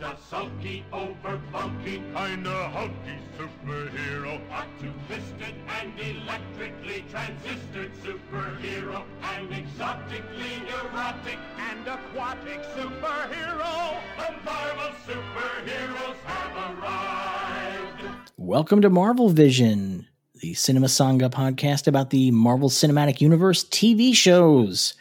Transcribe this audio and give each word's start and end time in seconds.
just 0.00 0.12
a 0.12 0.28
sulky, 0.28 0.84
over 0.92 1.40
bulky, 1.52 2.02
kinda 2.14 2.68
hulky 2.70 3.18
superhero. 3.36 4.40
Two-fisted 4.80 5.54
and 5.80 5.92
electrically 5.98 7.04
transistored 7.10 7.90
superhero. 8.04 9.02
An 9.22 9.52
exotically 9.52 10.62
neurotic 10.66 11.38
and 11.58 11.86
aquatic 11.86 12.62
superhero. 12.76 13.98
The 14.16 14.34
Marvel 14.44 14.92
superheroes 15.06 16.16
have 16.24 16.78
arrived. 16.78 18.32
Welcome 18.36 18.82
to 18.82 18.90
Marvel 18.90 19.30
Vision, 19.30 20.06
the 20.36 20.54
Cinema 20.54 20.86
Sangha 20.86 21.30
podcast 21.30 21.86
about 21.88 22.10
the 22.10 22.30
Marvel 22.30 22.68
Cinematic 22.68 23.20
Universe 23.20 23.64
TV 23.64 24.14
shows. 24.14 24.94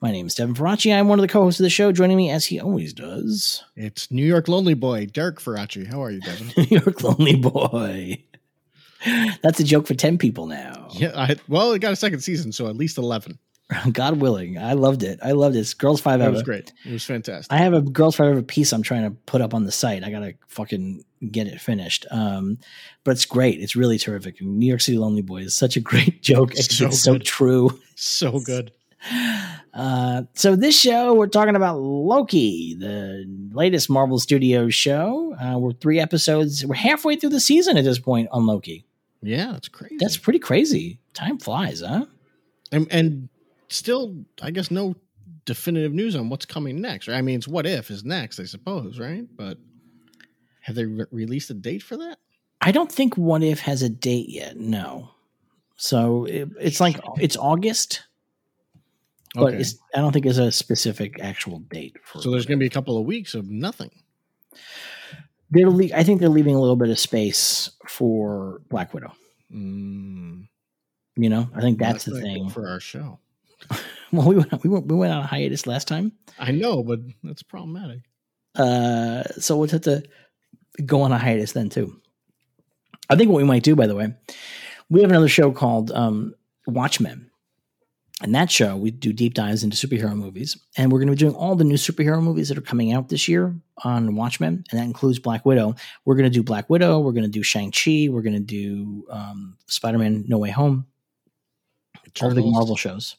My 0.00 0.10
name 0.12 0.26
is 0.26 0.34
Devin 0.34 0.54
Faraci. 0.54 0.94
I'm 0.98 1.08
one 1.08 1.18
of 1.18 1.22
the 1.22 1.28
co-hosts 1.28 1.60
of 1.60 1.64
the 1.64 1.70
show. 1.70 1.92
Joining 1.92 2.16
me, 2.16 2.30
as 2.30 2.46
he 2.46 2.58
always 2.58 2.94
does, 2.94 3.62
It's 3.76 4.10
New 4.10 4.24
York 4.24 4.48
Lonely 4.48 4.72
Boy, 4.74 5.06
Derek 5.06 5.40
Faraci. 5.40 5.86
How 5.86 6.02
are 6.02 6.10
you, 6.10 6.20
Devin? 6.20 6.52
New 6.56 6.78
York 6.78 7.02
Lonely 7.02 7.36
Boy. 7.36 8.24
That's 9.42 9.60
a 9.60 9.64
joke 9.64 9.86
for 9.86 9.94
ten 9.94 10.16
people 10.18 10.46
now. 10.46 10.88
yeah, 10.92 11.12
I, 11.14 11.36
well, 11.48 11.72
it 11.72 11.80
got 11.80 11.92
a 11.92 11.96
second 11.96 12.20
season, 12.20 12.52
so 12.52 12.66
at 12.68 12.76
least 12.76 12.96
11. 12.98 13.38
God 13.92 14.20
willing, 14.20 14.58
I 14.58 14.72
loved 14.72 15.02
it. 15.02 15.20
I 15.22 15.32
loved 15.32 15.54
this 15.54 15.74
Girls 15.74 16.00
Five 16.00 16.20
Ever. 16.20 16.32
was 16.32 16.42
great. 16.42 16.72
It 16.84 16.92
was 16.92 17.04
fantastic. 17.04 17.52
I 17.52 17.58
have 17.58 17.72
a 17.74 17.82
Girls 17.82 18.16
Five 18.16 18.28
Ever 18.28 18.42
piece 18.42 18.72
I'm 18.72 18.82
trying 18.82 19.04
to 19.04 19.10
put 19.26 19.42
up 19.42 19.52
on 19.54 19.64
the 19.64 19.72
site. 19.72 20.02
I 20.02 20.10
gotta 20.10 20.34
fucking 20.48 21.04
get 21.30 21.46
it 21.46 21.60
finished. 21.60 22.06
Um, 22.10 22.58
but 23.04 23.12
it's 23.12 23.26
great. 23.26 23.60
It's 23.60 23.76
really 23.76 23.98
terrific. 23.98 24.40
New 24.40 24.66
York 24.66 24.80
City 24.80 24.96
Lonely 24.98 25.22
Boy 25.22 25.42
is 25.42 25.54
such 25.54 25.76
a 25.76 25.80
great 25.80 26.22
joke. 26.22 26.52
It's 26.54 26.74
So 26.76 26.90
so 26.90 27.18
true. 27.18 27.78
so 27.96 28.40
good. 28.40 28.72
Uh, 29.72 30.22
so 30.34 30.56
this 30.56 30.78
show 30.78 31.14
we're 31.14 31.28
talking 31.28 31.56
about 31.56 31.78
Loki, 31.78 32.74
the 32.74 33.24
latest 33.52 33.88
Marvel 33.88 34.18
Studios 34.18 34.74
show. 34.74 35.34
Uh, 35.40 35.58
we're 35.58 35.72
three 35.72 36.00
episodes. 36.00 36.66
We're 36.66 36.74
halfway 36.74 37.16
through 37.16 37.30
the 37.30 37.40
season 37.40 37.76
at 37.76 37.84
this 37.84 37.98
point 37.98 38.28
on 38.32 38.46
Loki. 38.46 38.84
Yeah, 39.22 39.52
that's 39.52 39.68
crazy. 39.68 39.96
That's 40.00 40.16
pretty 40.16 40.38
crazy. 40.38 40.98
Time 41.14 41.38
flies, 41.38 41.82
huh? 41.82 42.06
and, 42.72 42.86
and 42.90 43.28
still, 43.68 44.24
I 44.42 44.50
guess, 44.50 44.70
no 44.70 44.94
definitive 45.44 45.92
news 45.92 46.16
on 46.16 46.28
what's 46.28 46.46
coming 46.46 46.80
next. 46.80 47.08
Right? 47.08 47.16
I 47.16 47.22
mean, 47.22 47.38
it's 47.38 47.48
what 47.48 47.66
if 47.66 47.90
is 47.90 48.04
next, 48.04 48.40
I 48.40 48.44
suppose, 48.44 48.98
right? 48.98 49.24
But 49.36 49.58
have 50.62 50.74
they 50.76 50.84
re- 50.84 51.06
released 51.10 51.50
a 51.50 51.54
date 51.54 51.82
for 51.82 51.96
that? 51.96 52.18
I 52.60 52.72
don't 52.72 52.92
think 52.92 53.16
What 53.16 53.42
If 53.42 53.60
has 53.60 53.82
a 53.82 53.88
date 53.88 54.28
yet. 54.28 54.58
No. 54.58 55.10
So 55.76 56.26
it, 56.26 56.48
it's 56.60 56.80
like 56.80 57.00
it's 57.18 57.36
August, 57.36 58.02
but 59.34 59.54
Okay. 59.54 59.64
I 59.94 59.98
don't 60.00 60.12
think 60.12 60.26
it's 60.26 60.38
a 60.38 60.50
specific 60.52 61.20
actual 61.22 61.60
date 61.60 61.96
for. 62.02 62.20
So 62.22 62.30
there's 62.30 62.46
going 62.46 62.58
to 62.58 62.62
be 62.62 62.66
a 62.66 62.70
couple 62.70 62.98
of 62.98 63.06
weeks 63.06 63.34
of 63.34 63.48
nothing. 63.48 63.90
they're 65.50 65.70
le- 65.70 65.94
I 65.94 66.02
think 66.04 66.20
they're 66.20 66.28
leaving 66.28 66.54
a 66.54 66.60
little 66.60 66.76
bit 66.76 66.90
of 66.90 66.98
space 66.98 67.70
for 67.88 68.60
Black 68.70 68.92
Widow. 68.94 69.12
Mm, 69.54 70.46
You 71.16 71.28
know, 71.28 71.48
I 71.54 71.60
think 71.60 71.78
that's 71.78 72.04
the 72.04 72.20
thing. 72.20 72.48
for 72.50 72.68
our 72.68 72.80
show. 72.80 73.18
Well, 74.12 74.26
we 74.26 74.34
went, 74.34 74.64
we 74.64 74.70
went 74.70 74.86
we 74.86 74.96
went 74.96 75.12
on 75.12 75.22
a 75.22 75.26
hiatus 75.26 75.68
last 75.68 75.86
time. 75.86 76.10
I 76.36 76.50
know, 76.50 76.82
but 76.82 76.98
that's 77.22 77.44
problematic. 77.44 78.00
Uh, 78.56 79.22
so 79.38 79.56
we'll 79.56 79.68
have 79.68 79.82
to 79.82 80.02
go 80.84 81.02
on 81.02 81.12
a 81.12 81.18
hiatus 81.18 81.52
then 81.52 81.68
too. 81.70 82.00
I 83.08 83.14
think 83.14 83.30
what 83.30 83.36
we 83.36 83.44
might 83.44 83.62
do, 83.62 83.76
by 83.76 83.86
the 83.86 83.94
way, 83.94 84.12
we 84.88 85.02
have 85.02 85.10
another 85.10 85.28
show 85.28 85.52
called 85.52 85.92
um, 85.92 86.34
Watchmen, 86.66 87.29
and 88.22 88.34
that 88.34 88.50
show 88.50 88.76
we 88.76 88.90
do 88.90 89.12
deep 89.12 89.34
dives 89.34 89.64
into 89.64 89.76
superhero 89.76 90.14
movies, 90.14 90.58
and 90.76 90.92
we're 90.92 90.98
going 90.98 91.08
to 91.08 91.14
be 91.14 91.18
doing 91.18 91.34
all 91.34 91.56
the 91.56 91.64
new 91.64 91.76
superhero 91.76 92.22
movies 92.22 92.48
that 92.48 92.58
are 92.58 92.62
coming 92.62 92.92
out 92.92 93.08
this 93.08 93.28
year 93.28 93.54
on 93.84 94.14
Watchmen, 94.14 94.64
and 94.70 94.80
that 94.80 94.84
includes 94.84 95.18
Black 95.18 95.46
Widow. 95.46 95.74
We're 96.04 96.16
going 96.16 96.30
to 96.30 96.38
do 96.38 96.42
Black 96.42 96.68
Widow. 96.68 97.00
We're 97.00 97.12
going 97.12 97.24
to 97.24 97.30
do 97.30 97.42
Shang 97.42 97.72
Chi. 97.72 98.08
We're 98.10 98.22
going 98.22 98.34
to 98.34 98.40
do 98.40 99.06
um, 99.10 99.56
Spider 99.66 99.98
Man 99.98 100.24
No 100.28 100.38
Way 100.38 100.50
Home. 100.50 100.86
All 102.20 102.28
the 102.28 102.34
big 102.34 102.44
Eternals. 102.44 102.54
Marvel 102.54 102.76
shows. 102.76 103.16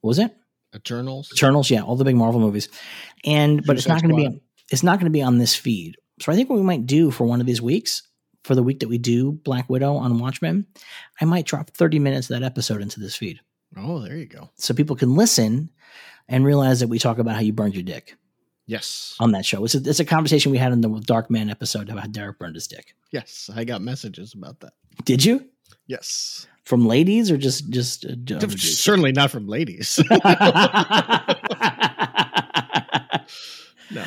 What 0.00 0.08
was 0.08 0.18
it? 0.18 0.34
Eternals. 0.74 1.30
Eternals, 1.32 1.70
yeah, 1.70 1.82
all 1.82 1.96
the 1.96 2.04
big 2.04 2.16
Marvel 2.16 2.40
movies, 2.40 2.68
and 3.24 3.64
but 3.64 3.76
it's 3.76 3.88
not 3.88 4.02
going 4.02 4.14
to 4.14 4.30
be 4.30 4.42
it's 4.70 4.82
not 4.82 4.98
going 4.98 5.10
to 5.10 5.16
be 5.16 5.22
on 5.22 5.38
this 5.38 5.54
feed. 5.54 5.96
So 6.20 6.32
I 6.32 6.34
think 6.34 6.50
what 6.50 6.56
we 6.56 6.64
might 6.64 6.84
do 6.84 7.10
for 7.10 7.24
one 7.24 7.40
of 7.40 7.46
these 7.46 7.62
weeks, 7.62 8.02
for 8.44 8.54
the 8.54 8.62
week 8.62 8.80
that 8.80 8.88
we 8.88 8.98
do 8.98 9.32
Black 9.32 9.70
Widow 9.70 9.94
on 9.94 10.18
Watchmen, 10.18 10.66
I 11.20 11.24
might 11.24 11.46
drop 11.46 11.70
thirty 11.70 11.98
minutes 11.98 12.28
of 12.28 12.38
that 12.38 12.44
episode 12.44 12.82
into 12.82 13.00
this 13.00 13.16
feed, 13.16 13.40
Oh, 13.76 14.00
there 14.00 14.16
you 14.16 14.26
go. 14.26 14.50
so 14.56 14.74
people 14.74 14.96
can 14.96 15.14
listen 15.14 15.70
and 16.28 16.44
realize 16.44 16.80
that 16.80 16.88
we 16.88 16.98
talk 16.98 17.18
about 17.18 17.34
how 17.34 17.40
you 17.40 17.52
burned 17.52 17.74
your 17.74 17.82
dick 17.84 18.16
Yes. 18.66 19.14
on 19.20 19.32
that 19.32 19.44
show. 19.46 19.64
It's 19.64 19.74
a, 19.74 19.78
it's 19.78 20.00
a 20.00 20.04
conversation 20.04 20.50
we 20.52 20.58
had 20.58 20.72
in 20.72 20.80
the 20.80 20.88
Dark 21.06 21.30
Man 21.30 21.48
episode 21.50 21.88
about 21.88 22.00
how 22.02 22.06
Derek 22.08 22.38
burned 22.38 22.54
his 22.54 22.66
dick. 22.66 22.94
Yes. 23.12 23.48
I 23.54 23.64
got 23.64 23.80
messages 23.82 24.34
about 24.34 24.60
that. 24.60 24.72
Did 25.04 25.24
you 25.24 25.46
Yes. 25.86 26.46
from 26.64 26.86
ladies 26.86 27.30
or 27.30 27.36
just 27.38 27.70
just 27.70 28.04
uh? 28.04 28.48
Certainly 28.56 29.12
not 29.12 29.30
from 29.30 29.46
ladies. 29.46 29.98
no. 33.90 34.04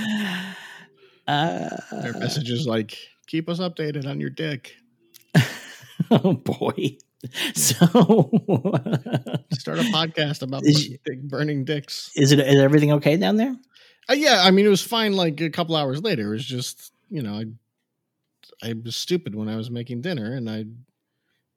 Uh, 1.27 1.69
Their 2.01 2.13
messages 2.13 2.65
like, 2.67 2.97
keep 3.27 3.47
us 3.49 3.59
updated 3.59 4.05
on 4.07 4.19
your 4.19 4.29
dick. 4.29 4.75
oh 6.11 6.33
boy. 6.33 6.97
So 7.53 7.75
Start 9.53 9.79
a 9.79 9.83
podcast 9.93 10.41
about 10.41 10.63
burning, 10.63 10.99
dick, 11.05 11.21
burning 11.23 11.65
dicks. 11.65 12.11
is 12.15 12.31
it 12.31 12.39
is 12.39 12.59
everything 12.59 12.91
okay 12.93 13.17
down 13.17 13.37
there? 13.37 13.55
Uh, 14.09 14.13
yeah, 14.13 14.41
I 14.43 14.51
mean, 14.51 14.65
it 14.65 14.69
was 14.69 14.81
fine 14.81 15.13
like 15.13 15.39
a 15.41 15.49
couple 15.49 15.75
hours 15.75 16.01
later. 16.01 16.29
It 16.29 16.37
was 16.37 16.45
just, 16.45 16.91
you 17.09 17.21
know, 17.21 17.33
I, 17.35 18.67
I 18.69 18.73
was 18.83 18.95
stupid 18.95 19.35
when 19.35 19.47
I 19.47 19.55
was 19.55 19.69
making 19.69 20.01
dinner 20.01 20.33
and 20.33 20.49
I 20.49 20.65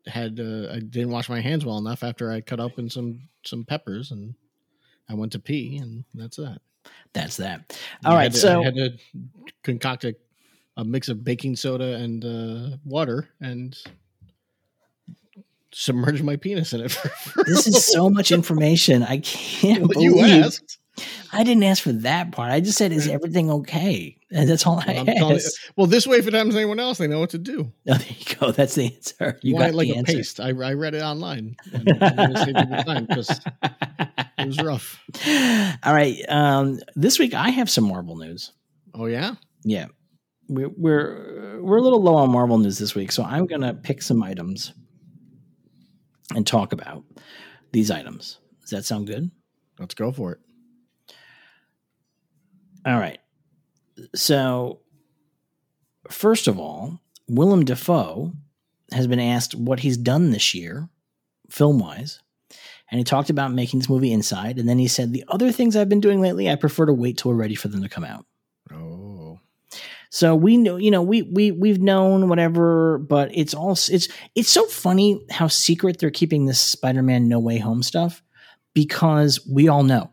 had, 0.08 0.38
uh, 0.38 0.70
I 0.72 0.80
didn't 0.80 1.10
wash 1.10 1.28
my 1.30 1.40
hands 1.40 1.64
well 1.64 1.78
enough 1.78 2.02
after 2.04 2.30
I 2.30 2.42
cut 2.42 2.60
open 2.60 2.90
some, 2.90 3.22
some 3.44 3.64
peppers 3.64 4.10
and 4.10 4.34
I 5.08 5.14
went 5.14 5.32
to 5.32 5.38
pee 5.38 5.78
and 5.78 6.04
that's 6.14 6.36
that. 6.36 6.60
That's 7.14 7.38
that. 7.38 7.78
All 8.04 8.12
right, 8.14 8.24
had 8.24 8.32
to- 8.32 8.38
so 8.38 8.60
I 8.60 8.64
had 8.64 8.74
to 8.74 8.92
concoct 9.62 10.04
a, 10.04 10.14
a 10.76 10.84
mix 10.84 11.08
of 11.08 11.24
baking 11.24 11.56
soda 11.56 11.94
and 11.94 12.24
uh, 12.24 12.76
water 12.84 13.30
and 13.40 13.76
submerge 15.74 16.22
my 16.22 16.36
penis 16.36 16.72
in 16.72 16.80
it. 16.80 16.90
For, 16.92 17.08
for 17.30 17.44
this 17.44 17.66
is 17.66 17.84
so 17.84 18.08
much 18.10 18.30
information. 18.32 19.02
I 19.02 19.18
can't 19.18 19.80
Well, 19.80 19.88
believe 19.88 20.16
you 20.16 20.20
asked. 20.22 20.78
I 21.32 21.42
didn't 21.42 21.64
ask 21.64 21.82
for 21.82 21.90
that 21.92 22.30
part. 22.30 22.52
I 22.52 22.60
just 22.60 22.78
said, 22.78 22.92
"Is 22.92 23.08
everything 23.08 23.50
okay?" 23.50 24.16
And 24.30 24.48
that's 24.48 24.64
all 24.66 24.76
Well, 24.86 25.04
I 25.08 25.34
asked. 25.34 25.58
well, 25.76 25.88
this 25.88 26.06
way, 26.06 26.18
if 26.18 26.26
it 26.28 26.34
happens 26.34 26.54
to 26.54 26.60
anyone 26.60 26.78
else, 26.78 26.98
they 26.98 27.08
know 27.08 27.18
what 27.18 27.30
to 27.30 27.38
do. 27.38 27.72
Oh, 27.88 27.94
there 27.94 28.06
you 28.08 28.36
go. 28.36 28.52
That's 28.52 28.76
the 28.76 28.94
answer. 28.94 29.38
You 29.42 29.54
You 29.54 29.58
got 29.58 29.74
like 29.74 29.88
the 29.88 29.94
a 29.94 29.96
answer. 29.98 30.12
paste. 30.14 30.38
I, 30.40 30.48
I 30.50 30.72
read 30.72 30.94
it 30.94 31.02
online. 31.02 31.56
And 31.72 31.88
I'm 32.00 32.16
going 32.16 32.32
to 32.34 32.38
save 32.38 32.48
you 32.48 32.52
the 32.54 32.82
time 32.86 33.06
because 33.06 33.28
it 34.38 34.46
was 34.46 34.62
rough. 34.62 35.00
all 35.84 35.92
right. 35.94 36.16
Um, 36.28 36.78
this 36.94 37.18
week 37.18 37.34
I 37.34 37.50
have 37.50 37.68
some 37.68 37.84
Marvel 37.88 38.16
news. 38.16 38.52
Oh 38.94 39.06
yeah, 39.06 39.34
Yeah, 39.64 39.86
we're 40.48 40.68
we're 40.76 41.60
we're 41.60 41.78
a 41.78 41.82
little 41.82 42.00
low 42.02 42.14
on 42.14 42.30
Marvel 42.30 42.58
news 42.58 42.78
this 42.78 42.94
week, 42.94 43.10
so 43.10 43.24
I'm 43.24 43.46
gonna 43.46 43.74
pick 43.74 44.00
some 44.02 44.22
items 44.22 44.72
and 46.34 46.46
talk 46.46 46.72
about 46.72 47.04
these 47.72 47.90
items. 47.90 48.38
Does 48.62 48.70
that 48.70 48.84
sound 48.84 49.06
good? 49.06 49.30
let's 49.78 49.94
go 49.94 50.12
for 50.12 50.32
it. 50.32 50.38
All 52.86 52.98
right. 52.98 53.18
So, 54.14 54.80
first 56.10 56.46
of 56.46 56.58
all, 56.58 57.00
Willem 57.28 57.64
Dafoe 57.64 58.32
has 58.92 59.06
been 59.06 59.20
asked 59.20 59.54
what 59.54 59.80
he's 59.80 59.96
done 59.96 60.30
this 60.30 60.54
year, 60.54 60.88
film 61.50 61.78
wise. 61.78 62.20
And 62.90 62.98
he 62.98 63.04
talked 63.04 63.30
about 63.30 63.52
making 63.52 63.80
this 63.80 63.88
movie 63.88 64.12
inside. 64.12 64.58
And 64.58 64.68
then 64.68 64.78
he 64.78 64.86
said, 64.86 65.12
The 65.12 65.24
other 65.28 65.50
things 65.50 65.74
I've 65.74 65.88
been 65.88 66.00
doing 66.00 66.20
lately, 66.20 66.50
I 66.50 66.56
prefer 66.56 66.86
to 66.86 66.92
wait 66.92 67.18
till 67.18 67.30
we're 67.30 67.36
ready 67.36 67.54
for 67.54 67.68
them 67.68 67.82
to 67.82 67.88
come 67.88 68.04
out. 68.04 68.26
So 70.14 70.36
we 70.36 70.56
know, 70.56 70.76
you 70.76 70.92
know, 70.92 71.02
we 71.02 71.22
we 71.22 71.50
we've 71.50 71.80
known 71.80 72.28
whatever, 72.28 72.98
but 72.98 73.36
it's 73.36 73.52
all 73.52 73.72
it's 73.72 74.06
it's 74.36 74.48
so 74.48 74.64
funny 74.66 75.20
how 75.28 75.48
secret 75.48 75.98
they're 75.98 76.12
keeping 76.12 76.46
this 76.46 76.60
Spider-Man 76.60 77.26
No 77.26 77.40
Way 77.40 77.58
Home 77.58 77.82
stuff 77.82 78.22
because 78.74 79.44
we 79.44 79.66
all 79.66 79.82
know. 79.82 80.12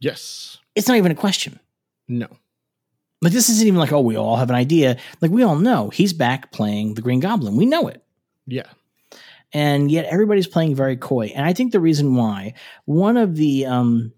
yes, 0.00 0.58
It's 0.74 0.88
not 0.88 0.96
even 0.96 1.12
a 1.12 1.14
question. 1.14 1.60
no, 2.08 2.26
Like 3.22 3.32
this 3.32 3.48
isn't 3.50 3.68
even 3.68 3.78
like, 3.78 3.92
oh, 3.92 4.00
we 4.00 4.16
all 4.16 4.34
have 4.34 4.50
an 4.50 4.56
idea. 4.56 4.96
Like 5.20 5.30
we 5.30 5.44
all 5.44 5.54
know 5.54 5.90
he's 5.90 6.12
back 6.12 6.50
playing 6.50 6.94
the 6.94 7.02
Green 7.02 7.20
Goblin. 7.20 7.54
We 7.56 7.66
know 7.66 7.86
it. 7.86 8.02
yeah, 8.48 8.66
And 9.52 9.92
yet 9.92 10.06
everybody's 10.06 10.48
playing 10.48 10.74
very 10.74 10.96
coy. 10.96 11.26
And 11.36 11.46
I 11.46 11.52
think 11.52 11.70
the 11.70 11.78
reason 11.78 12.16
why 12.16 12.54
one 12.84 13.16
of 13.16 13.36
the 13.36 13.66
um 13.66 14.12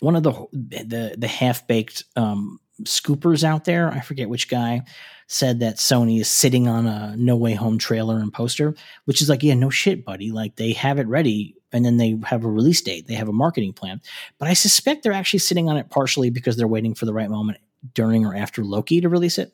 one 0.00 0.16
of 0.16 0.22
the 0.22 0.32
the 0.52 1.14
the 1.18 1.28
half-baked 1.28 2.04
um 2.16 2.58
scoopers 2.84 3.42
out 3.44 3.64
there, 3.64 3.90
I 3.90 4.00
forget 4.00 4.28
which 4.28 4.48
guy, 4.48 4.82
said 5.28 5.60
that 5.60 5.76
Sony 5.76 6.20
is 6.20 6.28
sitting 6.28 6.68
on 6.68 6.86
a 6.86 7.14
No 7.16 7.36
Way 7.36 7.54
Home 7.54 7.78
trailer 7.78 8.18
and 8.18 8.32
poster, 8.32 8.74
which 9.06 9.20
is 9.22 9.28
like, 9.28 9.42
yeah, 9.42 9.54
no 9.54 9.70
shit, 9.70 10.04
buddy. 10.04 10.30
Like 10.30 10.56
they 10.56 10.72
have 10.72 10.98
it 10.98 11.08
ready 11.08 11.56
and 11.72 11.84
then 11.84 11.96
they 11.96 12.16
have 12.24 12.44
a 12.44 12.48
release 12.50 12.80
date, 12.80 13.06
they 13.08 13.14
have 13.14 13.28
a 13.28 13.32
marketing 13.32 13.72
plan. 13.72 14.00
But 14.38 14.48
I 14.48 14.52
suspect 14.54 15.02
they're 15.02 15.12
actually 15.12 15.40
sitting 15.40 15.68
on 15.68 15.76
it 15.76 15.90
partially 15.90 16.30
because 16.30 16.56
they're 16.56 16.68
waiting 16.68 16.94
for 16.94 17.06
the 17.06 17.12
right 17.14 17.28
moment 17.30 17.58
during 17.94 18.24
or 18.24 18.34
after 18.36 18.64
Loki 18.64 19.00
to 19.00 19.08
release 19.08 19.38
it 19.38 19.52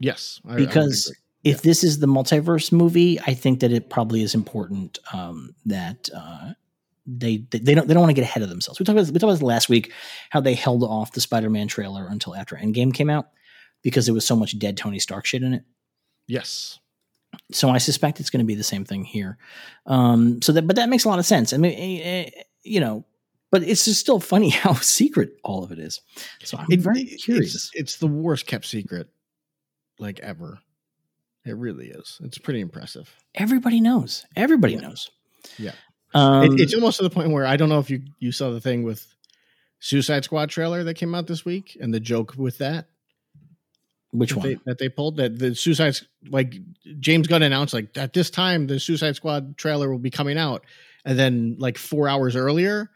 Yes, 0.00 0.40
I- 0.46 0.54
I 0.54 0.56
because 0.56 1.06
agree. 1.06 1.52
if 1.52 1.62
this 1.62 1.82
is 1.82 1.98
the 1.98 2.06
multiverse 2.06 2.70
movie, 2.72 3.18
I 3.20 3.34
think 3.34 3.60
that 3.60 3.72
it 3.72 3.90
probably 3.90 4.22
is 4.22 4.34
important 4.34 4.98
um, 5.12 5.54
that 5.66 6.08
uh, 6.14 6.52
they 7.10 7.38
they 7.50 7.74
don't 7.74 7.88
they 7.88 7.94
don't 7.94 8.02
want 8.02 8.10
to 8.10 8.14
get 8.20 8.22
ahead 8.24 8.42
of 8.42 8.50
themselves. 8.50 8.78
We 8.78 8.84
talked 8.84 8.94
about 8.94 9.02
this, 9.06 9.10
we 9.12 9.14
talked 9.14 9.24
about 9.24 9.32
this 9.34 9.42
last 9.42 9.68
week 9.70 9.92
how 10.30 10.40
they 10.40 10.54
held 10.54 10.82
off 10.84 11.12
the 11.12 11.20
Spider-Man 11.22 11.66
trailer 11.66 12.06
until 12.06 12.34
after 12.36 12.54
Endgame 12.56 12.92
came 12.92 13.08
out 13.08 13.28
because 13.82 14.04
there 14.06 14.14
was 14.14 14.26
so 14.26 14.36
much 14.36 14.58
dead 14.58 14.76
Tony 14.76 14.98
Stark 14.98 15.24
shit 15.24 15.42
in 15.42 15.54
it. 15.54 15.64
yes, 16.26 16.78
So 17.52 17.70
I 17.70 17.78
suspect 17.78 18.20
it's 18.20 18.28
going 18.30 18.44
to 18.44 18.46
be 18.46 18.54
the 18.56 18.62
same 18.64 18.84
thing 18.84 19.04
here. 19.04 19.38
Um, 19.86 20.42
so 20.42 20.52
that 20.52 20.66
but 20.66 20.76
that 20.76 20.88
makes 20.90 21.04
a 21.04 21.08
lot 21.08 21.18
of 21.18 21.24
sense. 21.26 21.52
I 21.52 21.56
mean, 21.56 21.72
eh, 21.72 22.02
eh, 22.26 22.42
you 22.62 22.80
know, 22.80 23.06
but 23.50 23.62
it's 23.62 23.86
just 23.86 24.00
still 24.00 24.20
funny 24.20 24.48
how 24.64 24.74
secret 24.74 25.30
all 25.44 25.64
of 25.64 25.72
it 25.72 25.78
is. 25.78 26.00
So 26.44 26.58
I'm 26.58 26.66
It- 26.70 26.80
very 26.80 27.02
it- 27.02 27.22
curious. 27.22 27.54
It's, 27.54 27.70
it's 27.72 27.96
the 27.96 28.06
worst 28.06 28.46
kept 28.46 28.66
secret, 28.66 29.08
like 29.98 30.20
ever. 30.20 30.58
It 31.46 31.56
really 31.56 31.86
is. 31.86 32.18
It's 32.22 32.36
pretty 32.36 32.60
impressive. 32.60 33.14
Everybody 33.34 33.80
knows. 33.80 34.26
Everybody 34.36 34.74
Yeah. 34.74 34.80
knows. 34.80 35.10
Yeah. 35.56 35.72
Um, 36.14 36.44
It- 36.54 36.60
it's 36.60 36.74
almost 36.74 36.96
to 36.98 37.02
the 37.02 37.10
point 37.10 37.30
where 37.30 37.44
I 37.46 37.56
don't 37.56 37.68
know 37.68 37.78
if 37.80 37.90
you 37.90 38.02
you 38.18 38.32
saw 38.32 38.50
the 38.50 38.60
thing 38.60 38.82
with 38.82 39.06
Suicide 39.80 40.24
Squad 40.24 40.50
trailer 40.50 40.82
that 40.84 40.94
came 40.94 41.14
out 41.14 41.26
this 41.26 41.44
week 41.44 41.76
and 41.80 41.92
the 41.92 42.00
joke 42.00 42.34
with 42.36 42.58
that. 42.58 42.88
Which 44.10 44.30
that 44.30 44.38
one? 44.38 44.48
they, 44.48 44.58
that 44.64 44.78
they 44.78 44.88
pulled 44.88 45.18
that 45.18 45.38
the 45.38 45.54
Suicide 45.54 45.96
like 46.30 46.54
James 46.98 47.26
Gunn 47.26 47.42
announced 47.42 47.74
like 47.74 47.96
at 47.96 48.14
this 48.14 48.30
time 48.30 48.66
the 48.66 48.80
Suicide 48.80 49.16
Squad 49.16 49.56
trailer 49.58 49.90
will 49.90 49.98
be 49.98 50.10
coming 50.10 50.38
out. 50.38 50.64
And 51.04 51.18
then 51.18 51.56
like 51.58 51.76
4 51.78 52.08
hours 52.08 52.34
earlier 52.36 52.90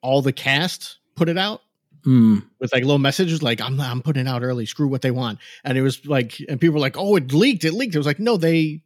all 0.00 0.22
the 0.22 0.32
cast 0.32 0.98
put 1.16 1.28
it 1.28 1.38
out 1.38 1.62
Mm. 2.04 2.42
with 2.58 2.72
like 2.72 2.82
little 2.82 2.98
messages 2.98 3.42
like 3.44 3.60
I'm 3.60 3.80
I'm 3.80 4.02
putting 4.02 4.26
it 4.26 4.28
out 4.28 4.42
early. 4.42 4.66
Screw 4.66 4.88
what 4.88 5.02
they 5.02 5.12
want. 5.12 5.38
And 5.64 5.78
it 5.78 5.82
was 5.82 6.04
like 6.06 6.36
and 6.48 6.60
people 6.60 6.74
were 6.74 6.80
like 6.80 6.96
oh 6.96 7.14
it 7.16 7.32
leaked. 7.32 7.64
It 7.64 7.72
leaked. 7.74 7.94
It 7.94 7.98
was 7.98 8.06
like 8.06 8.18
no 8.20 8.36
they 8.36 8.82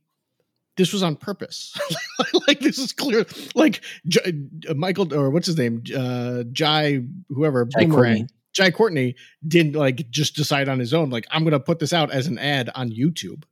this 0.76 0.93
was 0.93 1.02
on 1.02 1.17
purpose 1.17 1.75
like 2.49 2.61
this 2.61 2.78
is 2.78 2.93
clear 2.93 3.25
like 3.55 3.81
J- 4.06 4.34
uh, 4.69 4.75
Michael 4.75 5.12
or 5.14 5.31
what's 5.31 5.46
his 5.46 5.56
name 5.56 5.82
uh 5.96 6.43
Jai 6.52 7.00
whoever 7.28 7.64
Jai 7.64 7.84
Boomerang 7.87 7.90
Courtney. 8.19 8.26
Jai 8.52 8.70
Courtney 8.70 9.17
didn't 9.46 9.75
like 9.75 10.08
just 10.11 10.34
decide 10.37 10.69
on 10.69 10.78
his 10.78 10.93
own 10.94 11.11
like 11.11 11.26
I'm 11.31 11.44
gonna 11.44 11.61
put 11.61 11.78
this 11.78 11.93
out 11.93 12.11
as 12.11 12.26
an 12.26 12.38
ad 12.38 12.70
on 12.75 12.90
YouTube 12.90 13.44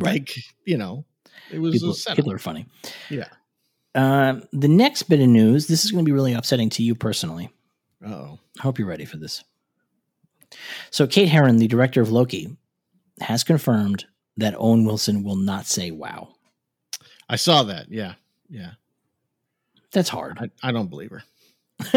Right. 0.00 0.12
like 0.20 0.34
you 0.64 0.76
know 0.76 1.04
it 1.50 1.58
was 1.58 1.74
People, 1.74 1.90
a 1.90 1.94
setup. 1.94 2.16
people 2.16 2.32
are 2.32 2.38
funny. 2.38 2.66
Yeah. 3.10 3.28
Um, 3.94 4.42
the 4.52 4.66
next 4.66 5.04
bit 5.04 5.20
of 5.20 5.28
news. 5.28 5.66
This 5.68 5.84
is 5.84 5.92
going 5.92 6.04
to 6.04 6.08
be 6.08 6.12
really 6.12 6.32
upsetting 6.32 6.68
to 6.70 6.82
you 6.82 6.94
personally. 6.96 7.48
oh 8.04 8.38
I 8.58 8.62
hope 8.62 8.78
you're 8.78 8.88
ready 8.88 9.04
for 9.04 9.18
this. 9.18 9.44
So, 10.90 11.06
Kate 11.06 11.28
Herron, 11.28 11.58
the 11.58 11.68
director 11.68 12.00
of 12.00 12.10
Loki, 12.10 12.56
has 13.20 13.44
confirmed 13.44 14.04
that 14.36 14.54
Owen 14.58 14.84
Wilson 14.84 15.22
will 15.22 15.36
not 15.36 15.66
say 15.66 15.90
"Wow." 15.92 16.33
I 17.28 17.36
saw 17.36 17.62
that 17.64 17.90
yeah 17.90 18.14
yeah 18.48 18.72
That's 19.92 20.08
hard. 20.08 20.38
I, 20.40 20.68
I 20.68 20.72
don't 20.72 20.88
believe 20.88 21.10
her 21.10 21.22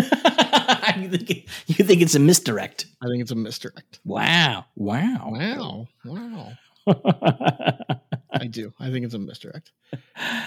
you, 0.98 1.08
think, 1.10 1.48
you 1.68 1.86
think 1.86 2.02
it's 2.02 2.16
a 2.16 2.20
misdirect? 2.20 2.88
I 3.02 3.08
think 3.08 3.22
it's 3.22 3.32
a 3.32 3.36
misdirect 3.36 4.00
Wow! 4.06 4.66
Wow! 4.76 5.30
wow 5.34 5.88
wow 6.06 6.52
I 8.32 8.48
do. 8.48 8.74
I 8.80 8.90
think 8.92 9.06
it's 9.06 9.14
a 9.14 9.20
misdirect. 9.20 9.72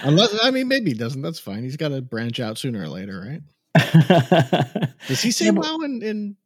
Unless 0.03 0.39
I 0.43 0.51
mean, 0.51 0.69
maybe 0.69 0.91
he 0.93 0.97
doesn't. 0.97 1.23
That's 1.23 1.39
fine. 1.39 1.63
He's 1.63 1.77
got 1.77 1.89
to 1.89 2.01
branch 2.01 2.41
out 2.41 2.57
sooner 2.59 2.83
or 2.83 2.89
later, 2.89 3.21
right? 3.21 3.43
Does 5.09 5.23
he 5.23 5.31
say 5.31 5.47
Yeah, 5.47 5.51
wow 5.53 5.79
in 5.85 6.03
in 6.03 6.37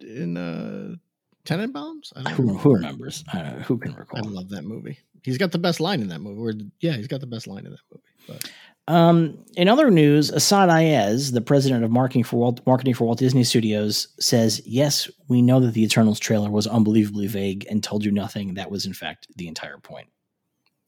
in 0.00 0.36
uh, 0.36 0.96
Tenenbaums? 1.44 2.12
I 2.16 2.22
don't 2.22 2.32
who, 2.32 2.46
know. 2.46 2.54
who 2.54 2.74
remembers? 2.74 3.24
I 3.32 3.42
don't 3.42 3.58
know. 3.58 3.62
Who 3.64 3.78
can 3.78 3.94
recall? 3.94 4.26
I 4.26 4.28
love 4.30 4.48
that 4.50 4.64
movie. 4.64 4.98
He's 5.24 5.38
got 5.38 5.52
the 5.52 5.58
best 5.58 5.80
line 5.80 6.00
in 6.00 6.08
that 6.08 6.20
movie. 6.20 6.38
Or, 6.40 6.52
yeah, 6.80 6.92
he's 6.92 7.08
got 7.08 7.20
the 7.20 7.26
best 7.26 7.46
line 7.46 7.64
in 7.66 7.72
that 7.72 7.80
movie. 7.90 8.04
But 8.28 8.50
Um, 8.86 9.38
in 9.56 9.66
other 9.68 9.90
news, 9.90 10.30
Asad 10.30 10.68
Ayaz, 10.68 11.32
the 11.32 11.40
president 11.40 11.84
of 11.84 11.90
marketing 11.90 12.24
for 12.24 12.36
Walt, 12.36 12.60
marketing 12.66 12.92
for 12.92 13.06
Walt 13.06 13.18
Disney 13.18 13.42
Studios, 13.42 14.08
says, 14.20 14.60
"Yes, 14.66 15.10
we 15.28 15.40
know 15.40 15.58
that 15.60 15.72
the 15.72 15.82
Eternals 15.82 16.20
trailer 16.20 16.50
was 16.50 16.66
unbelievably 16.66 17.28
vague 17.28 17.66
and 17.70 17.82
told 17.82 18.04
you 18.04 18.10
nothing. 18.10 18.52
That 18.54 18.70
was, 18.70 18.84
in 18.84 18.92
fact, 18.92 19.26
the 19.36 19.48
entire 19.48 19.78
point." 19.78 20.08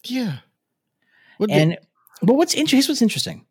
yeah, 0.05 0.39
What 1.39 1.49
the- 1.49 1.55
And 1.55 1.79
but 2.23 2.35
what's 2.35 2.53
interesting? 2.55 2.77
Here's 2.77 2.89
what's 2.89 3.01
interesting. 3.03 3.46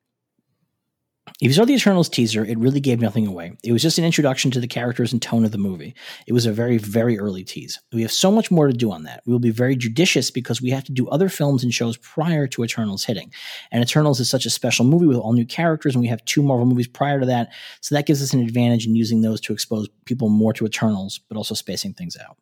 If 1.41 1.49
you 1.49 1.53
saw 1.53 1.65
the 1.65 1.73
Eternals 1.73 2.07
teaser, 2.07 2.45
it 2.45 2.57
really 2.57 2.79
gave 2.79 3.01
nothing 3.01 3.27
away. 3.27 3.57
It 3.61 3.73
was 3.73 3.81
just 3.81 3.97
an 3.97 4.05
introduction 4.05 4.51
to 4.51 4.61
the 4.61 4.67
characters 4.67 5.11
and 5.11 5.21
tone 5.21 5.43
of 5.43 5.51
the 5.51 5.57
movie. 5.57 5.93
It 6.27 6.31
was 6.31 6.45
a 6.45 6.53
very, 6.53 6.77
very 6.77 7.19
early 7.19 7.43
tease. 7.43 7.77
We 7.91 8.03
have 8.03 8.11
so 8.11 8.31
much 8.31 8.51
more 8.51 8.67
to 8.67 8.73
do 8.73 8.89
on 8.89 9.03
that. 9.03 9.21
We 9.25 9.33
will 9.33 9.39
be 9.39 9.49
very 9.49 9.75
judicious 9.75 10.31
because 10.31 10.61
we 10.61 10.69
have 10.69 10.85
to 10.85 10.93
do 10.93 11.09
other 11.09 11.27
films 11.27 11.61
and 11.61 11.73
shows 11.73 11.97
prior 11.97 12.47
to 12.47 12.63
Eternals 12.63 13.03
hitting. 13.03 13.33
And 13.69 13.83
Eternals 13.83 14.21
is 14.21 14.29
such 14.29 14.45
a 14.45 14.49
special 14.49 14.85
movie 14.85 15.07
with 15.07 15.17
all 15.17 15.33
new 15.33 15.45
characters, 15.45 15.93
and 15.93 16.01
we 16.01 16.07
have 16.07 16.23
two 16.23 16.41
Marvel 16.41 16.65
movies 16.65 16.87
prior 16.87 17.19
to 17.19 17.25
that. 17.25 17.51
So 17.81 17.95
that 17.95 18.05
gives 18.05 18.23
us 18.23 18.33
an 18.33 18.39
advantage 18.39 18.87
in 18.87 18.95
using 18.95 19.19
those 19.19 19.41
to 19.41 19.51
expose 19.51 19.89
people 20.05 20.29
more 20.29 20.53
to 20.53 20.65
Eternals, 20.65 21.19
but 21.27 21.35
also 21.35 21.53
spacing 21.53 21.95
things 21.95 22.15
out. 22.15 22.37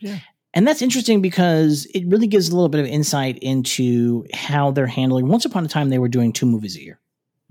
Yeah. 0.00 0.20
And 0.54 0.66
that's 0.66 0.80
interesting 0.80 1.20
because 1.20 1.86
it 1.94 2.06
really 2.06 2.26
gives 2.26 2.48
a 2.48 2.54
little 2.54 2.70
bit 2.70 2.80
of 2.80 2.86
insight 2.86 3.38
into 3.40 4.24
how 4.32 4.70
they're 4.70 4.86
handling. 4.86 5.28
Once 5.28 5.44
upon 5.44 5.66
a 5.66 5.68
time, 5.68 5.90
they 5.90 5.98
were 5.98 6.08
doing 6.08 6.32
two 6.32 6.46
movies 6.46 6.76
a 6.76 6.82
year. 6.82 6.98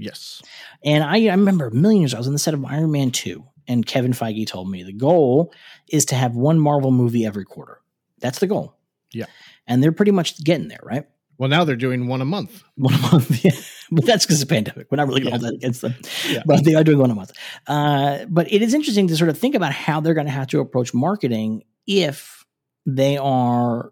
Yes, 0.01 0.41
And 0.83 1.03
I, 1.03 1.27
I 1.27 1.31
remember 1.31 1.67
a 1.67 1.71
million 1.73 2.01
years, 2.01 2.13
I 2.13 2.17
was 2.17 2.27
on 2.27 2.33
the 2.33 2.39
set 2.39 2.53
of 2.53 2.65
Iron 2.65 2.91
Man 2.91 3.11
2, 3.11 3.43
and 3.67 3.85
Kevin 3.85 4.11
Feige 4.11 4.45
told 4.47 4.69
me 4.69 4.83
the 4.83 4.91
goal 4.93 5.53
is 5.89 6.05
to 6.05 6.15
have 6.15 6.35
one 6.35 6.59
Marvel 6.59 6.91
movie 6.91 7.25
every 7.25 7.45
quarter. 7.45 7.79
That's 8.19 8.39
the 8.39 8.47
goal. 8.47 8.75
Yeah. 9.13 9.25
And 9.67 9.81
they're 9.83 9.91
pretty 9.91 10.11
much 10.11 10.43
getting 10.43 10.67
there, 10.67 10.81
right? 10.83 11.05
well 11.37 11.49
now 11.49 11.63
they're 11.63 11.75
doing 11.75 12.07
one 12.07 12.21
a 12.21 12.25
month. 12.25 12.63
One 12.75 12.93
a 12.93 12.97
month. 12.99 13.43
Yeah. 13.45 13.51
But 13.91 14.05
that's 14.05 14.25
because 14.27 14.41
of 14.43 14.47
the 14.47 14.53
pandemic. 14.53 14.87
We're 14.91 14.97
not 14.97 15.07
really 15.07 15.21
going 15.21 15.33
to 15.33 15.39
Yeah. 15.39 15.41
hold 15.41 15.51
that 15.53 15.55
against 15.57 15.81
them. 15.81 15.95
Yeah. 16.29 16.43
But 16.45 16.63
they 16.63 16.75
are 16.75 16.83
doing 16.83 16.99
one 16.99 17.09
a 17.09 17.15
month. 17.15 17.31
Uh, 17.67 18.25
but 18.29 18.51
it 18.53 18.61
is 18.61 18.73
interesting 18.75 19.07
to 19.07 19.17
sort 19.17 19.29
of 19.31 19.37
think 19.39 19.55
about 19.55 19.71
how 19.73 19.99
they're 20.01 20.13
going 20.13 20.27
to 20.27 20.31
have 20.31 20.47
to 20.49 20.59
approach 20.59 20.93
marketing 20.93 21.63
if 21.87 22.45
they 22.85 23.17
are 23.17 23.91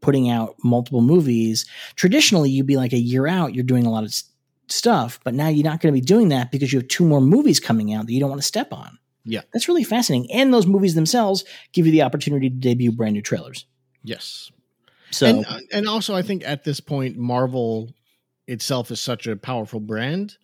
putting 0.00 0.30
out 0.30 0.54
multiple 0.64 1.02
movies. 1.02 1.66
Traditionally, 1.96 2.48
you'd 2.50 2.66
be 2.66 2.76
like 2.78 2.92
a 2.94 2.98
year 2.98 3.26
out, 3.26 3.54
you're 3.54 3.62
doing 3.64 3.84
a 3.86 3.90
lot 3.90 4.02
of 4.04 4.14
stuff, 4.68 5.20
but 5.24 5.34
now 5.34 5.48
you're 5.48 5.64
not 5.64 5.80
going 5.80 5.94
to 5.94 6.00
be 6.00 6.04
doing 6.04 6.28
that 6.30 6.50
because 6.50 6.72
you 6.72 6.78
have 6.78 6.88
two 6.88 7.04
more 7.04 7.20
movies 7.20 7.60
coming 7.60 7.92
out 7.92 8.06
that 8.06 8.12
you 8.12 8.20
don't 8.20 8.30
want 8.30 8.40
to 8.40 8.46
step 8.46 8.72
on. 8.72 8.98
Yeah. 9.24 9.42
That's 9.52 9.68
really 9.68 9.84
fascinating. 9.84 10.30
And 10.32 10.54
those 10.54 10.66
movies 10.66 10.94
themselves 10.94 11.44
give 11.72 11.86
you 11.86 11.92
the 11.92 12.02
opportunity 12.02 12.48
to 12.48 12.54
debut 12.54 12.92
brand 12.92 13.14
new 13.14 13.22
trailers. 13.22 13.66
Yes, 14.04 14.52
So, 15.10 15.26
and 15.26 15.46
and 15.72 15.88
also 15.88 16.14
I 16.14 16.22
think 16.22 16.46
at 16.46 16.62
this 16.62 16.78
point 16.78 17.16
Marvel 17.16 17.92
itself 18.46 18.92
is 18.92 19.00
such 19.00 19.26
a 19.26 19.34
powerful 19.34 19.80
brand 19.80 20.36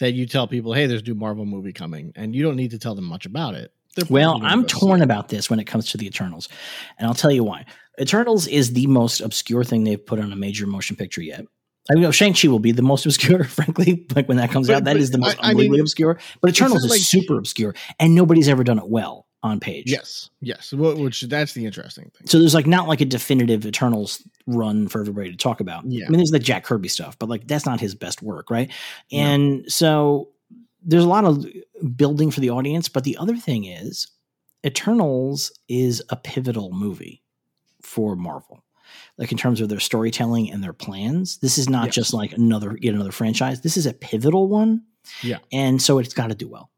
that 0.00 0.14
you 0.14 0.26
tell 0.26 0.48
people, 0.48 0.72
hey, 0.72 0.86
there's 0.86 1.02
a 1.02 1.04
new 1.04 1.14
Marvel 1.14 1.44
movie 1.44 1.72
coming, 1.74 2.12
and 2.16 2.34
you 2.34 2.42
don't 2.42 2.56
need 2.56 2.70
to 2.70 2.78
tell 2.78 2.94
them 2.94 3.04
much 3.04 3.26
about 3.26 3.54
it. 3.54 3.72
They're 3.94 4.06
Well, 4.08 4.40
I'm 4.42 4.66
see 4.66 4.78
torn 4.78 5.02
about 5.02 5.28
this 5.28 5.50
when 5.50 5.60
it 5.60 5.64
comes 5.64 5.90
to 5.90 5.98
the 5.98 6.06
Eternals, 6.06 6.48
and 6.98 7.06
I'll 7.06 7.14
tell 7.14 7.30
you 7.30 7.44
why. 7.44 7.66
Eternals 8.00 8.46
is 8.46 8.72
the 8.72 8.86
most 8.86 9.20
obscure 9.20 9.64
thing 9.64 9.84
they've 9.84 10.04
put 10.04 10.18
on 10.18 10.32
a 10.32 10.36
major 10.36 10.66
motion 10.66 10.96
picture 10.96 11.22
yet. 11.22 11.44
I 11.90 11.94
mean, 11.96 12.10
Shang 12.12 12.32
Chi 12.34 12.48
will 12.48 12.58
be 12.60 12.72
the 12.72 12.82
most 12.82 13.04
obscure, 13.06 13.44
frankly. 13.44 14.06
Like 14.14 14.28
when 14.28 14.36
that 14.38 14.50
comes 14.50 14.68
But- 14.68 14.76
out, 14.76 14.84
that 14.84 14.92
but 14.94 15.00
is 15.02 15.10
the 15.10 15.18
most 15.18 15.36
I- 15.40 15.48
I 15.48 15.50
unbelievably 15.50 15.78
mean, 15.78 15.80
obscure. 15.80 16.18
But 16.40 16.50
Eternals 16.50 16.84
is 16.84 16.90
like- 16.90 17.00
super 17.00 17.36
obscure, 17.38 17.74
and 17.98 18.14
nobody's 18.14 18.48
ever 18.48 18.62
done 18.64 18.78
it 18.78 18.88
well 18.88 19.26
on 19.44 19.58
page. 19.58 19.90
Yes, 19.90 20.30
yes. 20.40 20.70
Wh- 20.70 20.96
Which 21.00 21.22
that's 21.22 21.52
the 21.54 21.66
interesting 21.66 22.04
thing. 22.16 22.28
So 22.28 22.38
there's 22.38 22.54
like 22.54 22.66
not 22.68 22.86
like 22.86 23.00
a 23.00 23.04
definitive 23.04 23.66
Eternals 23.66 24.22
run 24.46 24.86
for 24.86 25.00
everybody 25.00 25.32
to 25.32 25.36
talk 25.36 25.58
about. 25.60 25.84
Yeah. 25.84 26.06
I 26.06 26.10
mean, 26.10 26.18
there's 26.18 26.30
the 26.30 26.38
Jack 26.38 26.62
Kirby 26.64 26.88
stuff, 26.88 27.18
but 27.18 27.28
like 27.28 27.48
that's 27.48 27.66
not 27.66 27.80
his 27.80 27.96
best 27.96 28.22
work, 28.22 28.50
right? 28.50 28.70
No. 29.10 29.18
And 29.18 29.64
so 29.72 30.28
there's 30.84 31.02
a 31.04 31.08
lot 31.08 31.24
of 31.24 31.44
building 31.96 32.30
for 32.30 32.38
the 32.38 32.50
audience. 32.50 32.88
But 32.88 33.02
the 33.02 33.16
other 33.16 33.36
thing 33.36 33.64
is, 33.64 34.06
Eternals 34.64 35.50
is 35.68 36.02
a 36.10 36.16
pivotal 36.16 36.70
movie 36.72 37.22
for 37.80 38.14
Marvel. 38.14 38.62
Like 39.18 39.32
in 39.32 39.38
terms 39.38 39.60
of 39.60 39.68
their 39.68 39.80
storytelling 39.80 40.50
and 40.50 40.62
their 40.62 40.72
plans, 40.72 41.38
this 41.38 41.58
is 41.58 41.68
not 41.68 41.86
Yes. 41.86 41.94
just 41.94 42.14
like 42.14 42.32
another 42.32 42.76
yet 42.80 42.94
another 42.94 43.12
franchise. 43.12 43.60
This 43.60 43.76
is 43.76 43.86
a 43.86 43.92
pivotal 43.92 44.48
one, 44.48 44.84
Yeah. 45.22 45.38
and 45.52 45.80
so 45.80 45.98
it's 45.98 46.14
got 46.14 46.28
to 46.28 46.34
do 46.34 46.48
well. 46.48 46.70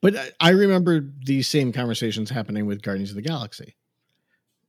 But 0.00 0.34
I- 0.40 0.50
remember 0.50 1.00
these 1.24 1.46
same 1.48 1.72
conversations 1.72 2.30
happening 2.30 2.66
with 2.66 2.82
Guardians 2.82 3.10
of 3.10 3.16
the 3.16 3.22
Galaxy. 3.22 3.74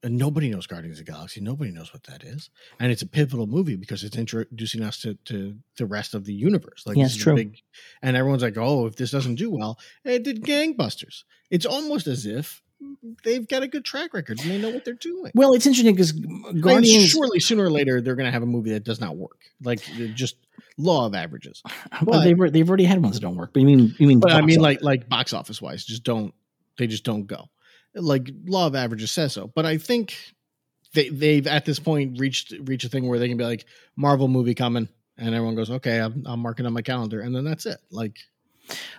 And 0.03 0.17
nobody 0.17 0.49
knows 0.51 0.67
Guardians 0.67 0.99
of 0.99 1.05
the 1.05 1.11
Galaxy. 1.11 1.41
Nobody 1.41 1.71
knows 1.71 1.91
what 1.91 2.03
that 2.03 2.23
is. 2.23 2.51
And 2.79 2.91
it's 2.91 3.01
a 3.01 3.07
pivotal 3.07 3.47
movie 3.47 3.75
because 3.75 4.03
it's 4.03 4.15
introducing 4.15 4.83
us 4.83 5.01
to, 5.01 5.15
to 5.25 5.57
the 5.77 5.87
rest 5.87 6.13
of 6.13 6.25
the 6.25 6.33
universe. 6.33 6.83
Like 6.85 6.95
Yeah, 6.97 7.05
it's 7.05 7.15
true. 7.15 7.35
Big, 7.35 7.61
and 8.03 8.15
everyone's 8.15 8.43
like, 8.43 8.55
oh, 8.57 8.85
if 8.85 8.97
this 8.97 9.09
doesn't 9.09 9.35
do 9.35 9.49
well, 9.49 9.79
it 10.03 10.21
did 10.23 10.43
gangbusters. 10.43 11.23
It's 11.49 11.65
almost 11.65 12.05
as 12.05 12.27
if 12.27 12.61
they've 13.23 13.47
got 13.47 13.63
a 13.63 13.67
good 13.67 13.85
track 13.85 14.13
record 14.13 14.39
and 14.41 14.49
they 14.49 14.57
know 14.57 14.69
what 14.69 14.85
they're 14.85 14.93
doing. 14.93 15.31
Well, 15.35 15.53
it's 15.53 15.65
interesting 15.65 15.93
because 15.93 16.11
Guardians. 16.11 17.09
surely 17.09 17.39
sooner 17.39 17.63
or 17.63 17.69
later 17.69 18.01
they're 18.01 18.15
going 18.15 18.25
to 18.25 18.31
have 18.31 18.43
a 18.43 18.47
movie 18.47 18.71
that 18.71 18.83
does 18.83 18.99
not 18.99 19.15
work. 19.15 19.39
Like 19.63 19.81
just 20.13 20.35
law 20.77 21.05
of 21.05 21.15
averages. 21.15 21.61
but 21.63 21.73
but- 22.05 22.23
they've 22.23 22.37
they've 22.51 22.67
already 22.67 22.83
had 22.83 23.01
ones 23.01 23.15
that 23.15 23.21
don't 23.21 23.35
work. 23.35 23.51
But 23.53 23.61
you 23.61 23.65
mean 23.65 23.95
you 23.97 24.07
mean? 24.07 24.19
But 24.19 24.31
I 24.31 24.41
mean, 24.41 24.59
office. 24.59 24.63
like 24.63 24.81
like 24.81 25.09
box 25.09 25.33
office 25.33 25.61
wise, 25.61 25.85
just 25.85 26.03
don't 26.03 26.33
they 26.77 26.87
just 26.87 27.03
don't 27.03 27.25
go. 27.25 27.45
like 27.93 28.29
law 28.45 28.67
of 28.67 28.75
averages 28.75 29.11
says 29.11 29.33
so. 29.33 29.47
But 29.47 29.65
I 29.65 29.77
think 29.77 30.17
they 30.93 31.09
they've 31.09 31.47
at 31.47 31.65
this 31.65 31.79
point 31.79 32.19
reached 32.19 32.53
reached 32.63 32.85
a 32.85 32.89
thing 32.89 33.07
where 33.07 33.19
they 33.19 33.27
can 33.27 33.37
be 33.37 33.43
like 33.45 33.65
Marvel 33.95 34.27
movie 34.27 34.55
coming, 34.55 34.89
and 35.17 35.33
everyone 35.33 35.55
goes, 35.55 35.69
okay, 35.71 35.99
I'm, 35.99 36.23
I'm 36.25 36.39
marking 36.41 36.65
on 36.65 36.73
my 36.73 36.81
calendar, 36.81 37.21
and 37.21 37.35
then 37.35 37.45
that's 37.45 37.65
it. 37.65 37.77
Like 37.91 38.17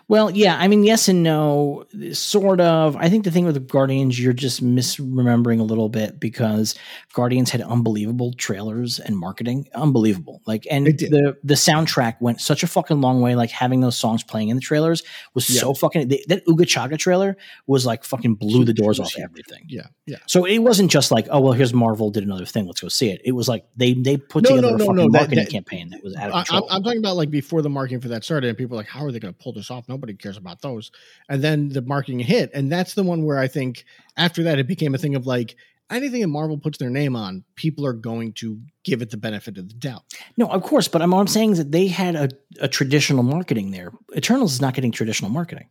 Well, 0.09 0.31
yeah, 0.31 0.57
I 0.57 0.69
mean, 0.69 0.85
yes 0.85 1.09
and 1.09 1.25
no, 1.25 1.85
sort 2.13 2.61
of. 2.61 2.95
I 2.95 3.09
think 3.09 3.25
the 3.25 3.33
thing 3.33 3.45
with 3.45 3.67
Guardians, 3.69 4.21
you're 4.21 4.33
just 4.33 4.63
misremembering 4.63 5.59
a 5.59 5.65
little 5.65 5.89
bit 5.89 6.21
because 6.21 6.77
Guardians 7.13 7.51
had 7.51 7.61
unbelievable 7.61 8.33
trailers 8.35 9.01
and 9.01 9.19
marketing, 9.19 9.67
unbelievable. 9.75 10.43
Like, 10.47 10.65
and 10.71 10.87
the 10.87 11.37
the 11.43 11.55
soundtrack 11.55 12.21
went 12.21 12.41
such 12.41 12.63
a 12.63 12.69
fucking 12.69 13.01
long 13.01 13.21
way. 13.21 13.35
Like 13.35 13.51
having 13.51 13.81
those 13.81 13.97
songs 13.97 14.23
playing 14.23 14.51
in 14.51 14.57
the 14.57 14.63
trailers 14.63 15.03
was 15.35 15.51
Yeah. 15.51 15.61
so 15.63 15.75
fucking. 15.75 16.07
They, 16.07 16.25
that 16.29 16.47
Ooga 16.47 16.69
Chaka 16.69 16.97
trailer 16.97 17.37
was 17.67 17.85
like 17.85 18.05
fucking 18.05 18.37
blew 18.37 18.65
the 18.65 18.75
doors 18.75 19.01
off 19.01 19.13
everything. 19.19 19.65
yeah, 19.69 19.89
yeah. 20.07 20.19
So 20.27 20.45
it 20.45 20.59
wasn't 20.59 20.93
just 20.93 21.11
like, 21.11 21.27
oh 21.33 21.41
well, 21.41 21.53
here's 21.53 21.75
Marvel 21.75 22.11
did 22.11 22.23
another 22.23 22.47
thing, 22.47 22.67
let's 22.67 22.81
go 22.81 22.87
see 22.89 23.11
it. 23.11 23.21
It 23.25 23.33
was 23.33 23.49
like 23.49 23.67
they 23.77 23.95
they 23.95 24.19
put 24.19 24.45
No, 24.45 24.51
together 24.51 24.69
no, 24.69 24.75
a 24.75 24.79
no, 24.79 24.85
fucking 24.85 24.97
no, 24.97 25.03
that- 25.05 25.13
marketing 25.13 25.39
that- 25.45 25.51
campaign 25.51 25.91
that 25.91 26.05
was 26.05 26.15
out 26.15 26.29
of 26.29 26.35
I, 26.35 26.39
I'm, 26.39 26.45
control. 26.45 26.69
I'm 26.71 26.83
talking 26.85 26.99
about 27.01 27.17
like 27.17 27.31
before 27.31 27.61
the 27.63 27.71
marketing 27.71 28.01
for 28.03 28.09
that 28.09 28.23
started, 28.23 28.47
and 28.51 28.57
people 28.57 28.77
were 28.77 28.81
like, 28.83 28.89
how 28.89 29.05
are 29.05 29.11
they 29.11 29.19
going 29.19 29.35
to 29.35 29.43
pull 29.43 29.53
this 29.57 29.71
off? 29.71 29.89
Nobody 29.89 30.15
cares 30.15 30.37
about 30.37 30.61
those. 30.63 30.91
And 31.29 31.43
then 31.43 31.69
the 31.71 31.83
marketing 31.83 32.21
hit, 32.21 32.51
and 32.55 32.71
that's 32.71 32.95
the 32.95 33.03
one 33.03 33.25
where 33.25 33.39
I 33.39 33.49
think 33.49 33.85
after 34.17 34.43
that 34.45 34.59
it 34.59 34.67
became 34.69 34.95
a 34.95 34.99
thing 34.99 35.15
of 35.17 35.27
like 35.27 35.57
anything 35.91 36.21
that 36.21 36.29
Marvel 36.29 36.59
puts 36.59 36.79
their 36.79 36.91
name 36.91 37.15
on, 37.17 37.45
people 37.55 37.87
are 37.87 37.93
going 37.93 38.33
to 38.35 38.61
give 38.85 39.03
it 39.03 39.11
the 39.11 39.17
benefit 39.17 39.57
of 39.59 39.69
the 39.69 39.75
doubt. 39.75 40.03
No, 40.37 40.47
of 40.49 40.63
course, 40.63 40.89
but 40.89 41.01
I'm, 41.03 41.11
what 41.13 41.21
I'm 41.21 41.27
saying 41.27 41.53
is 41.53 41.59
that 41.59 41.71
they 41.73 41.87
had 41.87 42.15
a, 42.17 42.29
a 42.61 42.69
traditional 42.69 43.23
marketing 43.23 43.71
there. 43.71 43.93
Eternals 44.17 44.53
is 44.55 44.61
not 44.61 44.75
getting 44.75 44.91
traditional 44.93 45.31
marketing. 45.31 45.69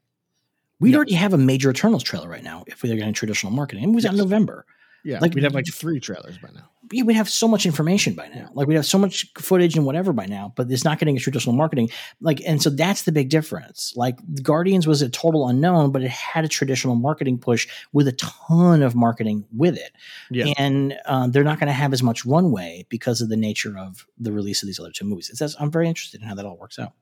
We 0.80 0.92
No. 0.92 0.98
already 0.98 1.13
have 1.15 1.34
a 1.34 1.38
major 1.38 1.70
Eternals 1.70 2.04
trailer 2.04 2.27
right 2.30 2.44
now. 2.44 2.63
If 2.68 2.84
we're 2.84 2.96
getting 2.96 3.13
traditional 3.13 3.51
marketing, 3.51 3.84
and 3.86 3.94
it 3.94 3.96
was 3.96 4.06
out 4.06 4.12
in 4.13 4.18
November. 4.18 4.65
Yeah, 5.04 5.20
Like- 5.20 5.34
we'd 5.36 5.44
have 5.44 5.54
like 5.54 5.65
three 5.72 6.00
trailers 6.00 6.38
by 6.38 6.50
now. 6.54 6.70
Yeah, 6.92 7.04
we'd 7.04 7.15
have 7.15 7.30
so 7.30 7.48
much 7.48 7.65
information 7.65 8.13
by 8.13 8.27
now. 8.27 8.50
Like 8.54 8.68
we'd 8.68 8.75
have 8.75 8.86
so 8.86 8.98
much 8.98 9.32
footage 9.38 9.75
and 9.75 9.86
whatever 9.86 10.13
by 10.13 10.25
now, 10.25 10.54
but 10.56 10.70
it's 10.70 10.84
not 10.84 11.00
getting 11.00 11.18
a 11.18 11.20
traditional 11.20 11.56
marketing. 11.56 11.89
Like, 12.22 12.42
and 12.46 12.62
so 12.62 12.70
that's 12.70 13.04
the 13.04 13.12
big 13.12 13.30
difference. 13.30 13.94
Like 13.96 14.20
Guardians 14.42 14.88
was 14.88 15.01
a 15.01 15.10
total 15.10 15.48
unknown, 15.48 15.92
but 15.92 16.04
it 16.04 16.12
had 16.12 16.46
a 16.46 16.48
traditional 16.48 16.96
marketing 16.96 17.38
push 17.38 17.68
with 17.94 18.08
a 18.08 18.12
ton 18.13 18.84
of 18.84 18.96
marketing 18.96 19.46
with 19.56 19.77
it. 19.77 19.92
Yeah. 20.30 20.54
And 20.58 20.98
um, 21.06 21.32
they're 21.32 21.44
not 21.44 21.60
going 21.60 21.68
to 21.68 21.74
have 21.74 21.94
as 21.94 22.04
much 22.04 22.25
runway 22.25 22.86
because 22.89 23.22
of 23.22 23.30
the 23.30 23.38
nature 23.38 23.77
of 23.77 24.06
the 24.18 24.32
release 24.32 24.62
of 24.63 24.68
these 24.68 24.80
other 24.80 24.92
two 24.92 25.06
movies. 25.06 25.30
It 25.30 25.38
says 25.38 25.56
I'm 25.60 25.72
very 25.72 25.88
interested 25.88 26.22
in 26.22 26.27
how 26.27 26.36
that 26.36 26.46
all 26.46 26.58
works 26.58 26.80
out. 26.80 26.94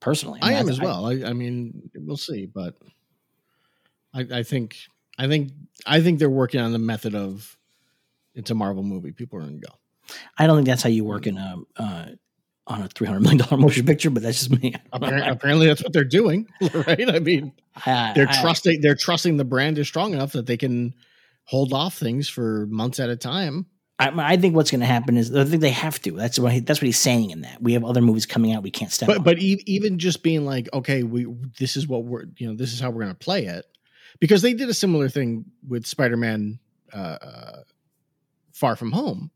Personally, 0.00 0.38
I 0.42 0.50
mean, 0.50 0.58
am 0.58 0.68
as 0.68 0.80
well. 0.80 1.06
I, 1.06 1.28
I 1.28 1.32
mean, 1.32 1.90
we'll 1.96 2.16
see, 2.16 2.46
but 2.46 2.76
I, 4.14 4.26
I 4.32 4.42
think 4.44 4.76
I 5.18 5.26
think 5.26 5.50
I 5.84 6.00
think 6.00 6.20
they're 6.20 6.30
working 6.30 6.60
on 6.60 6.72
the 6.72 6.78
method 6.78 7.16
of 7.16 7.57
it's 8.38 8.50
a 8.50 8.54
Marvel 8.54 8.82
movie. 8.82 9.12
People 9.12 9.38
are 9.38 9.42
going 9.42 9.60
to 9.60 9.66
go. 9.66 9.74
I 10.38 10.46
don't 10.46 10.56
think 10.56 10.66
that's 10.68 10.82
how 10.82 10.88
you 10.88 11.04
work 11.04 11.26
in 11.26 11.36
a 11.36 11.56
uh, 11.76 12.06
on 12.66 12.82
a 12.82 12.88
three 12.88 13.06
hundred 13.06 13.20
million 13.20 13.38
dollar 13.38 13.56
motion 13.60 13.84
picture, 13.84 14.10
but 14.10 14.22
that's 14.22 14.38
just 14.46 14.62
me. 14.62 14.74
Apparently, 14.92 15.28
apparently, 15.28 15.66
that's 15.66 15.82
what 15.82 15.92
they're 15.92 16.04
doing, 16.04 16.46
right? 16.74 17.10
I 17.14 17.18
mean, 17.18 17.52
I- 17.84 18.12
they're 18.14 18.28
I- 18.28 18.40
trusting 18.40 18.80
they're 18.80 18.94
trusting 18.94 19.36
the 19.36 19.44
brand 19.44 19.78
is 19.78 19.86
strong 19.86 20.14
enough 20.14 20.32
that 20.32 20.46
they 20.46 20.56
can 20.56 20.94
hold 21.44 21.72
off 21.72 21.94
things 21.98 22.28
for 22.28 22.66
months 22.70 23.00
at 23.00 23.10
a 23.10 23.16
time. 23.16 23.66
I, 24.00 24.12
I 24.34 24.36
think 24.36 24.54
what's 24.54 24.70
going 24.70 24.80
to 24.80 24.86
happen 24.86 25.16
is 25.16 25.34
I 25.34 25.44
think 25.44 25.60
they 25.60 25.70
have 25.70 26.00
to. 26.02 26.12
That's 26.12 26.38
what 26.38 26.52
he, 26.52 26.60
that's 26.60 26.80
what 26.80 26.86
he's 26.86 26.98
saying 27.00 27.30
in 27.30 27.40
that 27.40 27.60
we 27.60 27.72
have 27.72 27.84
other 27.84 28.00
movies 28.00 28.26
coming 28.26 28.52
out 28.52 28.62
we 28.62 28.70
can't 28.70 28.92
step. 28.92 29.08
But 29.08 29.18
on. 29.18 29.24
but 29.24 29.38
e- 29.40 29.62
even 29.66 29.98
just 29.98 30.22
being 30.22 30.44
like, 30.46 30.68
okay, 30.72 31.02
we 31.02 31.26
this 31.58 31.76
is 31.76 31.88
what 31.88 32.04
we're 32.04 32.26
you 32.36 32.46
know 32.48 32.54
this 32.56 32.72
is 32.72 32.78
how 32.80 32.90
we're 32.90 33.02
going 33.02 33.14
to 33.14 33.18
play 33.18 33.46
it, 33.46 33.64
because 34.20 34.40
they 34.42 34.54
did 34.54 34.68
a 34.68 34.74
similar 34.74 35.08
thing 35.08 35.46
with 35.66 35.84
Spider 35.84 36.16
Man 36.16 36.60
uh, 36.94 36.96
uh, 37.20 37.56
Far 38.58 38.76
From 38.76 38.92
Home, 38.92 39.30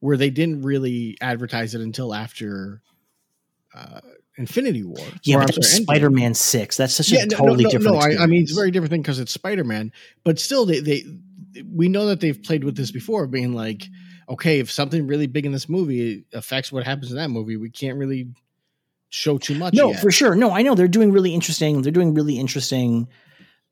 where 0.00 0.16
they 0.16 0.30
didn't 0.30 0.62
really 0.62 1.18
advertise 1.20 1.74
it 1.74 1.80
until 1.80 2.14
after 2.14 2.82
uh, 3.74 4.00
Infinity 4.36 4.82
War. 4.82 4.96
yeah, 5.22 5.36
but 5.36 5.40
I'm 5.40 5.46
that 5.46 5.56
was. 5.58 5.72
Spider 5.72 6.10
Man 6.10 6.34
Six. 6.34 6.78
That's 6.78 6.94
such 6.94 7.12
yeah, 7.12 7.24
a 7.24 7.26
no, 7.26 7.36
totally 7.36 7.64
no, 7.64 7.68
no, 7.68 7.70
different. 7.70 7.96
No, 7.96 8.00
I, 8.00 8.22
I 8.22 8.26
mean 8.26 8.42
it's 8.42 8.52
a 8.52 8.54
very 8.54 8.70
different 8.70 8.90
thing 8.90 9.02
because 9.02 9.18
it's 9.20 9.32
Spider 9.32 9.64
Man, 9.64 9.92
but 10.24 10.38
still, 10.38 10.64
they 10.64 10.80
they 10.80 11.04
we 11.70 11.88
know 11.88 12.06
that 12.06 12.20
they've 12.20 12.42
played 12.42 12.64
with 12.64 12.76
this 12.76 12.90
before, 12.90 13.26
being 13.26 13.52
like, 13.52 13.88
okay, 14.28 14.58
if 14.58 14.70
something 14.70 15.06
really 15.06 15.26
big 15.26 15.44
in 15.44 15.52
this 15.52 15.68
movie 15.68 16.24
affects 16.32 16.72
what 16.72 16.84
happens 16.84 17.10
in 17.10 17.18
that 17.18 17.28
movie, 17.28 17.58
we 17.58 17.68
can't 17.68 17.98
really 17.98 18.28
show 19.10 19.36
too 19.36 19.54
much. 19.54 19.74
no, 19.74 19.90
yet. 19.90 20.00
for 20.00 20.10
sure. 20.10 20.34
No, 20.34 20.50
I 20.50 20.62
know 20.62 20.74
they're 20.74 20.88
doing 20.88 21.12
really 21.12 21.34
interesting. 21.34 21.82
They're 21.82 21.92
doing 21.92 22.14
really 22.14 22.38
interesting, 22.38 23.08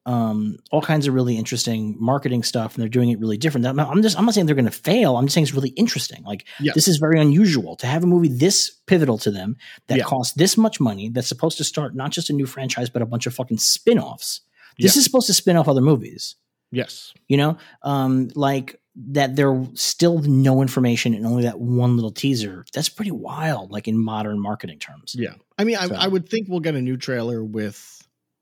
um, 0.07 0.57
all 0.71 0.80
kinds 0.80 1.07
of 1.07 1.14
really 1.14 1.37
interesting 1.37 1.97
marketing 2.00 2.42
stuff, 2.42 2.75
and 2.75 2.83
they're 2.83 2.88
doing 2.88 3.11
it 3.11 3.19
really 3.21 3.37
different. 3.37 3.66
I'm, 3.66 3.78
I'm 3.78 4.02
just 4.02 4.19
I'm 4.19 4.25
not 4.25 4.35
saying 4.35 4.47
they're 4.47 4.54
going 4.54 4.64
to 4.64 4.71
fail. 4.71 5.16
I'm 5.16 5.26
just 5.26 5.35
saying 5.35 5.45
it's 5.45 5.54
really 5.54 5.71
interesting. 5.71 6.23
Like 6.25 6.47
Yeah. 6.59 6.73
this 6.75 6.88
is 6.88 6.97
very 6.97 7.21
unusual 7.21 7.76
to 7.76 7.87
have 7.87 8.02
a 8.02 8.07
movie 8.07 8.28
this 8.28 8.71
pivotal 8.87 9.19
to 9.19 9.30
them 9.30 9.57
that 9.88 9.99
Yeah. 9.99 10.04
costs 10.04 10.35
this 10.35 10.57
much 10.57 10.80
money. 10.80 11.11
That's 11.11 11.28
supposed 11.28 11.59
to 11.59 11.64
start 11.64 11.95
not 11.95 12.11
just 12.12 12.30
a 12.30 12.33
new 12.33 12.47
franchise, 12.47 12.88
but 12.90 13.02
a 13.02 13.07
bunch 13.07 13.26
of 13.26 13.35
fucking 13.35 13.59
spin 13.59 13.99
offs. 13.99 14.40
This 14.78 14.97
Yeah. 14.97 15.00
is 15.00 15.04
supposed 15.04 15.26
to 15.26 15.35
spin 15.35 15.57
off 15.57 15.69
other 15.69 15.80
movies. 15.83 16.37
Yes. 16.73 17.12
you 17.26 17.37
know 17.37 17.59
um 17.83 18.28
like 18.37 18.80
that 18.95 19.35
there 19.35 19.66
still 19.75 20.19
no 20.21 20.62
information 20.62 21.14
and 21.14 21.26
only 21.26 21.42
that 21.42 21.59
one 21.59 21.97
little 21.97 22.12
teaser 22.12 22.64
that's 22.73 22.88
pretty 22.88 23.11
wild 23.11 23.73
like 23.73 23.88
in 23.88 23.99
modern 23.99 24.38
marketing 24.40 24.78
terms 24.78 25.14
Yeah. 25.19 25.35
I 25.59 25.64
mean, 25.64 25.76
I, 25.76 25.88
So- 25.88 25.95
I 25.97 26.07
would 26.07 26.28
think 26.28 26.49
we'll 26.49 26.61
get 26.61 26.76
a 26.76 26.80
new 26.80 26.97
trailer 26.97 27.42
with 27.45 28.00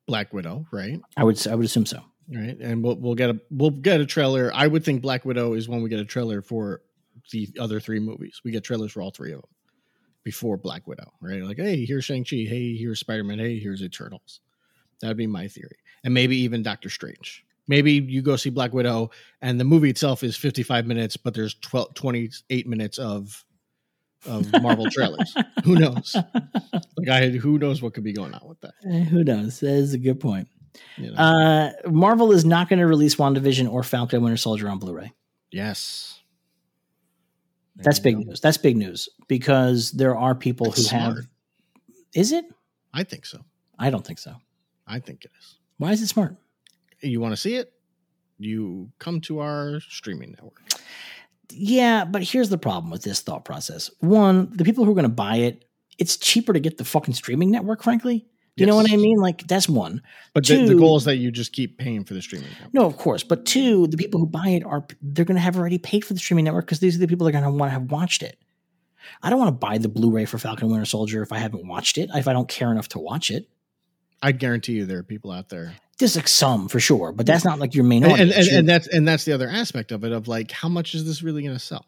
Black 0.08 0.32
Widow, 0.32 0.66
right? 0.72 1.00
i 1.16 1.22
would 1.22 1.46
i 1.46 1.54
would 1.54 1.64
assume 1.64 1.86
so 1.86 2.02
Right, 2.30 2.58
and 2.60 2.84
we'll 2.84 2.96
we'll 2.96 3.14
get 3.14 3.30
a 3.30 3.40
we'll 3.50 3.70
get 3.70 4.02
a 4.02 4.06
trailer. 4.06 4.50
I 4.54 4.66
would 4.66 4.84
think 4.84 5.00
Black 5.00 5.24
Widow 5.24 5.54
is 5.54 5.66
when 5.66 5.82
we 5.82 5.88
get 5.88 5.98
a 5.98 6.04
trailer 6.04 6.42
for 6.42 6.82
the 7.32 7.48
other 7.58 7.80
three 7.80 8.00
movies. 8.00 8.42
We 8.44 8.50
get 8.50 8.64
trailers 8.64 8.92
for 8.92 9.00
all 9.00 9.10
three 9.10 9.32
of 9.32 9.40
them 9.40 9.50
before 10.24 10.58
Black 10.58 10.86
Widow, 10.86 11.10
right? 11.22 11.42
Like, 11.42 11.56
hey, 11.56 11.86
here's 11.86 12.04
Shang 12.04 12.24
Chi. 12.24 12.44
Hey, 12.46 12.76
here's 12.76 13.00
Spider 13.00 13.24
Man. 13.24 13.38
Hey, 13.38 13.58
here's 13.58 13.82
Eternals. 13.82 14.40
That'd 15.00 15.16
be 15.16 15.26
my 15.26 15.48
theory, 15.48 15.78
and 16.04 16.12
maybe 16.12 16.36
even 16.36 16.62
Doctor 16.62 16.90
Strange. 16.90 17.46
Maybe 17.66 17.92
you 17.92 18.20
go 18.20 18.36
see 18.36 18.50
Black 18.50 18.74
Widow, 18.74 19.10
and 19.40 19.58
the 19.58 19.64
movie 19.64 19.90
itself 19.90 20.22
is 20.22 20.36
55 20.36 20.86
minutes, 20.86 21.16
but 21.16 21.32
there's 21.32 21.54
12, 21.54 21.94
28 21.94 22.66
minutes 22.66 22.98
of 22.98 23.42
of 24.26 24.50
Marvel 24.62 24.88
trailers. 24.90 25.34
Who 25.64 25.76
knows? 25.76 26.14
Like, 26.96 27.08
I 27.08 27.28
who 27.30 27.58
knows 27.58 27.80
what 27.82 27.94
could 27.94 28.04
be 28.04 28.12
going 28.12 28.34
on 28.34 28.46
with 28.48 28.60
that? 28.60 28.74
Eh, 28.84 29.04
who 29.04 29.22
knows 29.24 29.60
that 29.60 29.70
is 29.70 29.94
a 29.94 29.98
good 29.98 30.18
point 30.20 30.48
You 30.96 31.12
know? 31.12 31.16
uh 31.16 31.70
marvel 31.90 32.32
is 32.32 32.44
not 32.44 32.68
going 32.68 32.78
to 32.80 32.86
release 32.86 33.16
wandavision 33.16 33.70
or 33.70 33.82
falcon 33.82 34.22
winter 34.22 34.36
soldier 34.36 34.68
on 34.68 34.78
blu-ray 34.78 35.12
yes, 35.50 36.20
There 37.76 37.84
that's 37.84 38.00
big 38.00 38.18
news 38.18 38.40
that's 38.40 38.58
big 38.58 38.76
news 38.76 39.08
because 39.28 39.92
there 39.92 40.16
are 40.16 40.34
people 40.34 40.66
That's 40.70 40.90
who 40.90 40.96
have 40.98 41.16
is 42.14 42.32
it 42.32 42.44
I 42.92 43.04
think 43.04 43.24
so. 43.26 43.38
i 43.78 43.90
don't 43.90 44.04
think 44.06 44.18
so 44.18 44.34
I 44.86 44.98
think 45.00 45.24
it 45.24 45.30
is. 45.38 45.58
why 45.78 45.92
is 45.92 46.02
it 46.02 46.08
smart 46.08 46.36
You 47.00 47.20
want 47.20 47.32
to 47.32 47.36
see 47.36 47.54
it? 47.54 47.72
You 48.40 48.90
come 48.98 49.20
to 49.22 49.40
our 49.40 49.80
streaming 49.80 50.30
network. 50.30 50.60
Yeah, 51.50 52.04
but 52.04 52.22
here's 52.22 52.50
the 52.50 52.58
problem 52.58 52.90
with 52.90 53.02
this 53.02 53.20
thought 53.20 53.44
process. 53.44 53.90
One, 54.00 54.50
the 54.54 54.64
people 54.64 54.84
who 54.84 54.90
are 54.90 54.94
going 54.94 55.04
to 55.04 55.08
buy 55.08 55.36
it, 55.36 55.64
it's 55.98 56.16
cheaper 56.16 56.52
to 56.52 56.60
get 56.60 56.78
the 56.78 56.84
fucking 56.84 57.14
streaming 57.14 57.50
network, 57.50 57.82
frankly. 57.82 58.26
You 58.56 58.66
know 58.66 58.74
what 58.74 58.90
I 58.90 58.96
mean? 58.96 59.18
Like, 59.18 59.46
that's 59.46 59.68
one. 59.68 60.02
But 60.34 60.44
the, 60.46 60.66
the 60.66 60.74
goal 60.74 60.96
is 60.96 61.04
that 61.04 61.16
you 61.16 61.30
just 61.30 61.52
keep 61.52 61.78
paying 61.78 62.04
for 62.04 62.14
the 62.14 62.22
streaming 62.22 62.48
network. 62.50 62.74
No, 62.74 62.86
of 62.86 62.96
course. 62.96 63.22
But 63.22 63.46
two, 63.46 63.86
the 63.86 63.96
people 63.96 64.18
who 64.18 64.26
buy 64.26 64.48
it 64.48 64.64
are, 64.64 64.84
they're 65.00 65.24
going 65.24 65.36
to 65.36 65.40
have 65.40 65.56
already 65.56 65.78
paid 65.78 66.04
for 66.04 66.12
the 66.12 66.18
streaming 66.18 66.44
network 66.44 66.66
because 66.66 66.80
these 66.80 66.96
are 66.96 66.98
the 66.98 67.06
people 67.06 67.24
that 67.24 67.30
are 67.36 67.40
going 67.40 67.44
to 67.44 67.56
want 67.56 67.70
to 67.70 67.74
have 67.74 67.92
watched 67.92 68.24
it. 68.24 68.36
I 69.22 69.30
don't 69.30 69.38
want 69.38 69.48
to 69.48 69.66
buy 69.66 69.78
the 69.78 69.88
Blu 69.88 70.10
ray 70.10 70.24
for 70.24 70.38
Falcon 70.38 70.68
Winter 70.70 70.84
Soldier 70.84 71.22
if 71.22 71.32
I 71.32 71.38
haven't 71.38 71.66
watched 71.68 71.98
it, 71.98 72.10
if 72.12 72.26
I 72.26 72.32
don't 72.32 72.48
care 72.48 72.72
enough 72.72 72.88
to 72.88 72.98
watch 72.98 73.30
it. 73.30 73.48
I 74.20 74.32
guarantee 74.32 74.72
you 74.72 74.86
there 74.86 74.98
are 74.98 75.04
people 75.04 75.30
out 75.30 75.48
there. 75.48 75.76
There's 75.98 76.14
like 76.16 76.28
some 76.28 76.68
for 76.68 76.78
sure, 76.80 77.12
but 77.12 77.26
that's 77.26 77.44
not 77.44 77.58
like 77.58 77.74
your 77.74 77.84
main 77.84 78.04
And, 78.04 78.12
audience. 78.12 78.30
and, 78.32 78.38
and, 78.38 78.46
You're- 78.46 78.58
and 78.60 78.68
that's 78.68 78.86
and 78.88 79.08
that's 79.08 79.24
the 79.24 79.32
other 79.32 79.48
aspect 79.48 79.90
of 79.92 80.04
it 80.04 80.12
of 80.12 80.28
like 80.28 80.50
how 80.52 80.68
much 80.68 80.94
is 80.94 81.04
this 81.04 81.22
really 81.22 81.42
going 81.42 81.54
to 81.54 81.58
sell? 81.58 81.86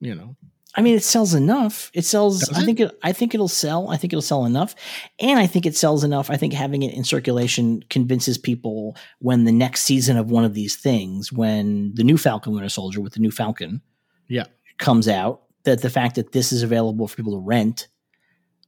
You 0.00 0.14
know. 0.14 0.36
I 0.76 0.82
mean, 0.82 0.96
it 0.96 1.04
sells 1.04 1.34
enough. 1.34 1.90
It 1.94 2.04
sells. 2.04 2.40
Does 2.40 2.58
I 2.58 2.62
it? 2.62 2.64
think 2.64 2.80
it. 2.80 2.98
I 3.02 3.12
think 3.12 3.32
it'll 3.32 3.46
sell. 3.46 3.90
I 3.90 3.96
think 3.96 4.12
it'll 4.12 4.20
sell 4.22 4.44
enough, 4.44 4.74
and 5.20 5.38
I 5.38 5.46
think 5.46 5.66
it 5.66 5.76
sells 5.76 6.02
enough. 6.02 6.30
I 6.30 6.36
think 6.36 6.52
having 6.52 6.82
it 6.82 6.94
in 6.94 7.04
circulation 7.04 7.84
convinces 7.90 8.38
people 8.38 8.96
when 9.20 9.44
the 9.44 9.52
next 9.52 9.82
season 9.82 10.16
of 10.16 10.30
one 10.32 10.44
of 10.44 10.54
these 10.54 10.74
things, 10.74 11.32
when 11.32 11.94
the 11.94 12.02
new 12.02 12.18
Falcon 12.18 12.54
Winter 12.54 12.68
Soldier 12.68 13.00
with 13.00 13.12
the 13.12 13.20
new 13.20 13.30
Falcon, 13.30 13.82
Yeah. 14.28 14.46
comes 14.78 15.06
out, 15.06 15.42
that 15.62 15.80
the 15.80 15.90
fact 15.90 16.16
that 16.16 16.32
this 16.32 16.50
is 16.50 16.64
available 16.64 17.06
for 17.06 17.14
people 17.14 17.34
to 17.34 17.38
rent, 17.46 17.86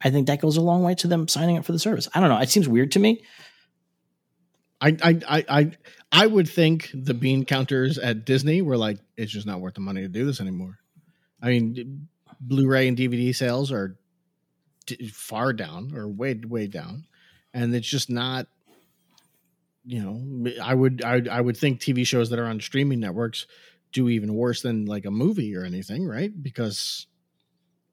I 0.00 0.10
think 0.10 0.28
that 0.28 0.40
goes 0.40 0.56
a 0.56 0.60
long 0.62 0.84
way 0.84 0.94
to 0.96 1.08
them 1.08 1.26
signing 1.26 1.58
up 1.58 1.64
for 1.64 1.72
the 1.72 1.78
service. 1.80 2.08
I 2.14 2.20
don't 2.20 2.28
know. 2.28 2.38
It 2.38 2.50
seems 2.50 2.68
weird 2.68 2.92
to 2.92 3.00
me. 3.00 3.24
I 4.80 4.96
I 5.02 5.44
I 5.48 5.70
I, 6.12 6.26
would 6.26 6.48
think 6.48 6.90
the 6.92 7.14
bean 7.14 7.44
counters 7.44 7.98
at 7.98 8.24
Disney 8.24 8.62
were 8.62 8.76
like 8.76 8.98
it's 9.16 9.32
just 9.32 9.46
not 9.46 9.60
worth 9.60 9.74
the 9.74 9.80
money 9.80 10.02
to 10.02 10.08
do 10.08 10.26
this 10.26 10.40
anymore. 10.40 10.78
I 11.42 11.48
mean, 11.48 12.08
Blu-ray 12.40 12.88
and 12.88 12.96
DVD 12.96 13.34
sales 13.34 13.72
are 13.72 13.96
d- 14.86 15.08
far 15.08 15.52
down 15.52 15.94
or 15.96 16.08
way 16.08 16.34
way 16.34 16.66
down, 16.66 17.06
and 17.54 17.74
it's 17.74 17.88
just 17.88 18.10
not 18.10 18.46
you 19.86 20.02
know, 20.02 20.50
I 20.60 20.74
would 20.74 21.02
I, 21.04 21.22
I 21.30 21.40
would 21.40 21.56
think 21.56 21.80
TV 21.80 22.04
shows 22.04 22.30
that 22.30 22.40
are 22.40 22.46
on 22.46 22.60
streaming 22.60 23.00
networks 23.00 23.46
do 23.92 24.08
even 24.08 24.34
worse 24.34 24.60
than 24.60 24.84
like 24.84 25.04
a 25.04 25.10
movie 25.10 25.56
or 25.56 25.64
anything, 25.64 26.06
right? 26.06 26.30
Because 26.42 27.06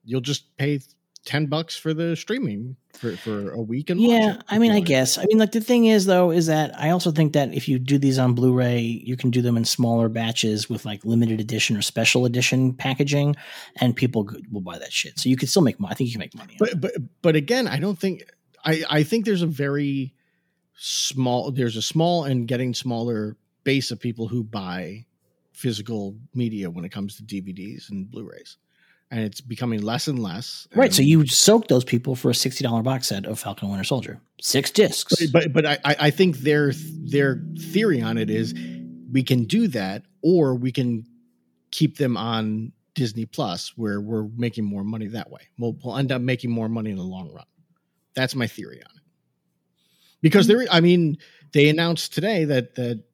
you'll 0.04 0.20
just 0.20 0.56
pay 0.56 0.80
10 1.24 1.46
bucks 1.46 1.76
for 1.76 1.94
the 1.94 2.14
streaming 2.16 2.76
for, 2.92 3.16
for 3.16 3.50
a 3.52 3.60
week 3.60 3.90
and 3.90 4.00
yeah 4.00 4.40
i 4.48 4.58
mean 4.58 4.72
i 4.72 4.80
guess. 4.80 5.18
I 5.18 5.24
mean 5.24 5.38
like 5.38 5.52
the 5.52 5.60
thing 5.60 5.86
is 5.86 6.04
though 6.04 6.30
is 6.30 6.46
that 6.46 6.78
i 6.78 6.90
also 6.90 7.10
think 7.10 7.32
that 7.32 7.52
if 7.54 7.68
you 7.68 7.78
do 7.78 7.98
these 7.98 8.18
on 8.18 8.34
blu-ray 8.34 8.78
you 8.80 9.16
can 9.16 9.30
do 9.30 9.42
them 9.42 9.56
in 9.56 9.64
smaller 9.64 10.08
batches 10.08 10.68
with 10.68 10.84
like 10.84 11.04
limited 11.04 11.40
edition 11.40 11.76
or 11.76 11.82
special 11.82 12.26
edition 12.26 12.74
packaging 12.74 13.36
and 13.76 13.96
people 13.96 14.28
will 14.52 14.60
buy 14.60 14.78
that 14.78 14.92
shit. 14.92 15.18
So 15.18 15.28
you 15.28 15.36
could 15.36 15.48
still 15.48 15.62
make 15.62 15.80
money 15.80 15.92
i 15.92 15.94
think 15.94 16.08
you 16.08 16.12
can 16.12 16.20
make 16.20 16.34
money 16.34 16.56
but 16.58 16.80
but 16.80 16.92
but 17.22 17.36
again 17.36 17.66
i 17.66 17.78
don't 17.78 17.98
think 17.98 18.22
i 18.64 18.84
i 18.90 19.02
think 19.02 19.24
there's 19.24 19.42
a 19.42 19.46
very 19.46 20.14
small 20.76 21.50
there's 21.50 21.76
a 21.76 21.82
small 21.82 22.24
and 22.24 22.46
getting 22.46 22.74
smaller 22.74 23.36
base 23.64 23.90
of 23.90 23.98
people 23.98 24.28
who 24.28 24.44
buy 24.44 25.06
physical 25.52 26.16
media 26.34 26.68
when 26.68 26.84
it 26.84 26.90
comes 26.90 27.16
to 27.16 27.22
dvds 27.22 27.90
and 27.90 28.10
blu-rays 28.10 28.58
and 29.14 29.22
it's 29.22 29.40
becoming 29.40 29.80
less 29.80 30.08
and 30.08 30.18
less. 30.18 30.66
Right. 30.74 30.92
So 30.92 31.00
you 31.02 31.24
soak 31.28 31.68
those 31.68 31.84
people 31.84 32.16
for 32.16 32.30
a 32.30 32.34
sixty 32.34 32.64
dollar 32.64 32.82
box 32.82 33.06
set 33.06 33.26
of 33.26 33.38
Falcon 33.38 33.68
Winter 33.68 33.84
Soldier, 33.84 34.20
six 34.40 34.72
discs. 34.72 35.14
But 35.26 35.52
but, 35.52 35.52
but 35.52 35.66
I, 35.66 35.78
I 35.84 36.10
think 36.10 36.38
their 36.38 36.72
their 36.74 37.40
theory 37.56 38.02
on 38.02 38.18
it 38.18 38.28
is 38.28 38.54
we 39.12 39.22
can 39.22 39.44
do 39.44 39.68
that, 39.68 40.02
or 40.20 40.56
we 40.56 40.72
can 40.72 41.04
keep 41.70 41.96
them 41.96 42.16
on 42.16 42.72
Disney 42.96 43.24
Plus, 43.24 43.72
where 43.76 44.00
we're 44.00 44.26
making 44.36 44.64
more 44.64 44.82
money 44.82 45.06
that 45.06 45.30
way. 45.30 45.42
We'll, 45.58 45.76
we'll 45.84 45.96
end 45.96 46.10
up 46.10 46.20
making 46.20 46.50
more 46.50 46.68
money 46.68 46.90
in 46.90 46.96
the 46.96 47.04
long 47.04 47.32
run. 47.32 47.46
That's 48.16 48.34
my 48.34 48.48
theory 48.48 48.82
on 48.84 48.96
it. 48.96 49.02
Because 50.22 50.46
hmm. 50.46 50.54
there, 50.54 50.66
I 50.72 50.80
mean, 50.80 51.18
they 51.52 51.68
announced 51.68 52.12
today 52.12 52.46
that 52.46 52.74
that 52.74 53.04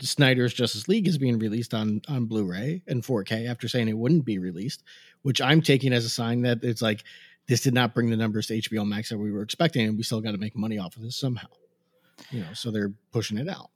Snyder's 0.00 0.52
Justice 0.52 0.88
League 0.88 1.08
is 1.08 1.18
being 1.18 1.38
released 1.38 1.72
on 1.72 2.02
on 2.08 2.26
Blu-ray 2.26 2.82
and 2.86 3.02
4K 3.02 3.48
after 3.48 3.68
saying 3.68 3.88
it 3.88 3.96
wouldn't 3.96 4.24
be 4.24 4.38
released 4.38 4.82
which 5.22 5.40
I'm 5.40 5.62
taking 5.62 5.92
as 5.92 6.04
a 6.04 6.08
sign 6.08 6.42
that 6.42 6.62
it's 6.62 6.82
like 6.82 7.04
this 7.46 7.60
did 7.60 7.74
not 7.74 7.94
bring 7.94 8.10
the 8.10 8.16
numbers 8.16 8.46
to 8.48 8.58
HBO 8.58 8.86
Max 8.86 9.08
that 9.08 9.18
we 9.18 9.32
were 9.32 9.42
expecting, 9.42 9.86
and 9.86 9.96
we 9.96 10.02
still 10.02 10.20
got 10.20 10.32
to 10.32 10.38
make 10.38 10.56
money 10.56 10.78
off 10.78 10.96
of 10.96 11.02
this 11.02 11.16
somehow. 11.16 11.48
You 12.30 12.40
know, 12.40 12.52
so 12.52 12.70
they're 12.70 12.92
pushing 13.12 13.38
it 13.38 13.48
out. 13.48 13.70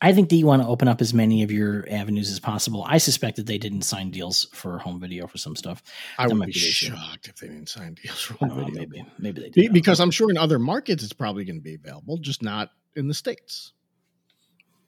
I 0.00 0.12
think 0.12 0.28
that 0.28 0.36
you 0.36 0.46
want 0.46 0.62
to 0.62 0.68
open 0.68 0.88
up 0.88 1.00
as 1.00 1.14
many 1.14 1.42
of 1.42 1.50
your 1.50 1.86
avenues 1.90 2.30
as 2.30 2.38
possible. 2.38 2.84
I 2.86 2.98
suspect 2.98 3.36
that 3.36 3.46
they 3.46 3.56
didn't 3.56 3.82
sign 3.82 4.10
deals 4.10 4.46
for 4.52 4.78
home 4.78 5.00
video 5.00 5.26
for 5.26 5.38
some 5.38 5.56
stuff. 5.56 5.82
I 6.18 6.28
would 6.28 6.46
be 6.46 6.52
shocked 6.52 7.28
if 7.28 7.36
they 7.36 7.48
didn't 7.48 7.68
sign 7.68 7.94
deals 7.94 8.20
for 8.20 8.34
home 8.34 8.64
video. 8.64 8.80
Maybe, 8.80 9.06
maybe 9.18 9.40
they 9.40 9.48
did. 9.48 9.72
Because 9.72 10.00
I'm 10.00 10.10
sure 10.10 10.30
in 10.30 10.36
other 10.36 10.58
markets 10.58 11.02
it's 11.02 11.14
probably 11.14 11.44
going 11.44 11.56
to 11.56 11.62
be 11.62 11.74
available, 11.74 12.18
just 12.18 12.42
not 12.42 12.70
in 12.94 13.08
the 13.08 13.14
states 13.14 13.72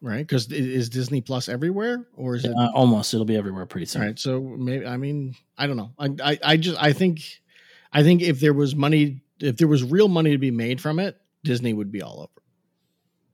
right? 0.00 0.26
Because 0.26 0.50
is 0.52 0.88
Disney 0.88 1.21
Plus 1.21 1.49
everywhere, 1.49 2.07
or 2.17 2.37
is 2.37 2.45
it 2.45 2.52
uh, 2.57 2.71
almost? 2.75 3.14
It'll 3.14 3.26
be 3.26 3.37
everywhere 3.37 3.67
pretty 3.67 3.87
soon. 3.87 4.02
Right. 4.02 4.19
So 4.19 4.40
maybe 4.40 4.87
I 4.87 4.97
mean 4.97 5.35
I 5.57 5.67
don't 5.67 5.76
know. 5.76 5.93
I, 5.99 6.14
I 6.23 6.38
I 6.43 6.57
just 6.57 6.81
I 6.83 6.93
think 6.93 7.21
I 7.93 8.02
think 8.02 8.23
if 8.23 8.40
there 8.40 8.52
was 8.52 8.75
money, 8.75 9.23
if 9.40 9.57
there 9.57 9.69
was 9.69 9.83
real 9.85 10.09
money 10.09 10.33
to 10.33 10.38
be 10.38 10.50
made 10.50 10.81
from 10.81 10.99
it, 10.99 11.17
Disney 11.45 11.73
would 11.73 11.90
be 11.90 12.02
all 12.02 12.21
over, 12.21 12.43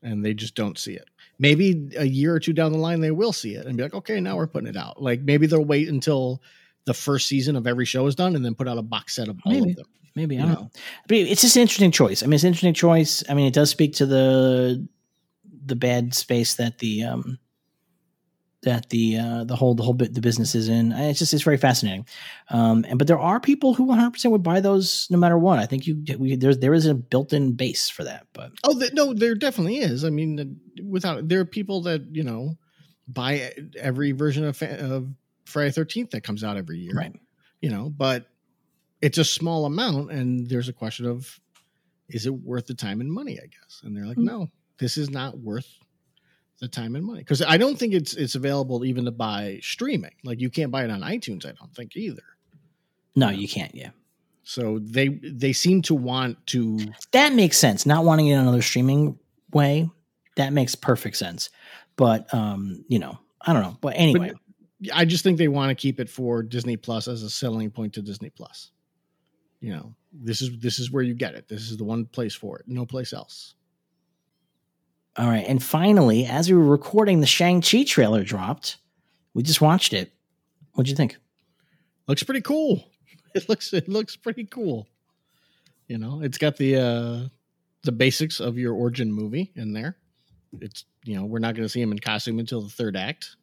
and 0.03 0.25
they 0.25 0.35
just 0.35 0.55
don't 0.55 0.79
see 0.79 0.95
it. 0.95 1.09
Maybe 1.39 1.91
a 1.97 2.05
year 2.05 2.35
or 2.35 2.41
two 2.41 2.53
down 2.53 2.73
the 2.73 2.79
line, 2.79 3.01
they 3.01 3.11
will 3.11 3.33
see 3.33 3.55
it 3.55 3.67
and 3.67 3.77
be 3.77 3.83
like, 3.83 3.95
okay, 3.95 4.21
now 4.21 4.37
we're 4.37 4.47
putting 4.47 4.69
it 4.69 4.77
out. 4.77 5.03
Like 5.03 5.23
maybe 5.23 5.47
they'll 5.47 5.65
wait 5.65 5.89
until 5.89 6.41
the 6.87 6.95
first 6.95 7.27
season 7.29 7.57
of 7.57 7.67
every 7.67 7.85
show 7.85 8.07
is 8.07 8.15
done 8.15 8.37
and 8.37 8.45
then 8.45 8.55
put 8.55 8.69
out 8.69 8.79
a 8.79 8.83
box 8.83 9.17
set 9.17 9.29
of 9.29 9.39
all 9.45 9.53
maybe. 9.53 9.71
of 9.71 9.77
them. 9.77 9.87
Maybe 10.15 10.39
I 10.39 10.43
don't 10.43 10.49
know. 10.49 10.55
know. 10.55 10.71
But 11.09 11.17
it's 11.17 11.41
just 11.41 11.57
an 11.57 11.63
interesting 11.63 11.91
choice. 11.91 12.23
I 12.23 12.27
mean, 12.27 12.35
it's 12.35 12.45
an 12.45 12.49
interesting 12.49 12.75
choice. 12.75 13.25
I 13.29 13.35
mean, 13.35 13.47
it 13.47 13.55
does 13.55 13.71
speak 13.71 13.95
to 13.95 14.07
the 14.07 14.87
the 15.65 15.77
bad 15.77 16.15
space 16.15 16.55
that 16.55 16.79
the 16.79 17.05
um, 17.05 17.39
that 18.65 18.89
the 18.91 19.17
uh, 19.17 19.45
the 19.45 19.55
whole 19.55 19.75
the 19.75 19.83
whole 19.83 19.95
bit 19.95 20.13
the 20.13 20.21
business 20.21 20.55
is 20.55 20.69
in. 20.69 20.93
It's 20.93 21.19
just 21.19 21.33
it's 21.33 21.43
very 21.43 21.57
fascinating. 21.57 22.07
Um, 22.51 22.85
and 22.89 22.99
but 22.99 23.07
there 23.07 23.19
are 23.19 23.39
people 23.39 23.75
who 23.75 23.85
100 23.85 24.11
percent 24.11 24.33
would 24.33 24.43
buy 24.43 24.61
those 24.61 25.07
no 25.11 25.19
matter 25.19 25.39
what. 25.39 25.59
I 25.59 25.67
think 25.67 25.87
you 25.87 26.03
we, 26.19 26.37
there's 26.37 26.59
there 26.59 26.75
is 26.75 26.87
a 26.87 26.95
built-in 26.95 27.53
base 27.53 27.89
for 27.89 28.05
that. 28.05 28.27
But 28.33 28.53
oh 28.65 28.75
the, 28.75 28.91
no, 28.93 29.15
there 29.15 29.35
definitely 29.35 29.79
is. 29.79 30.05
I 30.05 30.11
mean, 30.11 30.61
without 30.83 31.29
there 31.29 31.41
are 31.41 31.45
people 31.45 31.83
that 31.83 32.03
you 32.15 32.25
know 32.25 32.57
buy 33.07 33.53
every 33.79 34.13
version 34.13 34.45
of, 34.45 34.61
of 34.63 35.09
Friday 35.45 35.71
Thirteenth 35.71 36.11
that 36.11 36.23
comes 36.23 36.43
out 36.43 36.57
every 36.57 36.79
year, 36.79 36.95
right? 36.95 37.15
You 37.61 37.71
know, 37.71 37.89
but 37.91 38.27
it's 39.01 39.19
a 39.19 39.25
small 39.25 39.67
amount, 39.67 40.11
and 40.11 40.49
there's 40.49 40.69
a 40.69 40.73
question 40.73 41.07
of 41.07 41.41
is 42.09 42.27
it 42.27 42.35
worth 42.35 42.67
the 42.67 42.75
time 42.75 43.01
and 43.01 43.13
money? 43.13 43.39
I 43.39 43.47
guess, 43.47 43.83
and 43.85 43.97
they're 43.97 44.07
like, 44.07 44.17
mm-hmm. 44.17 44.27
no, 44.27 44.51
this 44.79 44.97
is 44.97 45.11
not 45.11 45.39
worth 45.39 45.69
the 46.61 46.69
time 46.69 46.97
and 46.97 47.05
money 47.05 47.21
because 47.21 47.43
I 47.43 47.57
don't 47.57 47.79
think 47.79 47.95
it's 47.95 48.15
it's 48.15 48.35
available 48.35 48.85
even 48.85 49.05
to 49.05 49.11
buy 49.11 49.59
streaming. 49.63 50.15
Like 50.25 50.41
you 50.41 50.51
can't 50.51 50.71
buy 50.71 50.85
it 50.85 50.91
on 50.91 51.01
iTunes. 51.01 51.47
I 51.47 51.53
don't 51.53 51.75
think 51.75 51.97
either. 51.97 52.23
No, 53.17 53.31
you 53.31 53.49
can't. 53.49 53.75
Yeah. 53.75 53.91
So 54.45 54.79
they 54.81 55.09
they 55.09 55.53
seem 55.53 55.83
to 55.83 55.95
want 55.95 56.47
to. 56.49 56.79
That 57.13 57.33
makes 57.33 57.59
sense. 57.59 57.87
Not 57.87 58.05
wanting 58.05 58.29
it 58.29 58.35
in 58.35 58.41
another 58.41 58.63
streaming 58.63 59.19
way. 59.53 59.91
That 60.37 60.53
makes 60.53 60.75
perfect 60.75 61.17
sense. 61.17 61.51
But 61.97 62.33
um, 62.35 62.85
you 62.89 62.99
know, 62.99 63.19
I 63.41 63.53
don't 63.53 63.63
know. 63.63 63.79
But 63.81 63.95
anyway, 63.97 64.33
but 64.33 64.93
I 64.95 65.05
just 65.05 65.25
think 65.25 65.39
they 65.39 65.49
want 65.49 65.71
to 65.71 65.75
keep 65.75 66.01
it 66.01 66.11
for 66.11 66.43
Disney 66.43 66.77
Plus 66.77 67.09
as 67.09 67.23
a 67.23 67.31
selling 67.31 67.71
point 67.71 67.95
to 67.95 68.03
Disney 68.03 68.31
Plus. 68.31 68.71
You 69.61 69.73
know, 69.73 69.95
this 70.13 70.43
is 70.43 70.59
this 70.59 70.79
is 70.79 70.91
where 70.91 71.03
you 71.03 71.15
get 71.15 71.35
it. 71.35 71.49
This 71.49 71.71
is 71.71 71.77
the 71.77 71.85
one 71.85 72.05
place 72.05 72.35
for 72.35 72.59
it. 72.59 72.67
No 72.69 72.85
place 72.85 73.13
else. 73.13 73.55
All 75.17 75.27
right. 75.29 75.45
And 75.47 75.63
finally, 75.63 76.27
as 76.27 76.51
we 76.51 76.57
were 76.57 76.65
recording, 76.65 77.21
the 77.21 77.27
Shang-Chi 77.27 77.85
trailer 77.85 78.25
dropped. 78.25 78.79
We 79.33 79.43
just 79.43 79.61
watched 79.61 79.93
it. 79.93 80.13
What'd 80.73 80.91
you 80.91 80.97
think? 80.97 81.17
Looks 82.07 82.23
pretty 82.23 82.43
cool. 82.43 82.85
It 83.35 83.49
looks 83.49 83.73
it 83.73 83.89
looks 83.89 84.15
pretty 84.15 84.45
cool. 84.45 84.87
You 85.89 85.99
know, 85.99 86.23
it's 86.23 86.39
got 86.39 86.57
the 86.57 86.77
uh 86.77 87.29
the 87.83 87.91
basics 87.91 88.39
of 88.39 88.57
your 88.59 88.75
origin 88.75 89.13
movie 89.13 89.51
in 89.57 89.73
there. 89.73 89.97
It's 90.61 90.85
you 91.03 91.17
know, 91.17 91.25
we're 91.25 91.41
not 91.41 91.57
gonna 91.57 91.69
see 91.69 91.81
him 91.83 91.91
in 91.91 91.99
costume 91.99 92.39
until 92.39 92.63
the 92.63 92.69
third 92.69 92.97
act. 92.97 93.35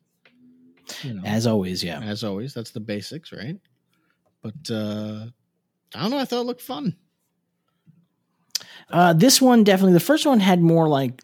You 1.03 1.15
know, 1.15 1.23
as 1.25 1.45
always, 1.45 1.83
yeah. 1.83 1.99
As 1.99 2.23
always. 2.23 2.53
That's 2.53 2.71
the 2.71 2.79
basics, 2.79 3.33
right? 3.33 3.57
But 4.41 4.73
uh 4.73 5.25
I 5.93 6.01
don't 6.03 6.11
know, 6.11 6.19
I 6.19 6.23
thought 6.23 6.39
it 6.39 6.45
looked 6.45 6.61
fun. 6.61 6.95
Uh, 8.89 9.11
this 9.11 9.41
one 9.41 9.65
definitely. 9.65 9.91
The 9.91 9.99
first 9.99 10.25
one 10.25 10.39
had 10.39 10.61
more 10.61 10.87
like 10.87 11.21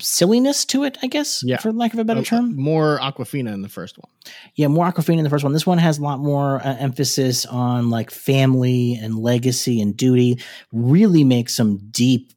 silliness 0.00 0.64
to 0.66 0.84
it, 0.84 0.98
I 1.02 1.06
guess, 1.06 1.42
yeah. 1.44 1.58
for 1.58 1.72
lack 1.72 1.92
of 1.92 1.98
a 1.98 2.04
better 2.04 2.22
term. 2.22 2.56
More 2.56 2.98
Awkwafina 3.00 3.52
in 3.52 3.62
the 3.62 3.68
first 3.68 3.98
one. 3.98 4.10
Yeah, 4.54 4.68
more 4.68 4.90
Awkwafina 4.90 5.18
in 5.18 5.24
the 5.24 5.30
first 5.30 5.44
one. 5.44 5.52
This 5.52 5.66
one 5.66 5.78
has 5.78 5.98
a 5.98 6.02
lot 6.02 6.18
more 6.18 6.60
uh, 6.66 6.76
emphasis 6.78 7.44
on 7.46 7.90
like 7.90 8.10
family 8.10 8.94
and 8.94 9.18
legacy 9.18 9.80
and 9.80 9.96
duty. 9.96 10.40
Really 10.72 11.24
makes 11.24 11.54
some 11.54 11.78
deep 11.90 12.32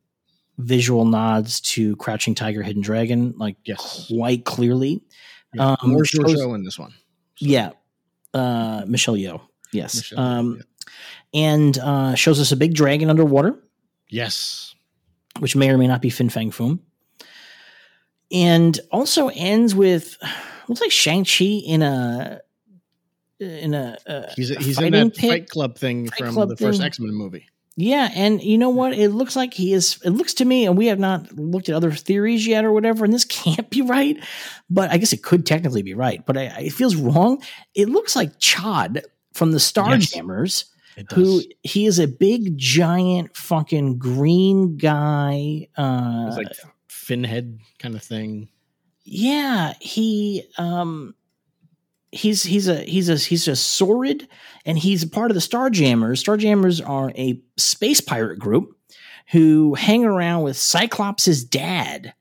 visual 0.58 1.06
nods 1.06 1.62
to 1.62 1.96
Crouching 1.96 2.36
Tiger, 2.36 2.62
Hidden 2.62 2.82
Dragon, 2.82 3.34
like 3.38 3.56
yes. 3.64 4.08
quite 4.10 4.44
clearly. 4.46 5.02
Yeah. 5.54 5.78
Um, 5.82 5.92
more 5.92 6.06
show 6.06 6.54
in 6.54 6.64
this 6.64 6.78
one. 6.78 6.92
So. 6.92 7.46
Yeah, 7.46 7.72
uh, 8.34 8.84
Michelle 8.86 9.16
Yeoh. 9.16 9.42
Yes, 9.72 9.96
Michelle, 9.96 10.20
um, 10.20 10.58
yeah. 10.58 11.56
and 11.56 11.78
uh, 11.80 12.16
shows 12.16 12.40
us 12.40 12.52
a 12.52 12.58
big 12.58 12.74
dragon 12.74 13.10
underwater. 13.10 13.58
Yes, 14.10 14.76
which 15.40 15.56
may 15.56 15.70
or 15.70 15.78
may 15.78 15.88
not 15.88 16.02
be 16.02 16.10
Fin 16.10 16.30
Fang 16.30 16.52
Foom 16.52 16.80
and 18.32 18.80
also 18.92 19.30
ends 19.30 19.74
with 19.76 20.18
looks 20.68 20.82
like 20.82 20.92
Shang 20.92 21.26
Chi 21.26 21.46
in 21.46 21.82
a 21.82 22.42
in 23.40 23.74
a, 23.74 23.98
a 24.06 24.34
he's 24.36 24.52
a, 24.52 24.60
he's 24.60 24.80
in 24.80 24.92
that 24.94 25.16
pit, 25.16 25.30
Fight 25.30 25.50
Club 25.50 25.78
thing 25.78 26.08
Fight 26.08 26.20
from 26.20 26.34
Club 26.34 26.50
the 26.50 26.58
first 26.58 26.82
X 26.82 27.00
Men 27.00 27.14
movie. 27.14 27.48
Yeah, 27.76 28.10
and 28.14 28.44
you 28.44 28.58
know 28.58 28.72
what? 28.72 28.92
It 28.92 29.12
looks 29.12 29.38
like 29.38 29.54
he 29.54 29.72
is. 29.72 30.02
It 30.04 30.10
looks 30.10 30.34
to 30.36 30.46
me, 30.46 30.66
and 30.66 30.78
we 30.78 30.88
have 30.88 31.00
not 31.00 31.32
looked 31.38 31.70
at 31.70 31.76
other 31.76 31.92
theories 31.92 32.46
yet 32.46 32.66
or 32.66 32.74
whatever, 32.74 33.06
and 33.06 33.14
this 33.14 33.24
can't 33.26 33.70
be 33.70 33.82
right. 33.82 34.22
But 34.70 34.92
I 34.92 34.98
guess 34.98 35.14
it 35.14 35.24
could 35.24 35.46
technically 35.46 35.82
be 35.82 35.94
right. 35.94 36.26
But 36.26 36.38
I, 36.38 36.44
it 36.60 36.74
feels 36.74 36.96
wrong. 36.98 37.42
It 37.76 37.88
looks 37.88 38.16
like 38.16 38.38
Ch'od 38.38 39.02
from 39.34 39.54
the 39.54 39.60
Starjammers, 39.60 40.66
yes, 40.98 41.06
who 41.14 41.42
he 41.64 41.86
is 41.86 42.00
a 42.00 42.08
big, 42.08 42.58
giant, 42.58 43.38
fucking 43.38 43.98
green 43.98 44.76
guy. 44.76 45.70
Uh, 45.78 46.34
like 46.36 46.48
fin 47.10 47.24
head 47.24 47.60
kind 47.80 47.96
of 47.96 48.04
thing. 48.04 48.50
Yeah, 49.04 49.74
he 49.82 50.44
um 50.60 51.16
he's 52.12 52.44
he's 52.44 52.68
a 52.68 52.84
he's 52.84 53.10
a 53.10 53.16
he's 53.16 53.48
a 53.48 53.56
Saurid 53.56 54.28
and 54.64 54.78
he's 54.78 55.02
a 55.02 55.10
part 55.10 55.32
of 55.32 55.36
the 55.36 55.42
Starjammers. 55.42 56.24
Starjammers 56.24 56.88
are 56.88 57.12
a 57.18 57.42
space 57.58 58.00
pirate 58.00 58.38
group 58.38 58.78
who 59.32 59.74
hang 59.74 60.06
around 60.06 60.44
with 60.44 60.56
Cyclops' 60.56 61.44
dad 61.44 62.14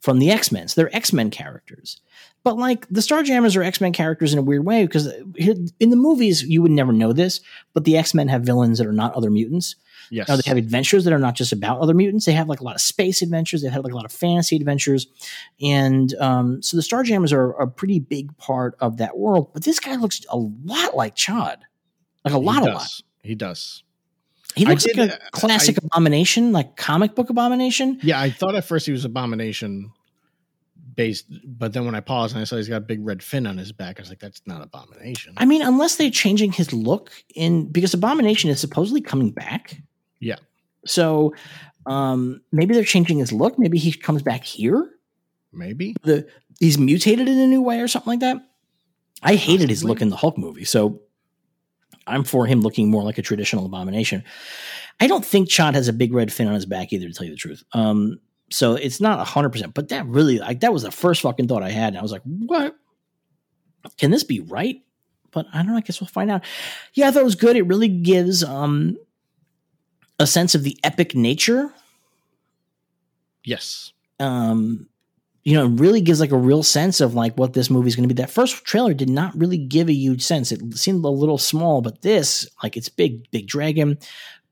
from 0.00 0.18
the 0.18 0.30
X-Men. 0.30 0.68
So 0.68 0.80
they're 0.80 0.94
X-Men 0.94 1.30
characters. 1.30 2.02
But 2.44 2.58
like 2.58 2.86
the 2.88 3.00
Starjammers 3.00 3.56
are 3.56 3.62
X-Men 3.62 3.94
characters 3.94 4.32
in 4.32 4.38
a 4.38 4.42
weird 4.42 4.64
way 4.64 4.84
because 4.84 5.06
in 5.36 5.90
the 5.90 5.96
movies 5.96 6.42
you 6.42 6.60
would 6.62 6.70
never 6.70 6.92
know 6.92 7.12
this, 7.12 7.40
but 7.72 7.84
the 7.84 7.96
X-Men 7.96 8.28
have 8.28 8.42
villains 8.42 8.78
that 8.78 8.86
are 8.86 8.92
not 8.92 9.14
other 9.14 9.30
mutants. 9.30 9.76
Yes. 10.10 10.28
Now 10.28 10.36
they 10.36 10.42
have 10.46 10.58
adventures 10.58 11.04
that 11.04 11.14
are 11.14 11.18
not 11.18 11.34
just 11.34 11.52
about 11.52 11.80
other 11.80 11.94
mutants. 11.94 12.26
They 12.26 12.32
have 12.32 12.46
like 12.46 12.60
a 12.60 12.64
lot 12.64 12.74
of 12.74 12.82
space 12.82 13.22
adventures. 13.22 13.62
They 13.62 13.70
have 13.70 13.82
like 13.82 13.94
a 13.94 13.96
lot 13.96 14.04
of 14.04 14.12
fantasy 14.12 14.56
adventures, 14.56 15.06
and 15.62 16.14
um, 16.16 16.62
so 16.62 16.76
the 16.76 16.82
Starjammers 16.82 17.32
are 17.32 17.52
a 17.52 17.66
pretty 17.66 18.00
big 18.00 18.36
part 18.36 18.76
of 18.80 18.98
that 18.98 19.16
world. 19.16 19.50
But 19.54 19.64
this 19.64 19.80
guy 19.80 19.96
looks 19.96 20.20
a 20.28 20.36
lot 20.36 20.94
like 20.94 21.16
Ch'od, 21.16 21.56
like 22.24 22.34
a 22.34 22.38
lot, 22.38 22.62
a 22.62 22.72
lot. 22.72 23.00
He 23.22 23.34
does. 23.34 23.82
He 24.54 24.66
looks 24.66 24.84
did, 24.84 24.98
like 24.98 25.10
a 25.10 25.14
uh, 25.14 25.28
classic 25.32 25.78
abomination, 25.78 26.52
like 26.52 26.76
comic 26.76 27.14
book 27.14 27.30
abomination. 27.30 27.98
Yeah, 28.02 28.20
I 28.20 28.30
thought 28.30 28.54
at 28.54 28.64
first 28.64 28.86
he 28.86 28.92
was 28.92 29.04
Abomination 29.04 29.90
based, 30.96 31.26
but 31.44 31.72
then 31.72 31.84
when 31.84 31.94
I 31.94 32.00
paused 32.00 32.34
and 32.34 32.40
I 32.40 32.44
saw 32.44 32.56
he's 32.56 32.68
got 32.68 32.76
a 32.76 32.80
big 32.80 33.04
red 33.04 33.22
fin 33.22 33.46
on 33.46 33.58
his 33.58 33.72
back, 33.72 33.98
I 33.98 34.02
was 34.02 34.08
like, 34.08 34.20
that's 34.20 34.42
not 34.46 34.62
Abomination. 34.62 35.34
I 35.36 35.44
mean, 35.44 35.62
unless 35.62 35.96
they're 35.96 36.10
changing 36.10 36.52
his 36.52 36.72
look 36.72 37.10
in 37.34 37.66
because 37.66 37.94
Abomination 37.94 38.50
is 38.50 38.60
supposedly 38.60 39.00
coming 39.00 39.30
back. 39.30 39.80
Yeah. 40.20 40.36
So 40.86 41.34
um 41.86 42.40
maybe 42.52 42.74
they're 42.74 42.84
changing 42.84 43.18
his 43.18 43.32
look. 43.32 43.58
Maybe 43.58 43.78
he 43.78 43.92
comes 43.92 44.22
back 44.22 44.44
here. 44.44 44.90
Maybe. 45.52 45.94
The 46.02 46.26
he's 46.60 46.78
mutated 46.78 47.28
in 47.28 47.38
a 47.38 47.46
new 47.46 47.62
way 47.62 47.80
or 47.80 47.88
something 47.88 48.10
like 48.10 48.20
that. 48.20 48.38
I 49.22 49.36
hated 49.36 49.70
his 49.70 49.84
look 49.84 50.02
in 50.02 50.10
the 50.10 50.16
Hulk 50.16 50.36
movie, 50.36 50.64
so 50.64 51.00
I'm 52.06 52.24
for 52.24 52.46
him 52.46 52.60
looking 52.60 52.90
more 52.90 53.02
like 53.02 53.18
a 53.18 53.22
traditional 53.22 53.64
abomination. 53.66 54.24
I 55.00 55.06
don't 55.06 55.24
think 55.24 55.48
Ch'od 55.48 55.74
has 55.74 55.88
a 55.88 55.92
big 55.92 56.12
red 56.12 56.32
fin 56.32 56.46
on 56.46 56.54
his 56.54 56.66
back 56.66 56.92
either, 56.92 57.08
to 57.08 57.14
tell 57.14 57.26
you 57.26 57.32
the 57.32 57.38
truth. 57.38 57.64
Um, 57.72 58.20
so 58.50 58.74
it's 58.74 59.00
not 59.00 59.26
hundred 59.26 59.50
percent, 59.50 59.74
but 59.74 59.88
that 59.88 60.06
really 60.06 60.38
like 60.38 60.60
that 60.60 60.72
was 60.72 60.82
the 60.82 60.90
first 60.90 61.22
fucking 61.22 61.48
thought 61.48 61.62
I 61.62 61.70
had, 61.70 61.88
and 61.88 61.98
I 61.98 62.02
was 62.02 62.12
like, 62.12 62.22
what? 62.24 62.76
Can 63.98 64.10
this 64.10 64.24
be 64.24 64.40
right? 64.40 64.76
But 65.30 65.46
I 65.52 65.58
don't 65.58 65.68
know. 65.72 65.76
I 65.76 65.80
guess 65.80 66.00
we'll 66.00 66.08
find 66.08 66.30
out. 66.30 66.42
Yeah, 66.94 67.08
I 67.08 67.10
thought 67.10 67.20
it 67.22 67.24
was 67.24 67.34
good. 67.34 67.56
It 67.56 67.66
really 67.66 67.88
gives 67.88 68.42
um 68.44 68.96
a 70.20 70.26
sense 70.26 70.54
of 70.54 70.62
the 70.62 70.78
epic 70.84 71.14
nature 71.14 71.72
Yes. 73.44 73.92
um 74.20 74.88
you 75.42 75.54
know 75.54 75.66
it 75.66 75.80
really 75.80 76.00
gives 76.00 76.20
like 76.20 76.30
a 76.32 76.36
real 76.36 76.62
sense 76.62 77.00
of 77.00 77.14
like 77.14 77.36
what 77.36 77.52
this 77.52 77.68
movie 77.68 77.88
is 77.88 77.96
going 77.96 78.08
to 78.08 78.14
be 78.14 78.22
that 78.22 78.30
first 78.30 78.64
trailer 78.64 78.94
did 78.94 79.10
not 79.10 79.36
really 79.36 79.58
give 79.58 79.88
a 79.88 79.92
huge 79.92 80.22
sense 80.22 80.50
it 80.52 80.62
seemed 80.78 81.04
a 81.04 81.08
little 81.08 81.36
small 81.36 81.82
but 81.82 82.00
this 82.00 82.48
like 82.62 82.76
it's 82.76 82.88
big 82.88 83.28
big 83.32 83.46
dragon 83.46 83.98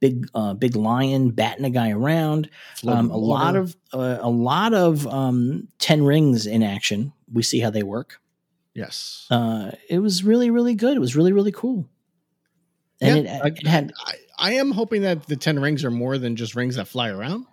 big 0.02 0.26
uh 0.34 0.52
big 0.54 0.74
lion 0.76 1.30
batting 1.30 1.64
a 1.64 1.70
guy 1.70 1.90
around 1.92 2.50
um, 2.86 3.08
a 3.10 3.16
lot 3.16 3.54
of 3.56 3.76
uh, 3.92 4.18
a 4.20 4.28
lot 4.28 4.74
of 4.74 5.06
um 5.06 5.68
10 5.78 6.02
rings 6.04 6.44
in 6.46 6.62
action 6.62 7.12
we 7.32 7.42
see 7.42 7.60
how 7.60 7.70
they 7.70 7.84
work 7.84 8.20
yes. 8.74 9.26
uh 9.30 9.70
it 9.88 10.00
was 10.00 10.24
really 10.24 10.50
really 10.50 10.74
good 10.74 10.96
it 10.96 11.00
was 11.00 11.14
really 11.14 11.32
really 11.32 11.52
cool 11.52 11.88
and 13.00 13.24
Yeah, 13.26 13.36
it, 13.36 13.42
I- 13.44 13.46
it 13.60 13.66
had 13.66 13.92
I, 14.06 14.14
I 14.38 14.52
am 14.54 14.72
hoping 14.72 15.02
that 15.02 15.26
the 15.28 15.36
ten 15.36 15.58
rings 15.60 15.84
are 15.84 15.90
more 15.90 16.18
than 16.18 16.34
just 16.34 16.56
rings 16.56 16.74
that 16.76 16.88
fly 16.88 17.10
around, 17.10 17.46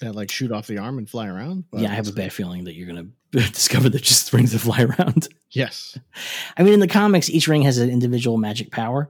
that 0.00 0.14
like 0.14 0.30
shoot 0.30 0.52
off 0.52 0.66
the 0.66 0.76
arm 0.78 0.98
and 0.98 1.08
fly 1.08 1.26
around. 1.26 1.64
but- 1.70 1.80
yeah 1.80 1.90
i 1.90 1.94
have 1.94 2.08
a 2.08 2.12
bad 2.12 2.32
feeling 2.34 2.64
that 2.64 2.74
you're 2.74 2.86
gonna 2.86 3.06
discover 3.32 3.88
that 3.88 4.02
just 4.02 4.30
rings 4.32 4.52
that 4.52 4.58
fly 4.60 4.82
around 4.98 5.28
Yes. 5.50 5.96
I 6.58 6.64
mean, 6.64 6.72
in 6.74 6.80
the 6.80 6.88
comics, 6.88 7.30
each 7.30 7.46
ring 7.46 7.62
has 7.62 7.78
an 7.78 7.88
individual 7.88 8.38
magic 8.38 8.72
power. 8.72 9.08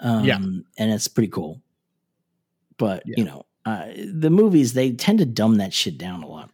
Um, 0.00 0.24
Yeah. 0.24 0.36
And 0.36 0.66
it's 0.92 1.08
pretty 1.08 1.28
cool. 1.30 1.60
But, 2.78 3.02
Yeah. 3.06 3.14
you 3.18 3.24
know, 3.24 3.46
uh, 3.66 3.88
the 4.12 4.30
movies, 4.30 4.72
they 4.72 4.92
tend 4.92 5.18
to 5.18 5.26
dumb 5.26 5.56
that 5.56 5.72
shit 5.74 5.98
down 5.98 6.22
a 6.22 6.26
lot. 6.26 6.50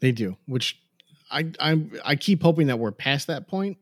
They 0.00 0.12
do, 0.12 0.36
which 0.46 0.80
I 1.30 1.50
I 1.60 1.84
I 2.04 2.16
keep 2.16 2.42
hoping 2.42 2.68
that 2.68 2.78
we're 2.78 2.92
past 2.92 3.26
that 3.26 3.46
point. 3.48 3.76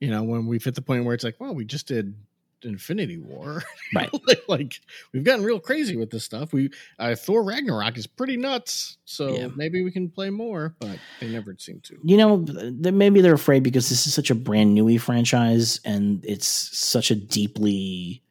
You 0.00 0.10
know, 0.10 0.22
when 0.22 0.46
we've 0.46 0.62
hit 0.62 0.74
the 0.74 0.82
point 0.82 1.04
where 1.04 1.14
it's 1.14 1.24
like, 1.24 1.40
well, 1.40 1.54
we 1.54 1.64
just 1.64 1.86
did 1.88 2.14
Infinity 2.62 3.18
War, 3.18 3.62
Right. 3.94 4.10
like, 4.48 4.80
we've 5.12 5.24
gotten 5.24 5.44
real 5.44 5.60
crazy 5.60 5.96
with 5.96 6.10
this 6.10 6.24
stuff. 6.24 6.52
We 6.52 6.70
uh, 6.98 7.14
Thor 7.14 7.44
Ragnarok 7.44 7.96
is 7.98 8.06
pretty 8.06 8.36
nuts, 8.36 8.98
so 9.04 9.34
Yeah. 9.36 9.48
maybe 9.56 9.82
we 9.84 9.90
can 9.90 10.08
play 10.10 10.30
more, 10.30 10.74
but 10.80 10.98
they 11.20 11.28
never 11.28 11.54
seem 11.58 11.80
to. 11.84 11.96
You 12.02 12.16
know, 12.16 12.44
maybe 12.92 13.20
they're 13.20 13.34
afraid 13.34 13.62
because 13.62 13.88
this 13.88 14.06
is 14.06 14.14
such 14.14 14.30
a 14.30 14.34
brand 14.34 14.74
newy 14.74 14.98
franchise 14.98 15.80
and 15.84 16.24
it's 16.24 16.46
such 16.46 17.10
a 17.10 17.14
deeply 17.14 18.22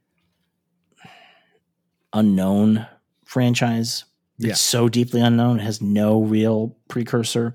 unknown 2.14 2.86
franchise. 3.26 4.06
Yeah. 4.38 4.52
It's 4.52 4.62
so 4.62 4.88
deeply 4.90 5.22
unknown. 5.22 5.60
It 5.60 5.64
has 5.64 5.82
no 5.82 6.22
real 6.22 6.76
precursor. 6.88 7.54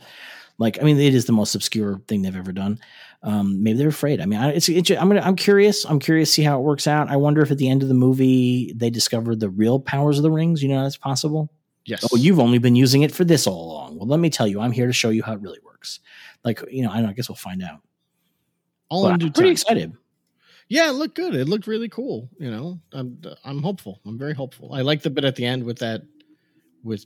Like, 0.58 0.78
I 0.80 0.84
mean, 0.84 0.98
it 0.98 1.14
is 1.14 1.24
the 1.26 1.32
most 1.32 1.54
obscure 1.54 2.00
thing 2.08 2.22
they've 2.22 2.36
ever 2.36 2.52
done. 2.52 2.78
Um, 3.24 3.62
maybe 3.62 3.78
they're 3.78 3.88
afraid. 3.88 4.20
I 4.20 4.26
mean, 4.26 4.40
I, 4.40 4.50
it's, 4.50 4.68
it's 4.68 4.90
I'm 4.90 5.08
gonna, 5.08 5.20
I'm 5.20 5.36
curious. 5.36 5.84
I'm 5.84 6.00
curious 6.00 6.30
to 6.30 6.34
see 6.34 6.42
how 6.42 6.58
it 6.58 6.62
works 6.62 6.86
out. 6.88 7.08
I 7.08 7.16
wonder 7.16 7.40
if 7.40 7.50
at 7.52 7.58
the 7.58 7.68
end 7.68 7.82
of 7.82 7.88
the 7.88 7.94
movie 7.94 8.72
they 8.74 8.90
discovered 8.90 9.38
the 9.38 9.48
real 9.48 9.78
powers 9.78 10.18
of 10.18 10.24
the 10.24 10.30
rings. 10.30 10.62
You 10.62 10.68
know, 10.70 10.82
that's 10.82 10.96
possible. 10.96 11.48
Yes. 11.84 12.04
Oh, 12.12 12.16
you've 12.16 12.40
only 12.40 12.58
been 12.58 12.74
using 12.76 13.02
it 13.02 13.12
for 13.12 13.24
this 13.24 13.46
all 13.46 13.72
along. 13.72 13.98
Well, 13.98 14.08
let 14.08 14.20
me 14.20 14.30
tell 14.30 14.46
you, 14.46 14.60
I'm 14.60 14.72
here 14.72 14.86
to 14.86 14.92
show 14.92 15.10
you 15.10 15.22
how 15.22 15.34
it 15.34 15.40
really 15.40 15.58
works. 15.64 16.00
Like, 16.44 16.62
you 16.70 16.82
know, 16.82 16.90
I 16.90 16.94
don't 16.94 17.04
know. 17.04 17.08
I 17.10 17.12
guess 17.12 17.28
we'll 17.28 17.36
find 17.36 17.62
out. 17.62 17.80
all 18.88 19.04
But 19.04 19.12
in 19.14 19.18
due 19.18 19.26
I'm 19.26 19.32
pretty 19.32 19.48
time. 19.48 19.52
excited. 19.52 19.92
Yeah, 20.68 20.88
it 20.88 20.94
looked 20.94 21.16
good. 21.16 21.34
It 21.34 21.48
looked 21.48 21.66
really 21.66 21.88
cool. 21.88 22.28
You 22.38 22.50
know, 22.50 22.80
I'm 22.92 23.20
I'm 23.44 23.62
hopeful. 23.62 24.00
I'm 24.04 24.18
very 24.18 24.34
hopeful. 24.34 24.72
I 24.72 24.80
like 24.82 25.02
the 25.02 25.10
bit 25.10 25.24
at 25.24 25.36
the 25.36 25.44
end 25.44 25.64
with 25.64 25.78
that 25.80 26.02
with 26.82 27.04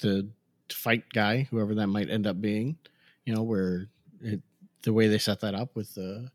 the 0.00 0.28
fight 0.70 1.04
guy, 1.12 1.48
whoever 1.50 1.74
that 1.76 1.86
might 1.88 2.10
end 2.10 2.26
up 2.26 2.40
being. 2.40 2.76
You 3.24 3.34
know, 3.34 3.42
where 3.42 3.88
it, 4.22 4.40
the 4.82 4.92
way 4.92 5.08
they 5.08 5.18
set 5.18 5.40
that 5.40 5.54
up 5.54 5.74
with 5.76 5.96
uh, 5.98 6.28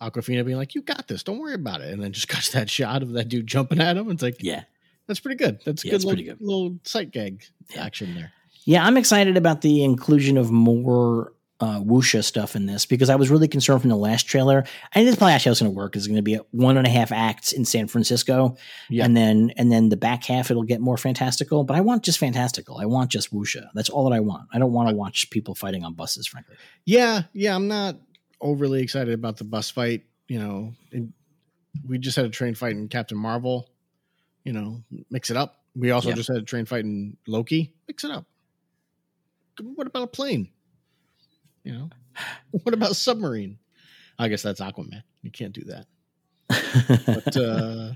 Awkwafina 0.00 0.44
being 0.44 0.58
like, 0.58 0.74
"You 0.74 0.82
got 0.82 1.08
this. 1.08 1.22
Don't 1.22 1.38
worry 1.38 1.54
about 1.54 1.80
it," 1.80 1.92
and 1.92 2.02
then 2.02 2.12
just 2.12 2.28
cuts 2.28 2.50
that 2.50 2.68
shot 2.70 3.02
of 3.02 3.12
that 3.12 3.28
dude 3.28 3.46
jumping 3.46 3.80
at 3.80 3.96
him. 3.96 4.10
It's 4.10 4.22
like, 4.22 4.36
Yeah. 4.42 4.64
that's 5.06 5.20
pretty 5.20 5.36
good. 5.36 5.60
That's 5.64 5.84
Yeah, 5.84 5.92
good. 5.92 5.98
Little, 6.04 6.10
pretty 6.10 6.24
good. 6.24 6.40
little 6.40 6.78
sight 6.84 7.10
gag 7.12 7.44
Yeah. 7.74 7.84
action 7.84 8.14
there. 8.14 8.32
Yeah, 8.64 8.84
I'm 8.84 8.96
excited 8.96 9.36
about 9.36 9.60
the 9.60 9.84
inclusion 9.84 10.36
of 10.36 10.50
more 10.50 11.32
uh, 11.58 11.80
Wuxia 11.80 12.22
stuff 12.22 12.54
in 12.54 12.66
this 12.66 12.84
because 12.84 13.08
I 13.08 13.16
was 13.16 13.30
really 13.30 13.48
concerned 13.48 13.80
from 13.80 13.88
the 13.88 13.96
last 13.96 14.26
trailer. 14.26 14.64
I 14.90 14.94
think 14.94 15.06
this 15.06 15.16
probably 15.16 15.32
actually 15.32 15.50
how 15.50 15.52
it's 15.52 15.60
going 15.62 15.72
to 15.72 15.76
work. 15.76 15.96
It's 15.96 16.06
going 16.06 16.16
to 16.16 16.22
be 16.22 16.38
one 16.50 16.76
and 16.76 16.86
a 16.86 16.90
half 16.90 17.12
acts 17.12 17.52
in 17.52 17.64
San 17.64 17.88
Francisco, 17.88 18.56
Yeah. 18.90 19.04
and 19.06 19.16
then 19.16 19.52
and 19.56 19.72
then 19.72 19.88
the 19.88 19.96
back 19.96 20.24
half 20.24 20.50
it'll 20.50 20.64
get 20.64 20.80
more 20.82 20.98
fantastical. 20.98 21.64
But 21.64 21.76
I 21.76 21.80
want 21.80 22.02
just 22.02 22.18
fantastical. 22.18 22.76
I 22.78 22.84
want 22.84 23.10
just 23.10 23.32
Wuxia. 23.32 23.68
That's 23.74 23.88
all 23.88 24.08
that 24.08 24.14
I 24.14 24.20
want. 24.20 24.48
I 24.52 24.58
don't 24.58 24.72
want 24.72 24.90
to 24.90 24.94
watch 24.94 25.30
people 25.30 25.54
fighting 25.54 25.82
on 25.82 25.94
buses, 25.94 26.26
frankly. 26.26 26.56
Yeah, 26.84 27.22
yeah, 27.32 27.54
I'm 27.54 27.68
not 27.68 27.96
overly 28.40 28.82
excited 28.82 29.14
about 29.14 29.38
the 29.38 29.44
bus 29.44 29.70
fight. 29.70 30.02
You 30.28 30.40
know, 30.40 30.74
and 30.92 31.12
we 31.88 31.98
just 31.98 32.16
had 32.16 32.26
a 32.26 32.30
train 32.30 32.54
fight 32.54 32.72
in 32.72 32.88
Captain 32.88 33.16
Marvel. 33.16 33.70
You 34.44 34.52
know, 34.52 34.82
mix 35.10 35.30
it 35.30 35.36
up. 35.38 35.62
We 35.74 35.90
also 35.90 36.10
Yeah. 36.10 36.14
just 36.16 36.28
had 36.28 36.36
a 36.38 36.42
train 36.42 36.66
fight 36.66 36.84
in 36.84 37.16
Loki. 37.26 37.72
Mix 37.88 38.04
it 38.04 38.10
up. 38.10 38.26
What 39.62 39.86
about 39.86 40.02
a 40.02 40.06
plane? 40.08 40.50
You 41.66 41.72
know, 41.72 41.90
what 42.62 42.74
about 42.74 42.94
submarine? 42.94 43.58
I 44.20 44.28
guess 44.28 44.42
that's 44.42 44.60
Aquaman. 44.60 45.02
You 45.22 45.32
can't 45.32 45.52
do 45.52 45.64
that. 45.64 45.86
But 47.06 47.36
uh, 47.36 47.92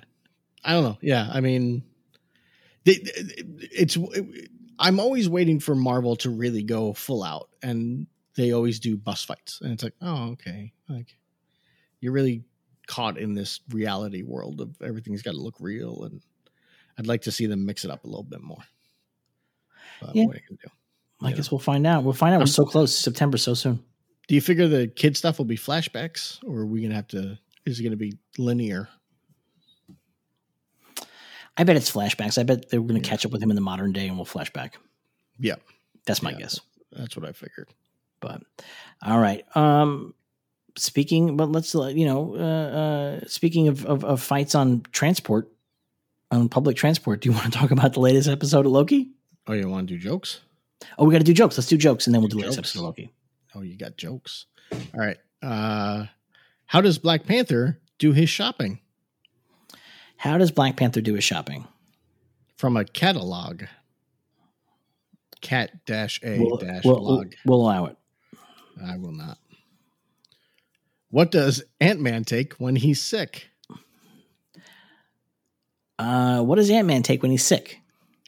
I 0.65 0.73
don't 0.73 0.83
know. 0.83 0.99
Yeah, 1.01 1.31
I 1.33 1.41
mean, 1.41 1.85
they, 2.85 2.99
it's. 3.05 3.97
I'm 4.79 4.99
always 4.99 5.29
waiting 5.29 5.61
for 5.61 5.77
Marvel 5.77 6.17
to 6.17 6.31
really 6.31 6.65
go 6.65 6.93
full 6.95 7.23
out, 7.23 7.49
and 7.63 8.09
they 8.35 8.53
always 8.53 8.81
do 8.81 8.97
bus 8.97 9.23
fights, 9.23 9.61
and 9.61 9.73
it's 9.73 9.85
like, 9.85 9.95
oh, 10.03 10.31
okay, 10.33 10.73
like 10.89 11.17
you're 12.01 12.13
really 12.13 12.43
caught 12.89 13.19
in 13.19 13.35
this 13.35 13.61
reality 13.69 14.23
world 14.25 14.61
of 14.61 14.83
everything's 14.83 15.23
got 15.23 15.33
to 15.33 15.41
look 15.41 15.57
real, 15.61 16.03
and 16.05 16.21
I'd 16.99 17.07
like 17.07 17.23
to 17.23 17.33
see 17.33 17.47
them 17.47 17.65
mix 17.67 17.85
it 17.85 17.91
up 17.93 18.03
a 18.03 18.09
little 18.09 18.25
bit 18.25 18.43
more. 18.43 18.65
But 20.01 20.17
Yeah. 20.17 20.25
what 20.25 20.35
are 20.35 20.41
you 20.41 20.57
gonna 20.57 20.59
do? 20.65 20.71
I 21.23 21.31
Yeah. 21.31 21.37
guess 21.37 21.51
we'll 21.51 21.59
find 21.59 21.87
out. 21.87 22.03
We'll 22.05 22.13
find 22.15 22.35
out. 22.35 22.39
We're 22.39 22.43
I'm- 22.43 22.47
so 22.49 22.65
close. 22.65 22.97
September 22.97 23.37
so 23.37 23.55
soon. 23.55 23.83
Do 24.29 24.35
you 24.35 24.41
figure 24.41 24.69
the 24.69 24.87
kid 24.89 25.17
stuff 25.17 25.39
will 25.39 25.45
be 25.45 25.57
flashbacks, 25.57 26.39
or 26.45 26.61
are 26.61 26.67
we 26.67 26.83
gonna 26.83 26.95
have 26.95 27.09
to? 27.09 27.39
Is 27.67 27.81
it 27.81 27.83
gonna 27.83 27.97
be 27.97 28.17
linear? 28.39 28.89
I 31.57 31.65
bet 31.65 31.77
it's 31.77 31.91
flashbacks. 31.91 32.39
I 32.39 32.43
bet 32.45 32.71
they're 32.71 32.81
going 32.81 33.01
to 33.01 33.07
Yeah. 33.07 33.11
catch 33.11 33.27
up 33.27 33.33
with 33.33 33.43
him 33.43 33.51
in 33.51 33.55
the 33.55 33.61
modern 33.61 33.93
day 33.93 34.07
and 34.09 34.17
we'll 34.17 34.25
flashback. 34.25 34.75
Yeah. 35.39 35.57
That's 36.07 36.23
my 36.23 36.31
Yeah. 36.31 36.39
guess. 36.39 36.61
That's 36.93 37.17
what 37.17 37.29
I 37.29 37.33
figured. 37.33 37.69
But 38.21 38.43
all 39.03 39.19
right. 39.19 39.45
Um 39.57 40.15
speaking 40.77 41.37
but 41.37 41.51
let's 41.51 41.75
uh, 41.75 41.87
you 41.89 42.07
know, 42.07 42.35
uh, 42.37 43.19
uh 43.19 43.21
speaking 43.27 43.69
of, 43.69 43.85
of 43.85 44.05
of 44.05 44.23
fights 44.23 44.55
on 44.55 44.83
transport 44.93 45.51
on 46.31 46.49
public 46.49 46.77
transport, 46.77 47.21
do 47.21 47.29
you 47.29 47.35
want 47.35 47.53
to 47.53 47.59
talk 47.59 47.71
about 47.73 47.93
the 47.93 48.01
latest 48.01 48.29
episode 48.29 48.65
of 48.65 48.73
Loki? 48.73 49.11
Oh, 49.47 49.53
you 49.53 49.69
want 49.69 49.89
to 49.89 49.95
do 49.95 50.01
jokes? 50.01 50.41
Oh, 50.99 51.05
we 51.07 51.13
got 51.13 51.19
to 51.19 51.25
do 51.25 51.35
jokes. 51.35 51.57
Let's 51.59 51.69
do 51.69 51.77
jokes 51.77 52.07
and 52.07 52.15
then 52.15 52.21
we'll 52.23 52.29
do 52.29 52.39
Do 52.41 52.51
the 52.51 52.59
episode 52.59 52.81
of 52.81 52.85
Loki. 52.87 53.13
Oh, 53.55 53.63
you 53.63 53.77
got 53.77 53.97
jokes. 53.97 54.47
All 54.73 54.79
right. 55.01 55.19
Uh, 55.43 56.07
how 56.67 56.81
does 56.81 56.99
Black 56.99 57.25
Panther 57.27 57.81
do 57.99 58.13
his 58.13 58.31
shopping? 58.31 58.81
How 60.17 60.39
does 60.39 60.51
Black 60.51 60.77
Panther 60.77 61.01
do 61.01 61.15
his 61.15 61.25
shopping? 61.25 61.67
From 62.57 62.77
a 62.77 62.85
catalog. 62.85 63.65
Cat 65.41 65.85
dash 65.87 66.21
a 66.23 66.39
We'll, 66.39 66.57
dash 66.59 66.85
we'll, 66.85 67.03
log. 67.03 67.35
we'll 67.47 67.61
allow 67.63 67.87
it. 67.87 67.97
I 68.85 68.97
will 68.99 69.13
not. 69.13 69.39
What 71.11 71.31
does 71.31 71.63
Ant 71.81 72.01
Man 72.01 72.25
take 72.25 72.55
when 72.55 72.77
he's 72.77 73.03
sick? 73.03 73.49
Uh, 75.99 76.43
what 76.43 76.57
does 76.57 76.71
Ant 76.71 76.87
Man 76.87 77.03
take 77.03 77.23
when 77.23 77.31
he's 77.31 77.45
sick? 77.45 77.81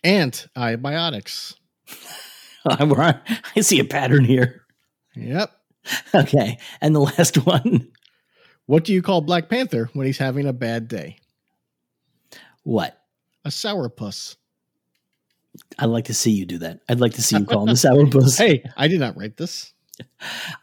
Ant 0.05 0.47
antibiotics. 0.57 1.55
I 2.67 3.21
I 3.57 3.61
see 3.61 3.81
a 3.81 3.85
pattern 3.85 4.25
here. 4.25 4.63
Yep. 5.17 5.51
Okay. 6.15 6.59
And 6.81 6.95
the 6.95 7.01
last 7.01 7.37
one. 7.47 7.89
What 8.67 8.85
do 8.85 8.93
you 8.93 9.03
call 9.03 9.21
Black 9.21 9.49
Panther 9.49 9.91
when 9.93 10.07
he's 10.07 10.19
having 10.19 10.47
a 10.47 10.53
bad 10.53 10.89
day? 10.89 11.17
What? 12.63 12.97
A 13.45 13.49
sourpuss. 13.49 14.37
I'd 15.79 15.87
like 15.87 16.07
to 16.07 16.15
see 16.15 16.31
you 16.31 16.47
do 16.47 16.59
that. 16.59 16.81
I'd 16.89 17.01
like 17.01 17.15
to 17.15 17.23
see 17.23 17.37
you 17.37 17.45
call 17.45 17.63
him 17.63 17.67
the 17.67 17.73
sourpuss. 17.73 18.39
Hey, 18.39 18.65
I 18.77 18.89
did 18.89 19.01
not 19.01 19.17
write 19.17 19.37
this. 19.37 19.73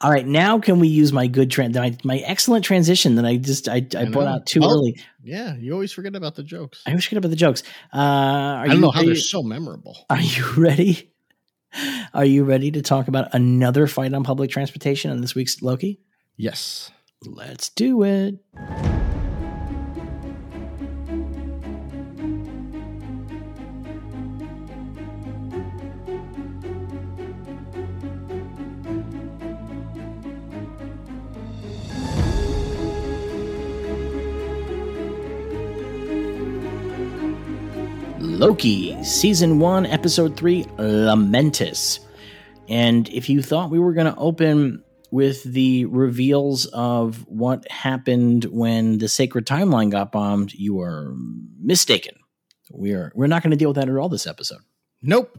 All 0.01 0.09
right, 0.09 0.25
now 0.25 0.59
can 0.59 0.79
we 0.79 0.87
use 0.87 1.13
my 1.13 1.27
good 1.27 1.51
trend, 1.51 1.75
my, 1.75 1.95
my 2.03 2.17
excellent 2.19 2.65
transition 2.65 3.15
that 3.15 3.25
I 3.25 3.37
just 3.37 3.69
I, 3.69 3.85
I, 3.95 4.01
I 4.01 4.05
brought 4.05 4.27
out 4.27 4.45
too 4.45 4.61
Well, 4.61 4.71
early. 4.71 4.99
Yeah, 5.23 5.55
you 5.55 5.73
always 5.73 5.91
forget 5.91 6.15
about 6.15 6.35
the 6.35 6.43
jokes. 6.43 6.81
I 6.85 6.91
always 6.91 7.05
forget 7.05 7.19
about 7.19 7.29
the 7.29 7.35
jokes. 7.35 7.63
Uh, 7.93 7.97
are 7.97 8.63
I 8.63 8.67
don't 8.67 8.75
you 8.75 8.81
know 8.81 8.91
how 8.91 9.03
they're 9.03 9.15
so 9.15 9.43
memorable. 9.43 10.05
Are 10.09 10.19
you 10.19 10.45
ready? 10.57 11.11
Are 12.13 12.25
you 12.25 12.43
ready 12.43 12.71
to 12.71 12.81
talk 12.81 13.07
about 13.07 13.33
another 13.33 13.87
fight 13.87 14.13
on 14.13 14.23
public 14.23 14.49
transportation 14.49 15.11
on 15.11 15.21
this 15.21 15.35
week's 15.35 15.61
Loki? 15.61 15.99
Yes. 16.37 16.91
Let's 17.25 17.69
do 17.69 18.03
it. 18.03 18.35
Loki, 38.39 39.03
Season 39.03 39.59
1, 39.59 39.85
Episode 39.87 40.37
3, 40.37 40.63
Lamentis. 40.63 41.99
And 42.69 43.09
if 43.09 43.27
you 43.27 43.43
thought 43.43 43.69
we 43.69 43.79
were 43.79 43.91
going 43.91 44.11
to 44.11 44.17
open 44.17 44.81
with 45.11 45.43
the 45.43 45.83
reveals 45.87 46.65
of 46.67 47.27
what 47.27 47.69
happened 47.69 48.45
when 48.45 48.99
the 48.99 49.09
sacred 49.09 49.45
timeline 49.45 49.91
got 49.91 50.13
bombed, 50.13 50.53
you 50.53 50.79
are 50.79 51.13
mistaken. 51.61 52.15
We're 52.71 53.11
we're 53.13 53.27
not 53.27 53.43
going 53.43 53.51
to 53.51 53.57
deal 53.57 53.71
with 53.71 53.75
that 53.75 53.89
at 53.89 53.95
all 53.97 54.07
this 54.07 54.25
episode. 54.25 54.61
Nope. 55.01 55.37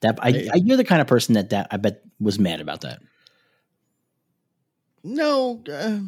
That 0.00 0.18
I. 0.22 0.48
I 0.50 0.56
you're 0.56 0.78
the 0.78 0.84
kind 0.84 1.02
of 1.02 1.06
person 1.06 1.34
that 1.34 1.50
that 1.50 1.66
I 1.70 1.76
bet 1.76 2.00
was 2.18 2.38
mad 2.38 2.62
about 2.62 2.80
that. 2.80 3.00
No. 5.02 5.62
Uh, 5.70 5.98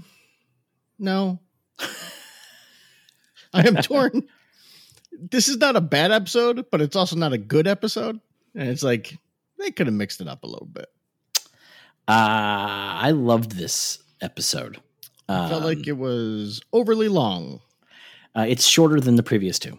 no. 0.99 1.41
I 3.53 3.67
am 3.67 3.77
torn. 3.77 4.27
This 5.19 5.49
is 5.49 5.57
not 5.59 5.77
a 5.77 5.81
bad 5.81 6.13
episode, 6.13 6.67
but 6.71 6.81
it's 6.81 6.97
also 6.97 7.17
not 7.17 7.33
a 7.33 7.39
good 7.39 7.67
episode. 7.67 8.21
And 8.55 8.69
it's 8.69 8.83
like 8.83 9.17
they 9.59 9.71
could 9.71 9.87
have 9.87 9.95
mixed 9.95 10.21
it 10.21 10.29
up 10.29 10.45
a 10.45 10.47
little 10.47 10.67
bit. 10.67 10.87
Uh, 12.09 13.01
I 13.03 13.11
loved 13.13 13.53
this 13.53 13.99
episode. 14.21 14.81
I 15.29 15.49
felt 15.49 15.63
Um, 15.63 15.65
like 15.69 15.87
it 15.89 15.97
was 15.99 16.61
overly 16.73 17.09
long. 17.09 17.61
uh, 18.37 18.45
it's 18.49 18.67
shorter 18.67 19.01
than 19.01 19.17
the 19.17 19.23
previous 19.23 19.59
two. 19.59 19.79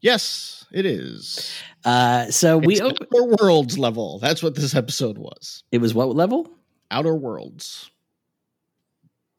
Yes, 0.00 0.64
it 0.70 0.84
is. 0.86 1.50
Uh, 1.84 2.30
so 2.30 2.58
we 2.58 2.74
It's 2.74 2.82
op- 2.82 2.92
Outer 3.14 3.24
Worlds 3.42 3.78
level. 3.78 4.18
That's 4.20 4.42
what 4.42 4.54
this 4.54 4.74
episode 4.74 5.18
was. 5.18 5.64
it 5.72 5.78
was 5.78 5.94
what 5.94 6.14
level? 6.14 6.48
Outer 6.90 7.14
Worlds, 7.16 7.90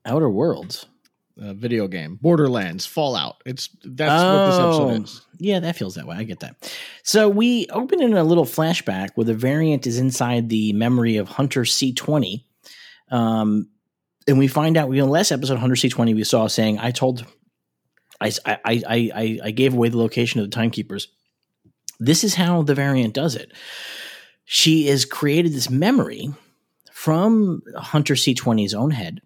Outer 0.06 0.30
Worlds. 0.30 0.86
A 1.40 1.54
video 1.54 1.88
game. 1.88 2.18
Borderlands, 2.22 2.86
Fallout. 2.86 3.42
It's 3.46 3.70
that's 3.84 4.24
what 4.24 4.46
this 4.48 4.56
Oh. 4.60 4.90
episode 4.90 5.04
is. 5.04 5.22
Yeah, 5.40 5.60
that 5.60 5.76
feels 5.76 5.96
that 5.96 6.08
way. 6.08 6.16
I 6.18 6.24
get 6.24 6.40
that. 6.42 6.56
So 7.04 7.30
we 7.30 7.68
open 7.68 8.02
in 8.02 8.14
a 8.14 8.24
little 8.24 8.46
flashback 8.46 9.10
where 9.16 9.26
the 9.26 9.34
variant 9.34 9.86
is 9.88 10.00
inside 10.00 10.50
the 10.50 10.74
memory 10.74 11.18
of 11.18 11.28
Hunter 11.28 11.62
C20. 11.64 12.44
Um, 13.12 13.70
and 14.28 14.38
we 14.38 14.48
find 14.48 14.76
out, 14.78 14.90
we 14.90 15.00
in 15.00 15.06
the 15.06 15.12
last 15.12 15.32
episode, 15.32 15.58
Hunter 15.60 15.76
C20, 15.76 16.14
we 16.16 16.24
saw 16.24 16.48
saying, 16.48 16.80
I 16.80 16.92
told, 16.92 17.26
I, 18.20 18.32
I, 18.46 18.58
I, 18.66 18.82
I, 19.16 19.40
I 19.46 19.52
gave 19.52 19.74
away 19.74 19.90
the 19.90 19.98
location 19.98 20.40
of 20.42 20.50
the 20.50 20.56
timekeepers. 20.56 21.08
This 22.00 22.24
is 22.24 22.36
how 22.36 22.62
the 22.64 22.76
variant 22.76 23.14
does 23.14 23.36
it. 23.36 23.52
She 24.46 24.88
has 24.88 25.06
created 25.06 25.54
this 25.54 25.70
memory 25.70 26.30
from 26.92 27.62
Hunter 27.76 28.16
C20's 28.16 28.74
own 28.74 28.92
head 28.92 29.22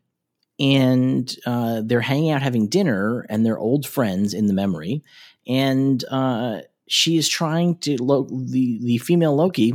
and 0.61 1.35
uh, 1.45 1.81
they're 1.83 2.01
hanging 2.01 2.29
out 2.31 2.41
having 2.43 2.67
dinner 2.67 3.25
and 3.29 3.43
they're 3.45 3.57
old 3.59 3.85
friends 3.87 4.33
in 4.33 4.45
the 4.45 4.53
memory 4.53 5.03
and 5.47 6.05
uh, 6.11 6.61
she 6.87 7.17
is 7.17 7.27
trying 7.27 7.77
to 7.79 7.97
lo- 8.01 8.27
the 8.29 8.79
the 8.83 8.97
female 8.99 9.35
loki 9.35 9.73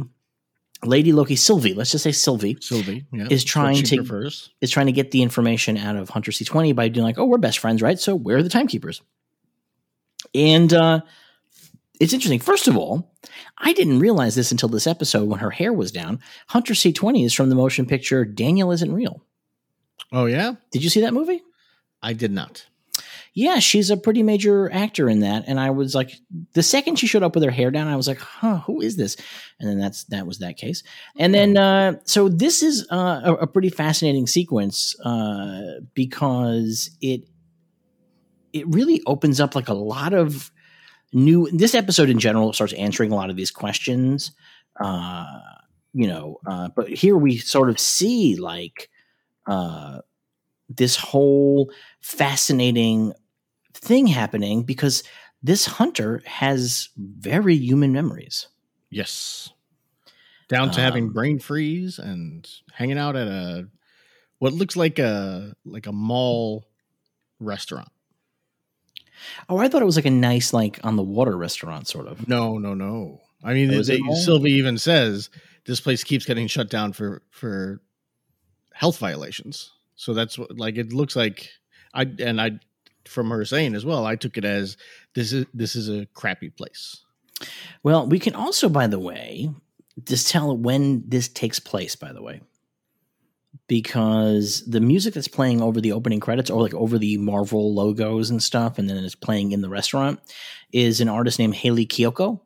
lady 0.85 1.11
loki 1.13 1.35
sylvie 1.35 1.75
let's 1.75 1.91
just 1.91 2.05
say 2.05 2.13
sylvie 2.13 2.57
Sylvie 2.61 3.05
yeah, 3.13 3.27
Is 3.31 3.43
trying 3.43 3.83
to- 3.83 3.97
prefers. 3.97 4.51
is 4.61 4.71
trying 4.71 4.87
to 4.87 4.93
get 4.93 5.11
the 5.11 5.23
information 5.23 5.77
out 5.77 5.97
of 5.97 6.09
hunter 6.11 6.31
c20 6.31 6.75
by 6.77 6.89
doing 6.89 7.05
like 7.05 7.19
oh 7.19 7.25
we're 7.27 7.39
best 7.39 7.59
friends 7.59 7.83
right? 7.83 7.99
So 7.99 8.15
where 8.15 8.37
are 8.37 8.43
the 8.43 8.49
timekeepers. 8.49 9.03
And 10.35 10.73
uh, 10.73 11.01
it's 12.01 12.13
interesting. 12.13 12.41
First 12.41 12.69
of 12.69 12.77
all 12.77 13.13
i 13.59 13.73
didn't 13.73 13.99
realize 13.99 14.35
this 14.37 14.53
until 14.53 14.69
this 14.69 14.87
episode 14.87 15.29
when 15.29 15.41
her 15.41 15.51
hair 15.51 15.73
was 15.73 15.91
down. 15.91 16.21
Hunter 16.49 16.75
c20 16.75 17.25
is 17.25 17.33
from 17.35 17.49
the 17.49 17.57
motion 17.57 17.87
picture 17.87 18.25
daniel 18.25 18.71
isn't 18.71 18.93
real 18.93 19.23
Oh 20.13 20.27
yeah, 20.27 20.55
did 20.71 20.83
you 20.85 20.91
see 20.91 21.01
that 21.03 21.15
movie 21.15 21.43
I 22.03 22.13
did 22.13 22.31
not. 22.31 22.67
yeah, 23.35 23.59
she's 23.59 23.91
a 23.91 23.97
pretty 23.97 24.23
major 24.23 24.73
actor 24.73 25.11
in 25.11 25.21
that. 25.21 25.45
And 25.47 25.61
I 25.61 25.71
was 25.71 25.95
like, 25.95 26.13
the 26.55 26.63
second 26.63 26.97
she 26.97 27.07
showed 27.07 27.23
up 27.23 27.35
with 27.35 27.45
her 27.45 27.51
hair 27.51 27.71
down, 27.71 27.89
I 27.89 27.97
was 27.97 28.09
like, 28.09 28.19
huh, 28.19 28.61
who 28.61 28.81
is 28.81 28.97
this? 28.97 29.17
And 29.61 29.69
then 29.69 29.79
that's 29.79 30.05
that 30.05 30.27
was 30.27 30.39
that 30.39 30.57
case. 30.57 30.83
And 31.19 31.35
then 31.35 31.57
uh, 31.57 31.99
so 32.05 32.29
this 32.29 32.63
is 32.63 32.87
uh, 32.91 33.21
a, 33.25 33.33
a 33.35 33.47
pretty 33.47 33.69
fascinating 33.69 34.27
sequence 34.27 34.99
uh, 35.01 35.81
because 35.95 36.97
it 37.01 37.23
it 38.53 38.67
really 38.69 39.03
opens 39.07 39.41
up 39.41 39.55
like 39.55 39.69
a 39.69 39.75
lot 39.75 40.15
of 40.15 40.51
new. 41.13 41.51
This 41.51 41.75
episode 41.75 42.09
in 42.09 42.19
general 42.19 42.53
starts 42.53 42.73
answering 42.75 43.13
a 43.13 43.17
lot 43.17 43.31
of 43.31 43.37
these 43.37 43.51
questions. 43.51 44.33
Uh, 44.81 45.27
you 45.93 46.07
know, 46.07 46.39
uh, 46.47 46.69
but 46.75 46.89
here 46.89 47.17
we 47.17 47.39
sort 47.39 47.69
of 47.69 47.79
see 47.81 48.37
like 48.37 48.89
uh, 49.47 50.01
this 50.69 50.97
whole 50.97 51.71
fascinating 52.01 53.13
thing 53.75 54.07
happening 54.07 54.63
because 54.65 55.03
this 55.43 55.67
hunter 55.67 56.23
has 56.27 56.89
very 56.97 57.55
human 57.57 57.93
memories. 57.93 58.49
Yes, 58.91 59.51
down 60.49 60.71
to 60.73 60.81
having 60.81 61.05
Um, 61.05 61.13
brain 61.13 61.39
freeze 61.39 61.99
and 61.99 62.49
hanging 62.73 62.99
out 62.99 63.17
at 63.17 63.27
a 63.29 63.69
what 64.39 64.53
looks 64.53 64.77
like 64.77 64.99
a 64.99 65.55
like 65.65 65.87
a 65.87 65.93
mall 65.93 66.67
restaurant. 67.41 67.89
Oh, 69.49 69.59
I 69.59 69.69
thought 69.69 69.83
it 69.83 69.87
was 69.87 69.97
like 69.97 70.05
a 70.07 70.11
nice, 70.11 70.53
like 70.53 70.79
on 70.85 70.97
the 70.97 71.03
water 71.03 71.37
restaurant, 71.37 71.89
sort 71.89 72.07
of. 72.07 72.29
No, 72.29 72.59
no, 72.59 72.75
no. 72.75 73.21
I 73.43 73.55
mean, 73.55 73.73
Oh, 73.73 73.83
they, 73.83 73.97
it? 73.97 74.17
Sylvie 74.25 74.53
even 74.53 74.79
says 74.79 75.31
this 75.65 75.81
place 75.81 76.05
keeps 76.05 76.25
getting 76.25 76.47
shut 76.47 76.69
down 76.71 76.93
for 76.93 77.23
for 77.31 77.81
health 78.77 78.99
violations. 78.99 79.73
So 79.95 80.13
that's 80.13 80.39
what 80.39 80.59
like 80.59 80.77
it 80.77 80.93
looks 80.93 81.17
like. 81.17 81.51
I 81.95 82.07
and 82.19 82.41
I 82.41 82.61
from 83.07 83.31
her 83.31 83.45
saying 83.45 83.75
as 83.75 83.85
well, 83.85 84.05
I 84.05 84.17
took 84.17 84.37
it 84.37 84.45
as 84.45 84.77
this 85.15 85.33
is 85.33 85.47
this 85.55 85.75
is 85.75 85.89
a 85.89 86.07
crappy 86.07 86.51
place. 86.51 87.03
Well, 87.83 88.07
we 88.07 88.19
can 88.19 88.35
also, 88.35 88.69
by 88.69 88.87
the 88.87 88.99
way, 88.99 89.51
just 90.05 90.29
tell 90.29 90.57
when 90.57 91.05
this 91.09 91.29
takes 91.29 91.59
place. 91.59 91.97
By 91.97 92.13
the 92.13 92.23
way, 92.23 92.43
because 93.67 94.63
the 94.67 94.81
music 94.81 95.15
that's 95.15 95.29
playing 95.29 95.63
over 95.63 95.81
the 95.81 95.93
opening 95.93 96.21
credits, 96.21 96.51
or 96.51 96.61
like 96.61 96.75
over 96.75 96.99
the 96.99 97.17
Marvel 97.17 97.75
logos 97.75 98.29
and 98.29 98.43
stuff, 98.43 98.79
and 98.79 98.91
then 98.91 98.99
it's 98.99 99.15
playing 99.15 99.53
in 99.53 99.63
the 99.63 99.71
restaurant, 99.71 100.21
is 100.73 101.01
an 101.01 101.09
artist 101.09 101.39
named 101.39 101.55
Hayley 101.55 101.87
Kiyoko. 101.87 102.41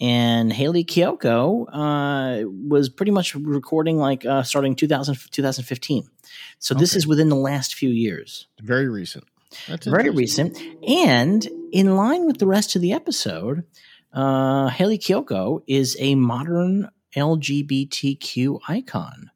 And 0.00 0.52
Hayley 0.52 0.84
Kiyoko 0.84 1.66
uh, 1.72 2.48
was 2.48 2.88
pretty 2.88 3.12
much 3.12 3.34
recording 3.34 3.98
like 3.98 4.24
uh, 4.26 4.42
starting 4.42 4.74
2000, 4.74 5.14
2015. 5.30 6.08
So 6.58 6.74
this 6.74 6.92
Okay. 6.92 6.98
is 6.98 7.06
within 7.06 7.28
the 7.28 7.36
last 7.36 7.74
few 7.74 7.90
years. 7.90 8.48
Very 8.60 8.88
recent. 8.88 9.24
That's 9.68 9.86
very 9.86 10.10
recent. 10.10 10.58
And 10.88 11.46
in 11.72 11.94
line 11.96 12.26
with 12.26 12.38
the 12.38 12.46
rest 12.46 12.74
of 12.74 12.82
the 12.82 12.92
episode, 12.92 13.64
uh, 14.12 14.68
Hayley 14.68 14.98
Kiyoko 14.98 15.62
is 15.66 15.96
a 16.00 16.14
modern 16.14 16.88
LGBTQ 17.14 18.60
icon. 18.68 19.30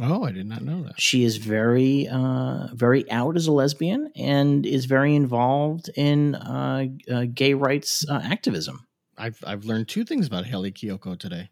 Oh, 0.00 0.24
I 0.24 0.32
did 0.32 0.46
not 0.46 0.62
know 0.62 0.84
that. 0.84 0.98
She 1.00 1.22
is 1.24 1.36
very, 1.36 2.08
uh, 2.08 2.68
very 2.72 3.10
out 3.10 3.36
as 3.36 3.46
a 3.46 3.52
lesbian 3.52 4.10
and 4.16 4.64
is 4.64 4.86
very 4.86 5.14
involved 5.14 5.90
in 5.96 6.34
uh, 6.34 6.86
uh, 7.10 7.24
gay 7.32 7.52
rights 7.54 8.08
uh, 8.08 8.20
activism. 8.22 8.86
I've 9.18 9.42
I've 9.46 9.64
learned 9.64 9.88
two 9.88 10.04
things 10.04 10.26
about 10.26 10.46
Hayley 10.46 10.72
Kiyoko 10.72 11.18
today. 11.18 11.50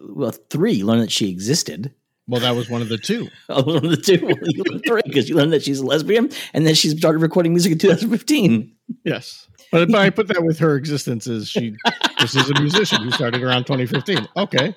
Well, 0.00 0.30
three, 0.30 0.72
you 0.74 0.86
learn 0.86 1.00
that 1.00 1.10
she 1.12 1.28
existed. 1.30 1.92
Well, 2.28 2.40
that 2.42 2.54
was 2.54 2.70
one 2.70 2.80
of 2.82 2.88
the 2.88 2.98
two. 2.98 3.28
Oh, 3.48 3.62
one 3.62 3.84
of 3.84 3.90
the 3.90 3.96
two, 3.96 4.18
you 4.44 4.62
learned 4.64 4.84
three 4.86 5.02
because 5.04 5.28
you 5.28 5.34
learned 5.34 5.52
that 5.52 5.62
she's 5.64 5.80
a 5.80 5.84
lesbian 5.86 6.30
and 6.54 6.64
then 6.66 6.74
she 6.74 6.90
started 6.90 7.18
recording 7.18 7.52
music 7.52 7.72
in 7.72 7.78
2015. 7.78 8.72
Yes. 9.04 9.48
But, 9.72 9.88
but 9.90 9.98
I 10.00 10.10
put 10.10 10.28
that 10.28 10.44
with 10.44 10.58
her 10.60 10.76
existence 10.76 11.26
as 11.26 11.48
she 11.48 11.74
this 12.20 12.34
is 12.36 12.48
a 12.50 12.60
musician 12.60 13.02
who 13.02 13.10
started 13.10 13.42
around 13.42 13.64
2015. 13.66 14.28
Okay. 14.36 14.74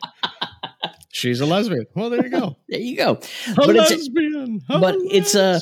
She's 1.11 1.41
a 1.41 1.45
lesbian. 1.45 1.85
Well, 1.95 2.09
there 2.09 2.23
you 2.23 2.29
go. 2.29 2.57
There 2.67 2.79
you 2.79 2.97
go. 2.97 3.11
A 3.11 3.53
But 3.55 3.69
it's- 3.75 3.91
lesbian. 3.91 4.61
a 4.69 4.79
but 4.79 4.95
it's 4.99 5.35
a- 5.35 5.61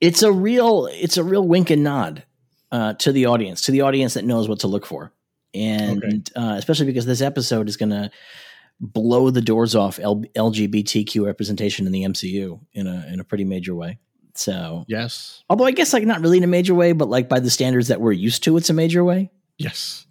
It's 0.00 0.22
a 0.22 0.32
real 0.32 0.86
it's 0.92 1.16
a 1.16 1.22
real 1.24 1.46
wink 1.46 1.70
and 1.70 1.82
nod 1.84 2.24
uh, 2.72 2.94
to 2.94 3.12
the 3.12 3.26
audience, 3.26 3.62
to 3.62 3.72
the 3.72 3.82
audience 3.82 4.14
that 4.14 4.24
knows 4.24 4.48
what 4.48 4.60
to 4.60 4.66
look 4.66 4.84
for, 4.84 5.12
and 5.56 6.04
Okay. 6.04 6.20
uh, 6.36 6.54
especially 6.56 6.86
because 6.86 7.06
this 7.06 7.20
episode 7.20 7.68
is 7.68 7.76
going 7.76 7.90
to 7.90 8.10
blow 8.80 9.30
the 9.30 9.40
doors 9.40 9.74
off 9.74 9.98
L- 9.98 10.24
LGBTQ 10.36 11.24
representation 11.24 11.86
in 11.86 11.92
the 11.92 12.02
MCU 12.04 12.60
in 12.74 12.86
a 12.86 13.06
in 13.10 13.20
a 13.20 13.24
pretty 13.24 13.44
major 13.44 13.74
way. 13.74 13.98
So, 14.34 14.84
Yes. 14.86 15.42
although 15.48 15.64
I 15.64 15.70
guess 15.70 15.92
like 15.94 16.04
not 16.04 16.20
really 16.20 16.36
in 16.36 16.44
a 16.44 16.48
major 16.48 16.74
way, 16.74 16.92
but 16.92 17.08
like 17.08 17.28
by 17.28 17.40
the 17.40 17.48
standards 17.50 17.88
that 17.88 18.00
we're 18.02 18.12
used 18.12 18.44
to, 18.44 18.56
it's 18.58 18.68
a 18.68 18.74
major 18.74 19.02
way. 19.02 19.30
Yes. 19.56 20.06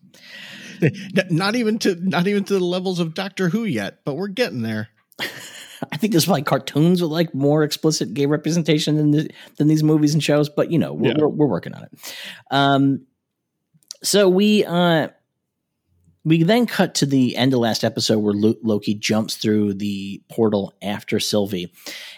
Not 1.29 1.55
even 1.55 1.77
to 1.79 1.95
not 1.95 2.27
even 2.27 2.43
to 2.45 2.53
the 2.55 2.59
levels 2.65 2.99
of 2.99 3.13
Doctor 3.13 3.47
Who 3.49 3.63
yet, 3.63 3.99
but 4.03 4.15
we're 4.15 4.27
getting 4.27 4.61
there. 4.61 4.89
I 5.19 5.97
think 5.97 6.11
there's 6.11 6.27
like 6.27 6.45
cartoons 6.45 7.01
with 7.01 7.11
like 7.11 7.33
more 7.33 7.63
explicit 7.63 8.13
gay 8.13 8.25
representation 8.25 8.97
than 8.97 9.11
the, 9.11 9.29
than 9.57 9.67
these 9.67 9.83
movies 9.83 10.13
and 10.13 10.21
shows, 10.23 10.49
but 10.49 10.71
you 10.71 10.79
know 10.79 10.91
we're, 10.93 11.09
Yeah. 11.11 11.17
we're, 11.19 11.27
we're 11.29 11.45
working 11.47 11.73
on 11.73 11.83
it. 11.83 11.91
Um, 12.51 13.05
so 14.03 14.27
we 14.27 14.65
uh, 14.65 15.09
we 16.25 16.43
then 16.43 16.65
cut 16.65 16.95
to 16.95 17.05
the 17.05 17.37
end 17.37 17.53
of 17.53 17.59
last 17.59 17.83
episode 17.83 18.17
where 18.17 18.33
Lo- 18.33 18.55
Loki 18.63 18.95
jumps 18.95 19.35
through 19.35 19.75
the 19.75 20.21
portal 20.29 20.73
after 20.81 21.19
Sylvie, 21.19 21.71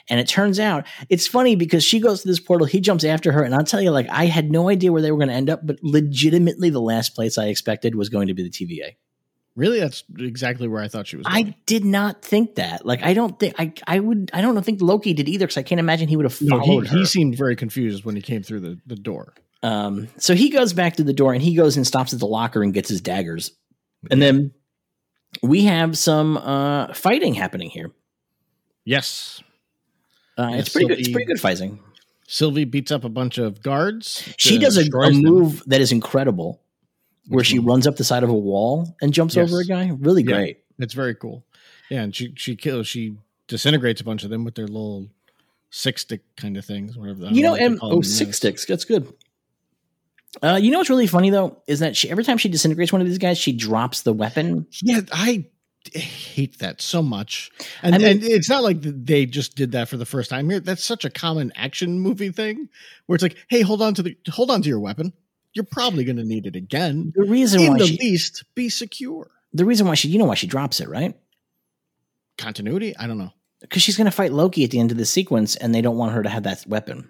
and 0.10 0.20
it 0.20 0.28
turns 0.28 0.60
out 0.60 0.88
it's 1.10 1.28
funny 1.28 1.56
because 1.56 1.84
she 1.84 2.00
goes 2.00 2.22
to 2.22 2.28
this 2.28 2.40
portal, 2.40 2.66
he 2.66 2.80
jumps 2.80 3.04
after 3.04 3.32
her, 3.34 3.44
and 3.44 3.54
I'll 3.54 3.64
tell 3.64 3.82
you, 3.82 3.92
like 3.92 4.08
I 4.10 4.26
had 4.26 4.50
no 4.50 4.70
idea 4.70 4.92
where 4.92 5.02
they 5.02 5.12
were 5.12 5.18
going 5.18 5.30
to 5.30 5.36
end 5.36 5.50
up, 5.50 5.60
but 5.64 5.78
legitimately 5.84 6.70
the 6.70 6.82
last 6.82 7.14
place 7.14 7.38
I 7.38 7.48
expected 7.48 7.94
was 7.94 8.10
going 8.10 8.30
to 8.30 8.34
be 8.34 8.44
the 8.44 8.50
TVA. 8.50 8.96
Really, 9.58 9.80
that's 9.80 10.04
exactly 10.20 10.68
where 10.68 10.84
I 10.84 10.88
thought 10.88 11.08
she 11.08 11.18
was. 11.18 11.26
Going. 11.26 11.48
I 11.48 11.56
did 11.66 11.84
not 11.84 12.22
think 12.22 12.56
that. 12.56 12.86
Like, 12.86 13.02
I 13.02 13.16
don't 13.16 13.40
think 13.40 13.56
I, 13.58 13.74
I 13.88 14.00
would. 14.00 14.30
I 14.32 14.42
don't 14.42 14.62
think 14.64 14.84
Loki 14.84 15.16
did 15.16 15.28
either 15.28 15.48
because 15.48 15.58
I 15.58 15.64
can't 15.64 15.80
imagine 15.80 16.08
he 16.08 16.16
would 16.16 16.26
have 16.26 16.40
no, 16.44 16.60
followed 16.60 16.86
he, 16.86 16.90
her. 16.92 16.98
he 16.98 17.06
seemed 17.06 17.36
very 17.36 17.56
confused 17.56 18.06
when 18.06 18.16
he 18.16 18.22
came 18.22 18.44
through 18.44 18.60
the, 18.60 18.80
the 18.86 18.96
door. 18.96 19.34
um, 19.64 20.10
so 20.18 20.36
he 20.36 20.50
goes 20.50 20.74
back 20.74 20.98
to 20.98 21.04
the 21.04 21.12
door 21.12 21.34
and 21.34 21.42
he 21.42 21.56
goes 21.56 21.76
and 21.76 21.88
stops 21.88 22.14
at 22.14 22.20
the 22.20 22.28
locker 22.28 22.62
and 22.62 22.72
gets 22.72 22.88
his 22.88 23.02
daggers, 23.02 23.52
and 24.12 24.22
then 24.22 24.52
we 25.44 25.66
have 25.66 25.98
some 25.98 26.38
uh, 26.38 26.94
fighting 26.94 27.34
happening 27.34 27.70
here. 27.70 27.92
Yes. 28.86 29.42
Uh, 30.38 30.50
Yeah, 30.52 30.58
it's 30.58 30.70
pretty 30.70 30.88
good. 30.88 31.00
It's 31.00 31.10
pretty 31.10 31.26
good 31.26 31.40
fighting. 31.40 31.80
Sylvie 32.28 32.66
beats 32.66 32.92
up 32.92 33.04
a 33.04 33.10
bunch 33.10 33.38
of 33.38 33.62
guards. 33.62 34.28
She 34.38 34.58
does 34.58 34.78
a, 34.78 34.90
a 34.98 35.12
move 35.12 35.64
that 35.68 35.80
is 35.82 35.92
incredible, 35.92 36.62
where 37.28 37.44
she 37.44 37.60
runs 37.60 37.88
up 37.88 37.96
the 37.96 38.04
side 38.04 38.24
of 38.24 38.30
a 38.30 38.34
wall 38.34 38.96
and 39.02 39.14
jumps 39.14 39.36
Yes. 39.36 39.50
over 39.50 39.62
a 39.62 39.66
guy. 39.66 39.92
Really 40.00 40.24
Yeah. 40.24 40.36
great. 40.36 40.58
It's 40.80 40.94
very 40.94 41.16
cool. 41.16 41.46
Yeah, 41.90 42.02
and 42.04 42.14
she 42.16 42.34
she 42.36 42.56
kills 42.56 42.88
she 42.88 43.18
disintegrates 43.48 44.02
a 44.02 44.04
bunch 44.04 44.24
of 44.26 44.30
them 44.30 44.44
with 44.44 44.56
their 44.56 44.68
little 44.68 45.08
six 45.70 46.02
stick 46.02 46.22
kind 46.36 46.58
of 46.58 46.66
things, 46.66 46.98
whatever. 46.98 47.26
You 47.28 47.44
know, 47.44 47.52
what 47.52 47.62
and 47.62 47.80
oh, 47.82 48.02
six 48.02 48.38
sticks. 48.38 48.66
That's 48.66 48.84
good. 48.86 49.12
Uh, 50.44 50.60
you 50.62 50.72
know 50.72 50.78
what's 50.78 50.90
really 50.90 51.08
funny 51.08 51.30
though 51.30 51.62
is 51.68 51.80
that 51.80 51.96
she 51.96 52.10
every 52.10 52.24
time 52.24 52.38
she 52.38 52.50
disintegrates 52.50 52.92
one 52.92 53.02
of 53.02 53.08
these 53.08 53.18
guys, 53.18 53.38
she 53.38 53.54
drops 53.54 54.02
the 54.02 54.14
weapon. 54.14 54.68
Yeah, 54.82 55.02
I 55.12 55.46
hate 55.94 56.60
that 56.60 56.82
so 56.82 57.02
much. 57.02 57.50
And, 57.82 57.96
I 57.96 57.98
mean- 57.98 58.08
and 58.08 58.24
it's 58.24 58.50
not 58.50 58.62
like 58.64 58.78
they 58.82 59.26
just 59.26 59.56
did 59.56 59.72
that 59.72 59.88
for 59.90 59.98
the 59.98 60.06
first 60.06 60.30
time 60.30 60.50
here. 60.50 60.60
That's 60.60 60.84
such 60.84 61.06
a 61.06 61.10
common 61.10 61.52
action 61.56 62.00
movie 62.00 62.30
thing 62.32 62.70
where 63.06 63.16
it's 63.16 63.24
like, 63.24 63.38
hey, 63.50 63.62
hold 63.62 63.82
on 63.82 63.94
to 63.96 64.04
the 64.04 64.18
hold 64.30 64.52
on 64.52 64.62
to 64.62 64.70
your 64.70 64.80
weapon. 64.80 65.14
You're 65.54 65.66
probably 65.66 66.04
going 66.04 66.18
to 66.18 66.24
need 66.24 66.46
it 66.46 66.56
again. 66.56 67.14
The 67.16 67.24
reason 67.24 67.62
In 67.62 67.72
why 67.72 67.78
the 67.80 67.88
she, 67.88 67.98
least, 67.98 68.44
be 68.54 68.70
secure. 68.70 69.32
the 69.54 69.66
reason 69.66 69.88
why 69.88 69.96
she, 69.96 70.08
you 70.10 70.20
know 70.20 70.26
why 70.26 70.36
she 70.36 70.46
drops 70.46 70.80
it, 70.82 70.88
right? 70.90 71.16
Continuity? 72.38 72.96
I 72.96 73.08
don't 73.08 73.18
know. 73.18 73.32
Because 73.62 73.82
she's 73.82 73.98
going 73.98 74.06
to 74.06 74.12
fight 74.12 74.32
Loki 74.32 74.64
at 74.66 74.70
the 74.70 74.80
end 74.80 74.92
of 74.92 74.98
the 74.98 75.06
sequence, 75.06 75.56
and 75.56 75.74
they 75.74 75.82
don't 75.82 75.98
want 75.98 76.12
her 76.12 76.22
to 76.22 76.30
have 76.30 76.44
that 76.44 76.64
weapon. 76.68 77.10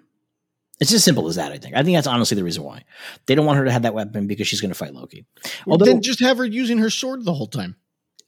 It's 0.80 0.92
as 0.92 1.02
simple 1.02 1.26
as 1.26 1.36
that. 1.36 1.52
I 1.52 1.58
think. 1.58 1.74
I 1.74 1.82
think 1.82 1.96
that's 1.96 2.06
honestly 2.06 2.36
the 2.36 2.44
reason 2.44 2.62
why 2.62 2.84
they 3.26 3.34
don't 3.34 3.46
want 3.46 3.58
her 3.58 3.64
to 3.64 3.72
have 3.72 3.82
that 3.82 3.94
weapon 3.94 4.26
because 4.26 4.46
she's 4.46 4.60
going 4.60 4.70
to 4.70 4.78
fight 4.78 4.94
Loki. 4.94 5.26
Although, 5.66 5.86
then 5.86 6.02
just 6.02 6.20
have 6.20 6.38
her 6.38 6.44
using 6.44 6.78
her 6.78 6.90
sword 6.90 7.24
the 7.24 7.34
whole 7.34 7.48
time. 7.48 7.76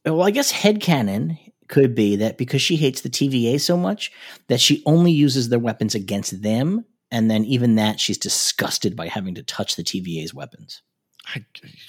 well, 0.05 0.23
I 0.23 0.31
guess 0.31 0.51
head 0.51 0.81
headcanon 0.81 1.39
could 1.69 1.95
be 1.95 2.17
that 2.17 2.37
because 2.37 2.61
she 2.61 2.77
hates 2.77 3.01
the 3.01 3.09
TVA 3.09 3.61
so 3.61 3.77
much 3.77 4.11
that 4.49 4.61
she 4.61 4.83
only 4.85 5.13
uses 5.13 5.49
their 5.49 5.59
weapons 5.59 5.95
against 5.95 6.43
them, 6.43 6.85
and 7.11 7.31
then 7.31 7.45
even 7.45 7.77
that 7.77 8.01
she's 8.01 8.19
disgusted 8.19 8.97
by 8.97 9.07
having 9.07 9.37
to 9.37 9.43
touch 9.43 9.77
the 9.77 9.85
TVA's 9.85 10.35
weapons. 10.35 10.83
I, 11.27 11.45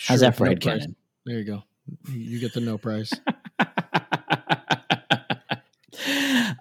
How's 0.08 0.19
that 0.19 0.38
for 0.38 0.45
no 0.45 0.56
prize. 0.56 0.86
headcanon? 0.86 0.95
There 1.26 1.38
you 1.39 1.43
go. 1.45 1.63
You 2.12 2.39
get 2.39 2.54
the 2.54 2.62
no 2.62 2.78
prize. 2.78 3.12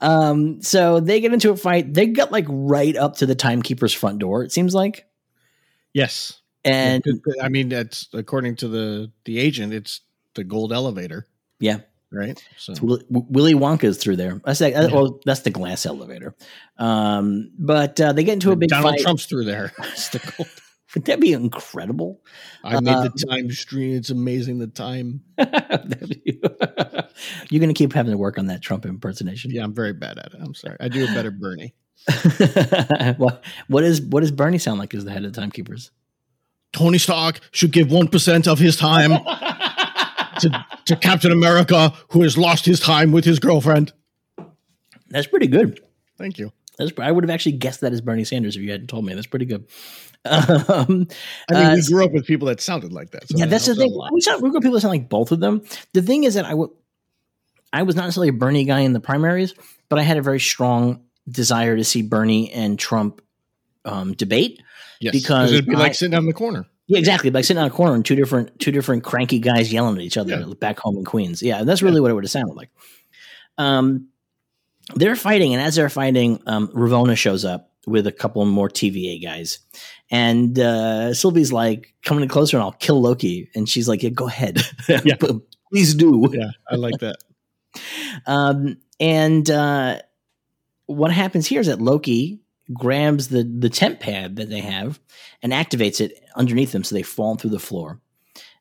um, 0.01 0.63
so 0.63 1.01
they 1.01 1.21
get 1.21 1.33
into 1.33 1.51
a 1.51 1.57
fight. 1.57 1.93
They 1.93 2.07
got 2.07 2.33
like 2.33 2.47
right 2.49 2.97
up 2.97 3.17
to 3.17 3.27
the 3.27 3.35
timekeeper's 3.35 3.93
front 3.93 4.19
door. 4.19 4.43
It 4.45 4.53
seems 4.53 4.75
like, 4.75 5.07
yes. 5.93 6.41
and 6.65 7.03
I 7.43 7.49
mean, 7.49 7.69
that's 7.69 8.09
according 8.13 8.57
to 8.57 8.69
the 8.69 9.11
the 9.25 9.39
agent. 9.39 9.73
It's 9.73 10.01
the 10.35 10.45
gold 10.45 10.73
elevator, 10.73 11.27
yeah, 11.59 11.81
right? 12.13 12.43
So 12.57 12.73
It's 12.73 12.83
Willy, 12.83 13.05
Willy 13.09 13.55
Wonka's 13.55 13.99
through 13.99 14.17
there. 14.17 14.41
That's 14.45 14.59
that, 14.61 14.73
Yeah. 14.73 14.87
well, 14.87 15.21
that's 15.25 15.41
the 15.41 15.51
glass 15.51 15.87
elevator. 15.87 16.35
Um, 16.79 17.51
but 17.59 18.01
uh, 18.01 18.13
they 18.13 18.25
get 18.25 18.35
into 18.35 18.53
a 18.53 18.57
big 18.57 18.71
Donald 18.71 18.95
fight. 18.95 19.01
Trump's 19.01 19.27
through 19.27 19.45
there. 19.45 19.73
It's 20.95 20.95
the 20.95 21.01
gold. 21.01 21.05
Would 21.05 21.05
that 21.07 21.21
be 21.21 21.33
incredible? 21.33 22.21
I 22.65 22.81
made 22.81 22.93
Um, 22.93 23.05
the 23.05 23.27
time 23.27 23.51
stream. 23.51 23.97
It's 23.97 24.11
amazing 24.11 24.59
the 24.59 24.67
time. 24.67 25.23
You're 25.39 25.47
going 27.61 27.69
to 27.69 27.75
keep 27.75 27.93
having 27.93 28.13
to 28.13 28.19
work 28.19 28.39
on 28.39 28.47
that 28.47 28.63
Trump 28.63 28.87
impersonation. 28.87 29.51
Yeah, 29.51 29.65
I'm 29.65 29.75
very 29.75 29.93
bad 29.93 30.19
at 30.19 30.33
it. 30.35 30.41
I'm 30.41 30.55
sorry. 30.55 30.77
I 30.81 30.89
do 30.89 31.05
a 31.05 31.09
better 31.09 31.31
Bernie. 31.31 31.75
what 33.19 33.45
what 33.69 33.85
is 33.85 34.01
what 34.01 34.21
does 34.21 34.31
Bernie 34.31 34.59
sound 34.59 34.79
like 34.79 34.95
as 34.95 35.05
the 35.05 35.11
head 35.11 35.25
of 35.25 35.33
the 35.35 35.41
timekeepers? 35.41 35.91
Tony 36.73 36.99
Stark 36.99 37.41
should 37.51 37.73
give 37.73 37.93
one 37.93 38.09
percent 38.09 38.49
of 38.49 38.59
his 38.59 38.77
time 38.77 39.11
to, 40.41 40.67
to 40.87 40.97
Captain 40.97 41.31
America, 41.31 41.93
who 42.09 42.23
has 42.23 42.39
lost 42.39 42.65
his 42.65 42.81
time 42.81 43.13
with 43.13 43.25
his 43.25 43.39
girlfriend. 43.39 43.93
That's 45.11 45.27
pretty 45.27 45.49
good. 45.49 45.81
Thank 46.17 46.39
you. 46.39 46.53
That's, 46.81 46.93
I 46.99 47.11
would 47.11 47.23
have 47.25 47.31
actually 47.31 47.53
guessed 47.53 47.83
that 47.83 47.93
as 47.93 48.01
Bernie 48.01 48.25
Sanders 48.25 48.57
if 48.57 48.63
you 48.63 48.71
hadn't 48.71 48.89
told 48.89 49.05
me. 49.05 49.15
That's 49.15 49.27
pretty 49.27 49.47
good. 49.47 49.67
Um, 50.25 51.07
I 51.51 51.55
mean, 51.55 51.67
Uh, 51.67 51.75
we 51.77 51.83
grew 51.87 52.05
up 52.05 52.13
with 52.13 52.27
people 52.27 52.49
that 52.49 52.61
sounded 52.61 52.93
like 52.93 53.11
that. 53.13 53.29
so 53.29 53.37
yeah, 53.39 53.45
that 53.47 53.51
that's 53.51 53.67
the 53.67 53.75
thing. 53.75 53.97
We, 54.13 54.21
sound, 54.21 54.43
we 54.43 54.51
got 54.51 54.61
people 54.61 54.75
that 54.75 54.81
sound 54.83 54.93
like 54.93 55.09
both 55.09 55.33
of 55.33 55.41
them. 55.41 55.63
The 55.95 56.03
thing 56.03 56.25
is 56.25 56.35
that 56.35 56.45
I 56.45 56.55
I 57.73 57.83
was 57.85 57.95
not 57.97 58.03
necessarily 58.05 58.29
a 58.29 58.33
Bernie 58.33 58.65
guy 58.65 58.81
in 58.81 58.93
the 58.93 59.01
primaries, 59.01 59.55
but 59.89 59.99
I 59.99 60.03
had 60.03 60.17
a 60.19 60.23
very 60.23 60.41
strong 60.41 61.05
desire 61.29 61.77
to 61.77 61.85
see 61.85 62.03
Bernie 62.03 62.53
and 62.53 62.79
Trump 62.79 63.23
um, 63.85 64.13
debate. 64.15 64.61
Yes, 65.01 65.13
because 65.13 65.53
it'd 65.53 65.67
be 65.67 65.75
I- 65.77 65.79
like 65.79 65.95
sitting 65.95 66.15
on 66.15 66.27
the 66.27 66.33
corner. 66.35 66.67
Yeah, 66.87 66.99
exactly. 66.99 67.31
Like 67.31 67.45
sitting 67.45 67.61
on 67.63 67.69
a 67.69 67.71
corner 67.71 67.95
and 67.95 68.05
two 68.05 68.17
different 68.17 68.59
two 68.59 68.73
different 68.73 69.05
cranky 69.05 69.39
guys 69.39 69.73
yelling 69.73 69.95
at 69.97 70.03
each 70.03 70.17
other 70.17 70.45
Yeah. 70.47 70.55
back 70.61 70.79
home 70.81 70.97
in 70.99 71.05
Queens. 71.05 71.41
Yeah, 71.41 71.63
that's 71.63 71.81
really 71.83 72.01
what 72.01 72.11
it 72.11 72.15
would 72.15 72.25
have 72.25 72.31
sounded 72.33 72.57
like. 72.57 72.71
Um, 73.59 74.09
they're 74.95 75.17
fighting, 75.17 75.53
and 75.55 75.63
as 75.63 75.77
they're 75.77 75.89
fighting, 75.89 76.43
um, 76.47 76.69
Ravonna 76.69 77.17
shows 77.17 77.45
up 77.45 77.71
with 77.87 78.07
a 78.07 78.13
couple 78.13 78.45
more 78.45 78.69
TVA 78.69 79.23
guys, 79.23 79.59
and 80.11 80.59
uh, 80.59 81.15
Sylvie's 81.15 81.53
like 81.53 81.95
coming 82.05 82.23
in 82.23 82.29
closer, 82.29 82.57
and 82.57 82.63
I'll 82.65 82.73
kill 82.73 83.01
Loki, 83.01 83.51
and 83.55 83.69
she's 83.69 83.89
like, 83.89 84.03
"Yeah, 84.03 84.11
go 84.11 84.29
ahead, 84.29 84.63
Yeah. 84.89 85.17
please 85.73 85.95
do." 85.95 86.29
Yeah, 86.33 86.51
I 86.71 86.77
like 86.77 86.99
that. 87.01 87.17
Um, 88.27 88.79
and 88.99 89.49
uh, 89.49 90.01
what 90.87 91.13
happens 91.13 91.47
here 91.47 91.61
is 91.61 91.69
that 91.69 91.81
Loki 91.81 92.41
grabs 92.73 93.29
the 93.29 93.45
the 93.45 93.71
tempad 93.71 94.37
that 94.37 94.51
they 94.51 94.59
have 94.61 94.99
and 95.43 95.53
activates 95.53 96.01
it 96.01 96.21
underneath 96.35 96.73
them, 96.73 96.83
so 96.83 96.95
they 96.97 97.03
fall 97.03 97.37
through 97.37 97.51
the 97.51 97.61
floor, 97.61 98.01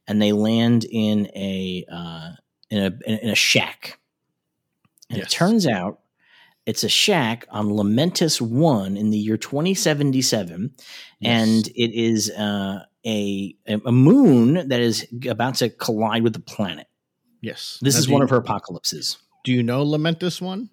and 0.07 0.21
they 0.21 0.31
land 0.31 0.85
in 0.91 1.25
a 1.35 1.85
uh, 1.91 2.29
in 2.69 2.83
a 2.83 3.11
in 3.11 3.29
a 3.31 3.35
shack. 3.35 3.99
And 5.09 5.17
Yes. 5.17 5.27
it 5.27 5.35
turns 5.35 5.65
out 5.65 6.01
it's 6.69 6.83
a 6.83 6.89
shack 6.89 7.45
on 7.49 7.67
Lamentis 7.69 8.39
One 8.41 8.95
in 8.97 9.09
the 9.09 9.17
year 9.17 9.37
2077, 9.37 10.73
and 11.23 11.67
it 11.67 11.91
is 11.93 12.29
uh, 12.31 12.83
a 13.05 13.55
a 13.85 13.91
moon 13.91 14.67
that 14.69 14.79
is 14.79 15.07
about 15.27 15.55
to 15.55 15.69
collide 15.69 16.23
with 16.23 16.33
the 16.33 16.39
planet. 16.39 16.87
yes, 17.41 17.79
This 17.81 17.95
Now, 17.95 17.99
is 17.99 18.09
one 18.09 18.19
you- 18.19 18.23
of 18.25 18.29
her 18.29 18.37
apocalypses. 18.37 19.17
Do 19.45 19.51
you 19.53 19.63
know 19.63 19.85
Lamentis 19.85 20.41
one? 20.41 20.69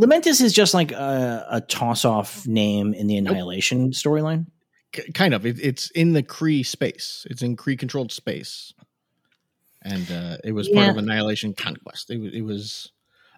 Lamentis 0.00 0.40
is 0.40 0.52
just 0.52 0.72
like 0.74 0.92
a, 0.92 1.46
a 1.50 1.60
toss-off 1.60 2.46
name 2.46 2.94
in 2.94 3.06
the 3.06 3.16
Annihilation 3.16 3.90
storyline. 3.90 4.46
Kind 5.14 5.34
of. 5.34 5.44
It, 5.46 5.58
it's 5.60 5.90
in 5.90 6.12
the 6.14 6.22
Kree 6.22 6.64
space. 6.64 7.26
It's 7.30 7.42
in 7.42 7.56
Kree 7.56 7.76
controlled 7.78 8.12
space, 8.12 8.72
and 9.82 10.10
uh, 10.10 10.36
it 10.44 10.52
was 10.52 10.68
part 10.68 10.88
of 10.90 10.96
Annihilation 10.96 11.54
Conquest. 11.54 12.10
It, 12.10 12.20
it 12.34 12.42
was 12.42 12.92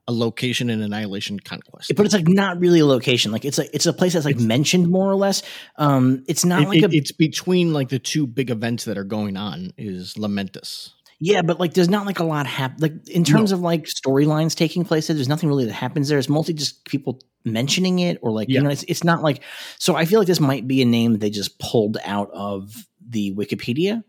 a 0.08 0.12
location 0.12 0.70
in 0.70 0.80
Annihilation 0.82 1.40
Conquest. 1.40 1.92
but 1.96 2.06
it's 2.06 2.14
like 2.14 2.28
not 2.28 2.60
really 2.60 2.80
a 2.80 2.86
location. 2.86 3.32
Like 3.32 3.44
it's 3.44 3.58
like 3.58 3.70
it's 3.72 3.86
a 3.86 3.92
place 3.92 4.12
that's 4.12 4.24
like 4.24 4.38
mentioned 4.38 4.88
more 4.88 5.10
or 5.10 5.16
less. 5.16 5.42
Um, 5.76 6.22
it's 6.28 6.44
not 6.44 6.62
It- 6.62 6.68
like 6.68 6.82
it- 6.82 6.92
a 6.92 6.96
it's 6.96 7.12
between 7.12 7.72
like 7.72 7.88
the 7.88 7.98
two 7.98 8.26
big 8.26 8.50
events 8.50 8.84
that 8.84 8.96
are 8.98 9.04
going 9.04 9.36
on 9.36 9.72
is 9.76 10.14
Lamentis. 10.14 10.90
yeah, 11.18 11.42
but 11.42 11.58
like 11.58 11.74
there's 11.74 11.88
not 11.88 12.06
like 12.06 12.18
a 12.20 12.24
lot 12.24 12.46
happen. 12.46 12.76
Like 12.80 13.08
in 13.08 13.24
terms 13.24 13.50
of 13.52 13.60
like 13.60 13.84
storylines 13.84 14.54
taking 14.54 14.84
place, 14.84 15.06
there, 15.08 15.14
there's 15.16 15.28
nothing 15.28 15.48
really 15.48 15.64
that 15.64 15.72
happens 15.72 16.08
there. 16.08 16.18
It's 16.18 16.28
mostly 16.28 16.54
just 16.54 16.84
people 16.84 17.20
mentioning 17.44 17.98
it 18.00 18.18
or 18.22 18.30
like 18.32 18.48
Yeah. 18.48 18.58
you 18.58 18.62
know, 18.64 18.70
it's 18.70 18.84
it's 18.84 19.02
not 19.04 19.22
like. 19.22 19.42
So 19.78 19.96
I 19.96 20.04
feel 20.04 20.18
like 20.20 20.28
this 20.28 20.40
might 20.40 20.68
be 20.68 20.82
a 20.82 20.84
name 20.84 21.18
they 21.18 21.30
just 21.30 21.58
pulled 21.58 21.96
out 22.04 22.30
of 22.32 22.86
the 23.08 23.34
Wikipedia. 23.34 24.04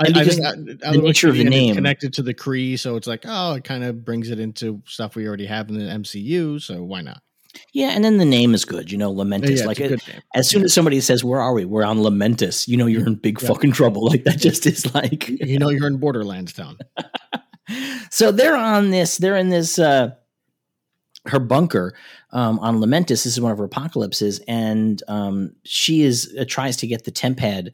I, 0.00 0.06
I 0.20 0.24
think 0.24 0.44
uh, 0.44 0.92
the 0.92 0.98
nature 0.98 1.28
of 1.28 1.36
the 1.36 1.44
name- 1.44 1.74
connected 1.76 2.12
to 2.14 2.22
the 2.22 2.34
Kree, 2.34 2.78
so 2.78 2.96
it's 2.96 3.06
like 3.06 3.24
oh, 3.26 3.52
it 3.54 3.64
kind 3.64 3.84
of 3.84 4.04
brings 4.04 4.30
it 4.30 4.40
into 4.40 4.82
stuff 4.86 5.14
we 5.14 5.26
already 5.26 5.46
have 5.46 5.68
in 5.68 5.78
the 5.78 5.84
MCU. 5.84 6.60
So 6.60 6.82
why 6.82 7.00
not? 7.00 7.22
Yeah, 7.72 7.90
and 7.90 8.04
then 8.04 8.18
the 8.18 8.24
name 8.24 8.52
is 8.54 8.64
good. 8.64 8.90
You 8.90 8.98
know, 8.98 9.14
Lamentis. 9.14 9.58
Yeah, 9.60 9.66
like 9.66 9.78
it, 9.78 10.02
as 10.34 10.48
soon 10.48 10.64
as 10.64 10.74
somebody 10.74 11.00
says, 11.00 11.22
"Where 11.22 11.40
are 11.40 11.52
we?" 11.52 11.64
We're 11.64 11.84
on 11.84 11.98
Lamentis. 11.98 12.66
You 12.66 12.76
know, 12.76 12.86
you're 12.86 13.06
in 13.06 13.14
big 13.14 13.40
Yeah. 13.40 13.48
fucking 13.48 13.70
trouble. 13.72 14.06
Like 14.06 14.24
that 14.24 14.38
just 14.38 14.66
is 14.66 14.92
like. 14.94 15.28
You 15.28 15.60
know, 15.60 15.68
you're 15.68 15.86
in 15.86 15.98
Borderlands 15.98 16.52
town. 16.52 16.78
so 18.10 18.32
they're 18.32 18.56
on 18.56 18.90
this. 18.90 19.18
They're 19.18 19.36
in 19.36 19.50
this. 19.50 19.78
uh 19.78 20.10
her 21.26 21.38
bunker 21.38 21.94
um, 22.32 22.58
on 22.58 22.80
Lamentis. 22.80 23.08
This 23.08 23.26
is 23.26 23.40
one 23.40 23.50
of 23.50 23.56
her 23.56 23.64
apocalypses, 23.64 24.40
and 24.46 25.02
um, 25.08 25.52
she 25.64 26.02
is 26.02 26.34
uh, 26.38 26.44
tries 26.46 26.76
to 26.78 26.86
get 26.86 27.04
the 27.04 27.10
tempad 27.12 27.70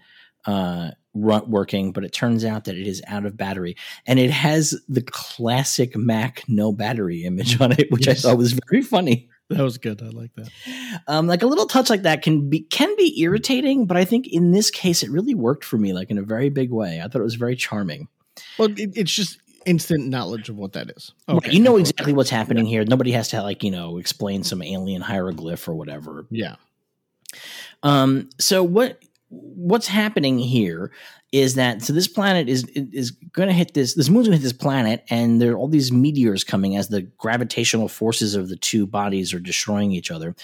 uh, 0.46 0.90
working, 1.14 1.92
but 1.92 2.04
it 2.04 2.12
turns 2.12 2.44
out 2.44 2.64
that 2.64 2.76
it 2.76 2.86
is 2.86 3.02
out 3.06 3.26
of 3.26 3.36
battery, 3.36 3.76
and 4.06 4.18
it 4.18 4.30
has 4.30 4.80
the 4.88 5.02
classic 5.02 5.96
Mac 5.96 6.44
no 6.48 6.72
battery 6.72 7.24
image 7.24 7.60
on 7.60 7.72
it, 7.72 7.90
which 7.90 8.06
Yes. 8.06 8.24
I 8.24 8.28
thought 8.30 8.38
was 8.38 8.58
very 8.68 8.82
funny. 8.82 9.28
That 9.50 9.62
was 9.62 9.78
good. 9.78 10.00
I 10.00 10.10
like 10.10 10.30
that. 10.36 10.48
Um, 11.08 11.26
like 11.26 11.42
a 11.42 11.46
little 11.46 11.66
touch 11.66 11.90
like 11.90 12.02
that 12.02 12.22
can 12.22 12.48
be 12.48 12.60
can 12.60 12.94
be 12.96 13.20
irritating, 13.20 13.86
but 13.86 13.96
I 13.96 14.04
think 14.04 14.28
in 14.28 14.52
this 14.52 14.70
case 14.70 15.02
it 15.02 15.10
really 15.10 15.34
worked 15.34 15.64
for 15.64 15.76
me, 15.76 15.92
like 15.92 16.10
in 16.10 16.18
a 16.18 16.22
very 16.22 16.50
big 16.50 16.70
way. 16.70 17.00
I 17.00 17.08
thought 17.08 17.20
it 17.20 17.24
was 17.24 17.34
very 17.34 17.56
charming. 17.56 18.06
Well, 18.58 18.68
it, 18.70 18.96
it's 18.96 19.12
just 19.12 19.38
instant 19.66 20.06
knowledge 20.06 20.48
of 20.48 20.56
what 20.56 20.74
that 20.74 20.90
is. 20.90 21.12
Right, 21.28 21.52
you 21.52 21.60
know 21.60 21.76
exactly 21.78 22.12
what's 22.12 22.30
happening 22.30 22.64
here. 22.64 22.84
Nobody 22.84 23.10
has 23.10 23.26
to 23.28 23.42
like 23.42 23.64
you 23.64 23.72
know 23.72 23.98
explain 23.98 24.44
some 24.44 24.62
alien 24.62 25.02
hieroglyph 25.02 25.66
or 25.66 25.74
whatever. 25.74 26.26
Yeah. 26.30 26.54
Um, 27.82 28.30
so 28.38 28.62
what 28.62 29.02
what's 29.30 29.86
happening 29.86 30.38
here 30.38 30.90
is 31.32 31.54
that 31.54 31.80
so 31.82 31.92
this 31.92 32.08
planet 32.08 32.48
is 32.48 32.64
is 32.74 33.12
going 33.12 33.48
to 33.48 33.54
hit 33.54 33.72
this 33.74 33.94
this 33.94 34.08
moon's 34.08 34.26
going 34.26 34.36
to 34.36 34.42
hit 34.42 34.42
this 34.42 34.52
planet, 34.52 35.04
and 35.08 35.40
there 35.40 35.52
are 35.52 35.56
all 35.56 35.68
these 35.68 35.92
meteors 35.92 36.42
coming 36.42 36.76
as 36.76 36.88
the 36.88 37.02
gravitational 37.02 37.88
forces 37.88 38.34
of 38.34 38.48
the 38.48 38.56
two 38.56 38.86
bodies 38.86 39.32
are 39.32 39.40
destroying 39.40 39.92
each 39.92 40.10
other, 40.10 40.34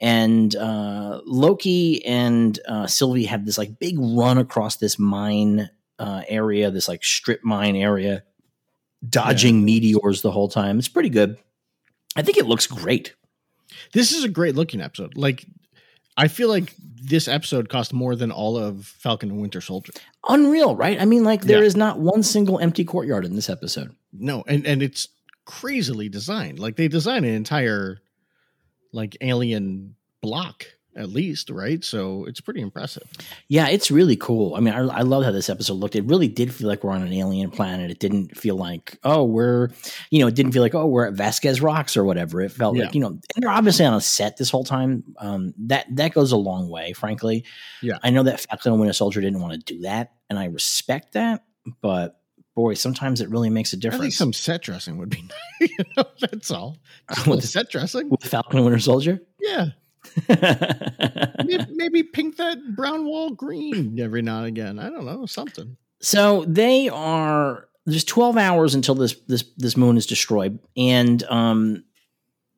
and 0.00 0.56
uh, 0.56 1.20
Loki 1.24 2.04
and 2.04 2.58
uh, 2.66 2.86
Sylvie 2.86 3.26
have 3.26 3.46
this 3.46 3.58
like 3.58 3.78
big 3.78 3.96
run 3.98 4.38
across 4.38 4.76
this 4.76 4.98
mine 4.98 5.70
uh, 5.98 6.22
area, 6.28 6.70
this 6.70 6.88
like 6.88 7.04
strip 7.04 7.44
mine 7.44 7.76
area, 7.76 8.24
dodging 9.08 9.64
meteors 9.64 10.22
the 10.22 10.32
whole 10.32 10.48
time. 10.48 10.78
It's 10.78 10.88
pretty 10.88 11.10
good. 11.10 11.38
I 12.16 12.22
think 12.22 12.36
it 12.36 12.46
looks 12.46 12.66
great. 12.66 13.14
This 13.92 14.12
is 14.12 14.24
a 14.24 14.28
great 14.28 14.54
looking 14.54 14.80
episode. 14.80 15.16
Like, 15.16 15.46
I 16.16 16.28
feel 16.28 16.48
like 16.48 16.74
this 17.04 17.26
episode 17.28 17.68
cost 17.68 17.92
more 17.92 18.14
than 18.16 18.30
all 18.30 18.56
of 18.56 18.86
Falcon 18.86 19.30
and 19.30 19.40
Winter 19.40 19.60
Soldier. 19.60 19.92
Unreal, 20.28 20.76
right? 20.76 21.00
I 21.00 21.04
mean, 21.04 21.24
like 21.24 21.42
there 21.42 21.60
Yeah. 21.60 21.66
is 21.66 21.76
not 21.76 21.98
one 21.98 22.22
single 22.22 22.58
empty 22.60 22.84
courtyard 22.84 23.24
in 23.24 23.34
this 23.34 23.50
episode. 23.50 23.94
No, 24.12 24.44
and 24.46 24.66
and 24.66 24.82
it's 24.82 25.08
crazily 25.44 26.08
designed. 26.08 26.58
Like 26.58 26.76
they 26.76 26.88
design 26.88 27.24
an 27.24 27.34
entire 27.34 27.98
like 28.92 29.16
alien 29.20 29.96
block 30.20 30.66
at 30.96 31.08
least, 31.08 31.48
right? 31.50 31.82
So 31.82 32.24
it's 32.26 32.40
pretty 32.40 32.60
impressive. 32.60 33.02
Yeah, 33.48 33.68
it's 33.68 33.90
really 33.90 34.16
cool. 34.16 34.54
I 34.54 34.60
mean, 34.60 34.74
I, 34.74 34.80
I 34.80 35.00
love 35.02 35.24
how 35.24 35.30
this 35.30 35.48
episode 35.48 35.74
looked. 35.74 35.96
It 35.96 36.04
really 36.04 36.28
did 36.28 36.52
feel 36.52 36.68
like 36.68 36.84
we're 36.84 36.92
on 36.92 37.02
an 37.02 37.12
alien 37.12 37.50
planet. 37.50 37.90
It 37.90 37.98
didn't 37.98 38.36
feel 38.36 38.56
like, 38.56 38.98
oh, 39.04 39.24
we're, 39.24 39.70
you 40.10 40.20
know, 40.20 40.26
it 40.26 40.34
didn't 40.34 40.52
feel 40.52 40.62
like, 40.62 40.74
oh, 40.74 40.86
we're 40.86 41.06
at 41.06 41.14
Vasquez 41.14 41.60
Rocks 41.60 41.96
or 41.96 42.04
whatever. 42.04 42.40
It 42.40 42.52
felt 42.52 42.76
Yeah. 42.76 42.84
like, 42.84 42.94
you 42.94 43.00
know, 43.00 43.08
and 43.08 43.22
they're 43.36 43.50
obviously 43.50 43.84
on 43.86 43.94
a 43.94 44.00
set 44.00 44.36
this 44.36 44.50
whole 44.50 44.64
time. 44.64 45.02
Um, 45.18 45.54
that 45.66 45.86
that 45.96 46.12
goes 46.14 46.32
a 46.32 46.36
long 46.36 46.68
way, 46.68 46.92
frankly. 46.92 47.44
Yeah. 47.82 47.98
I 48.02 48.10
know 48.10 48.22
that 48.24 48.40
Falcon 48.40 48.72
and 48.72 48.80
Winter 48.80 48.92
Soldier 48.92 49.20
didn't 49.20 49.40
want 49.40 49.52
to 49.54 49.58
do 49.74 49.80
that, 49.82 50.12
and 50.28 50.38
I 50.38 50.46
respect 50.46 51.12
that. 51.14 51.44
But 51.80 52.18
boy, 52.54 52.74
sometimes 52.74 53.22
it 53.22 53.30
really 53.30 53.48
makes 53.48 53.72
a 53.72 53.76
I 53.76 53.80
think 53.80 53.92
difference. 53.92 54.16
some 54.18 54.32
set 54.34 54.60
dressing 54.62 54.98
would 54.98 55.08
be 55.08 55.22
nice. 55.60 55.70
you 55.70 55.84
know, 55.96 56.04
that's 56.20 56.50
all. 56.50 56.76
Just 57.14 57.26
little 57.26 57.40
set 57.40 57.70
dressing. 57.70 58.10
with 58.10 58.22
Falcon 58.24 58.56
and 58.58 58.66
Winter 58.66 58.78
Soldier. 58.80 59.20
Yeah. 59.40 59.68
Maybe, 60.28 61.64
maybe 61.70 62.02
pink 62.02 62.36
that 62.36 62.58
brown 62.74 63.04
wall 63.04 63.30
green 63.30 63.98
every 64.00 64.22
now 64.22 64.38
and 64.38 64.46
again. 64.46 64.78
I 64.78 64.90
don't 64.90 65.04
know, 65.04 65.26
something. 65.26 65.76
So 66.00 66.44
they 66.46 66.88
are. 66.88 67.68
There's 67.84 68.04
12 68.04 68.36
hours 68.36 68.74
until 68.74 68.94
this 68.94 69.14
this 69.26 69.44
this 69.56 69.76
moon 69.76 69.96
is 69.96 70.06
destroyed, 70.06 70.58
and 70.76 71.22
um, 71.24 71.82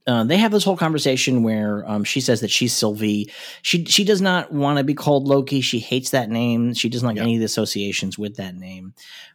uh, 0.07 0.23
they 0.25 0.37
have 0.37 0.53
this 0.53 0.65
whole 0.65 0.77
conversation 0.77 1.43
where 1.43 1.83
um, 1.91 2.05
she 2.05 2.21
says 2.21 2.43
that 2.43 2.51
she's 2.51 2.75
Sylvie. 2.75 3.31
She 3.63 3.85
she 3.87 4.05
does 4.05 4.21
not 4.21 4.53
want 4.53 4.77
to 4.79 4.85
be 4.85 4.93
called 4.93 5.27
Loki. 5.27 5.63
She 5.63 5.79
hates 5.79 6.11
that 6.11 6.29
name. 6.29 6.75
She 6.75 6.91
doesn't 6.91 7.07
like 7.07 7.17
Yeah. 7.17 7.23
any 7.23 7.37
of 7.37 7.41
the 7.41 7.47
associations 7.47 8.19
with 8.19 8.37
that 8.37 8.55
name. 8.55 8.93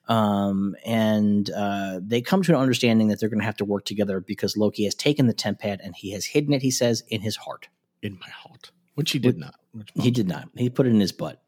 Um, 0.07 0.76
and 0.86 1.49
uh, 1.51 1.99
they 2.03 2.22
come 2.22 2.43
to 2.43 2.51
an 2.53 2.60
understanding 2.60 3.07
that 3.07 3.20
they're 3.20 3.30
going 3.30 3.39
to 3.39 3.45
have 3.45 3.57
to 3.57 3.66
work 3.66 3.86
together 3.86 4.20
because 4.20 4.57
Loki 4.57 4.84
has 4.86 4.95
taken 4.95 5.26
the 5.28 5.34
temp 5.34 5.60
pad 5.60 5.82
and 5.84 5.95
he 5.95 6.12
has 6.12 6.26
hidden 6.26 6.53
it. 6.53 6.62
He 6.62 6.72
says 6.72 7.03
in 7.10 7.22
his 7.22 7.36
heart. 7.36 7.68
In 8.02 8.18
my 8.20 8.30
heart. 8.30 8.72
Which 8.95 9.12
he 9.12 9.20
did 9.20 9.38
not. 9.38 9.56
He 9.95 10.12
did 10.12 10.28
not. 10.28 10.50
He 10.56 10.70
put 10.70 10.86
it 10.88 10.89
in 10.89 11.00
his 11.00 11.12
butt. 11.12 11.41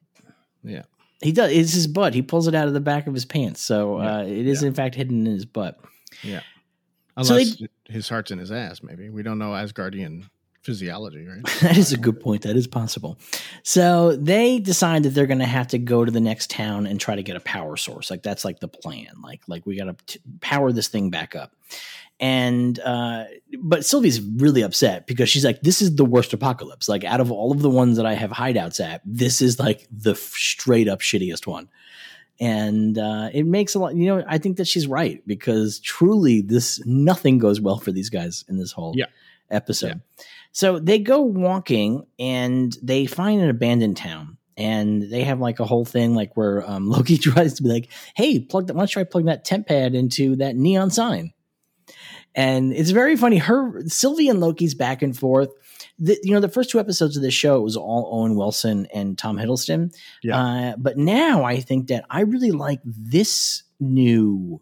Yeah. 0.64 0.84
He 1.22 1.32
does. 1.32 1.52
It's 1.52 1.74
his 1.74 1.88
butt. 1.88 2.14
He 2.14 2.22
pulls 2.22 2.48
it 2.48 2.56
out 2.56 2.68
of 2.68 2.74
the 2.74 2.80
back 2.80 3.08
of 3.08 3.14
his 3.14 3.26
pants. 3.26 3.62
So 3.62 4.02
Yeah. 4.02 4.18
uh, 4.18 4.24
it 4.24 4.48
is 4.48 4.62
Yeah. 4.62 4.70
in 4.70 4.74
fact 4.74 4.96
hidden 4.96 5.26
in 5.28 5.34
his 5.34 5.46
butt. 5.46 5.80
Yeah, 6.24 6.42
so 7.22 7.34
Unless 7.36 7.62
his 7.86 8.10
heart's 8.10 8.32
in 8.32 8.40
his 8.40 8.52
ass, 8.52 8.84
maybe. 8.84 9.10
We 9.10 9.24
don't 9.24 9.38
know 9.40 9.52
Asgardian 9.52 10.26
physiology, 10.62 11.26
right? 11.26 11.44
that 11.62 11.78
is 11.78 11.92
a 11.94 11.98
good 11.98 12.20
point. 12.20 12.44
That 12.44 12.56
is 12.56 12.68
possible. 12.68 13.18
So 13.64 14.16
they 14.16 14.60
decide 14.60 15.04
that 15.04 15.10
they're 15.10 15.28
going 15.28 15.40
to 15.40 15.46
have 15.46 15.68
to 15.70 15.78
go 15.78 16.06
to 16.06 16.12
the 16.12 16.20
next 16.22 16.50
town 16.50 16.86
and 16.88 17.00
try 17.00 17.16
to 17.16 17.24
get 17.24 17.36
a 17.36 17.40
power 17.42 17.78
source. 17.78 18.10
Like 18.12 18.24
that's 18.24 18.46
like 18.46 18.60
the 18.60 18.68
plan. 18.68 19.08
Like 19.24 19.42
like 19.48 19.66
we 19.66 19.78
got 19.78 19.98
to 20.08 20.20
power 20.42 20.72
this 20.72 20.88
thing 20.88 21.10
back 21.10 21.36
up. 21.36 21.54
And 22.20 22.80
uh, 22.80 23.24
but 23.60 23.84
Sylvie's 23.84 24.22
really 24.22 24.62
upset 24.62 25.08
because 25.08 25.28
she's 25.28 25.44
like, 25.44 25.62
"This 25.62 25.82
is 25.82 25.96
the 25.96 26.06
worst 26.06 26.34
apocalypse. 26.34 26.88
Like 26.88 27.04
out 27.04 27.20
of 27.20 27.32
all 27.32 27.52
of 27.52 27.64
the 27.64 27.70
ones 27.70 27.98
that 27.98 28.06
I 28.06 28.14
have 28.14 28.30
hideouts 28.30 28.80
at, 28.80 29.02
this 29.04 29.42
is 29.42 29.58
like 29.60 29.88
the 29.92 30.14
straight 30.14 30.88
up 30.88 31.00
shittiest 31.00 31.48
one." 31.48 31.68
And 32.40 32.98
uh, 33.00 33.30
it 33.34 33.48
makes 33.48 33.74
a 33.74 33.80
lot. 33.80 33.96
You 33.96 34.06
know, 34.06 34.24
I 34.28 34.38
think 34.38 34.58
that 34.58 34.68
she's 34.68 34.86
right 34.88 35.22
because 35.26 35.80
truly, 35.80 36.42
this 36.42 36.80
nothing 36.86 37.40
goes 37.40 37.60
well 37.60 37.80
for 37.80 37.92
these 37.92 38.12
guys 38.12 38.46
in 38.48 38.58
this 38.58 38.72
whole 38.72 38.94
Yeah. 38.96 39.06
episode. 39.50 40.02
So 40.52 40.80
they 40.80 41.00
go 41.00 41.22
walking 41.22 42.06
and 42.20 42.76
they 42.82 43.06
find 43.06 43.42
an 43.42 43.50
abandoned 43.50 43.98
town. 43.98 44.38
And 44.58 45.02
they 45.02 45.24
have 45.24 45.40
like 45.40 45.60
a 45.60 45.66
whole 45.66 45.86
thing 45.86 46.14
like 46.14 46.36
where 46.36 46.70
um, 46.70 46.90
Loki 46.90 47.18
tries 47.18 47.56
to 47.56 47.64
be 47.64 47.70
like, 47.70 47.90
"Hey, 48.16 48.40
plug 48.40 48.68
that. 48.68 48.76
Why 48.76 48.82
don't 48.82 48.90
you 48.90 48.94
try 48.94 49.04
plugging 49.06 49.28
that 49.28 49.46
temp 49.46 49.68
pad 49.68 49.96
into 49.96 50.36
that 50.36 50.56
neon 50.56 50.92
sign?" 50.92 51.34
And 52.36 52.72
it's 52.74 52.92
very 52.92 53.16
funny. 53.16 53.38
Her 53.38 53.82
Sylvie 53.88 54.30
and 54.30 54.40
Loki's 54.40 54.76
back 54.76 55.02
and 55.02 55.18
forth. 55.18 55.50
The, 55.98 56.20
you 56.24 56.34
know, 56.34 56.40
the 56.40 56.50
first 56.50 56.70
two 56.70 56.80
episodes 56.80 57.18
of 57.18 57.24
this 57.24 57.34
show 57.34 57.58
it 57.58 57.64
was 57.64 57.76
all 57.76 58.10
Owen 58.12 58.36
Wilson 58.36 58.88
and 58.94 59.18
Tom 59.18 59.38
Hiddleston. 59.38 59.96
Yeah. 60.22 60.40
Uh, 60.40 60.76
but 60.78 60.98
now 60.98 61.44
I 61.44 61.60
think 61.60 61.88
that 61.88 62.06
I 62.10 62.22
really 62.22 62.52
like 62.52 62.80
this 62.86 63.64
new 63.80 64.62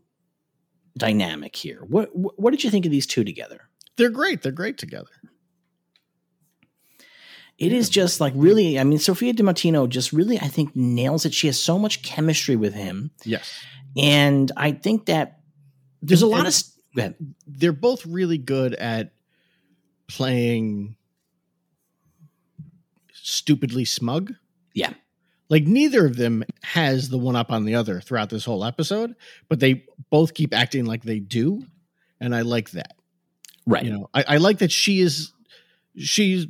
dynamic 0.97 1.55
here. 1.55 1.83
What 1.87 2.15
what 2.15 2.39
what 2.39 2.51
did 2.51 2.63
you 2.63 2.69
think 2.69 2.85
of 2.85 2.91
these 2.91 3.07
two 3.07 3.23
together? 3.23 3.69
They're 3.97 4.09
great. 4.09 4.41
They're 4.41 4.51
great 4.51 4.77
together. 4.77 5.09
It 7.59 7.73
is 7.73 7.89
just 7.89 8.19
like 8.21 8.33
really. 8.35 8.79
I 8.79 8.83
mean, 8.85 8.97
Sophia 8.99 9.33
Di 9.33 9.43
Martino 9.43 9.85
just 9.85 10.13
really, 10.13 10.39
I 10.39 10.47
think, 10.47 10.75
nails 10.75 11.25
it. 11.25 11.33
She 11.33 11.47
has 11.47 11.59
so 11.61 11.77
much 11.77 12.01
chemistry 12.01 12.55
with 12.55 12.73
him, 12.73 13.11
Yes. 13.25 13.53
and 13.97 14.51
I 14.57 14.71
think 14.71 15.05
that 15.07 15.41
there's 16.01 16.21
a 16.21 16.27
lot 16.27 16.45
and- 16.45 16.47
of. 16.47 17.15
They're 17.47 17.71
both 17.71 18.05
really 18.05 18.37
good 18.37 18.73
at 18.73 19.13
playing 20.07 20.95
stupidly 23.13 23.85
smug. 23.85 24.33
Yeah. 24.73 24.93
Like 25.49 25.63
neither 25.63 26.05
of 26.05 26.15
them 26.17 26.43
has 26.63 27.09
the 27.09 27.17
one 27.17 27.35
up 27.35 27.51
on 27.51 27.65
the 27.65 27.75
other 27.75 28.01
throughout 28.01 28.29
this 28.29 28.45
whole 28.45 28.63
episode, 28.65 29.15
but 29.47 29.59
they 29.59 29.85
both 30.09 30.33
keep 30.33 30.53
acting 30.53 30.85
like 30.85 31.03
they 31.03 31.19
do. 31.19 31.63
And 32.19 32.35
I 32.35 32.41
like 32.41 32.71
that. 32.71 32.93
Right. 33.65 33.83
You 33.83 33.91
know, 33.91 34.09
I, 34.13 34.25
I 34.27 34.37
like 34.37 34.59
that 34.59 34.71
she 34.71 34.99
is 34.99 35.31
she's 35.97 36.47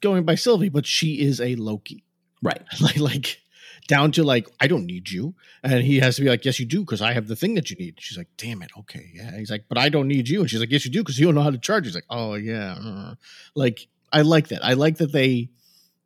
going 0.00 0.24
by 0.24 0.34
Sylvie, 0.34 0.68
but 0.68 0.86
she 0.86 1.20
is 1.20 1.40
a 1.40 1.54
Loki. 1.56 2.04
Right. 2.42 2.62
like 2.80 2.98
like 2.98 3.40
down 3.86 4.12
to 4.12 4.22
like, 4.22 4.48
I 4.60 4.66
don't 4.66 4.86
need 4.86 5.10
you. 5.10 5.34
And 5.62 5.82
he 5.82 5.98
has 6.00 6.16
to 6.16 6.22
be 6.22 6.28
like, 6.28 6.44
Yes, 6.44 6.60
you 6.60 6.66
do, 6.66 6.80
because 6.80 7.02
I 7.02 7.12
have 7.12 7.26
the 7.26 7.36
thing 7.36 7.54
that 7.54 7.70
you 7.70 7.76
need. 7.76 7.96
She's 7.98 8.18
like, 8.18 8.28
Damn 8.36 8.62
it, 8.62 8.70
okay, 8.80 9.10
yeah. 9.14 9.36
He's 9.36 9.50
like, 9.50 9.64
But 9.68 9.78
I 9.78 9.88
don't 9.88 10.08
need 10.08 10.28
you. 10.28 10.40
And 10.40 10.50
she's 10.50 10.60
like, 10.60 10.70
Yes, 10.70 10.84
you 10.84 10.90
do, 10.90 11.00
because 11.00 11.18
you 11.18 11.26
don't 11.26 11.34
know 11.34 11.42
how 11.42 11.50
to 11.50 11.58
charge. 11.58 11.86
He's 11.86 11.94
like, 11.94 12.04
Oh 12.10 12.34
yeah. 12.34 12.74
uh." 12.74 13.14
Like, 13.54 13.88
I 14.12 14.22
like 14.22 14.48
that. 14.48 14.64
I 14.64 14.74
like 14.74 14.98
that 14.98 15.12
they 15.12 15.50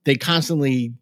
they 0.04 0.16
constantly 0.16 0.94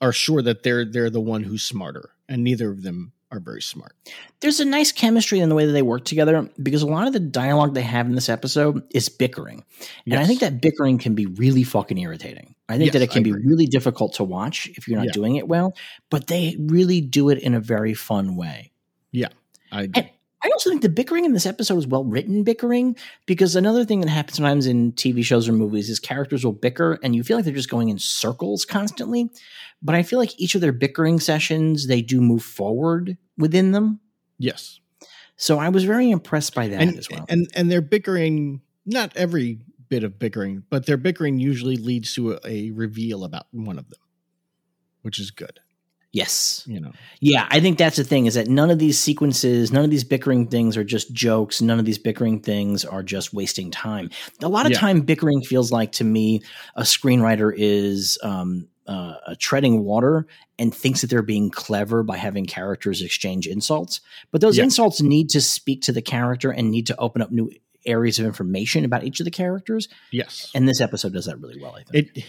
are 0.00 0.12
sure 0.12 0.42
that 0.42 0.62
they're 0.62 0.84
they're 0.84 1.10
the 1.10 1.20
one 1.20 1.42
who's 1.42 1.62
smarter, 1.62 2.10
and 2.28 2.44
neither 2.44 2.70
of 2.70 2.82
them 2.82 3.12
are 3.30 3.40
very 3.40 3.62
smart. 3.62 3.94
There's 4.40 4.60
a 4.60 4.64
nice 4.64 4.92
chemistry 4.92 5.40
in 5.40 5.48
the 5.48 5.54
way 5.54 5.66
that 5.66 5.72
they 5.72 5.82
work 5.82 6.04
together 6.04 6.48
because 6.62 6.82
a 6.82 6.86
lot 6.86 7.06
of 7.06 7.12
the 7.12 7.20
dialogue 7.20 7.74
they 7.74 7.82
have 7.82 8.06
in 8.06 8.14
this 8.14 8.28
episode 8.28 8.82
is 8.94 9.08
bickering. 9.08 9.64
And 10.06 10.14
I 10.14 10.24
think 10.24 10.40
that 10.40 10.60
bickering 10.60 10.98
can 10.98 11.14
be 11.14 11.26
really 11.26 11.64
fucking 11.64 11.98
irritating. 11.98 12.54
I 12.68 12.74
think 12.78 12.86
Yes, 12.86 12.92
that 12.94 13.02
it 13.02 13.10
can 13.10 13.22
be 13.22 13.32
really 13.32 13.66
difficult 13.66 14.14
to 14.14 14.24
watch 14.24 14.68
if 14.76 14.88
you're 14.88 14.98
not 14.98 15.06
Yeah. 15.06 15.12
doing 15.12 15.36
it 15.36 15.48
well, 15.48 15.74
but 16.10 16.28
they 16.28 16.56
really 16.58 17.00
do 17.00 17.28
it 17.30 17.38
in 17.38 17.54
a 17.54 17.60
very 17.60 17.94
fun 17.94 18.36
way. 18.36 18.72
Yeah. 19.10 19.28
I 19.72 19.88
And 19.94 20.08
I 20.44 20.48
also 20.50 20.68
think 20.68 20.82
the 20.82 20.90
bickering 20.90 21.24
in 21.24 21.32
this 21.32 21.46
episode 21.46 21.78
is 21.78 21.86
well 21.86 22.04
written 22.04 22.44
bickering 22.44 22.96
because 23.24 23.56
another 23.56 23.84
thing 23.84 24.00
that 24.00 24.10
happens 24.10 24.36
sometimes 24.36 24.66
in 24.66 24.92
TV 24.92 25.24
shows 25.24 25.48
or 25.48 25.52
movies 25.52 25.88
is 25.88 25.98
characters 25.98 26.44
will 26.44 26.52
bicker 26.52 26.98
and 27.02 27.16
you 27.16 27.24
feel 27.24 27.38
like 27.38 27.46
they're 27.46 27.54
just 27.54 27.70
going 27.70 27.88
in 27.88 27.98
circles 27.98 28.66
constantly. 28.66 29.30
But 29.82 29.94
I 29.94 30.02
feel 30.02 30.18
like 30.18 30.38
each 30.38 30.54
of 30.54 30.60
their 30.60 30.72
bickering 30.72 31.18
sessions, 31.18 31.86
they 31.86 32.02
do 32.02 32.20
move 32.20 32.42
forward 32.42 33.16
within 33.38 33.72
them. 33.72 34.00
yes. 34.38 34.80
So 35.36 35.58
I 35.58 35.70
was 35.70 35.82
very 35.82 36.10
impressed 36.10 36.54
by 36.54 36.68
that 36.68 36.80
and 36.80 36.96
as 36.96 37.10
well. 37.10 37.26
and 37.28 37.48
and 37.54 37.70
they're 37.70 37.80
bickering 37.80 38.60
not 38.86 39.16
every 39.16 39.58
bit 39.88 40.04
of 40.04 40.18
bickering 40.18 40.62
but 40.70 40.86
their 40.86 40.96
bickering 40.96 41.38
usually 41.38 41.76
leads 41.76 42.14
to 42.14 42.32
a, 42.34 42.38
a 42.44 42.70
reveal 42.70 43.24
about 43.24 43.46
one 43.50 43.78
of 43.78 43.88
them 43.90 43.98
which 45.02 45.18
is 45.18 45.30
good 45.30 45.60
yes. 46.14 46.62
you 46.66 46.80
know 46.80 46.92
Yeah, 47.20 47.46
I 47.50 47.60
think 47.60 47.76
that's 47.76 47.96
the 47.96 48.04
thing 48.04 48.24
is 48.26 48.34
that 48.34 48.48
none 48.48 48.70
of 48.70 48.78
these 48.78 48.98
sequences, 48.98 49.72
none 49.72 49.84
of 49.84 49.90
these 49.90 50.04
bickering 50.04 50.46
things 50.46 50.76
are 50.78 50.84
just 50.84 51.12
jokes. 51.12 51.60
None 51.60 51.78
of 51.78 51.84
these 51.84 51.98
bickering 51.98 52.40
things 52.40 52.84
are 52.84 53.02
just 53.02 53.34
wasting 53.34 53.70
time. 53.70 54.10
A 54.42 54.48
lot 54.48 54.64
of 54.66 54.72
Yeah. 54.72 54.78
time, 54.78 55.00
bickering 55.02 55.42
feels 55.42 55.70
like 55.72 55.92
to 55.92 56.04
me 56.04 56.40
a 56.76 56.82
screenwriter 56.82 57.52
is 57.54 58.18
um, 58.22 58.68
uh, 58.86 59.34
treading 59.38 59.82
water 59.84 60.26
and 60.58 60.74
thinks 60.74 61.00
that 61.00 61.08
they're 61.10 61.22
being 61.22 61.50
clever 61.50 62.02
by 62.02 62.16
having 62.18 62.46
characters 62.46 63.00
exchange 63.02 63.46
insults. 63.46 64.00
But 64.30 64.40
those 64.40 64.56
Yeah. 64.58 64.64
insults 64.64 65.00
need 65.02 65.30
to 65.30 65.40
speak 65.40 65.82
to 65.82 65.92
the 65.92 66.02
character 66.02 66.50
and 66.50 66.70
need 66.70 66.86
to 66.88 66.96
open 66.98 67.22
up 67.22 67.30
new 67.32 67.50
areas 67.86 68.18
of 68.18 68.24
information 68.26 68.84
about 68.84 69.04
each 69.04 69.20
of 69.20 69.24
the 69.24 69.30
characters. 69.30 69.88
yes 70.10 70.50
And 70.54 70.68
this 70.68 70.80
episode 70.80 71.12
does 71.12 71.26
that 71.26 71.38
really 71.40 71.60
well, 71.60 71.74
I 71.76 71.82
think. 71.82 72.16
it 72.16 72.24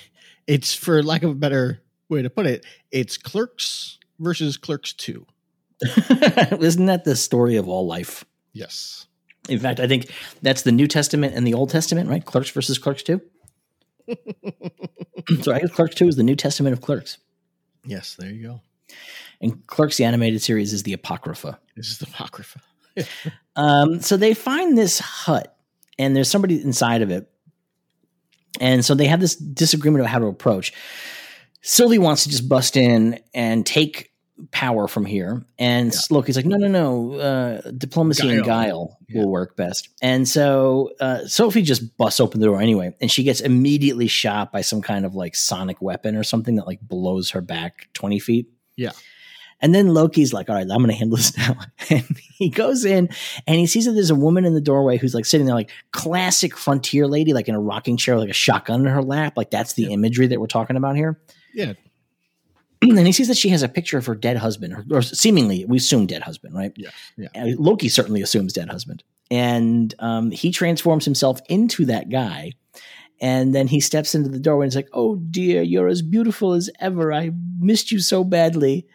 it's 0.48 0.74
for 0.74 1.02
lack 1.04 1.24
of 1.24 1.32
a 1.32 1.36
better 1.36 1.82
way 2.10 2.22
to 2.22 2.30
put 2.30 2.46
it 2.46 2.66
it's 2.92 3.18
clerks 3.18 3.98
versus 4.20 4.58
clerks 4.58 4.94
2 4.94 5.26
Isn't 6.62 6.86
that 6.86 7.04
the 7.04 7.16
story 7.18 7.58
of 7.58 7.68
all 7.68 7.86
life? 7.86 8.24
yes 8.54 9.08
In 9.50 9.60
fact, 9.60 9.80
I 9.82 9.88
think 9.88 10.10
that's 10.42 10.62
the 10.62 10.72
New 10.72 10.88
Testament 10.88 11.36
and 11.36 11.46
the 11.46 11.54
Old 11.54 11.70
Testament, 11.70 12.10
right? 12.10 12.24
Clerks 12.24 12.50
versus 12.50 12.78
Clerks 12.80 13.04
2. 13.04 13.22
so 15.42 15.54
I 15.54 15.60
guess 15.60 15.72
Clerks 15.72 15.96
2 15.96 16.08
is 16.08 16.16
the 16.16 16.24
New 16.24 16.36
Testament 16.36 16.74
of 16.74 16.82
Clerks. 16.82 17.18
yes 17.86 18.16
there 18.16 18.30
you 18.32 18.48
go 18.48 18.62
And 19.42 19.66
Clerks, 19.68 19.98
the 19.98 20.06
animated 20.06 20.42
series, 20.42 20.74
is 20.74 20.84
the 20.84 20.94
Apocrypha. 20.94 21.60
this 21.76 21.90
is 21.90 21.98
the 22.00 22.08
apocrypha 22.08 22.62
Um, 23.58 24.02
so 24.02 24.16
they 24.18 24.34
find 24.34 24.78
this 24.78 25.00
hut, 25.00 25.56
and 26.00 26.16
there's 26.16 26.30
somebody 26.30 26.62
inside 26.62 27.02
of 27.02 27.10
it. 27.12 27.30
And 28.60 28.84
so 28.86 28.96
they 28.96 29.08
have 29.08 29.20
this 29.20 29.36
disagreement 29.36 30.02
about 30.02 30.12
how 30.12 30.20
to 30.20 30.28
approach. 30.28 30.72
Sylvie 31.68 31.98
wants 31.98 32.24
to 32.24 32.30
just 32.30 32.48
bust 32.48 32.78
in 32.78 33.20
and 33.34 33.66
take 33.66 34.12
power 34.52 34.88
from 34.88 35.06
here. 35.06 35.44
And 35.58 35.96
Loki's 36.12 36.36
like, 36.36 36.46
no, 36.46 36.58
no, 36.58 36.68
no. 36.68 37.14
Uh, 37.20 37.72
diplomacy 37.72 38.30
and 38.30 38.44
Guile. 38.46 38.66
guile 38.66 39.00
Yeah. 39.10 39.22
will 39.22 39.32
work 39.32 39.56
best. 39.56 39.90
And 40.02 40.28
so 40.28 40.92
uh, 41.00 41.26
Sophie 41.26 41.62
just 41.64 41.98
busts 41.98 42.20
open 42.20 42.40
the 42.42 42.46
door 42.46 42.62
anyway. 42.62 42.96
And 43.02 43.10
she 43.10 43.24
gets 43.24 43.40
immediately 43.42 44.08
shot 44.08 44.52
by 44.52 44.62
some 44.62 44.82
kind 44.82 45.06
of 45.06 45.16
like 45.16 45.36
sonic 45.36 45.82
weapon 45.82 46.16
or 46.16 46.24
something 46.24 46.56
that 46.58 46.68
like 46.68 46.82
blows 46.82 47.32
her 47.32 47.42
back 47.42 47.88
20 47.94 48.20
feet. 48.20 48.48
Yeah. 48.76 48.92
And 49.62 49.74
then 49.74 49.88
Loki's 49.88 50.34
like, 50.34 50.50
all 50.50 50.56
right, 50.56 50.64
I'm 50.70 50.78
going 50.80 50.90
to 50.90 50.94
handle 50.94 51.16
this 51.18 51.36
now. 51.38 51.56
And 51.90 52.04
he 52.38 52.50
goes 52.50 52.84
in 52.84 53.08
and 53.48 53.58
he 53.58 53.66
sees 53.68 53.86
that 53.86 53.94
there's 53.94 54.10
a 54.12 54.16
woman 54.16 54.44
in 54.44 54.54
the 54.54 54.60
doorway 54.62 54.98
who's 54.98 55.16
like 55.16 55.26
sitting 55.26 55.46
there, 55.48 55.56
like 55.56 55.72
classic 55.92 56.58
frontier 56.58 57.08
lady, 57.08 57.32
like 57.34 57.48
in 57.48 57.56
a 57.56 57.60
rocking 57.60 57.96
chair, 57.96 58.16
with, 58.16 58.24
like 58.24 58.30
a 58.32 58.34
shotgun 58.34 58.82
in 58.82 58.88
her 58.92 59.02
lap. 59.02 59.34
Like 59.38 59.50
that's 59.50 59.74
the 59.74 59.84
Yeah. 59.84 59.90
imagery 59.92 60.28
that 60.28 60.40
we're 60.42 60.48
talking 60.48 60.76
about 60.76 60.98
here. 60.98 61.20
Yeah 61.56 61.74
and 62.82 63.08
he 63.08 63.12
sees 63.12 63.28
that 63.30 63.38
she 63.38 63.50
has 63.50 63.64
a 63.64 63.70
picture 63.70 63.98
of 63.98 64.06
her 64.06 64.16
dead 64.16 64.38
husband, 64.38 64.74
or, 64.74 64.98
or 64.98 65.02
seemingly, 65.02 65.66
we 65.66 65.78
assume 65.78 66.06
dead 66.06 66.22
husband, 66.22 66.54
right? 66.54 66.74
yeah 66.76 66.90
yeah 67.18 67.30
Uh, 67.36 67.48
Loki 67.58 67.90
certainly 67.90 68.22
assumes 68.22 68.54
dead 68.54 68.70
husband. 68.70 69.04
And 69.32 69.96
um, 70.00 70.30
he 70.30 70.52
transforms 70.52 71.06
himself 71.06 71.40
into 71.50 71.86
that 71.86 72.10
guy. 72.10 72.52
And 73.22 73.56
then 73.56 73.68
he 73.68 73.80
steps 73.80 74.14
into 74.14 74.30
the 74.30 74.40
doorway 74.40 74.66
and 74.66 74.72
he's 74.74 74.76
like, 74.76 74.90
Oh, 74.94 75.16
dear, 75.16 75.62
you're 75.64 75.88
as 75.88 76.02
beautiful 76.02 76.54
as 76.54 76.70
ever. 76.80 77.12
I 77.14 77.32
missed 77.60 77.92
you 77.92 78.00
so 78.00 78.24
badly. 78.24 78.86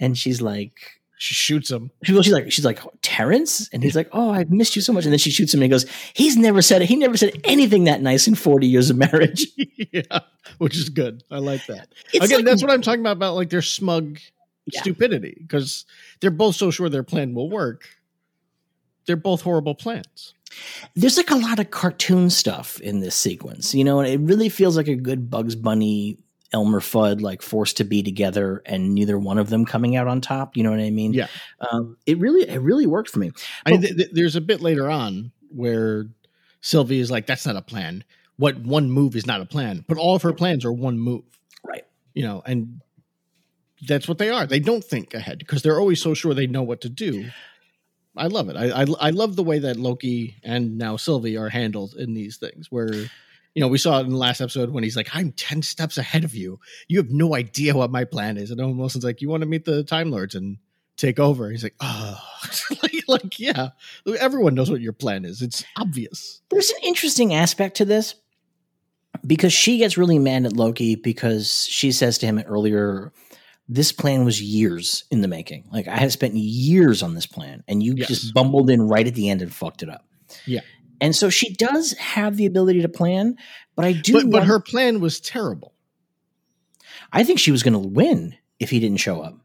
And 0.00 0.16
she's 0.18 0.40
like, 0.40 0.74
she 1.18 1.34
shoots 1.34 1.70
him 1.70 1.90
she- 2.04 2.12
she's 2.22 2.32
like, 2.32 2.52
she's 2.52 2.64
like, 2.64 2.80
Terrence? 3.02 3.68
And 3.72 3.82
he's 3.82 3.96
like, 3.96 4.08
Oh, 4.12 4.30
I've 4.30 4.50
missed 4.50 4.76
you 4.76 4.82
so 4.82 4.92
much. 4.92 5.04
And 5.04 5.12
then 5.12 5.18
she 5.18 5.30
shoots 5.30 5.54
him 5.54 5.58
and 5.58 5.64
he 5.64 5.68
goes, 5.70 5.86
He's 6.14 6.36
never 6.36 6.60
said 6.62 6.82
it. 6.82 6.86
He 6.88 6.96
never 6.96 7.16
said 7.16 7.32
anything 7.44 7.84
that 7.84 8.02
nice 8.02 8.28
in 8.28 8.34
40 8.34 8.66
years 8.66 8.90
of 8.90 8.96
marriage. 8.96 9.46
yeah 9.56 10.20
which 10.58 10.76
is 10.76 10.88
good 10.90 11.22
i 11.30 11.38
like 11.38 11.64
that 11.66 11.88
It's 12.12 12.24
again 12.26 12.38
like- 12.38 12.44
that's 12.46 12.62
what 12.62 12.70
i'm 12.70 12.82
talking 12.82 13.00
about 13.00 13.16
about 13.16 13.34
like 13.34 13.50
their 13.50 13.62
smug 13.62 14.18
Yeah. 14.66 14.80
stupidity 14.80 15.36
because 15.40 15.84
they're 16.20 16.30
both 16.30 16.54
so 16.56 16.70
sure 16.70 16.88
their 16.88 17.02
plan 17.02 17.34
will 17.34 17.50
work 17.50 17.88
they're 19.06 19.16
both 19.16 19.42
horrible 19.42 19.74
plans 19.74 20.34
there's 20.94 21.16
like 21.16 21.30
a 21.30 21.36
lot 21.36 21.58
of 21.58 21.70
cartoon 21.70 22.30
stuff 22.30 22.80
in 22.80 23.00
this 23.00 23.14
sequence, 23.16 23.74
you 23.74 23.84
know, 23.84 23.98
and 24.00 24.08
it 24.08 24.20
really 24.20 24.48
feels 24.48 24.76
like 24.76 24.88
a 24.88 24.94
good 24.94 25.28
Bugs 25.28 25.54
Bunny, 25.56 26.16
Elmer 26.52 26.80
Fudd, 26.80 27.20
like 27.20 27.42
forced 27.42 27.76
to 27.78 27.84
be 27.84 28.02
together 28.02 28.62
and 28.66 28.94
neither 28.94 29.18
one 29.18 29.38
of 29.38 29.50
them 29.50 29.64
coming 29.64 29.96
out 29.96 30.06
on 30.06 30.20
top. 30.20 30.56
You 30.56 30.62
know 30.62 30.70
what 30.70 30.80
I 30.80 30.90
mean? 30.90 31.12
Yeah. 31.12 31.26
Um, 31.70 31.96
it 32.06 32.18
really, 32.18 32.48
it 32.48 32.60
really 32.60 32.86
worked 32.86 33.10
for 33.10 33.18
me. 33.18 33.32
I 33.64 33.72
mean, 33.72 33.82
th- 33.82 33.96
th- 33.96 34.10
there's 34.12 34.36
a 34.36 34.40
bit 34.40 34.60
later 34.60 34.88
on 34.88 35.32
where 35.50 36.06
Sylvie 36.60 37.00
is 37.00 37.10
like, 37.10 37.26
"That's 37.26 37.46
not 37.46 37.56
a 37.56 37.62
plan. 37.62 38.04
What 38.36 38.58
one 38.58 38.90
move 38.90 39.16
is 39.16 39.26
not 39.26 39.40
a 39.40 39.46
plan, 39.46 39.84
but 39.88 39.98
all 39.98 40.14
of 40.14 40.22
her 40.22 40.32
plans 40.32 40.64
are 40.64 40.72
one 40.72 40.98
move." 40.98 41.24
Right. 41.64 41.84
You 42.14 42.22
know, 42.22 42.42
and 42.46 42.80
that's 43.86 44.08
what 44.08 44.18
they 44.18 44.30
are. 44.30 44.46
They 44.46 44.60
don't 44.60 44.84
think 44.84 45.14
ahead 45.14 45.38
because 45.38 45.62
they're 45.62 45.80
always 45.80 46.00
so 46.00 46.14
sure 46.14 46.34
they 46.34 46.46
know 46.46 46.62
what 46.62 46.80
to 46.82 46.88
do. 46.88 47.30
I 48.16 48.28
love 48.28 48.48
it. 48.48 48.56
I, 48.56 48.82
I 48.82 48.86
I 49.00 49.10
love 49.10 49.36
the 49.36 49.42
way 49.44 49.58
that 49.58 49.76
Loki 49.76 50.36
and 50.42 50.78
now 50.78 50.96
Sylvie 50.96 51.36
are 51.36 51.50
handled 51.50 51.94
in 51.94 52.14
these 52.14 52.38
things. 52.38 52.70
Where 52.70 52.90
you 53.56 53.60
know 53.60 53.68
we 53.68 53.78
saw 53.78 53.98
it 53.98 54.04
in 54.04 54.10
the 54.10 54.16
last 54.18 54.40
episode 54.40 54.70
when 54.70 54.84
he's 54.84 54.96
like, 54.96 55.08
"I'm 55.14 55.32
ten 55.32 55.62
steps 55.62 55.98
ahead 55.98 56.22
of 56.24 56.34
you. 56.34 56.60
You 56.86 56.98
have 56.98 57.10
no 57.10 57.34
idea 57.34 57.74
what 57.74 57.90
my 57.90 58.04
plan 58.04 58.36
is." 58.36 58.50
And 58.52 58.60
Owen 58.60 58.76
Wilson's 58.78 59.02
like, 59.04 59.20
"You 59.22 59.28
want 59.28 59.40
to 59.40 59.46
meet 59.48 59.64
the 59.64 59.82
Time 59.82 60.10
Lords 60.12 60.34
and 60.34 60.58
take 60.96 61.18
over?" 61.18 61.50
He's 61.50 61.62
like, 61.64 61.74
"Oh, 61.80 62.18
like, 62.82 63.02
like 63.08 63.40
yeah, 63.40 63.70
everyone 64.20 64.54
knows 64.54 64.70
what 64.70 64.80
your 64.82 64.92
plan 64.92 65.24
is. 65.24 65.42
It's 65.42 65.64
obvious." 65.76 66.42
There's 66.50 66.70
an 66.70 66.76
interesting 66.84 67.34
aspect 67.34 67.78
to 67.78 67.84
this 67.86 68.14
because 69.26 69.52
she 69.52 69.78
gets 69.78 69.96
really 69.96 70.18
mad 70.18 70.44
at 70.44 70.52
Loki 70.52 70.94
because 70.94 71.64
she 71.66 71.90
says 71.92 72.18
to 72.18 72.26
him 72.26 72.38
earlier, 72.46 73.12
this 73.68 73.90
plan 73.90 74.24
was 74.26 74.40
years 74.42 75.04
in 75.10 75.22
the 75.22 75.28
making. 75.28 75.64
Like 75.72 75.88
I 75.88 75.96
had 75.96 76.12
spent 76.12 76.34
years 76.34 77.02
on 77.02 77.14
this 77.14 77.26
plan 77.26 77.64
and 77.66 77.82
you 77.82 77.94
Yes. 77.96 78.08
just 78.08 78.34
bumbled 78.34 78.68
in 78.70 78.82
right 78.86 79.06
at 79.06 79.14
the 79.14 79.30
end 79.30 79.40
and 79.42 79.52
fucked 79.52 79.82
it 79.82 79.88
up. 79.88 80.04
Yeah. 80.44 80.60
And 81.00 81.14
so 81.14 81.30
she 81.30 81.52
does 81.52 81.92
have 81.92 82.36
the 82.36 82.46
ability 82.46 82.82
to 82.82 82.88
plan, 82.88 83.36
but 83.74 83.84
I 83.84 83.92
do 83.92 84.14
But 84.14 84.30
but 84.30 84.44
her 84.44 84.60
plan 84.60 85.00
was 85.00 85.20
terrible. 85.20 85.74
I 87.12 87.24
think 87.24 87.38
she 87.38 87.52
was 87.52 87.62
going 87.62 87.74
to 87.74 87.78
win 87.78 88.36
if 88.58 88.70
he 88.70 88.80
didn't 88.80 88.98
show 88.98 89.20
up. 89.20 89.38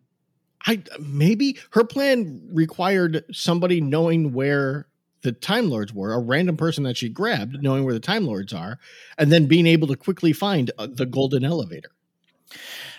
I 0.65 0.83
maybe 0.99 1.57
her 1.71 1.83
plan 1.83 2.49
required 2.51 3.23
somebody 3.31 3.81
knowing 3.81 4.33
where 4.33 4.87
the 5.23 5.31
Time 5.31 5.69
Lords 5.69 5.93
were, 5.93 6.13
a 6.13 6.19
random 6.19 6.57
person 6.57 6.83
that 6.83 6.97
she 6.97 7.09
grabbed, 7.09 7.61
knowing 7.61 7.83
where 7.83 7.93
the 7.93 7.99
Time 7.99 8.25
Lords 8.25 8.53
are, 8.53 8.79
and 9.17 9.31
then 9.31 9.47
being 9.47 9.67
able 9.67 9.87
to 9.87 9.95
quickly 9.95 10.33
find 10.33 10.71
uh, 10.77 10.87
the 10.89 11.05
golden 11.05 11.43
elevator. 11.43 11.91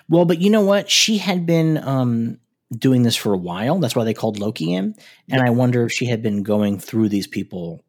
Well, 0.08 0.24
but 0.24 0.40
you 0.40 0.50
know 0.50 0.64
what? 0.64 0.90
She 0.90 1.18
had 1.18 1.46
been 1.46 1.78
um, 1.78 2.38
doing 2.76 3.02
this 3.02 3.16
for 3.16 3.32
a 3.32 3.38
while. 3.38 3.78
That's 3.78 3.96
why 3.96 4.04
they 4.04 4.14
called 4.14 4.38
Loki 4.38 4.72
in. 4.72 4.94
And 5.28 5.42
I 5.42 5.50
wonder 5.50 5.84
if 5.84 5.92
she 5.92 6.06
had 6.06 6.22
been 6.22 6.42
going 6.42 6.78
through 6.78 7.08
these 7.08 7.26
people 7.26 7.84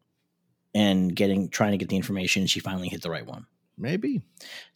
and 0.74 1.14
getting 1.14 1.48
trying 1.48 1.72
to 1.72 1.78
get 1.78 1.88
the 1.88 1.96
information. 1.96 2.46
She 2.46 2.60
finally 2.60 2.88
hit 2.88 3.02
the 3.02 3.10
right 3.10 3.26
one. 3.26 3.46
Maybe. 3.76 4.18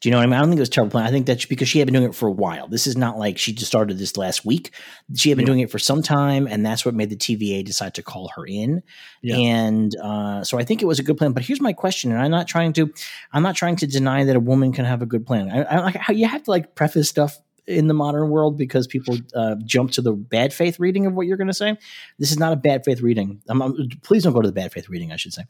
Do 0.00 0.08
you 0.08 0.10
know 0.10 0.16
what 0.16 0.24
I 0.24 0.26
mean? 0.26 0.32
I 0.32 0.38
don't 0.40 0.48
think 0.48 0.58
it 0.58 0.62
was 0.62 0.70
a 0.70 0.72
terrible 0.72 0.90
plan. 0.90 1.06
I 1.06 1.10
think 1.12 1.24
that's 1.26 1.44
because 1.44 1.68
she 1.68 1.78
had 1.78 1.86
been 1.86 1.94
doing 1.94 2.06
it 2.08 2.16
for 2.16 2.26
a 2.28 2.32
while. 2.32 2.66
This 2.66 2.88
is 2.88 2.96
not 2.96 3.16
like 3.16 3.38
she 3.38 3.52
just 3.52 3.68
started 3.68 3.96
this 3.96 4.16
last 4.16 4.44
week. 4.44 4.72
She 5.14 5.28
had 5.28 5.36
been 5.36 5.44
Yeah. 5.46 5.52
doing 5.52 5.60
it 5.60 5.70
for 5.70 5.78
some 5.78 6.02
time, 6.02 6.48
and 6.48 6.66
that's 6.66 6.84
what 6.84 6.96
made 6.96 7.08
the 7.08 7.16
TVA 7.16 7.64
decide 7.64 7.94
to 7.94 8.02
call 8.02 8.28
her 8.34 8.44
in. 8.44 8.82
Yeah. 9.22 9.36
And 9.36 9.94
uh, 10.02 10.42
so 10.42 10.58
I 10.58 10.64
think 10.64 10.82
it 10.82 10.86
was 10.86 10.98
a 10.98 11.04
good 11.04 11.16
plan. 11.16 11.30
But 11.30 11.44
here's 11.44 11.60
my 11.60 11.72
question, 11.72 12.10
and 12.10 12.20
I'm 12.20 12.32
not 12.32 12.48
trying 12.48 12.72
to, 12.72 12.92
I'm 13.32 13.44
not 13.44 13.54
trying 13.54 13.76
to 13.76 13.86
deny 13.86 14.24
that 14.24 14.34
a 14.34 14.40
woman 14.40 14.72
can 14.72 14.84
have 14.84 15.00
a 15.00 15.06
good 15.06 15.24
plan. 15.24 15.48
I, 15.48 15.62
I 15.62 15.78
like 15.78 15.96
you 16.08 16.26
have 16.26 16.42
to 16.42 16.50
like 16.50 16.74
preface 16.74 17.08
stuff 17.08 17.38
in 17.68 17.86
the 17.86 17.94
modern 17.94 18.30
world 18.30 18.56
because 18.56 18.86
people 18.86 19.16
uh, 19.34 19.54
jump 19.64 19.90
to 19.92 20.02
the 20.02 20.12
bad 20.12 20.52
faith 20.54 20.80
reading 20.80 21.06
of 21.06 21.12
what 21.14 21.26
you're 21.26 21.36
going 21.36 21.46
to 21.48 21.54
say. 21.54 21.76
This 22.18 22.30
is 22.32 22.38
not 22.38 22.52
a 22.52 22.56
bad 22.56 22.84
faith 22.84 23.00
reading. 23.02 23.42
I'm, 23.48 23.60
I'm- 23.62 23.88
please 24.02 24.24
don't 24.24 24.32
go 24.32 24.40
to 24.40 24.48
the 24.48 24.52
bad 24.52 24.72
faith 24.72 24.88
reading. 24.88 25.12
I 25.12 25.16
should 25.16 25.34
say. 25.34 25.42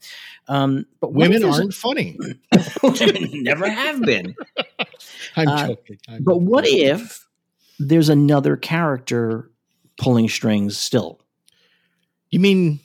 Um, 0.47 0.85
but 0.99 1.13
Women 1.13 1.43
aren't 1.45 1.73
funny. 1.73 2.17
Never 3.31 3.69
have 3.69 4.01
been. 4.01 4.35
I'm 5.35 5.47
Uh, 5.47 5.67
joking. 5.67 5.97
I'm 6.07 6.23
But 6.23 6.41
what 6.41 6.65
if 6.67 7.25
there's 7.79 8.09
another 8.09 8.57
character 8.57 9.49
pulling 9.97 10.27
strings 10.29 10.77
still? 10.77 11.21
You 12.31 12.39
mean 12.39 12.79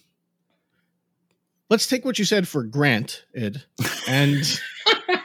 let's 1.70 1.86
take 1.86 2.04
what 2.04 2.18
you 2.18 2.24
said 2.24 2.46
for 2.46 2.62
Grant, 2.62 3.24
Ed, 3.34 3.62
and 4.06 4.60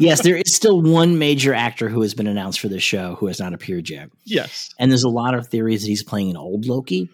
yes, 0.00 0.22
there 0.22 0.36
is 0.36 0.54
still 0.54 0.80
one 0.82 1.18
major 1.18 1.52
actor 1.54 1.88
who 1.88 2.02
has 2.02 2.14
been 2.14 2.26
announced 2.26 2.60
for 2.60 2.68
this 2.68 2.82
show 2.82 3.14
who 3.16 3.26
has 3.26 3.38
not 3.40 3.52
appeared 3.54 3.88
yet. 3.90 4.10
yes, 4.24 4.70
And 4.78 4.90
there's 4.90 5.04
a 5.04 5.08
lot 5.08 5.34
of 5.34 5.48
theories 5.48 5.82
that 5.82 5.88
he's 5.88 6.02
playing 6.02 6.30
an 6.30 6.36
old 6.36 6.66
Loki. 6.66 7.08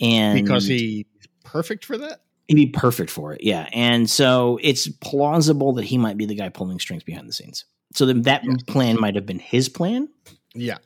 And 0.00 0.42
because 0.44 0.66
he's 0.66 1.04
perfect 1.44 1.84
for 1.84 1.98
that. 1.98 2.20
he'd 2.48 2.54
be 2.54 2.66
perfect 2.66 3.10
for 3.10 3.32
it. 3.34 3.42
Yeah. 3.44 3.68
And 3.72 4.08
so 4.08 4.58
it's 4.62 4.88
plausible 4.88 5.74
that 5.74 5.84
he 5.84 5.98
might 5.98 6.16
be 6.16 6.26
the 6.26 6.34
guy 6.34 6.48
pulling 6.48 6.78
strings 6.80 7.02
behind 7.04 7.28
the 7.28 7.32
scenes. 7.32 7.64
So 7.94 8.06
then 8.06 8.22
that 8.22 8.42
Yes. 8.44 8.62
plan 8.64 9.00
might 9.00 9.14
have 9.16 9.26
been 9.26 9.38
his 9.40 9.68
plan. 9.68 10.08
Yeah. 10.54 10.78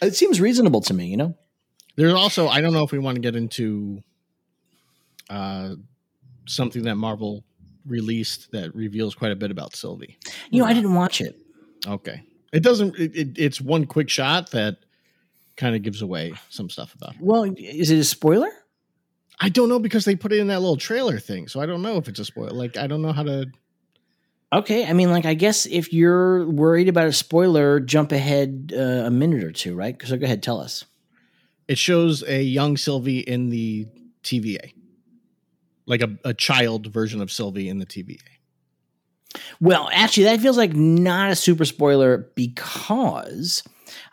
It 0.00 0.14
seems 0.16 0.40
reasonable 0.40 0.80
to 0.82 0.94
me, 0.94 1.06
you 1.06 1.16
know? 1.16 1.36
There's 1.96 2.14
also 2.14 2.48
I 2.48 2.60
don't 2.60 2.72
know 2.72 2.84
if 2.84 2.90
we 2.92 2.98
want 2.98 3.16
to 3.16 3.20
get 3.20 3.36
into 3.36 4.00
uh 5.30 5.74
something 6.46 6.82
that 6.84 6.96
Marvel 6.96 7.44
released 7.86 8.52
that 8.52 8.74
reveals 8.74 9.14
quite 9.14 9.32
a 9.32 9.36
bit 9.36 9.50
about 9.50 9.74
Sylvie. 9.74 10.18
You 10.50 10.62
know, 10.62 10.68
I 10.68 10.74
didn't 10.74 10.94
watch 10.94 11.20
it. 11.20 11.40
Okay. 11.86 12.22
It 12.52 12.62
doesn't 12.62 12.98
it, 12.98 13.16
it, 13.16 13.28
it's 13.36 13.60
one 13.60 13.86
quick 13.86 14.08
shot 14.08 14.50
that 14.50 14.78
kind 15.56 15.74
of 15.74 15.82
gives 15.82 16.02
away 16.02 16.32
some 16.48 16.70
stuff 16.70 16.94
about 16.94 17.14
her. 17.14 17.20
Well, 17.22 17.44
is 17.56 17.90
it 17.90 17.98
a 17.98 18.04
spoiler? 18.04 18.50
I 19.40 19.48
don't 19.48 19.68
know 19.68 19.78
because 19.78 20.04
they 20.04 20.14
put 20.14 20.32
it 20.32 20.38
in 20.38 20.48
that 20.48 20.60
little 20.60 20.76
trailer 20.76 21.18
thing, 21.18 21.48
so 21.48 21.60
I 21.60 21.66
don't 21.66 21.82
know 21.82 21.96
if 21.96 22.08
it's 22.08 22.20
a 22.20 22.24
spoiler. 22.24 22.50
Like 22.50 22.76
I 22.76 22.86
don't 22.86 23.02
know 23.02 23.12
how 23.12 23.24
to 23.24 23.46
Okay, 24.52 24.84
I 24.84 24.92
mean, 24.92 25.10
like, 25.10 25.24
I 25.24 25.32
guess 25.32 25.64
if 25.64 25.94
you're 25.94 26.46
worried 26.46 26.88
about 26.88 27.06
a 27.06 27.12
spoiler, 27.12 27.80
jump 27.80 28.12
ahead 28.12 28.72
uh, 28.76 29.06
a 29.06 29.10
minute 29.10 29.42
or 29.42 29.50
two, 29.50 29.74
right? 29.74 29.96
So 30.04 30.18
go 30.18 30.24
ahead, 30.24 30.42
tell 30.42 30.60
us. 30.60 30.84
it 31.68 31.78
shows 31.78 32.22
a 32.24 32.42
young 32.42 32.76
Sylvie 32.76 33.20
in 33.20 33.48
the 33.48 33.86
TVA. 34.22 34.74
Like 35.86 36.00
a, 36.02 36.16
a 36.24 36.34
child 36.34 36.86
version 36.86 37.20
of 37.20 37.30
Sylvie 37.32 37.68
in 37.68 37.78
the 37.78 37.86
TVA. 37.86 38.18
Well, 39.60 39.88
actually, 39.92 40.24
that 40.24 40.40
feels 40.40 40.56
like 40.58 40.74
not 40.74 41.30
a 41.30 41.36
super 41.36 41.64
spoiler 41.64 42.30
because 42.34 43.62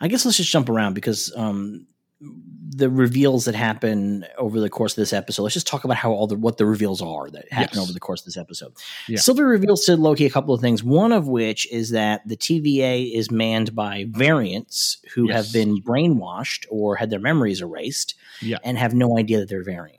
I 0.00 0.08
guess 0.08 0.24
let's 0.24 0.36
just 0.38 0.50
jump 0.50 0.68
around 0.68 0.94
because 0.94 1.32
um, 1.36 1.86
the 2.20 2.88
reveals 2.88 3.44
that 3.44 3.54
happen 3.54 4.24
over 4.38 4.60
the 4.60 4.70
course 4.70 4.92
of 4.92 4.96
this 4.96 5.12
episode. 5.12 5.42
Let's 5.42 5.54
just 5.54 5.66
talk 5.66 5.84
about 5.84 5.98
how 5.98 6.10
all 6.12 6.26
the 6.26 6.36
what 6.36 6.56
the 6.56 6.64
reveals 6.66 7.02
are 7.02 7.28
that 7.30 7.52
happen 7.52 7.70
Yes. 7.78 7.82
over 7.82 7.92
the 7.92 8.00
course 8.00 8.20
of 8.22 8.26
this 8.26 8.36
episode. 8.38 8.72
Yeah. 9.08 9.18
Sylvie 9.18 9.42
reveals 9.42 9.84
to 9.84 9.96
Loki 9.96 10.24
a 10.24 10.30
couple 10.30 10.54
of 10.54 10.60
things. 10.62 10.82
One 10.82 11.12
of 11.12 11.28
which 11.28 11.70
is 11.70 11.90
that 11.90 12.26
the 12.26 12.36
TVA 12.36 13.12
is 13.14 13.30
manned 13.30 13.74
by 13.74 14.06
variants 14.08 14.98
who 15.14 15.28
Yes. 15.28 15.36
have 15.46 15.52
been 15.52 15.82
brainwashed 15.82 16.64
or 16.70 16.96
had 16.96 17.10
their 17.10 17.20
memories 17.20 17.60
erased 17.60 18.14
Yeah. 18.40 18.58
and 18.64 18.78
have 18.78 18.94
no 18.94 19.18
idea 19.18 19.38
that 19.40 19.48
they're 19.50 19.64
variants. 19.64 19.98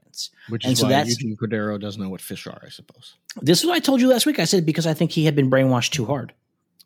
Which 0.50 0.64
And 0.64 0.74
is 0.74 0.80
so 0.80 0.88
why 0.88 1.04
Eugene 1.04 1.36
Cordero 1.36 1.80
doesn't 1.80 2.02
know 2.02 2.10
what 2.10 2.22
fish 2.22 2.46
are, 2.48 2.62
I 2.66 2.70
suppose. 2.70 3.16
This 3.42 3.60
is 3.62 3.66
what 3.66 3.76
I 3.76 3.80
told 3.80 4.02
you 4.02 4.08
last 4.08 4.26
week. 4.26 4.40
I 4.40 4.46
said 4.46 4.66
because 4.66 4.86
I 4.86 4.94
think 4.94 5.12
he 5.12 5.26
had 5.26 5.36
been 5.36 5.50
brainwashed 5.50 5.92
too 5.92 6.06
hard. 6.06 6.34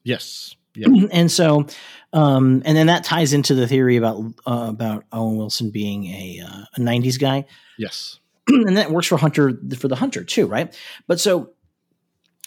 Yes. 0.04 0.56
Yeah. 0.78 0.90
and 1.14 1.32
so 1.32 1.68
um 2.12 2.62
and 2.66 2.76
then 2.76 2.88
that 2.88 3.06
ties 3.06 3.32
into 3.32 3.56
the 3.56 3.66
theory 3.66 3.96
about 3.96 4.22
uh, 4.46 4.66
about 4.68 5.06
Owen 5.14 5.38
Wilson 5.38 5.72
being 5.72 6.08
a 6.08 6.42
uh, 6.46 6.66
a 6.76 6.80
90s 6.82 7.18
guy 7.18 7.46
yes. 7.78 8.20
and 8.50 8.76
that 8.76 8.92
works 8.92 9.08
for 9.08 9.16
Hunter 9.16 9.58
for 9.80 9.88
the 9.88 9.96
Hunter 9.96 10.26
too 10.26 10.48
right 10.48 10.78
but 11.08 11.22
so 11.22 11.54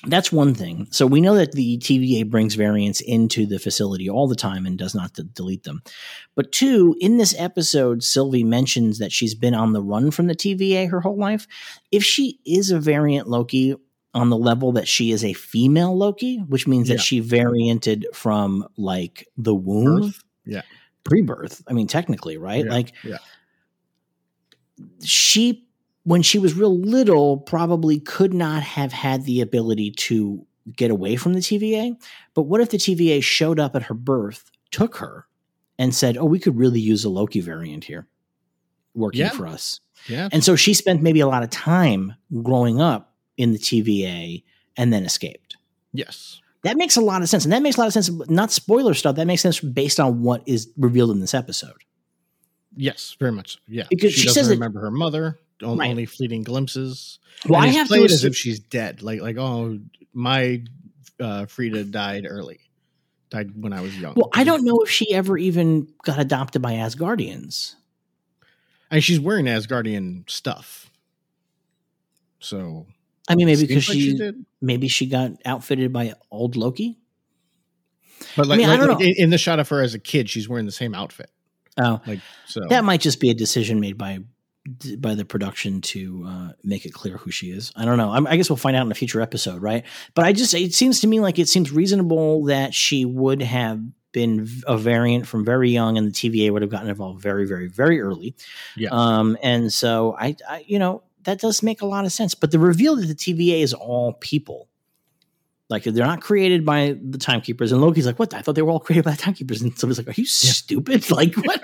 that's 0.07 0.30
one 0.30 0.55
thing 0.55 0.86
so 0.90 1.07
we 1.07 1.20
know 1.20 1.34
that 1.34 1.53
the 1.53 1.76
TVA 1.78 2.28
brings 2.30 2.55
variants 2.55 3.01
into 3.01 3.46
the 3.46 3.59
facility 3.59 4.09
all 4.09 4.28
the 4.28 4.36
time 4.36 4.64
and 4.64 4.78
does 4.78 4.94
not 4.94 5.12
de- 5.14 5.24
delete 5.24 5.64
them 5.64 5.82
but 6.36 6.53
two 6.53 6.94
in 7.01 7.16
this 7.18 7.34
episode 7.36 8.03
Sylvie 8.05 8.44
mentions 8.44 8.99
that 8.99 9.11
she's 9.11 9.34
been 9.34 9.55
on 9.55 9.72
the 9.72 9.82
run 9.82 10.11
from 10.12 10.28
the 10.28 10.36
TVA 10.36 10.88
her 10.90 11.01
whole 11.01 11.18
life 11.18 11.49
if 11.90 12.05
she 12.05 12.38
is 12.46 12.70
a 12.70 12.78
variant 12.78 13.28
Loki 13.28 13.74
on 14.14 14.30
the 14.30 14.36
level 14.38 14.72
that 14.72 14.88
she 14.88 15.11
is 15.12 15.22
a 15.22 15.34
female 15.34 15.96
Loki, 15.96 16.38
which 16.38 16.66
means 16.66 16.88
Yeah. 16.88 16.96
that 16.96 17.03
she 17.03 17.20
varianted 17.20 18.07
from 18.14 18.66
like 18.78 19.28
the 19.36 19.55
womb, 19.55 20.01
Birth? 20.01 20.24
Yeah. 20.46 20.62
pre-birth. 21.05 21.62
I 21.68 21.74
mean, 21.74 21.86
technically, 21.88 22.38
right? 22.38 22.64
Yeah, 22.64 22.70
Like, 22.72 22.92
yeah. 23.05 23.18
she 25.05 25.68
when 26.09 26.23
she 26.23 26.39
was 26.39 26.55
real 26.55 26.79
little, 26.81 27.37
probably 27.37 28.01
could 28.01 28.33
not 28.33 28.63
have 28.63 28.93
had 28.93 29.25
the 29.27 29.43
ability 29.43 29.91
to 29.91 30.47
get 30.75 30.91
away 30.91 31.17
from 31.17 31.35
the 31.35 31.41
TVA. 31.41 31.95
But 32.35 32.43
what 32.43 32.61
if 32.63 32.71
the 32.71 32.79
TVA 32.79 33.23
showed 33.23 33.61
up 33.61 33.77
at 33.77 33.83
her 33.85 33.95
birth, 33.95 34.51
took 34.71 34.97
her, 34.97 35.27
and 35.79 35.95
said, 35.95 36.17
"Oh, 36.17 36.25
we 36.25 36.39
could 36.39 36.57
really 36.57 36.81
use 36.81 37.05
a 37.05 37.09
Loki 37.11 37.41
variant 37.41 37.85
here, 37.85 38.07
working 38.95 39.21
Yeah. 39.21 39.31
for 39.31 39.47
us." 39.47 39.81
Yeah. 40.09 40.29
And 40.33 40.43
so 40.43 40.57
she 40.57 40.73
spent 40.75 41.03
maybe 41.03 41.21
a 41.21 41.27
lot 41.29 41.43
of 41.43 41.51
time 41.51 42.15
growing 42.43 42.81
up 42.81 43.15
in 43.37 43.53
the 43.53 43.59
TVA 43.59 44.45
and 44.77 44.93
then 44.93 45.05
escaped. 45.05 45.57
Yes. 45.93 46.41
That 46.63 46.77
makes 46.77 46.97
a 46.97 47.01
lot 47.01 47.21
of 47.23 47.29
sense. 47.29 47.45
And 47.45 47.53
that 47.53 47.63
makes 47.63 47.77
a 47.77 47.81
lot 47.81 47.87
of 47.87 47.93
sense, 47.93 48.11
not 48.29 48.51
spoiler 48.51 48.95
stuff. 48.95 49.17
That 49.17 49.27
makes 49.27 49.43
sense 49.43 49.61
based 49.61 50.01
on 50.01 50.23
what 50.23 50.43
is 50.47 50.69
revealed 50.77 51.11
in 51.11 51.21
this 51.21 51.35
episode. 51.35 51.83
Yes. 52.77 53.17
Very 53.19 53.33
much. 53.33 53.59
Yeah. 53.69 53.85
Because 53.91 54.13
she, 54.13 54.21
she 54.21 54.27
doesn't 54.27 54.41
says 54.43 54.49
that- 54.49 54.55
remember 54.55 54.81
her 54.81 54.91
mother. 54.91 55.39
O- 55.63 55.77
Right. 55.77 55.91
Only 55.91 56.07
fleeting 56.07 56.43
glimpses. 56.45 57.19
Well, 57.49 57.61
And 57.61 57.71
I 57.71 57.73
have 57.75 57.89
to 57.89 57.95
played 57.95 58.11
as 58.11 58.25
if 58.25 58.37
she's 58.37 58.59
dead. 58.61 59.03
Like 59.03 59.21
like 59.21 59.37
oh 59.39 59.79
my 60.13 60.63
uh, 61.21 61.47
Frigga 61.47 61.85
died 61.85 62.27
early. 62.29 62.61
Died 63.31 63.51
when 63.61 63.73
I 63.73 63.81
was 63.83 63.97
young. 63.99 64.15
Well, 64.17 64.31
I 64.33 64.45
don't 64.45 64.65
know 64.65 64.79
if 64.81 64.89
she 64.91 65.13
ever 65.13 65.37
even 65.37 65.89
got 66.05 66.19
adopted 66.19 66.63
by 66.63 66.73
Asgardians. 66.75 67.75
And 68.91 69.05
she's 69.05 69.21
wearing 69.21 69.45
Asgardian 69.47 70.29
stuff. 70.31 70.91
So 72.41 72.87
I 73.29 73.35
mean, 73.35 73.47
maybe 73.47 73.67
because 73.67 73.89
like 73.89 73.99
she, 73.99 74.15
did. 74.17 74.45
maybe 74.61 74.89
she 74.89 75.07
got 75.07 75.33
outfitted 75.45 75.93
by 75.93 76.15
old 76.31 76.57
Loki. 76.57 76.99
But 78.37 78.47
like, 78.47 78.59
mean, 78.59 78.69
I 78.69 78.73
like- 78.73 78.81
don't 78.81 78.89
like 78.91 78.99
know. 79.01 79.05
in, 79.07 79.15
in 79.25 79.31
the 79.31 79.39
shot 79.39 79.59
of 79.59 79.69
her 79.69 79.83
as 79.83 79.95
a 79.95 79.99
kid, 79.99 80.31
she's 80.31 80.49
wearing 80.49 80.67
the 80.67 80.73
same 80.73 80.95
outfit. 80.95 81.31
Oh, 81.81 82.01
Like 82.07 82.21
so. 82.47 82.63
that 82.71 82.83
might 82.85 83.01
just 83.01 83.21
be 83.21 83.31
a 83.31 83.35
decision 83.35 83.79
made 83.79 83.97
by 83.99 84.19
by 84.99 85.14
the 85.14 85.25
production 85.25 85.81
to 85.81 86.25
uh, 86.27 86.53
make 86.62 86.85
it 86.85 86.93
clear 86.93 87.16
who 87.16 87.31
she 87.31 87.51
is. 87.51 87.73
I 87.77 87.85
don't 87.85 87.99
know. 87.99 88.11
I'm, 88.11 88.27
I 88.27 88.37
guess 88.37 88.51
we'll 88.51 88.57
find 88.57 88.77
out 88.77 88.87
in 88.87 88.93
a 88.93 88.95
future 88.95 89.21
episode, 89.21 89.62
right? 89.62 89.85
But 90.14 90.25
I 90.25 90.33
just 90.33 90.55
it 90.55 90.75
seems 90.75 91.01
to 91.01 91.07
me 91.07 91.21
like 91.21 91.39
it 91.39 91.49
seems 91.49 91.73
reasonable 91.73 92.45
that 92.45 92.75
she 92.75 93.05
would 93.05 93.43
have 93.43 93.83
been 94.12 94.49
a 94.66 94.77
variant 94.77 95.27
from 95.27 95.45
very 95.45 95.71
young, 95.71 95.99
and 95.99 96.07
the 96.07 96.12
TVA 96.12 96.51
would 96.51 96.62
have 96.62 96.71
gotten 96.71 96.89
involved 96.89 97.21
very, 97.21 97.47
very, 97.47 97.69
very 97.69 98.01
early. 98.01 98.35
Yeah. 98.77 98.89
Um, 98.91 99.37
and 99.43 99.73
so 99.73 100.16
I, 100.19 100.37
I, 100.49 100.64
you 100.66 100.79
know, 100.79 101.03
that 101.25 101.41
does 101.41 101.62
make 101.62 101.83
a 101.83 101.87
lot 101.87 102.05
of 102.05 102.12
sense. 102.12 102.35
But 102.35 102.51
the 102.51 102.59
reveal 102.59 102.97
that 102.97 103.07
the 103.07 103.14
TVA 103.14 103.62
is 103.62 103.75
all 103.75 104.14
people. 104.14 104.69
Like 105.71 105.85
they're 105.85 106.07
not 106.07 106.23
created 106.23 106.64
by 106.64 106.97
the 106.99 107.19
timekeepers, 107.19 107.73
and 107.73 107.83
Loki's 107.83 108.07
like, 108.07 108.19
"What? 108.19 108.33
I 108.33 108.41
thought 108.41 108.55
they 108.55 108.62
were 108.62 108.71
all 108.71 108.81
created 108.81 109.05
by 109.05 109.11
the 109.11 109.19
timekeepers." 109.19 109.61
And 109.61 109.79
somebody's 109.79 109.99
like, 109.99 110.16
"Are 110.16 110.21
you 110.21 110.27
stupid? 110.27 111.11
Like 111.11 111.35
what?" 111.35 111.62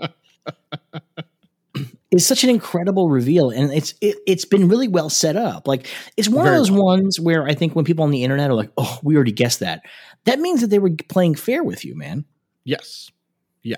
it's 2.14 2.26
such 2.26 2.44
an 2.44 2.50
incredible 2.50 3.10
reveal, 3.10 3.50
and 3.50 3.72
it's 3.72 3.94
it, 4.00 4.16
it's 4.26 4.44
been 4.44 4.68
really 4.68 4.86
well 4.86 5.10
set 5.10 5.36
up. 5.36 5.66
Like 5.66 5.88
it's 6.16 6.28
one 6.28 6.44
Very 6.44 6.56
of 6.56 6.60
those 6.60 6.70
ones 6.70 7.18
where 7.18 7.44
I 7.44 7.54
think 7.54 7.74
when 7.74 7.84
people 7.84 8.04
on 8.04 8.12
the 8.12 8.22
internet 8.22 8.50
are 8.50 8.54
like, 8.54 8.70
"Oh, 8.76 9.00
we 9.02 9.16
already 9.16 9.32
guessed 9.32 9.60
that," 9.60 9.82
that 10.24 10.38
means 10.38 10.60
that 10.60 10.68
they 10.68 10.78
were 10.78 10.90
playing 11.08 11.34
fair 11.34 11.64
with 11.64 11.84
you, 11.84 11.96
man. 11.96 12.24
yes. 12.64 13.10
Yeah. 13.62 13.76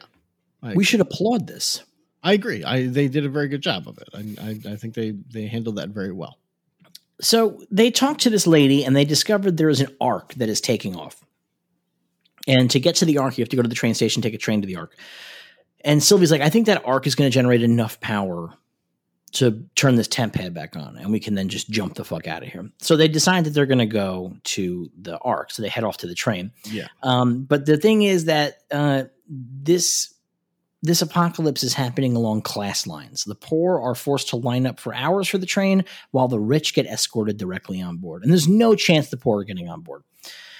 We 0.74 0.82
should 0.82 1.01
applaud 1.01 1.47
this. 1.47 1.84
I 2.24 2.32
agree. 2.32 2.64
I 2.64 2.89
they 2.89 3.07
did 3.07 3.24
a 3.24 3.28
very 3.28 3.47
good 3.49 3.62
job 3.62 3.89
of 3.89 3.99
it. 3.99 4.09
I 4.12 4.49
I, 4.49 4.72
I 4.72 4.76
think 4.76 4.95
they 4.95 5.12
they 5.32 5.47
handled 5.47 5.76
that 5.76 5.91
very 5.91 6.12
well. 6.12 6.39
So 7.20 7.62
they 7.70 7.91
talked 7.91 8.20
to 8.22 8.30
this 8.30 8.47
lady, 8.47 8.84
and 8.84 8.95
they 8.95 9.05
discovered 9.05 9.57
there 9.57 9.70
is 9.70 9.80
an 9.80 9.95
arc 10.01 10.34
that 10.34 10.49
is 10.49 10.61
taking 10.61 10.97
off. 10.97 11.24
And 12.49 12.70
to 12.72 12.80
get 12.80 12.97
to 12.97 13.05
the 13.05 13.18
arc, 13.18 13.39
you 13.39 13.43
have 13.43 13.49
to 13.49 13.57
go 13.57 13.62
to 13.62 13.68
the 13.68 13.74
train 13.74 13.95
station, 13.95 14.22
take 14.22 14.34
a 14.34 14.39
train 14.39 14.61
to 14.61 14.66
the 14.66 14.76
arc. 14.76 14.95
And 15.87 16.03
Sylvie's 16.03 16.30
like, 16.30 16.43
I 16.43 16.51
think 16.51 16.66
that 16.66 16.84
arc 16.84 17.07
is 17.07 17.14
going 17.14 17.30
to 17.30 17.34
generate 17.34 17.62
enough 17.62 18.01
power 18.01 18.53
to 19.32 19.64
turn 19.74 19.95
this 19.95 20.09
temp 20.09 20.34
pad 20.34 20.53
back 20.53 20.76
on, 20.76 20.97
and 20.97 21.12
we 21.12 21.20
can 21.20 21.34
then 21.34 21.49
just 21.49 21.70
jump 21.70 21.95
the 21.95 22.05
fuck 22.05 22.26
out 22.26 22.43
of 22.43 22.49
here. 22.49 22.68
So 22.80 22.97
they 22.97 23.09
decide 23.09 23.45
that 23.45 23.51
they're 23.51 23.66
going 23.66 23.78
to 23.78 23.87
go 23.87 24.37
to 24.45 24.91
the 25.01 25.18
arc. 25.18 25.51
So 25.51 25.62
they 25.62 25.68
head 25.68 25.84
off 25.84 25.99
to 25.99 26.07
the 26.07 26.14
train. 26.14 26.53
Yeah. 26.64 26.89
Um, 27.03 27.45
but 27.45 27.66
the 27.66 27.76
thing 27.76 28.03
is 28.03 28.26
that 28.26 28.59
uh, 28.70 29.05
this 29.28 30.12
this 30.82 31.03
apocalypse 31.03 31.62
is 31.62 31.74
happening 31.74 32.14
along 32.14 32.43
class 32.43 32.87
lines. 32.87 33.24
The 33.24 33.34
poor 33.34 33.80
are 33.80 33.95
forced 33.95 34.28
to 34.28 34.37
line 34.37 34.66
up 34.66 34.78
for 34.78 34.95
hours 34.95 35.28
for 35.28 35.39
the 35.39 35.47
train, 35.47 35.84
while 36.11 36.28
the 36.28 36.39
rich 36.39 36.74
get 36.74 36.87
escorted 36.87 37.37
directly 37.37 37.80
on 37.80 37.97
board. 37.97 38.22
And 38.22 38.30
there's 38.30 38.49
no 38.49 38.74
chance 38.74 39.09
the 39.09 39.16
poor 39.16 39.41
are 39.41 39.45
getting 39.45 39.68
on 39.68 39.80
board. 39.80 40.03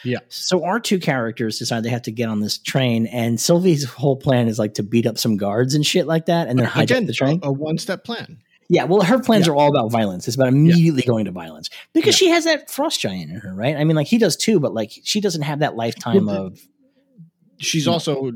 Yeah. 0.05 0.19
So 0.29 0.65
our 0.65 0.79
two 0.81 0.99
characters 0.99 1.59
decide 1.59 1.83
they 1.83 1.89
have 1.91 2.03
to 2.03 2.13
get 2.13 2.29
on 2.29 2.41
this 2.41 2.59
train, 2.59 3.07
and 3.07 3.41
Sylvie's 3.41 3.85
whole 3.85 4.17
plan 4.17 4.49
is 4.49 4.59
like 4.59 4.75
to 4.75 4.83
beat 4.83 5.07
up 5.07 5.19
some 5.19 5.37
guards 5.37 5.75
and 5.75 5.85
shit 5.85 6.07
like 6.07 6.27
that, 6.27 6.49
and 6.49 6.59
then 6.59 6.67
hijack 6.67 6.83
Again, 6.83 7.07
the 7.07 7.13
train. 7.13 7.41
a, 7.43 7.51
one 7.53 7.79
step 7.79 8.05
plan. 8.05 8.39
Yeah, 8.69 8.85
well, 8.85 9.01
her 9.03 9.21
plans 9.21 9.47
Yeah. 9.47 9.53
are 9.53 9.57
all 9.57 9.69
about 9.69 9.93
violence. 9.93 10.27
It's 10.27 10.35
about 10.37 10.49
immediately 10.49 11.03
going 11.03 11.25
to 11.27 11.31
violence 11.31 11.71
because 11.93 12.17
she 12.17 12.31
has 12.31 12.45
that 12.45 12.69
frost 12.71 13.01
giant 13.01 13.31
in 13.31 13.37
her, 13.39 13.55
right? 13.55 13.77
I 13.77 13.85
mean, 13.85 13.95
like 13.97 14.09
he 14.09 14.19
does 14.19 14.37
too, 14.37 14.59
but 14.61 14.75
like 14.75 14.91
she 15.05 15.21
doesn't 15.21 15.43
have 15.43 15.61
that 15.61 15.77
lifetime 15.77 16.27
Well, 16.27 16.47
of. 16.47 16.61
She's 17.59 17.89
also, 17.89 18.33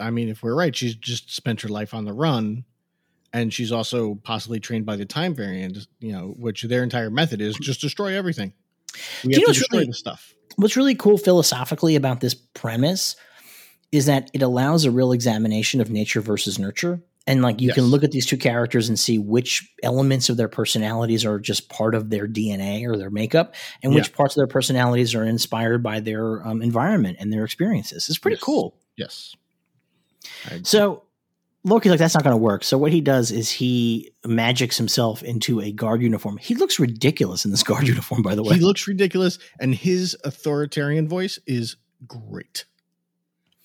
I 0.00 0.10
mean, 0.10 0.28
if 0.28 0.42
we're 0.42 0.54
right, 0.54 0.74
she's 0.74 0.94
just 0.96 1.34
spent 1.34 1.60
her 1.60 1.68
life 1.68 1.94
on 1.94 2.04
the 2.04 2.12
run. 2.12 2.64
And 3.32 3.52
she's 3.52 3.72
also 3.72 4.14
possibly 4.14 4.60
trained 4.60 4.86
by 4.86 4.94
the 4.96 5.04
time 5.04 5.34
variant, 5.34 5.86
you 5.98 6.12
know, 6.12 6.34
which 6.38 6.62
their 6.62 6.82
entire 6.84 7.10
method 7.10 7.40
is 7.40 7.56
just 7.56 7.80
destroy 7.80 8.16
everything. 8.16 8.52
We 9.24 9.34
Do 9.34 9.40
you 9.40 9.46
have 9.46 9.48
know 9.48 9.52
to 9.52 9.58
destroy 9.58 9.78
really- 9.78 9.86
the 9.88 9.94
stuff. 9.94 10.34
What's 10.56 10.76
really 10.76 10.94
cool 10.94 11.18
philosophically 11.18 11.96
about 11.96 12.20
this 12.20 12.34
premise 12.34 13.16
is 13.92 14.06
that 14.06 14.30
it 14.32 14.42
allows 14.42 14.84
a 14.84 14.90
real 14.90 15.12
examination 15.12 15.80
of 15.80 15.90
nature 15.90 16.20
versus 16.20 16.58
nurture. 16.58 17.00
And 17.26 17.40
like 17.40 17.60
you 17.62 17.72
can 17.72 17.84
look 17.84 18.04
at 18.04 18.10
these 18.10 18.26
two 18.26 18.36
characters 18.36 18.88
and 18.88 18.98
see 18.98 19.18
which 19.18 19.72
elements 19.82 20.28
of 20.28 20.36
their 20.36 20.48
personalities 20.48 21.24
are 21.24 21.38
just 21.38 21.70
part 21.70 21.94
of 21.94 22.10
their 22.10 22.28
DNA 22.28 22.86
or 22.86 22.98
their 22.98 23.08
makeup, 23.08 23.54
and 23.82 23.94
which 23.94 24.12
parts 24.12 24.34
of 24.36 24.40
their 24.40 24.46
personalities 24.46 25.14
are 25.14 25.24
inspired 25.24 25.82
by 25.82 26.00
their 26.00 26.46
um, 26.46 26.60
environment 26.60 27.16
and 27.20 27.32
their 27.32 27.44
experiences. 27.44 28.08
It's 28.08 28.18
pretty 28.18 28.34
Yes. 28.34 28.42
cool. 28.42 28.76
Yes. 28.96 29.36
So 30.64 31.04
Loki's 31.64 31.90
like, 31.90 31.98
that's 31.98 32.14
not 32.14 32.22
going 32.22 32.34
to 32.34 32.38
work. 32.38 32.62
So 32.62 32.76
what 32.76 32.92
he 32.92 33.00
does 33.00 33.30
is 33.30 33.50
he 33.50 34.12
magics 34.26 34.76
himself 34.76 35.22
into 35.22 35.60
a 35.60 35.72
guard 35.72 36.02
uniform. 36.02 36.36
He 36.36 36.54
looks 36.54 36.78
ridiculous 36.78 37.44
in 37.44 37.50
this 37.50 37.62
guard 37.62 37.88
uniform, 37.88 38.22
by 38.22 38.34
the 38.34 38.42
way. 38.42 38.54
he 38.56 38.60
looks 38.60 38.86
ridiculous, 38.86 39.38
and 39.58 39.74
his 39.74 40.16
authoritarian 40.24 41.08
voice 41.08 41.38
is 41.46 41.76
great. 42.06 42.66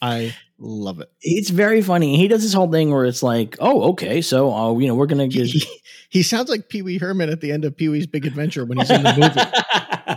I 0.02 0.34
love 0.58 1.02
it. 1.02 1.12
it's 1.22 1.50
very 1.50 1.82
funny. 1.82 2.16
He 2.16 2.30
does 2.30 2.42
this 2.42 2.54
whole 2.54 2.72
thing 2.72 2.90
where 2.90 3.04
it's 3.04 3.22
like, 3.22 3.58
oh, 3.60 3.90
okay, 3.90 4.22
so 4.22 4.54
uh, 4.54 4.78
you 4.80 4.88
know 4.88 4.96
we're 4.96 5.08
gonna 5.08 5.24
He, 5.26 5.30
get. 5.30 5.48
he, 5.48 5.66
he 6.10 6.24
sounds 6.24 6.50
like 6.50 6.70
Pee 6.70 6.82
Wee 6.82 6.98
Herman 6.98 7.30
at 7.30 7.42
the 7.42 7.52
end 7.52 7.66
of 7.66 7.76
Pee 7.76 7.90
Wee's 7.90 8.08
Big 8.08 8.26
Adventure 8.26 8.64
when 8.64 8.78
he's 8.78 8.90
in 8.90 9.04
the 9.04 9.14
movie. 9.14 9.42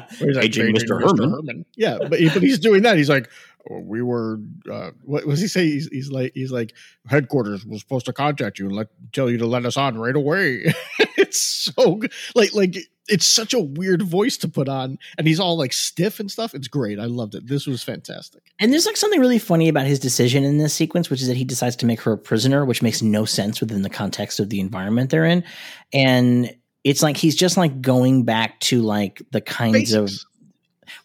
Where 0.18 0.28
he's 0.28 0.36
like, 0.36 0.44
Paging 0.44 0.74
"Paging 0.74 0.88
Mr. 0.88 1.00
Herman." 1.00 1.64
Yeah, 1.74 1.98
but, 2.08 2.20
he, 2.20 2.28
but 2.28 2.42
he's 2.42 2.58
doing 2.58 2.82
that. 2.82 2.96
He's 2.96 3.08
like, 3.08 3.28
"Oh, 3.28 3.51
we 3.70 4.02
were. 4.02 4.38
Uh, 4.70 4.90
what 5.04 5.26
was 5.26 5.40
he 5.40 5.48
say? 5.48 5.64
He's, 5.64 5.88
he's 5.88 6.10
like, 6.10 6.32
he's 6.34 6.52
like, 6.52 6.74
headquarters 7.06 7.64
was 7.64 7.80
supposed 7.80 8.06
to 8.06 8.12
contact 8.12 8.58
you 8.58 8.66
and 8.66 8.74
let 8.74 8.88
tell 9.12 9.30
you 9.30 9.38
to 9.38 9.46
let 9.46 9.64
us 9.64 9.76
on 9.76 9.98
right 9.98 10.16
away. 10.16 10.72
it's 11.16 11.40
so 11.40 12.00
like 12.34 12.54
like 12.54 12.76
it's 13.08 13.26
such 13.26 13.52
a 13.52 13.60
weird 13.60 14.02
voice 14.02 14.36
to 14.38 14.48
put 14.48 14.68
on, 14.68 14.98
and 15.18 15.26
he's 15.26 15.40
all 15.40 15.56
like 15.56 15.72
stiff 15.72 16.20
and 16.20 16.30
stuff. 16.30 16.54
It's 16.54 16.68
great. 16.68 16.98
I 16.98 17.06
loved 17.06 17.34
it. 17.34 17.46
This 17.46 17.66
was 17.66 17.82
fantastic. 17.82 18.42
And 18.58 18.72
there's 18.72 18.86
like 18.86 18.96
something 18.96 19.20
really 19.20 19.38
funny 19.38 19.68
about 19.68 19.86
his 19.86 19.98
decision 19.98 20.44
in 20.44 20.58
this 20.58 20.74
sequence, 20.74 21.10
which 21.10 21.20
is 21.20 21.28
that 21.28 21.36
he 21.36 21.44
decides 21.44 21.76
to 21.76 21.86
make 21.86 22.00
her 22.02 22.12
a 22.12 22.18
prisoner, 22.18 22.64
which 22.64 22.82
makes 22.82 23.02
no 23.02 23.24
sense 23.24 23.60
within 23.60 23.82
the 23.82 23.90
context 23.90 24.40
of 24.40 24.50
the 24.50 24.60
environment 24.60 25.10
they're 25.10 25.24
in. 25.24 25.44
And 25.92 26.54
it's 26.84 27.02
like 27.02 27.16
he's 27.16 27.36
just 27.36 27.56
like 27.56 27.80
going 27.80 28.24
back 28.24 28.58
to 28.60 28.82
like 28.82 29.22
the 29.30 29.40
kinds 29.40 29.92
of 29.92 30.06
Basics. 30.06 30.26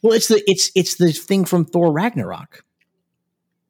Well, 0.01 0.13
it's 0.13 0.27
the 0.27 0.43
it's 0.49 0.71
it's 0.75 0.95
the 0.95 1.11
thing 1.11 1.45
from 1.45 1.65
Thor 1.65 1.91
Ragnarok. 1.91 2.63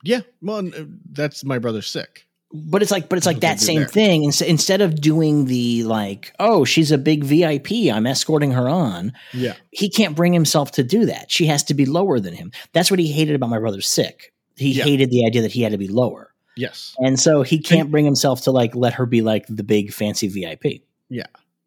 Yeah, 0.03 0.21
well, 0.41 0.59
uh, 0.67 0.83
that's 1.11 1.43
my 1.43 1.59
brother's 1.59 1.87
sick. 1.87 2.23
But 2.53 2.81
it's 2.81 2.91
like, 2.91 3.09
but 3.09 3.17
it's 3.17 3.25
like 3.25 3.41
that 3.41 3.59
same 3.59 3.79
there. 3.79 3.87
thing. 3.87 4.23
Inst- 4.23 4.41
Instead 4.41 4.79
of 4.79 5.01
doing 5.01 5.45
the 5.45 5.83
like, 5.83 6.33
oh, 6.39 6.63
she's 6.63 6.91
a 6.93 6.97
big 6.97 7.25
VIP, 7.25 7.91
I'm 7.93 8.07
escorting 8.07 8.51
her 8.51 8.69
on. 8.69 9.11
Yeah, 9.33 9.55
he 9.71 9.89
can't 9.89 10.15
bring 10.15 10.31
himself 10.31 10.71
to 10.73 10.83
do 10.83 11.05
that. 11.07 11.29
She 11.29 11.47
has 11.47 11.63
to 11.63 11.73
be 11.73 11.85
lower 11.85 12.19
than 12.21 12.33
him. 12.33 12.51
That's 12.71 12.89
what 12.89 12.99
he 13.01 13.11
hated 13.11 13.35
about 13.35 13.49
my 13.49 13.59
brother's 13.59 13.87
sick. 13.87 14.33
He 14.55 14.71
Yeah. 14.71 14.85
hated 14.85 15.09
the 15.09 15.25
idea 15.25 15.41
that 15.41 15.51
he 15.51 15.61
had 15.61 15.73
to 15.73 15.77
be 15.77 15.87
lower. 15.89 16.33
yes. 16.55 16.95
And 16.99 17.19
so 17.19 17.41
he 17.43 17.59
can't 17.59 17.91
bring 17.91 18.05
himself 18.05 18.43
to 18.43 18.51
like 18.51 18.75
let 18.75 18.93
her 18.93 19.05
be 19.05 19.21
like 19.21 19.45
the 19.47 19.63
big 19.63 19.91
fancy 19.93 20.27
VIP. 20.29 20.83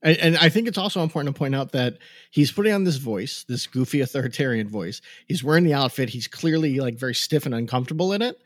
And, 0.02 0.16
and 0.18 0.36
I 0.38 0.48
think 0.48 0.68
it's 0.68 0.78
also 0.78 1.02
important 1.02 1.34
to 1.34 1.38
point 1.38 1.54
out 1.54 1.72
that 1.72 1.98
he's 2.30 2.52
putting 2.52 2.72
on 2.72 2.84
this 2.84 2.96
voice, 2.96 3.44
this 3.48 3.66
goofy 3.66 4.00
authoritarian 4.00 4.68
voice. 4.68 5.00
He's 5.26 5.44
wearing 5.44 5.64
the 5.64 5.74
outfit. 5.74 6.08
He's 6.08 6.28
clearly 6.28 6.80
like 6.80 6.98
very 6.98 7.14
stiff 7.14 7.46
and 7.46 7.54
uncomfortable 7.54 8.12
in 8.12 8.22
it. 8.22 8.40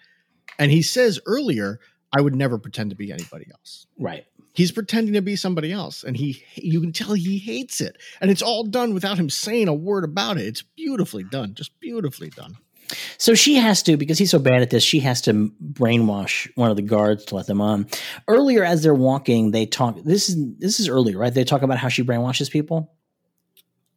And 0.58 0.70
he 0.70 0.82
says 0.82 1.20
earlier, 1.26 1.80
I 2.12 2.20
would 2.20 2.34
never 2.34 2.58
pretend 2.58 2.90
to 2.90 2.96
be 2.96 3.12
anybody 3.12 3.46
else. 3.52 3.86
Right. 3.98 4.24
He's 4.52 4.70
pretending 4.70 5.14
to 5.14 5.22
be 5.22 5.34
somebody 5.34 5.72
else. 5.72 6.04
And 6.04 6.16
he 6.16 6.44
you 6.54 6.80
can 6.80 6.92
tell 6.92 7.14
he 7.14 7.38
hates 7.38 7.80
it. 7.80 7.96
And 8.20 8.30
it's 8.30 8.42
all 8.42 8.64
done 8.64 8.94
without 8.94 9.18
him 9.18 9.28
saying 9.28 9.68
a 9.68 9.74
word 9.74 10.04
about 10.04 10.38
it. 10.38 10.46
It's 10.46 10.62
beautifully 10.62 11.24
done. 11.24 11.54
Just 11.54 11.78
beautifully 11.80 12.30
done. 12.30 12.56
So 13.18 13.34
she 13.34 13.56
has 13.56 13.82
to, 13.84 13.96
because 13.96 14.18
he's 14.18 14.30
so 14.30 14.38
bad 14.38 14.62
at 14.62 14.70
this, 14.70 14.82
she 14.82 15.00
has 15.00 15.20
to 15.22 15.50
brainwash 15.72 16.50
one 16.54 16.70
of 16.70 16.76
the 16.76 16.82
guards 16.82 17.24
to 17.26 17.36
let 17.36 17.46
them 17.46 17.60
on. 17.60 17.86
Earlier, 18.28 18.64
as 18.64 18.82
they're 18.82 18.94
walking, 18.94 19.50
they 19.50 19.66
talk. 19.66 19.96
This 20.04 20.28
is 20.28 20.36
this 20.58 20.80
is 20.80 20.88
earlier, 20.88 21.18
right? 21.18 21.32
They 21.32 21.44
talk 21.44 21.62
about 21.62 21.78
how 21.78 21.88
she 21.88 22.02
brainwashes 22.02 22.50
people. 22.50 22.92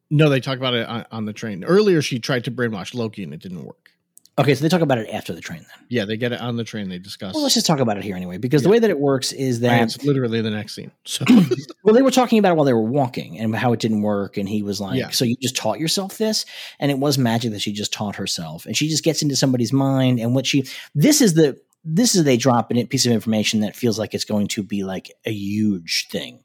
No, 0.09 0.29
they 0.29 0.39
talk 0.39 0.57
about 0.57 0.73
it 0.73 0.88
on, 0.88 1.05
on 1.11 1.25
the 1.25 1.33
train. 1.33 1.63
Earlier, 1.63 2.01
she 2.01 2.19
tried 2.19 2.45
to 2.45 2.51
brainwash 2.51 2.93
Loki 2.93 3.23
and 3.23 3.33
it 3.33 3.41
didn't 3.41 3.65
work. 3.65 3.91
Okay, 4.39 4.53
so 4.53 4.61
they 4.61 4.69
talk 4.69 4.81
about 4.81 4.99
it 4.99 5.09
after 5.09 5.33
the 5.33 5.41
train. 5.41 5.59
Then, 5.59 5.85
Yeah, 5.89 6.05
they 6.05 6.15
get 6.15 6.31
it 6.31 6.39
on 6.39 6.57
the 6.57 6.63
train. 6.63 6.89
They 6.89 6.99
discuss. 6.99 7.33
well, 7.33 7.41
let's 7.41 7.55
just 7.55 7.65
talk 7.65 7.79
about 7.79 7.97
it 7.97 8.03
here 8.03 8.15
anyway, 8.15 8.38
because 8.38 8.61
the 8.61 8.69
way 8.69 8.77
that 8.77 8.89
it 8.89 8.99
works 8.99 9.31
is 9.31 9.61
that 9.61 9.81
it's 9.81 10.03
literally 10.03 10.41
the 10.41 10.51
next 10.51 10.75
scene. 10.75 10.91
So 11.05 11.25
Well, 11.83 11.95
they 11.95 12.03
were 12.03 12.11
talking 12.11 12.38
about 12.38 12.51
it 12.51 12.55
while 12.55 12.65
they 12.65 12.73
were 12.73 12.81
walking 12.81 13.39
and 13.39 13.55
how 13.55 13.73
it 13.73 13.79
didn't 13.79 14.03
work. 14.03 14.38
And 14.38 14.47
he 14.47 14.61
was 14.61 14.79
like, 14.79 14.99
Yeah. 14.99 15.09
So 15.09 15.25
you 15.25 15.35
just 15.41 15.55
taught 15.55 15.79
yourself 15.79 16.17
this? 16.19 16.45
And 16.79 16.91
it 16.91 16.99
was 16.99 17.17
magic 17.17 17.51
that 17.51 17.61
she 17.61 17.71
just 17.73 17.91
taught 17.91 18.15
herself. 18.17 18.65
And 18.67 18.77
she 18.77 18.89
just 18.89 19.03
gets 19.03 19.23
into 19.23 19.35
somebody's 19.35 19.73
mind. 19.73 20.19
And 20.19 20.35
what 20.35 20.45
she, 20.45 20.67
this 20.93 21.19
is 21.21 21.33
the, 21.33 21.59
this 21.83 22.13
is 22.15 22.23
they 22.23 22.38
drop 22.38 22.69
in 22.69 22.77
a 22.77 22.85
piece 22.85 23.05
of 23.05 23.13
information 23.13 23.61
that 23.61 23.75
feels 23.75 23.97
like 23.97 24.13
it's 24.13 24.25
going 24.25 24.47
to 24.49 24.61
be 24.61 24.83
like 24.83 25.09
a 25.25 25.31
huge 25.31 26.07
thing. 26.11 26.43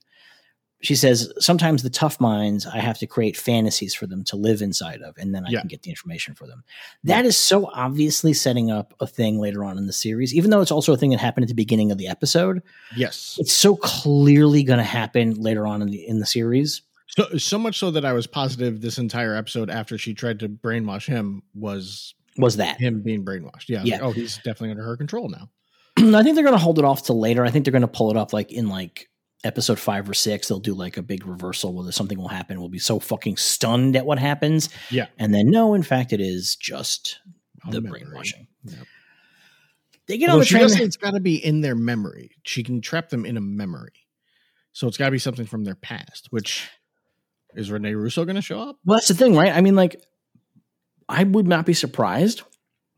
She 0.82 0.94
says, 0.96 1.32
sometimes 1.38 1.82
the 1.82 1.90
tough 1.90 2.20
minds, 2.20 2.66
I 2.66 2.78
have 2.78 2.98
to 2.98 3.06
create 3.06 3.36
fantasies 3.36 3.94
for 3.94 4.06
them 4.08 4.24
to 4.24 4.36
live 4.36 4.62
inside 4.62 5.00
of, 5.00 5.16
and 5.16 5.32
then 5.34 5.46
I 5.46 5.50
Yeah. 5.50 5.60
can 5.60 5.68
get 5.68 5.82
the 5.82 5.90
information 5.90 6.34
for 6.34 6.46
them. 6.46 6.64
That 7.04 7.24
is 7.24 7.36
so 7.36 7.66
obviously 7.72 8.32
setting 8.34 8.70
up 8.70 8.92
a 9.00 9.06
thing 9.06 9.38
later 9.38 9.64
on 9.64 9.78
in 9.78 9.86
the 9.86 9.92
series, 9.92 10.34
even 10.34 10.50
though 10.50 10.60
it's 10.60 10.72
also 10.72 10.92
a 10.92 10.96
thing 10.96 11.10
that 11.10 11.20
happened 11.20 11.44
at 11.44 11.48
the 11.48 11.54
beginning 11.54 11.92
of 11.92 11.98
the 11.98 12.08
episode 12.08 12.62
yes, 12.96 13.36
it's 13.40 13.52
so 13.52 13.76
clearly 13.76 14.62
going 14.64 14.78
to 14.78 14.84
happen 14.84 15.34
later 15.34 15.66
on 15.66 15.82
in 15.82 15.88
the 15.88 16.06
in 16.06 16.18
the 16.18 16.26
series. 16.26 16.82
So 17.08 17.36
so 17.38 17.58
much 17.58 17.78
so 17.78 17.90
that 17.92 18.04
I 18.04 18.12
was 18.12 18.26
positive 18.26 18.80
this 18.80 18.98
entire 18.98 19.36
episode 19.36 19.70
after 19.70 19.96
she 19.98 20.14
tried 20.14 20.40
to 20.40 20.48
brainwash 20.48 21.06
him 21.06 21.42
was 21.54 22.14
Was 22.38 22.56
that? 22.56 22.80
him 22.80 23.02
being 23.02 23.24
brainwashed. 23.24 23.68
Yeah. 23.68 23.82
Yeah. 23.84 23.96
like, 23.96 24.02
oh, 24.04 24.10
he's 24.12 24.36
definitely 24.38 24.70
under 24.70 24.82
her 24.84 24.96
control 24.96 25.28
now. 25.28 25.48
I 25.98 26.22
think 26.24 26.34
they're 26.34 26.42
going 26.44 26.54
to 26.54 26.58
hold 26.58 26.78
it 26.78 26.84
off 26.84 27.04
till 27.04 27.20
later. 27.20 27.44
I 27.44 27.50
think 27.50 27.64
they're 27.64 27.72
going 27.72 27.82
to 27.82 27.86
pull 27.88 28.10
it 28.10 28.16
up 28.16 28.32
like 28.32 28.50
in 28.50 28.68
like 28.68 29.10
episode 29.44 29.78
five 29.78 30.08
or 30.08 30.14
six. 30.14 30.48
They'll 30.48 30.58
do 30.60 30.74
like 30.74 30.96
a 30.96 31.02
big 31.02 31.26
reversal 31.26 31.74
where 31.74 31.90
something 31.92 32.18
will 32.18 32.28
happen. 32.28 32.60
We'll 32.60 32.68
be 32.68 32.78
so 32.78 32.98
fucking 32.98 33.36
stunned 33.36 33.96
at 33.96 34.06
what 34.06 34.18
happens, 34.18 34.68
Yeah. 34.90 35.06
and 35.18 35.34
then 35.34 35.50
no, 35.50 35.74
in 35.74 35.82
fact, 35.82 36.12
it 36.12 36.20
is 36.20 36.56
just 36.56 37.18
the 37.68 37.80
memory. 37.80 38.00
brainwashing. 38.04 38.46
Yep. 38.64 38.86
They 40.08 40.18
get 40.18 40.28
on 40.30 40.34
Well, 40.36 40.40
the 40.40 40.46
train. 40.46 40.64
it's 40.82 40.96
got 40.96 41.12
to 41.12 41.20
be 41.20 41.36
in 41.36 41.60
their 41.60 41.76
memory. 41.76 42.32
She 42.44 42.62
can 42.62 42.80
trap 42.80 43.08
them 43.10 43.24
in 43.24 43.36
a 43.36 43.40
memory. 43.40 43.92
So 44.72 44.88
it's 44.88 44.96
got 44.96 45.06
to 45.06 45.10
be 45.12 45.18
something 45.18 45.46
from 45.46 45.64
their 45.64 45.74
past, 45.76 46.28
which 46.30 46.68
is 47.54 47.70
Rene 47.70 47.92
Russo 47.94 48.24
going 48.24 48.36
to 48.36 48.42
show 48.42 48.60
up? 48.60 48.78
Well, 48.84 48.96
that's 48.96 49.08
the 49.08 49.14
thing, 49.14 49.36
right? 49.36 49.52
I 49.54 49.60
mean, 49.60 49.76
like, 49.76 50.02
I 51.08 51.22
would 51.24 51.46
not 51.46 51.66
be 51.66 51.74
surprised. 51.74 52.42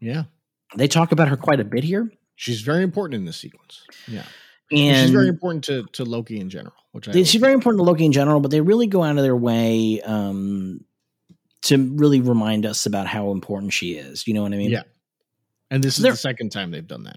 Yeah. 0.00 0.24
They 0.76 0.88
talk 0.88 1.12
about 1.12 1.28
her 1.28 1.36
quite 1.36 1.60
a 1.60 1.64
bit 1.64 1.84
here, 1.84 2.10
She's 2.36 2.62
very 2.62 2.82
important 2.82 3.14
in 3.20 3.24
this 3.26 3.36
sequence. 3.36 3.82
Yeah. 4.08 4.24
And 4.70 4.96
she's 5.06 5.10
very 5.10 5.28
important 5.28 5.64
to, 5.64 5.84
to 5.92 6.04
Loki 6.04 6.40
in 6.40 6.50
general, 6.50 6.74
which 6.92 7.08
I 7.08 7.12
They- 7.12 7.24
she's 7.24 7.40
very 7.40 7.52
important 7.52 7.80
to 7.80 7.84
Loki 7.84 8.04
in 8.04 8.12
general, 8.12 8.40
but 8.40 8.50
they 8.50 8.60
really 8.60 8.86
go 8.86 9.02
out 9.02 9.16
of 9.16 9.22
their 9.22 9.36
way 9.36 10.00
um, 10.02 10.80
to 11.62 11.76
really 11.96 12.20
remind 12.20 12.66
us 12.66 12.86
about 12.86 13.06
how 13.06 13.30
important 13.30 13.72
she 13.72 13.92
is. 13.92 14.26
You 14.26 14.34
know 14.34 14.42
what 14.42 14.52
I 14.52 14.56
mean? 14.56 14.70
Yeah. 14.70 14.82
And 15.70 15.82
this 15.82 15.96
is 15.96 16.02
They're- 16.02 16.12
the 16.12 16.16
second 16.18 16.50
time 16.50 16.70
they've 16.70 16.86
done 16.86 17.04
that. 17.04 17.16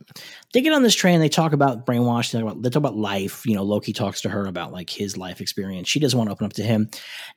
They 0.53 0.61
get 0.61 0.73
on 0.73 0.81
this 0.81 0.95
train. 0.95 1.19
They 1.19 1.29
talk 1.29 1.53
about 1.53 1.85
brainwash. 1.85 2.31
They 2.31 2.39
talk 2.39 2.49
about, 2.51 2.61
they 2.63 2.69
talk 2.69 2.77
about 2.77 2.95
life. 2.95 3.45
You 3.45 3.55
know, 3.55 3.63
Loki 3.63 3.93
talks 3.93 4.21
to 4.21 4.29
her 4.29 4.45
about 4.45 4.71
like 4.71 4.89
his 4.89 5.17
life 5.17 5.41
experience. 5.41 5.87
She 5.89 5.99
doesn't 5.99 6.17
want 6.17 6.29
to 6.29 6.31
open 6.31 6.45
up 6.45 6.53
to 6.53 6.63
him. 6.63 6.89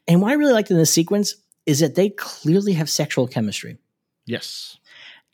And 0.08 0.22
what 0.22 0.30
I 0.30 0.34
really 0.34 0.52
liked 0.52 0.70
in 0.70 0.76
this 0.78 0.92
sequence 0.92 1.34
is 1.66 1.80
that 1.80 1.94
they 1.94 2.10
clearly 2.10 2.72
have 2.74 2.88
sexual 2.88 3.26
chemistry. 3.26 3.76
Yes. 4.26 4.78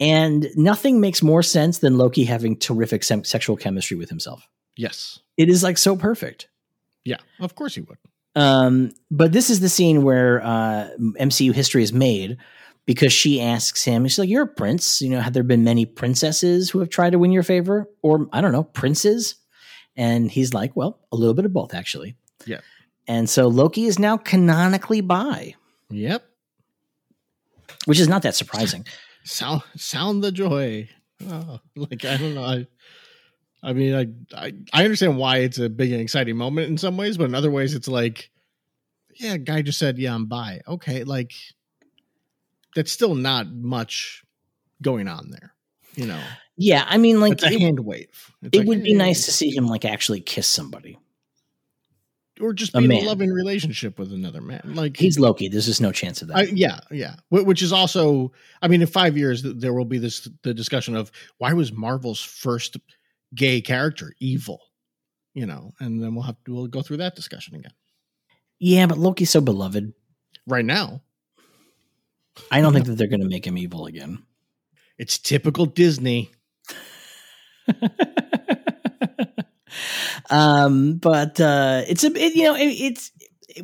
And 0.01 0.49
nothing 0.57 1.01
makes 1.01 1.23
more 1.23 1.43
sense 1.43 1.79
than 1.79 1.97
Loki 1.99 2.25
having 2.25 2.57
terrific 2.59 3.05
sem- 3.05 3.25
sexual 3.25 3.57
chemistry 3.57 3.97
with 3.97 4.09
himself. 4.09 4.47
Yes. 4.77 5.21
It 5.37 5.49
is 5.49 5.63
like 5.63 5.79
so 5.79 5.97
perfect. 5.97 6.49
Yeah. 7.05 7.19
Of 7.41 7.55
course 7.55 7.75
he 7.75 7.81
would. 7.83 7.99
Um, 8.35 8.93
but 9.11 9.33
this 9.33 9.49
is 9.51 9.61
the 9.61 9.69
scene 9.69 10.03
where 10.03 10.43
uh, 10.45 10.89
MCU 10.99 11.55
history 11.55 11.83
is 11.83 11.93
made 11.93 12.37
because 12.85 13.13
she 13.13 13.41
asks 13.41 13.83
him, 13.85 14.07
she's 14.07 14.19
like, 14.19 14.29
You're 14.29 14.43
a 14.43 14.47
prince. 14.47 15.01
You 15.01 15.09
know, 15.11 15.21
have 15.21 15.33
there 15.33 15.43
been 15.43 15.65
many 15.65 15.87
princesses 15.87 16.69
who 16.71 16.81
have 16.81 16.91
tried 16.91 17.11
to 17.11 17.19
win 17.19 17.33
your 17.33 17.43
favor? 17.43 17.89
Or, 18.03 18.29
I 18.33 18.41
don't 18.41 18.53
know, 18.53 18.65
princes? 18.65 19.37
And 19.97 20.31
he's 20.31 20.53
like, 20.53 20.77
Well, 20.77 20.99
a 21.13 21.17
little 21.17 21.35
bit 21.35 21.45
of 21.47 21.53
both, 21.53 21.73
actually. 21.75 22.17
Yeah. 22.45 22.61
And 23.09 23.31
so 23.31 23.49
Loki 23.49 23.87
is 23.87 23.99
now 23.99 24.17
canonically 24.19 25.01
bi, 25.01 25.55
Yep. 25.91 26.25
which 27.87 28.01
is 28.01 28.09
not 28.09 28.23
that 28.23 28.35
surprising. 28.35 28.85
sound 29.25 29.63
sound 29.77 30.23
the 30.23 30.33
joy. 30.33 30.89
Oh, 31.29 31.61
like 31.77 32.05
I 32.05 32.17
don't 32.17 32.35
know. 32.35 32.45
I, 32.45 32.67
I 33.67 33.73
mean, 33.73 33.95
I, 33.95 34.07
I 34.47 34.53
I 34.73 34.85
understand 34.85 35.19
why 35.19 35.39
it's 35.39 35.59
a 35.59 35.69
big 35.69 35.91
and 35.91 36.01
exciting 36.01 36.37
moment 36.37 36.69
in 36.71 36.79
some 36.79 36.97
ways, 36.97 37.19
but 37.19 37.25
in 37.25 37.35
other 37.35 37.51
ways, 37.51 37.75
it's 37.75 37.89
like, 37.89 38.31
yeah, 39.17 39.37
guy 39.37 39.63
just 39.63 39.79
said, 39.79 39.99
yeah, 39.99 40.15
I'm 40.15 40.27
bi. 40.27 40.61
Okay, 40.69 41.03
like 41.05 41.33
that's 42.77 42.93
still 42.93 43.17
not 43.17 43.49
much 43.53 44.23
going 44.81 45.09
on 45.09 45.31
there, 45.31 45.53
you 45.97 46.07
know. 46.07 46.23
Yeah, 46.57 46.85
I 46.87 46.97
mean, 46.99 47.21
like 47.21 47.33
It's 47.33 47.45
a 47.45 47.53
it, 47.53 47.61
hand 47.61 47.81
wave. 47.81 48.33
It's 48.43 48.57
it 48.57 48.59
like, 48.61 48.69
would 48.69 48.83
be 48.85 48.93
hey, 48.93 48.99
nice 48.99 49.27
to 49.27 49.33
see 49.33 49.51
him 49.51 49.67
like 49.67 49.85
actually 49.85 50.21
kiss 50.21 50.47
somebody. 50.47 50.99
or 52.41 52.53
just 52.53 52.75
a 52.75 52.79
be 52.79 52.85
in 52.85 52.89
man. 52.89 53.03
a 53.03 53.07
loving 53.07 53.31
relationship 53.33 53.99
with 53.99 54.13
another 54.13 54.41
man. 54.41 54.61
Like 54.65 54.97
He's 54.97 55.19
Loki. 55.19 55.49
There's 55.49 55.67
just 55.67 55.81
no 55.81 55.93
chance 55.93 56.23
of 56.23 56.29
that. 56.29 56.37
I, 56.37 56.43
yeah, 56.45 56.81
yeah. 56.91 57.17
Which 57.31 57.63
is 57.63 57.73
also, 57.73 58.33
I 58.63 58.69
mean, 58.69 58.81
in 58.81 58.87
five 58.87 59.17
years 59.17 59.43
there 59.43 59.73
will 59.73 59.85
be 59.85 59.99
this 59.99 60.29
the 60.43 60.55
discussion 60.55 60.97
of 60.97 61.11
why 61.39 61.53
was 61.53 61.73
Marvel's 61.73 62.21
first 62.21 62.77
gay 63.37 63.61
character 63.61 64.13
evil, 64.19 64.61
you 65.35 65.47
know, 65.47 65.73
and 65.79 66.03
then 66.03 66.15
we'll 66.15 66.25
have 66.25 66.43
to 66.45 66.55
we'll 66.55 66.67
go 66.67 66.83
through 66.83 66.97
that 66.99 67.15
discussion 67.15 67.55
again. 67.55 67.73
yeah, 68.59 68.87
but 68.87 68.99
Loki's 68.99 69.31
so 69.31 69.41
beloved. 69.41 69.93
Right 70.47 70.65
now, 70.65 71.03
I 72.51 72.61
don't 72.61 72.73
think 72.73 72.87
that 72.87 72.95
they're 72.97 73.09
going 73.09 73.21
to 73.21 73.29
make 73.29 73.47
him 73.47 73.59
evil 73.59 73.87
again. 73.87 74.25
it's 74.99 75.19
typical 75.19 75.67
Disney. 75.67 76.31
um, 80.31 80.97
but 80.97 81.41
uh, 81.41 81.83
it's 81.89 82.05
a 82.05 82.13
it, 82.17 82.35
you 82.35 82.45
know 82.45 82.55
it, 82.55 82.67
it's 82.67 83.13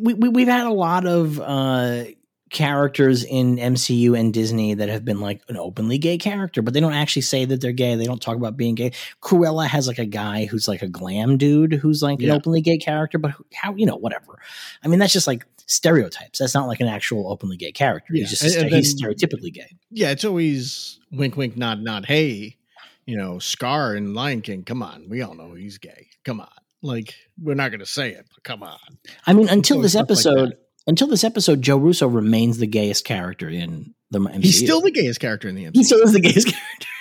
we, 0.01 0.15
we 0.15 0.29
we've 0.29 0.49
had 0.49 0.67
a 0.67 0.73
lot 0.73 1.07
of 1.07 1.39
uh 1.41 2.05
characters 2.53 3.25
in 3.25 3.57
MCU 3.57 4.17
and 4.17 4.33
Disney 4.33 4.75
that 4.75 4.89
have 4.89 5.05
been 5.05 5.21
like 5.21 5.41
an 5.49 5.57
openly 5.57 5.99
gay 5.99 6.19
character, 6.19 6.63
but 6.63 6.75
they 6.75 6.81
don't 6.81 6.93
actually 6.93 7.23
say 7.23 7.45
that 7.45 7.61
they're 7.61 7.73
gay. 7.73 7.95
They 7.97 8.05
don't 8.05 8.23
talk 8.23 8.37
about 8.37 8.57
being 8.57 8.75
gay. 8.75 8.93
Cruella 9.21 9.67
has 9.67 9.89
like 9.89 9.99
a 9.99 10.07
guy 10.07 10.45
who's 10.45 10.69
like 10.69 10.83
a 10.83 10.89
glam 10.89 11.39
dude 11.39 11.73
who's 11.73 12.03
like 12.03 12.21
an 12.21 12.31
openly 12.31 12.61
gay 12.61 12.79
character, 12.79 13.19
but 13.19 13.33
how 13.55 13.75
you 13.75 13.87
know 13.87 13.97
whatever. 13.97 14.39
I 14.85 14.89
mean, 14.89 14.99
that's 14.99 15.13
just 15.13 15.27
like 15.27 15.47
stereotypes. 15.67 16.39
That's 16.39 16.55
not 16.55 16.69
like 16.69 16.81
an 16.81 16.89
actual 16.89 17.33
openly 17.33 17.57
gay 17.57 17.73
character. 17.73 18.15
Yeah, 18.15 18.27
He's 18.27 18.39
just 18.39 18.61
he's 18.69 19.03
stereotypically 19.03 19.53
gay. 19.53 19.75
Yeah, 19.91 20.11
it's 20.11 20.25
always 20.25 21.01
wink, 21.11 21.37
wink, 21.37 21.57
nod, 21.57 21.81
nod. 21.81 22.05
Hey, 22.05 22.59
you 23.07 23.17
know, 23.17 23.39
Scar 23.39 23.95
and 23.95 24.15
Lion 24.15 24.43
King. 24.43 24.63
Come 24.63 24.83
on, 24.83 25.09
we 25.09 25.23
all 25.23 25.35
know 25.35 25.55
he's 25.55 25.79
gay. 25.79 26.09
Come 26.25 26.41
on, 26.41 26.49
like 26.83 27.15
we're 27.43 27.55
not 27.55 27.71
gonna 27.71 27.87
say 27.87 28.11
it, 28.11 28.27
but 28.35 28.45
come 28.45 28.63
on. 28.63 28.79
I 29.27 29.33
mean, 29.33 29.49
until 29.49 29.81
this 29.81 29.93
stuff 29.93 30.11
like 30.11 30.11
episode, 30.11 30.57
until 30.87 31.07
this 31.09 31.25
episode, 31.25 31.63
Joe 31.63 31.77
Russo 31.77 32.07
remains 32.09 32.59
the 32.59 32.67
gayest 32.67 33.05
character 33.05 33.49
in 33.49 33.95
the 34.11 34.19
MCU. 34.21 34.43
He's 34.43 34.59
still 34.59 34.81
the 34.81 34.91
gayest 34.91 35.21
character 35.21 35.49
in 35.49 35.55
the 35.55 35.65
MCU. 35.65 35.71
he 35.75 35.85
still 35.85 36.01
is 36.01 36.13
the 36.13 36.21
gayest 36.21 36.47
character. 36.49 36.87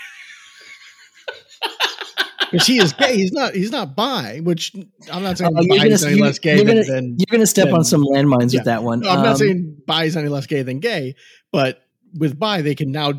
because 2.51 2.67
he 2.67 2.79
is 2.79 2.93
gay. 2.93 3.15
He's 3.15 3.31
not. 3.31 3.53
He's 3.55 3.71
not 3.71 3.95
bi. 3.95 4.39
Which 4.43 4.73
I'm 5.11 5.23
not 5.23 5.37
saying 5.37 5.51
you're 5.55 5.67
bi 5.69 5.77
gonna- 5.83 5.89
is 5.89 6.03
any 6.03 6.21
less 6.21 6.39
gay 6.39 6.57
you're 6.57 6.65
than, 6.65 6.75
gonna- 6.77 6.87
than 6.95 7.15
You're 7.17 7.31
going 7.31 7.41
to 7.41 7.47
step 7.47 7.71
on 7.73 7.83
some 7.83 8.03
landmines 8.03 8.53
yeah. 8.53 8.59
with 8.59 8.65
that 8.65 8.83
one. 8.83 9.01
No, 9.01 9.09
I'm 9.09 9.19
Um, 9.19 9.23
not 9.23 9.37
saying 9.37 9.77
bi 9.87 10.05
is 10.05 10.17
any 10.17 10.29
less 10.29 10.47
gay 10.47 10.61
than 10.63 10.79
gay, 10.79 11.15
but 11.51 11.81
with 12.13 12.37
bi, 12.37 12.61
they 12.61 12.75
can 12.75 12.91
now 12.91 13.13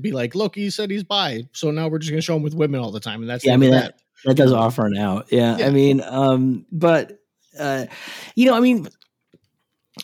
be 0.00 0.12
like, 0.12 0.34
Loki 0.36 0.70
said 0.70 0.88
he's 0.90 1.02
bi, 1.02 1.42
so 1.52 1.72
now 1.72 1.88
we're 1.88 1.98
just 1.98 2.12
going 2.12 2.20
to 2.20 2.24
show 2.24 2.36
him 2.36 2.42
with 2.42 2.54
women 2.54 2.80
all 2.80 2.92
the 2.92 3.00
time, 3.00 3.20
and 3.20 3.28
that's 3.28 3.44
Yeah, 3.44 3.54
I 3.54 3.56
mean 3.56 3.74
of 3.74 3.80
that 3.82 4.00
that 4.24 4.36
does 4.36 4.52
offer 4.52 4.86
an 4.86 4.96
out. 4.96 5.26
Yeah, 5.32 5.58
Yeah. 5.58 5.66
I 5.66 5.70
mean, 5.70 6.00
um, 6.00 6.64
but 6.70 7.18
uh, 7.58 7.86
you 8.36 8.46
know, 8.46 8.56
I 8.56 8.60
mean, 8.60 8.86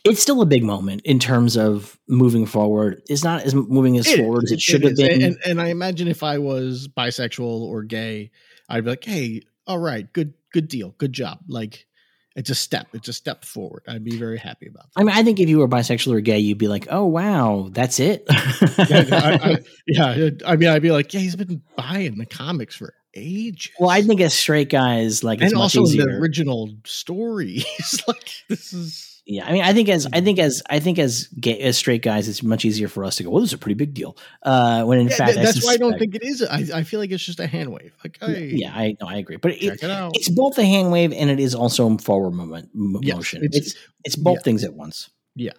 it's 0.05 0.21
still 0.21 0.43
a 0.43 0.47
big 0.47 0.65
moment 0.65 1.03
in 1.05 1.19
terms 1.19 1.57
of 1.57 1.99
moving 2.09 2.47
forward. 2.47 3.03
It's 3.09 3.23
not 3.25 3.43
as 3.43 3.55
moving 3.55 3.97
as 3.99 4.07
It 4.07 4.19
forward 4.19 4.45
is. 4.45 4.53
as 4.53 4.57
it 4.57 4.61
should 4.61 4.83
have 4.83 4.93
is. 4.93 5.01
been. 5.01 5.23
And, 5.23 5.37
and 5.47 5.61
I 5.61 5.69
imagine 5.69 6.09
if 6.09 6.23
I 6.23 6.39
was 6.39 6.89
bisexual 6.89 7.63
or 7.63 7.83
gay, 7.85 8.31
I'd 8.69 8.85
be 8.85 8.91
like, 8.91 9.05
hey, 9.05 9.43
all 9.67 9.79
right, 9.79 10.13
good, 10.13 10.35
good 10.53 10.69
deal, 10.69 10.95
good 10.99 11.13
job. 11.13 11.39
Like, 11.47 11.87
it's 12.35 12.49
a 12.51 12.55
step. 12.55 12.89
It's 12.95 13.09
a 13.09 13.13
step 13.13 13.45
forward. 13.45 13.83
I'd 13.87 14.03
be 14.05 14.17
very 14.17 14.39
happy 14.39 14.67
about 14.67 14.85
that. 14.85 15.01
I 15.01 15.05
mean, 15.05 15.15
I 15.15 15.23
think 15.23 15.39
if 15.39 15.49
you 15.51 15.59
were 15.59 15.69
bisexual 15.69 16.15
or 16.15 16.21
gay, 16.21 16.39
you'd 16.39 16.57
be 16.57 16.67
like, 16.67 16.87
"Oh 16.91 17.05
wow, 17.05 17.69
that's 17.71 18.01
it." 18.01 18.25
yeah, 18.31 19.07
I, 19.13 19.39
I, 19.43 19.59
yeah, 19.87 20.31
I 20.47 20.57
mean, 20.57 20.71
I'd 20.71 20.81
be 20.81 20.91
like, 20.93 21.13
yeah, 21.13 21.21
he's 21.21 21.37
been 21.37 21.61
buying 21.77 22.17
the 22.17 22.25
comics 22.25 22.75
for 22.75 22.95
ages. 23.15 23.71
well, 23.79 23.91
I 23.91 24.01
think 24.01 24.23
as 24.23 24.33
straight 24.33 24.71
guys, 24.71 25.23
like, 25.23 25.43
it's 25.43 25.53
and 25.53 25.59
much 25.59 25.77
also 25.77 25.93
in 25.93 25.99
the 25.99 26.17
original 26.17 26.73
stories, 26.87 27.67
like, 28.09 28.31
this 28.49 28.73
is 28.73 29.12
Yeah, 29.25 29.47
I 29.47 29.53
mean, 29.53 29.63
I 29.63 29.73
think 29.73 29.89
as 29.89 30.09
I 30.13 30.21
think 30.21 30.41
as 30.41 30.65
I 30.69 30.81
think 30.81 30.99
as 30.99 31.29
gay, 31.39 31.57
as 31.61 31.77
straight 31.77 32.03
guys, 32.03 32.29
it's 32.29 32.43
much 32.43 32.65
easier 32.65 32.89
for 32.89 33.05
us 33.05 33.15
to 33.17 33.23
go. 33.23 33.31
Well, 33.31 33.41
this 33.41 33.51
is 33.51 33.55
a 33.55 33.59
pretty 33.59 33.77
big 33.77 33.95
deal. 33.95 34.17
Uh, 34.43 34.83
when 34.83 34.99
in 34.99 35.07
Yeah, 35.07 35.15
fact, 35.17 35.35
th- 35.35 35.45
that's 35.47 35.65
why 35.65 35.75
I 35.75 35.77
don't 35.77 35.97
think 35.97 36.17
it 36.17 36.25
is. 36.25 36.43
I, 36.43 36.65
I 36.79 36.83
feel 36.83 36.99
like 36.99 37.13
it's 37.13 37.25
just 37.25 37.39
a 37.39 37.47
hand 37.47 37.73
wave. 37.73 37.95
Like, 38.03 38.19
hey, 38.21 38.51
Yeah, 38.53 38.73
I 38.75 38.97
no, 39.01 39.07
I 39.07 39.19
agree, 39.19 39.37
but 39.37 39.53
it, 39.53 39.63
it 39.63 39.79
it's 40.15 40.29
both 40.29 40.59
a 40.59 40.65
hand 40.65 40.91
wave 40.91 41.13
and 41.13 41.31
it 41.31 41.39
is 41.39 41.55
also 41.55 41.97
forward 41.99 42.33
moment 42.33 42.71
m- 42.75 42.97
Yes, 43.01 43.15
motion. 43.17 43.45
it's- 43.45 43.61
It's 43.67 43.75
it's, 44.05 44.17
both 44.17 44.39
yeah. 44.39 44.43
things 44.43 44.65
at 44.65 44.75
once. 44.75 45.09
Yeah. 45.37 45.53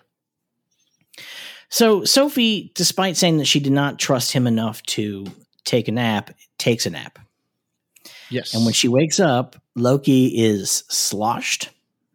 So 1.70 2.04
Sophie, 2.04 2.72
despite 2.76 3.18
saying 3.18 3.38
that 3.38 3.46
she 3.46 3.62
did 3.62 3.72
not 3.72 3.98
trust 3.98 4.32
him 4.34 4.46
enough 4.46 4.84
to 4.84 5.26
take 5.64 5.88
a 5.88 5.92
nap, 5.94 6.32
takes 6.58 6.86
a 6.86 6.90
nap, 6.90 7.18
Yes. 8.30 8.54
and 8.54 8.66
when 8.66 8.74
she 8.74 8.90
wakes 8.90 9.20
up, 9.22 9.56
Loki 9.76 10.28
is 10.28 10.84
sloshed. 10.90 11.70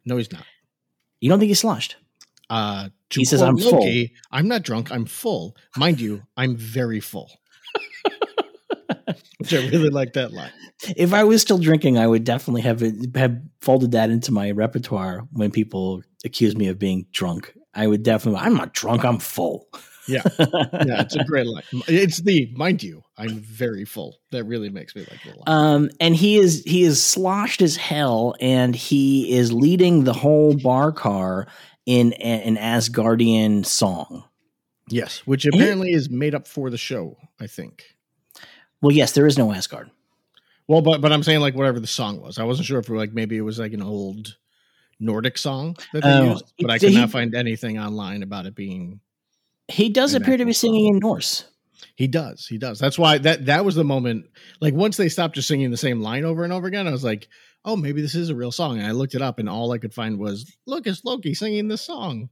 no, 0.05 0.17
he's 0.17 0.31
not. 0.31 0.45
You 1.21 1.29
don't 1.29 1.39
think 1.39 1.49
he's 1.49 1.59
sloshed? 1.59 1.97
Uh, 2.49 2.89
He 3.11 3.25
says, 3.25 3.41
"I'm 3.41 3.57
full." 3.57 3.79
Loki, 3.79 4.13
I'm 4.31 4.47
not 4.47 4.63
drunk. 4.63 4.91
I'm 4.91 5.05
full. 5.05 5.55
Mind 5.77 5.99
you, 5.99 6.23
I'm 6.37 6.55
very 6.55 6.99
full. 6.99 7.31
Which 9.37 9.53
I 9.53 9.67
really 9.67 9.89
like 9.89 10.13
that 10.13 10.33
line. 10.33 10.51
If 10.95 11.13
I 11.13 11.23
was 11.23 11.41
still 11.41 11.57
drinking, 11.57 11.97
I 11.97 12.07
would 12.07 12.23
definitely 12.23 12.61
have 12.61 12.81
it, 12.83 13.15
have 13.15 13.37
folded 13.61 13.91
that 13.91 14.09
into 14.09 14.31
my 14.31 14.51
repertoire 14.51 15.21
when 15.31 15.51
people 15.51 16.01
accuse 16.25 16.55
me 16.55 16.67
of 16.67 16.77
being 16.79 17.05
drunk. 17.11 17.53
I 17.73 17.87
would 17.87 18.03
definitely. 18.03 18.41
I'm 18.41 18.55
not 18.55 18.73
drunk. 18.73 19.03
I'm 19.05 19.19
full. 19.19 19.67
Yeah. 20.09 20.23
Yeah, 20.39 21.01
it's 21.01 21.15
a 21.15 21.23
great 21.23 21.45
line. 21.45 21.63
It's 21.87 22.19
the 22.19 22.49
mind 22.55 22.81
you, 22.83 23.03
I'm 23.17 23.39
very 23.39 23.85
full. 23.85 24.17
That 24.31 24.43
really 24.45 24.69
makes 24.69 24.95
me 24.95 25.01
like 25.09 25.21
the 25.23 25.29
line. 25.29 25.43
Um, 25.47 25.89
and 25.99 26.15
he 26.15 26.37
is 26.37 26.63
he 26.65 26.83
is 26.83 27.01
sloshed 27.03 27.61
as 27.61 27.75
hell, 27.75 28.35
and 28.41 28.75
he 28.75 29.31
is 29.37 29.51
leading 29.53 30.03
the 30.03 30.13
whole 30.13 30.55
bar 30.55 30.91
car 30.91 31.47
in 31.85 32.13
a- 32.13 32.43
an 32.47 32.55
Asgardian 32.57 33.65
song. 33.65 34.23
yes, 34.89 35.19
which 35.25 35.45
apparently 35.45 35.91
is 35.91 36.09
made 36.09 36.33
up 36.35 36.47
for 36.47 36.69
the 36.69 36.77
show. 36.77 37.17
I 37.39 37.47
think. 37.47 37.83
Well, 38.81 38.91
yes, 38.91 39.11
there 39.13 39.27
is 39.27 39.37
no 39.37 39.51
Asgard. 39.53 39.89
Well, 40.67 40.81
but 40.81 41.01
but 41.01 41.11
I'm 41.11 41.23
saying 41.23 41.39
like 41.41 41.55
whatever 41.55 41.79
the 41.79 41.87
song 41.87 42.21
was. 42.21 42.37
I 42.39 42.43
wasn't 42.43 42.67
sure 42.67 42.79
if 42.79 42.87
it 42.89 42.93
like 42.93 43.13
maybe 43.13 43.37
it 43.37 43.41
was 43.41 43.59
like 43.59 43.73
an 43.73 43.81
old 43.81 44.37
Nordic 44.99 45.37
song 45.37 45.75
that 45.93 46.03
they 46.03 46.09
Oh, 46.09 46.31
used, 46.33 46.53
but 46.59 46.71
I 46.71 46.77
could 46.79 46.89
he- 46.89 46.95
not 46.95 47.09
find 47.11 47.33
anything 47.35 47.79
online 47.79 48.23
about 48.23 48.45
it 48.45 48.55
being. 48.55 48.99
He 49.69 49.89
does 49.89 50.13
appear 50.13 50.37
to 50.37 50.45
be 50.45 50.53
singing 50.53 50.87
in 50.87 50.99
Norse. 50.99 51.45
He 51.95 52.07
does, 52.07 52.47
he 52.47 52.57
does. 52.57 52.79
That's 52.79 52.97
why 52.97 53.17
that 53.19 53.45
that 53.47 53.65
was 53.65 53.75
the 53.75 53.83
moment. 53.83 54.25
Like 54.61 54.73
once 54.73 54.95
they 54.95 55.09
stopped 55.09 55.35
just 55.35 55.47
singing 55.47 55.69
the 55.69 55.77
same 55.77 55.99
line 55.99 56.23
over 56.23 56.43
and 56.43 56.53
over 56.53 56.67
again, 56.67 56.87
I 56.87 56.91
was 56.91 57.03
like, 57.03 57.27
oh, 57.65 57.75
maybe 57.75 58.01
this 58.01 58.15
is 58.15 58.29
a 58.29 58.35
real 58.35 58.51
song. 58.51 58.77
And 58.77 58.87
I 58.87 58.91
looked 58.91 59.15
it 59.15 59.21
up, 59.21 59.37
and 59.37 59.49
all 59.49 59.71
I 59.71 59.77
could 59.77 59.93
find 59.93 60.17
was, 60.17 60.49
look, 60.65 60.87
it's 60.87 61.03
Loki 61.03 61.33
singing 61.33 61.67
this 61.67 61.81
song, 61.81 62.29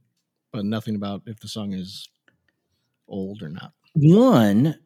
but 0.52 0.64
nothing 0.64 0.96
about 0.96 1.22
if 1.26 1.38
the 1.40 1.48
song 1.48 1.74
is 1.74 2.08
old 3.06 3.42
or 3.42 3.50
not. 3.50 3.72
One, 3.94 4.78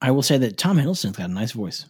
I 0.00 0.12
will 0.12 0.22
say 0.22 0.38
that 0.38 0.56
Tom 0.56 0.78
Hiddleston's 0.78 1.16
got 1.16 1.30
a 1.30 1.32
nice 1.32 1.52
voice. 1.52 1.86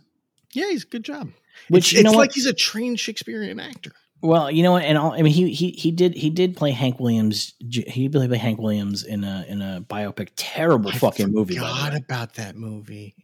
Yeah, 0.55 0.71
he's 0.71 0.85
good 0.85 1.05
job. 1.05 1.31
Which 1.69 1.93
it's, 1.93 1.99
you 1.99 2.05
know 2.05 2.11
it's 2.11 2.19
like 2.19 2.33
he's 2.33 2.47
a 2.47 2.55
trained 2.55 3.01
Shakespearean 3.01 3.61
actor. 3.61 3.93
Well, 4.21 4.51
you 4.51 4.65
know 4.65 4.73
what, 4.73 4.83
and 4.85 4.99
all, 4.99 5.13
I 5.13 5.23
mean, 5.23 5.33
he 5.33 5.53
he 5.53 5.71
he 5.71 5.93
did 5.93 6.15
he 6.15 6.29
did 6.29 6.57
play 6.57 6.73
Hank 6.73 6.99
Williams. 6.99 7.55
He 7.61 8.09
played 8.09 8.33
Hank 8.33 8.59
Williams 8.59 9.05
in 9.05 9.23
a 9.23 9.45
in 9.49 9.63
a 9.63 9.81
biopic. 9.89 10.31
Terrible 10.35 10.91
fucking 10.91 11.33
movie. 11.33 11.55
Forgot 11.55 11.97
about 11.97 12.35
that 12.35 12.57
movie. 12.57 13.15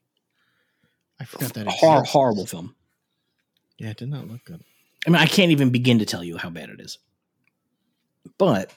I 1.19 1.25
forgot 1.25 1.55
that. 1.55 1.67
Hor- 1.69 2.05
horrible 2.05 2.47
film. 2.47 2.77
Yeah, 3.79 3.91
it 3.91 3.97
did 3.97 4.09
not 4.09 4.29
look 4.29 4.45
good. 4.45 4.63
I 5.07 5.11
mean, 5.11 5.21
I 5.21 5.27
can't 5.27 5.51
even 5.51 5.71
begin 5.71 5.99
to 5.99 6.07
tell 6.07 6.23
you 6.23 6.37
how 6.37 6.51
bad 6.51 6.71
it 6.71 6.81
is. 6.81 6.99
But 8.39 8.73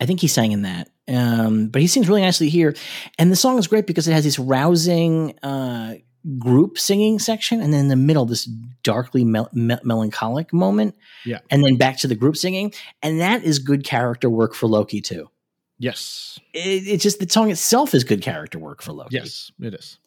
I 0.00 0.06
think 0.06 0.20
he 0.20 0.28
sang 0.28 0.52
in 0.52 0.62
that. 0.62 0.88
Um, 1.08 1.68
but 1.68 1.82
he 1.82 1.88
sings 1.88 2.08
really 2.08 2.22
nicely 2.22 2.48
here, 2.48 2.76
and 3.18 3.32
the 3.32 3.36
song 3.36 3.58
is 3.58 3.66
great 3.66 3.88
because 3.88 4.06
it 4.06 4.12
has 4.12 4.22
this 4.22 4.38
rousing 4.38 5.36
uh, 5.42 5.94
group 6.38 6.78
singing 6.78 7.18
section, 7.18 7.60
and 7.60 7.72
then 7.72 7.80
in 7.80 7.88
the 7.88 7.96
middle, 7.96 8.26
this 8.26 8.44
darkly 8.82 9.24
mel- 9.24 9.50
me- 9.52 9.78
melancholic 9.84 10.52
moment. 10.52 10.94
Yeah. 11.24 11.40
and 11.50 11.64
then 11.64 11.76
back 11.76 11.98
to 11.98 12.08
the 12.08 12.14
group 12.14 12.36
singing, 12.36 12.72
and 13.02 13.20
that 13.20 13.44
is 13.44 13.58
good 13.58 13.84
character 13.84 14.30
work 14.30 14.54
for 14.54 14.66
Loki 14.66 15.00
too. 15.00 15.30
Yes. 15.78 16.38
It, 16.52 16.86
it's 16.86 17.02
just 17.02 17.20
the 17.20 17.28
song 17.28 17.50
itself 17.50 17.94
is 17.94 18.04
good 18.04 18.22
character 18.22 18.58
work 18.58 18.82
for 18.82 18.92
Loki. 18.92 19.16
Yes, 19.16 19.50
it 19.60 19.74
is. 19.74 19.98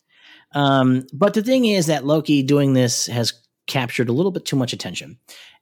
Um, 0.54 1.08
but 1.12 1.34
the 1.34 1.42
thing 1.42 1.66
is 1.66 1.88
that 1.88 2.06
Loki 2.06 2.44
doing 2.44 2.74
this 2.74 3.08
has 3.08 3.34
captured 3.66 4.10
a 4.10 4.14
little 4.14 4.32
bit 4.32 4.46
too 4.46 4.56
much 4.56 4.74
attention. 4.74 5.18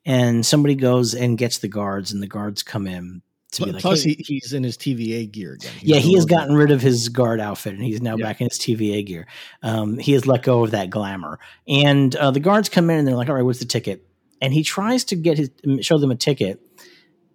And 0.06 0.46
somebody 0.46 0.76
goes 0.76 1.14
and 1.14 1.38
gets 1.38 1.60
the 1.60 1.68
guards, 1.68 2.12
and 2.12 2.24
the 2.24 2.28
guards 2.28 2.64
come 2.64 2.88
in, 2.88 3.22
like, 3.60 3.76
Plus, 3.80 4.04
"Hey, 4.04 4.14
he, 4.14 4.24
he's 4.40 4.54
in 4.54 4.64
his 4.64 4.78
TVA 4.78 5.30
gear 5.30 5.54
again. 5.54 5.74
He's 5.80 5.90
yeah, 5.90 5.98
he 5.98 6.14
has 6.14 6.26
gotten 6.26 6.56
rid 6.56 6.72
of 6.72 6.82
his 6.82 7.10
guard 7.10 7.40
outfit 7.42 7.74
and 7.74 7.84
he's 7.84 8.02
now 8.02 8.16
Yeah. 8.16 8.26
back 8.26 8.40
in 8.42 8.48
his 8.50 8.58
TVA 8.58 9.06
gear. 9.06 9.28
Um, 9.62 9.98
he 9.98 10.14
has 10.14 10.26
let 10.26 10.44
go 10.44 10.64
of 10.64 10.72
that 10.72 10.90
glamour. 10.90 11.40
And 11.68 12.16
uh, 12.16 12.32
the 12.32 12.40
guards 12.40 12.70
come 12.70 12.90
in 12.90 13.00
and 13.00 13.08
they're 13.08 13.16
like, 13.16 13.28
"All 13.30 13.36
right, 13.36 13.42
what's 13.44 13.60
the 13.60 13.66
ticket?" 13.66 14.08
And 14.42 14.54
he 14.54 14.64
tries 14.64 15.04
to 15.06 15.16
get 15.16 15.38
his 15.38 15.50
show 15.82 15.98
them 15.98 16.12
a 16.12 16.16
ticket, 16.16 16.60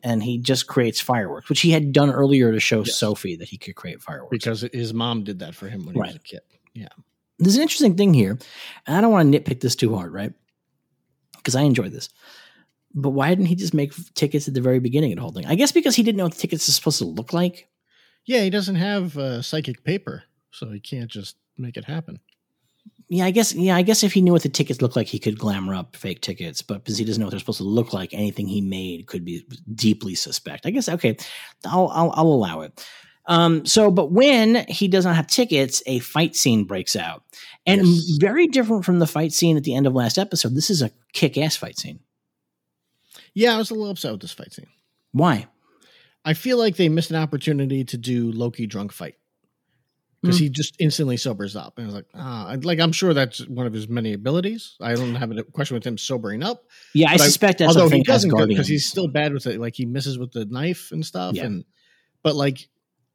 and 0.02 0.22
he 0.22 0.38
just 0.38 0.66
creates 0.66 1.00
fireworks, 1.00 1.48
which 1.48 1.60
he 1.60 1.70
had 1.70 1.92
done 1.92 2.10
earlier 2.10 2.50
to 2.52 2.60
show 2.60 2.78
Yes. 2.84 2.96
Sophie 2.96 3.36
that 3.36 3.48
he 3.48 3.58
could 3.58 3.74
create 3.76 4.00
fireworks. 4.02 4.30
because 4.30 4.62
his 4.72 4.94
mom 4.94 5.22
did 5.22 5.40
that 5.40 5.54
for 5.54 5.68
him 5.68 5.84
when 5.84 5.94
he 5.94 6.00
was 6.00 6.14
a 6.14 6.18
kid. 6.20 6.40
Yeah, 6.74 6.88
there's 7.38 7.56
an 7.56 7.62
interesting 7.62 7.96
thing 7.96 8.14
here, 8.14 8.38
and 8.86 8.96
I 8.96 9.00
don't 9.00 9.12
want 9.12 9.30
to 9.32 9.38
nitpick 9.38 9.60
this 9.60 9.76
too 9.76 9.94
hard, 9.94 10.12
right? 10.12 10.32
Because 11.36 11.54
I 11.54 11.62
enjoyed 11.62 11.92
this. 11.92 12.08
But 12.94 13.10
why 13.10 13.28
didn't 13.28 13.46
he 13.46 13.54
just 13.54 13.74
make 13.74 13.92
tickets 14.14 14.48
at 14.48 14.54
the 14.54 14.60
very 14.62 14.78
beginning 14.80 15.12
of 15.12 15.16
the 15.16 15.22
whole 15.22 15.32
thing? 15.32 15.46
I 15.46 15.54
guess 15.54 15.72
because 15.72 15.94
he 15.96 16.02
didn't 16.02 16.16
know 16.16 16.24
what 16.24 16.34
the 16.34 16.40
tickets 16.40 16.68
are 16.68 16.72
supposed 16.72 16.98
to 16.98 17.04
look 17.04 17.32
like. 17.32 17.68
Yeah, 18.24 18.42
he 18.42 18.50
doesn't 18.50 18.76
have 18.76 19.16
uh, 19.18 19.42
psychic 19.42 19.84
paper, 19.84 20.24
so 20.50 20.70
he 20.70 20.80
can't 20.80 21.10
just 21.10 21.36
make 21.58 21.76
it 21.76 21.84
happen. 21.84 22.20
Yeah, 23.08 23.24
I 23.26 23.30
guess. 23.30 23.54
Yeah, 23.54 23.76
I 23.76 23.82
guess 23.82 24.02
if 24.02 24.12
he 24.14 24.20
knew 24.20 24.32
what 24.32 24.42
the 24.42 24.48
tickets 24.48 24.82
looked 24.82 24.96
like, 24.96 25.06
he 25.06 25.18
could 25.20 25.38
glamour 25.38 25.74
up 25.74 25.94
fake 25.94 26.22
tickets. 26.22 26.60
But 26.62 26.78
because 26.82 26.98
he 26.98 27.04
doesn't 27.04 27.20
know 27.20 27.26
what 27.26 27.30
they're 27.30 27.38
supposed 27.38 27.58
to 27.58 27.64
look 27.64 27.92
like, 27.92 28.12
anything 28.12 28.48
he 28.48 28.60
made 28.60 29.06
could 29.06 29.24
be 29.24 29.46
deeply 29.74 30.14
suspect. 30.16 30.66
I 30.66 30.70
guess. 30.70 30.88
Okay, 30.88 31.16
I'll 31.64 31.88
I'll, 31.88 32.10
I'll 32.16 32.26
allow 32.26 32.62
it. 32.62 32.84
Um, 33.26 33.64
so, 33.66 33.90
but 33.90 34.10
when 34.12 34.64
he 34.68 34.88
does 34.88 35.04
not 35.04 35.16
have 35.16 35.26
tickets, 35.26 35.82
a 35.86 35.98
fight 36.00 36.34
scene 36.34 36.64
breaks 36.64 36.96
out, 36.96 37.22
and 37.66 37.84
Yes. 37.86 38.16
very 38.20 38.46
different 38.48 38.84
from 38.84 38.98
the 39.00 39.06
fight 39.06 39.32
scene 39.32 39.56
at 39.56 39.64
the 39.64 39.74
end 39.74 39.86
of 39.86 39.94
last 39.94 40.16
episode. 40.18 40.54
This 40.54 40.70
is 40.70 40.80
a 40.82 40.90
kick-ass 41.12 41.56
fight 41.56 41.78
scene. 41.78 42.00
Yeah, 43.36 43.54
I 43.54 43.58
was 43.58 43.70
a 43.70 43.74
little 43.74 43.90
upset 43.90 44.12
with 44.12 44.22
this 44.22 44.32
fight 44.32 44.52
scene. 44.52 44.66
Why? 45.12 45.46
I 46.24 46.32
feel 46.34 46.56
like 46.58 46.76
they 46.76 46.88
missed 46.88 47.10
an 47.10 47.16
opportunity 47.16 47.84
to 47.84 47.96
do 47.98 48.32
Loki 48.32 48.66
drunk 48.66 48.92
fight 48.92 49.14
because 50.22 50.38
Hmm. 50.38 50.44
he 50.44 50.48
just 50.50 50.74
instantly 50.80 51.16
sobers 51.18 51.54
up, 51.54 51.74
and 51.76 51.84
I 51.84 51.86
was 51.86 51.94
like, 51.94 52.06
ah, 52.14 52.56
like 52.62 52.80
I'm 52.80 52.92
sure 52.92 53.12
that's 53.14 53.46
one 53.46 53.66
of 53.66 53.72
his 53.74 53.88
many 53.88 54.14
abilities. 54.14 54.74
I 54.80 54.94
don't 54.94 55.14
have 55.16 55.30
a 55.30 55.44
question 55.44 55.74
with 55.74 55.84
him 55.86 55.98
sobering 55.98 56.42
up, 56.42 56.64
Yeah, 56.94 57.10
I 57.10 57.14
But 57.18 57.20
I- 57.20 57.24
suspect 57.26 57.58
that's 57.58 57.76
although 57.76 57.94
he 57.94 58.02
doesn't 58.02 58.48
because 58.48 58.66
he's 58.66 58.88
still 58.88 59.06
bad 59.06 59.32
with 59.34 59.46
it. 59.46 59.60
Like 59.60 59.76
he 59.76 59.84
misses 59.84 60.18
with 60.18 60.32
the 60.32 60.46
knife 60.46 60.90
and 60.92 61.04
stuff, 61.04 61.34
Yeah. 61.36 61.44
and 61.44 61.64
but 62.22 62.34
like 62.34 62.68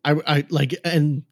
I, 0.06 0.12
I 0.28 0.46
like 0.50 0.76
and. 0.86 1.24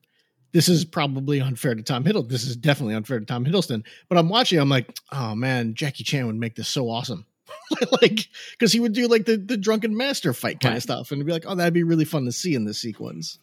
This 0.51 0.67
is 0.67 0.83
probably 0.83 1.39
unfair 1.41 1.75
to 1.75 1.83
Tom 1.83 2.03
Hiddleston. 2.03 2.27
This 2.29 2.43
is 2.43 2.55
definitely 2.55 2.95
unfair 2.95 3.19
to 3.19 3.25
Tom 3.27 3.45
Hiddleston. 3.45 3.83
But 4.09 4.17
I'm 4.17 4.29
watching. 4.29 4.57
I'm 4.57 4.67
like, 4.67 4.91
oh 5.11 5.35
man, 5.35 5.75
Jackie 5.75 6.03
Chan 6.03 6.25
would 6.25 6.37
make 6.37 6.55
this 6.55 6.67
so 6.67 6.89
awesome. 6.89 7.27
like, 8.01 8.27
because 8.51 8.71
he 8.73 8.79
would 8.79 8.93
do 8.93 9.07
like 9.07 9.25
the 9.25 9.37
the 9.37 9.57
drunken 9.57 9.95
master 9.95 10.33
fight 10.33 10.59
kind 10.59 10.71
Right. 10.73 10.77
of 10.77 10.83
stuff, 10.83 11.11
and 11.11 11.25
be 11.25 11.31
like, 11.31 11.45
oh, 11.47 11.55
that'd 11.55 11.73
be 11.73 11.83
really 11.83 12.05
fun 12.05 12.25
to 12.25 12.31
see 12.31 12.55
in 12.55 12.65
this 12.65 12.79
sequence. 12.79 13.39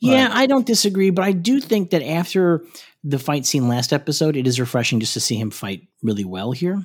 Yeah, 0.00 0.28
But- 0.28 0.36
I 0.36 0.46
don't 0.46 0.66
disagree, 0.66 1.10
but 1.10 1.24
I 1.24 1.32
do 1.32 1.60
think 1.60 1.90
that 1.90 2.02
after 2.02 2.64
the 3.04 3.18
fight 3.18 3.46
scene 3.46 3.68
last 3.68 3.92
episode, 3.92 4.36
it 4.36 4.46
is 4.46 4.58
refreshing 4.60 5.00
just 5.00 5.14
to 5.14 5.20
see 5.20 5.36
him 5.36 5.50
fight 5.50 5.88
really 6.02 6.24
well 6.24 6.52
here. 6.52 6.84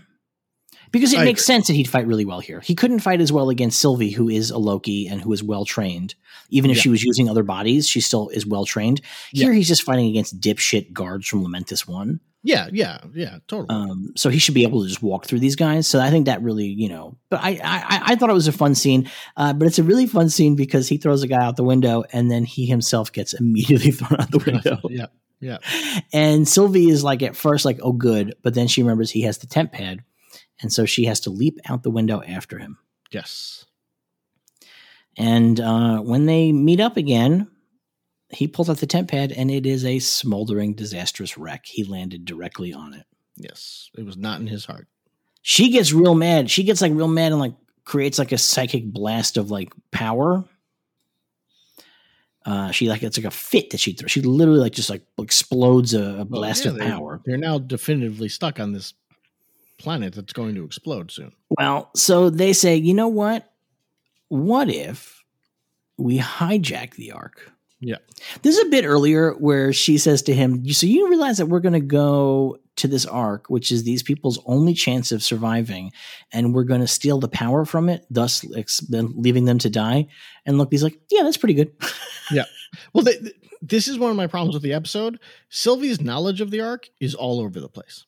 Because 0.91 1.13
it 1.13 1.19
I 1.19 1.23
makes 1.23 1.41
agree. 1.43 1.55
sense 1.55 1.67
that 1.67 1.73
he'd 1.73 1.87
fight 1.87 2.05
really 2.05 2.25
well 2.25 2.41
here. 2.41 2.59
He 2.59 2.75
couldn't 2.75 2.99
fight 2.99 3.21
as 3.21 3.31
well 3.31 3.49
against 3.49 3.79
Sylvie, 3.79 4.09
who 4.11 4.27
is 4.27 4.51
a 4.51 4.57
Loki 4.57 5.07
and 5.07 5.21
who 5.21 5.31
is 5.31 5.41
well 5.41 5.63
trained. 5.63 6.15
Even 6.49 6.69
if 6.69 6.77
Yeah. 6.77 6.83
she 6.83 6.89
was 6.89 7.01
using 7.01 7.29
other 7.29 7.43
bodies, 7.43 7.87
she 7.87 8.01
still 8.01 8.27
is 8.29 8.45
well 8.45 8.65
trained. 8.65 8.99
Here, 9.31 9.53
he's 9.53 9.69
just 9.69 9.83
fighting 9.83 10.07
against 10.09 10.41
dipshit 10.41 10.91
guards 10.91 11.27
from 11.27 11.45
Lamentis 11.45 11.87
One. 11.87 12.19
Yeah, 12.43 12.69
yeah, 12.71 12.99
yeah, 13.13 13.37
totally. 13.47 13.67
Um, 13.69 14.13
so 14.15 14.29
he 14.29 14.39
should 14.39 14.55
be 14.55 14.63
able 14.63 14.81
to 14.81 14.87
just 14.87 15.03
walk 15.03 15.25
through 15.25 15.39
these 15.39 15.55
guys. 15.55 15.87
So 15.87 15.99
I 15.99 16.09
think 16.09 16.25
that 16.25 16.41
really, 16.41 16.65
you 16.65 16.89
know, 16.89 17.15
but 17.29 17.39
I 17.43 17.59
I, 17.63 18.01
I 18.05 18.15
thought 18.15 18.31
it 18.31 18.33
was 18.33 18.47
a 18.47 18.51
fun 18.51 18.73
scene. 18.73 19.09
Uh, 19.37 19.53
but 19.53 19.67
it's 19.67 19.77
a 19.77 19.83
really 19.83 20.07
fun 20.07 20.29
scene 20.29 20.55
because 20.55 20.87
he 20.87 20.97
throws 20.97 21.21
a 21.21 21.27
guy 21.27 21.43
out 21.43 21.55
the 21.55 21.63
window 21.63 22.03
and 22.11 22.31
then 22.31 22.43
he 22.43 22.65
himself 22.65 23.11
gets 23.11 23.33
immediately 23.39 23.91
thrown 23.91 24.19
out 24.19 24.31
the 24.31 24.39
window. 24.45 24.79
yeah, 24.89 25.07
yeah. 25.39 25.57
And 26.13 26.47
Sylvie 26.47 26.89
is 26.89 27.03
like 27.03 27.21
at 27.21 27.35
first 27.35 27.63
like, 27.63 27.79
oh 27.83 27.93
good, 27.93 28.35
but 28.41 28.55
then 28.55 28.67
she 28.67 28.81
remembers 28.81 29.11
he 29.11 29.21
has 29.21 29.37
the 29.37 29.47
tempad, 29.47 29.99
and 30.61 30.73
so 30.73 30.85
she 30.85 31.05
has 31.05 31.19
to 31.21 31.29
leap 31.29 31.59
out 31.69 31.83
the 31.83 31.91
window 31.91 32.23
after 32.27 32.57
him. 32.57 32.79
Yes. 33.11 33.65
And 35.17 35.59
uh, 35.59 35.99
when 35.99 36.25
they 36.25 36.51
meet 36.51 36.79
up 36.79 36.97
again, 36.97 37.49
he 38.33 38.47
pulls 38.47 38.69
out 38.69 38.77
the 38.77 38.87
tempad, 38.87 39.33
and 39.35 39.49
it 39.51 39.65
is 39.65 39.83
a 39.85 39.99
smoldering, 39.99 40.73
disastrous 40.73 41.37
wreck. 41.37 41.65
He 41.65 41.83
landed 41.83 42.25
directly 42.25 42.73
on 42.73 42.93
it. 42.93 43.05
Yes. 43.37 43.89
It 43.97 44.05
was 44.05 44.17
not 44.17 44.39
in 44.39 44.47
his 44.47 44.65
heart. 44.65 44.87
She 45.41 45.69
gets 45.71 45.91
real 45.93 46.15
mad. 46.15 46.49
She 46.51 46.63
gets 46.63 46.81
like 46.81 46.93
real 46.93 47.07
mad 47.07 47.31
and 47.31 47.39
like 47.41 47.55
creates 47.83 48.19
like 48.19 48.31
a 48.31 48.37
psychic 48.37 48.85
blast 48.85 49.37
of 49.37 49.49
like 49.51 49.73
power. 49.91 50.43
Uh, 52.45 52.71
she 52.71 52.89
like 52.89 53.03
it's 53.03 53.17
like 53.17 53.25
a 53.25 53.31
fit 53.31 53.69
that 53.69 53.79
she 53.79 53.93
throws. 53.93 54.11
She 54.11 54.21
literally 54.21 54.59
like 54.59 54.73
just 54.73 54.89
like 54.89 55.03
explodes 55.19 55.93
a, 55.93 56.01
a 56.01 56.15
Well, 56.17 56.25
blast 56.25 56.65
yeah, 56.65 56.71
of 56.71 56.77
they're- 56.77 56.89
power. 56.89 57.21
They're 57.25 57.37
now 57.37 57.59
definitively 57.59 58.29
stuck 58.29 58.59
on 58.59 58.71
this 58.71 58.93
planet 59.77 60.13
that's 60.13 60.33
going 60.33 60.55
to 60.55 60.63
explode 60.63 61.11
soon. 61.11 61.31
Well, 61.57 61.89
so 61.95 62.29
they 62.29 62.53
say, 62.53 62.75
you 62.75 62.93
know 62.93 63.07
what? 63.07 63.51
What 64.29 64.69
if 64.69 65.23
we 65.97 66.19
hijack 66.19 66.95
the 66.95 67.11
ark? 67.11 67.51
Yeah. 67.81 67.97
There's 68.43 68.59
a 68.59 68.65
bit 68.65 68.85
earlier 68.85 69.31
where 69.33 69.73
she 69.73 69.97
says 69.97 70.21
to 70.23 70.33
him, 70.33 70.67
So 70.69 70.85
you 70.85 71.09
realize 71.09 71.39
that 71.39 71.47
we're 71.47 71.59
going 71.59 71.73
to 71.73 71.79
go 71.79 72.59
to 72.77 72.87
this 72.87 73.05
ark, 73.07 73.45
which 73.49 73.71
is 73.71 73.83
these 73.83 74.03
people's 74.03 74.39
only 74.45 74.73
chance 74.73 75.11
of 75.11 75.23
surviving, 75.23 75.91
and 76.31 76.53
we're 76.53 76.63
going 76.63 76.81
to 76.81 76.87
steal 76.87 77.19
the 77.19 77.27
power 77.27 77.65
from 77.65 77.89
it, 77.89 78.05
thus 78.09 78.45
ex- 78.55 78.79
then 78.81 79.11
leaving 79.15 79.45
them 79.45 79.57
to 79.59 79.69
die. 79.69 80.07
And 80.45 80.57
look, 80.59 80.69
he's 80.71 80.83
like, 80.83 80.99
Yeah, 81.09 81.23
that's 81.23 81.37
pretty 81.37 81.55
good. 81.55 81.73
Yeah. 82.31 82.45
Well, 82.93 83.03
they, 83.03 83.17
th- 83.17 83.35
this 83.61 83.89
is 83.89 83.99
one 83.99 84.09
of 84.09 84.15
my 84.15 84.27
problems 84.27 84.53
with 84.53 84.63
the 84.63 84.71
episode. 84.71 85.19
Sylvie's 85.49 85.99
knowledge 85.99 86.39
of 86.39 86.49
the 86.49 86.61
ark 86.61 86.87
is 87.01 87.13
all 87.13 87.41
over 87.41 87.59
the 87.59 87.67
place. 87.67 88.05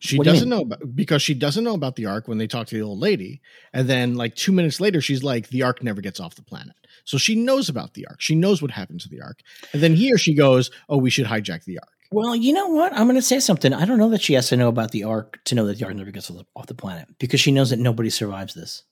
She 0.00 0.16
What 0.16 0.24
doesn't 0.24 0.48
mean? 0.48 0.58
know 0.58 0.62
about 0.64 0.96
because 0.96 1.22
she 1.22 1.34
doesn't 1.34 1.62
know 1.62 1.74
about 1.74 1.94
the 1.96 2.06
ark 2.06 2.26
when 2.26 2.38
they 2.38 2.46
talk 2.46 2.66
to 2.68 2.74
the 2.74 2.82
old 2.82 2.98
lady, 2.98 3.40
and 3.72 3.86
then 3.88 4.14
like 4.14 4.34
two 4.34 4.50
minutes 4.50 4.80
later, 4.80 5.00
she's 5.00 5.22
like, 5.22 5.48
"The 5.48 5.62
ark 5.62 5.82
never 5.82 6.00
gets 6.00 6.18
off 6.18 6.34
the 6.34 6.42
planet." 6.42 6.74
So 7.04 7.18
she 7.18 7.34
knows 7.36 7.68
about 7.68 7.94
the 7.94 8.06
ark. 8.06 8.20
She 8.20 8.34
knows 8.34 8.62
what 8.62 8.70
happened 8.70 9.00
to 9.02 9.08
the 9.08 9.20
ark, 9.20 9.40
and 9.72 9.82
then 9.82 9.94
here 9.94 10.16
she 10.18 10.34
goes, 10.34 10.70
"Oh, 10.88 10.96
we 10.96 11.10
should 11.10 11.26
hijack 11.26 11.64
the 11.64 11.78
ark." 11.78 11.88
Well, 12.12 12.34
you 12.34 12.52
know 12.52 12.66
what? 12.68 12.92
I'm 12.92 13.04
going 13.06 13.14
to 13.14 13.22
say 13.22 13.38
something. 13.38 13.72
I 13.72 13.84
don't 13.84 13.98
know 13.98 14.08
that 14.08 14.20
she 14.22 14.32
has 14.34 14.48
to 14.48 14.56
know 14.56 14.68
about 14.68 14.90
the 14.90 15.04
ark 15.04 15.38
to 15.44 15.54
know 15.54 15.66
that 15.66 15.78
the 15.78 15.84
ark 15.84 15.94
never 15.94 16.10
gets 16.10 16.28
off 16.30 16.66
the, 16.66 16.74
planet 16.74 17.06
because 17.20 17.40
she 17.40 17.52
knows 17.52 17.70
that 17.70 17.78
nobody 17.78 18.10
survives 18.10 18.54
this. 18.54 18.82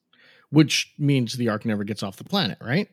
which 0.50 0.94
means 0.98 1.32
the 1.34 1.48
ark 1.48 1.64
never 1.64 1.82
gets 1.84 2.02
off 2.02 2.16
the 2.16 2.24
planet, 2.24 2.58
right? 2.60 2.88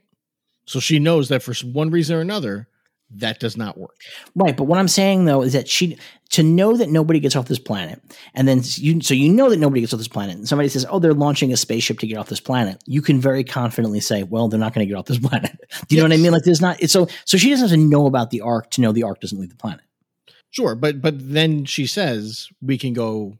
So 0.66 0.80
she 0.80 0.97
knows 0.99 1.30
that 1.30 1.43
for 1.43 1.53
one 1.63 1.91
reason 1.91 2.16
or 2.16 2.22
another, 2.22 2.68
that 3.12 3.39
does 3.39 3.56
not 3.56 3.78
work. 3.78 3.95
Right, 4.36 4.56
but 4.58 4.64
what 4.66 4.80
I'm 4.80 4.88
saying 4.88 5.26
though 5.26 5.41
is 5.41 5.53
that 5.53 5.68
she 5.68 5.97
to 6.32 6.43
know 6.43 6.76
that 6.76 6.89
nobody 6.89 7.20
gets 7.20 7.36
off 7.36 7.47
this 7.47 7.60
planet, 7.60 8.01
and 8.34 8.47
then 8.47 8.62
you 8.76 8.99
so 9.01 9.14
you 9.14 9.32
know 9.32 9.49
that 9.49 9.60
nobody 9.60 9.82
gets 9.82 9.93
off 9.93 9.99
this 9.99 10.08
planet, 10.08 10.36
and 10.36 10.47
somebody 10.47 10.70
says, 10.70 10.86
"Oh, 10.89 10.99
they're 10.99 11.14
launching 11.14 11.53
a 11.53 11.58
spaceship 11.58 11.99
to 11.99 12.08
get 12.08 12.18
off 12.18 12.30
this 12.30 12.39
planet." 12.39 12.84
You 12.86 13.01
can 13.01 13.22
very 13.22 13.43
confidently 13.43 13.99
say, 13.99 14.24
"Well, 14.24 14.47
they're 14.47 14.60
not 14.60 14.74
going 14.74 14.86
to 14.86 14.89
get 14.91 14.97
off 14.97 15.06
this 15.06 15.20
planet." 15.30 15.51
Do 15.88 15.95
you 15.95 16.01
know 16.01 16.06
what 16.08 16.14
I 16.14 16.18
mean? 16.18 16.32
Like, 16.32 16.43
there's 16.43 16.62
not. 16.62 16.82
It's 16.82 16.93
so 16.93 17.08
so 17.26 17.38
she 17.38 17.49
doesn't 17.49 17.70
have 17.70 17.78
to 17.78 17.84
know 17.84 18.08
about 18.08 18.32
the 18.32 18.41
ark 18.41 18.72
to 18.72 18.82
know 18.82 18.91
the 18.91 19.03
ark 19.03 19.22
doesn't 19.22 19.39
leave 19.39 19.49
the 19.49 19.56
planet. 19.56 19.82
Sure, 20.49 20.74
but 20.76 21.01
but 21.01 21.16
then 21.18 21.66
she 21.66 21.86
says 21.86 22.47
we 22.62 22.78
can 22.78 22.93
go 22.93 23.38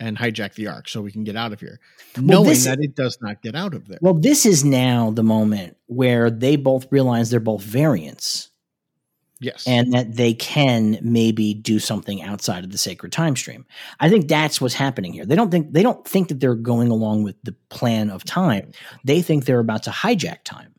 and 0.00 0.16
hijack 0.18 0.54
the 0.54 0.66
ark 0.66 0.88
so 0.88 1.00
we 1.00 1.12
can 1.12 1.22
get 1.22 1.36
out 1.36 1.52
of 1.52 1.60
here, 1.60 1.78
knowing 2.16 2.48
this- 2.48 2.64
that 2.64 2.78
it 2.80 2.96
does 2.96 3.18
not 3.20 3.40
get 3.42 3.54
out 3.54 3.74
of 3.74 3.86
there. 3.88 3.98
Well, 4.00 4.14
this 4.14 4.46
is 4.46 4.64
now 4.64 5.10
the 5.10 5.22
moment 5.22 5.76
where 5.86 6.30
they 6.30 6.56
both 6.56 6.86
realize 6.90 7.30
they're 7.30 7.40
both 7.40 7.62
variants. 7.62 8.50
Yes, 9.42 9.66
and 9.66 9.92
that 9.92 10.14
they 10.14 10.34
can 10.34 10.98
maybe 11.02 11.52
do 11.52 11.78
something 11.78 12.22
outside 12.22 12.62
of 12.62 12.70
the 12.70 12.78
sacred 12.78 13.10
time 13.10 13.34
stream. 13.34 13.66
I 13.98 14.08
think 14.08 14.28
that's 14.28 14.60
what's 14.60 14.74
happening 14.74 15.12
here. 15.12 15.26
They 15.26 15.34
don't 15.34 15.50
think 15.50 15.72
they 15.72 15.82
don't 15.82 16.06
think 16.06 16.28
that 16.28 16.38
they're 16.38 16.54
going 16.54 16.90
along 16.90 17.24
with 17.24 17.36
the 17.42 17.52
plan 17.68 18.08
of 18.08 18.24
time. 18.24 18.70
They 19.04 19.20
think 19.20 19.44
they're 19.44 19.58
about 19.58 19.82
to 19.82 19.90
hijack 19.90 20.44
time 20.44 20.74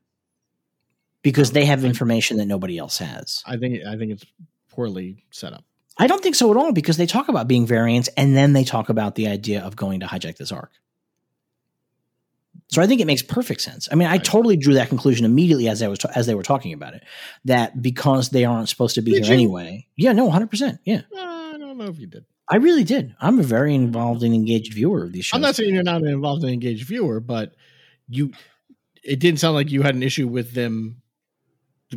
because 1.23 1.51
they 1.51 1.65
have 1.65 1.83
information 1.83 2.37
that 2.37 2.45
nobody 2.45 2.77
else 2.77 2.99
has. 2.99 3.43
I 3.45 3.57
think 3.57 3.85
I 3.85 3.97
think 3.97 4.13
it's 4.13 4.25
poorly 4.69 5.25
set 5.31 5.53
up. 5.53 5.65
I 5.97 6.07
don't 6.07 6.23
think 6.23 6.35
so 6.35 6.49
at 6.49 6.57
all 6.57 6.71
because 6.71 6.97
they 6.97 7.05
talk 7.05 7.27
about 7.27 7.47
being 7.47 7.67
variants 7.67 8.09
and 8.17 8.35
then 8.35 8.53
they 8.53 8.63
talk 8.63 8.89
about 8.89 9.15
the 9.15 9.27
idea 9.27 9.61
of 9.61 9.75
going 9.75 9.99
to 9.99 10.07
hijack 10.07 10.37
this 10.37 10.51
ark. 10.51 10.71
So 12.69 12.81
I 12.81 12.87
think 12.87 13.01
it 13.01 13.05
makes 13.07 13.21
perfect 13.21 13.61
sense. 13.61 13.87
I 13.91 13.95
mean, 13.95 14.07
I 14.07 14.13
Right. 14.13 14.23
totally 14.23 14.57
drew 14.57 14.73
that 14.75 14.89
conclusion 14.89 15.25
immediately 15.25 15.67
as 15.69 15.81
I 15.83 15.87
was 15.87 15.99
as 16.15 16.25
they 16.25 16.33
were 16.35 16.43
talking 16.43 16.73
about 16.73 16.93
it. 16.95 17.03
That 17.45 17.81
because 17.81 18.29
they 18.29 18.45
aren't 18.45 18.69
supposed 18.69 18.95
to 18.95 19.01
be 19.01 19.11
Did 19.11 19.23
here 19.25 19.27
you? 19.29 19.33
anyway. 19.33 19.87
Yeah, 19.95 20.13
no, 20.13 20.29
hundred 20.29 20.49
percent. 20.49 20.79
Yeah, 20.85 21.01
Uh, 21.15 21.19
I 21.53 21.57
don't 21.59 21.77
know 21.77 21.85
if 21.85 21.99
you 21.99 22.07
did. 22.07 22.25
I 22.49 22.57
really 22.57 22.83
did. 22.83 23.15
I'm 23.21 23.39
a 23.39 23.43
very 23.43 23.73
involved 23.75 24.21
and 24.23 24.33
engaged 24.33 24.73
viewer 24.73 25.03
of 25.03 25.11
these 25.13 25.25
shows. 25.25 25.35
I'm 25.37 25.41
not 25.41 25.55
saying 25.55 25.73
you're 25.73 25.83
not 25.83 26.01
an 26.01 26.07
involved 26.07 26.43
and 26.43 26.51
engaged 26.51 26.87
viewer, 26.87 27.19
but 27.19 27.53
you. 28.09 28.31
It 29.03 29.19
didn't 29.19 29.39
sound 29.39 29.55
like 29.55 29.69
you 29.71 29.81
had 29.81 29.95
an 29.95 30.03
issue 30.03 30.27
with 30.27 30.53
them 30.53 31.01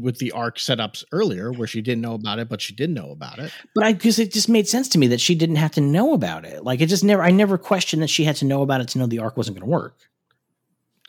with 0.00 0.18
the 0.18 0.32
ark 0.32 0.58
setups 0.58 1.04
earlier, 1.10 1.50
where 1.52 1.66
she 1.66 1.80
didn't 1.80 2.02
know 2.02 2.14
about 2.14 2.38
it, 2.38 2.48
but 2.50 2.60
she 2.60 2.74
did 2.74 2.90
know 2.90 3.10
about 3.12 3.38
it. 3.38 3.50
but 3.74 3.82
I 3.84 3.92
because 3.94 4.18
it 4.18 4.32
just 4.32 4.48
made 4.48 4.68
sense 4.68 4.88
to 4.90 4.98
me 4.98 5.06
that 5.08 5.20
she 5.20 5.34
didn't 5.34 5.56
have 5.56 5.70
to 5.72 5.80
know 5.80 6.12
about 6.12 6.44
it. 6.44 6.64
Like 6.64 6.80
it 6.80 6.86
just 6.86 7.04
never. 7.04 7.22
I 7.22 7.30
never 7.30 7.56
questioned 7.56 8.02
that 8.02 8.10
she 8.10 8.24
had 8.24 8.36
to 8.36 8.44
know 8.44 8.62
about 8.62 8.80
it 8.82 8.88
to 8.88 8.98
know 8.98 9.06
the 9.06 9.20
ark 9.20 9.36
wasn't 9.36 9.56
going 9.58 9.66
to 9.66 9.70
work. 9.72 9.98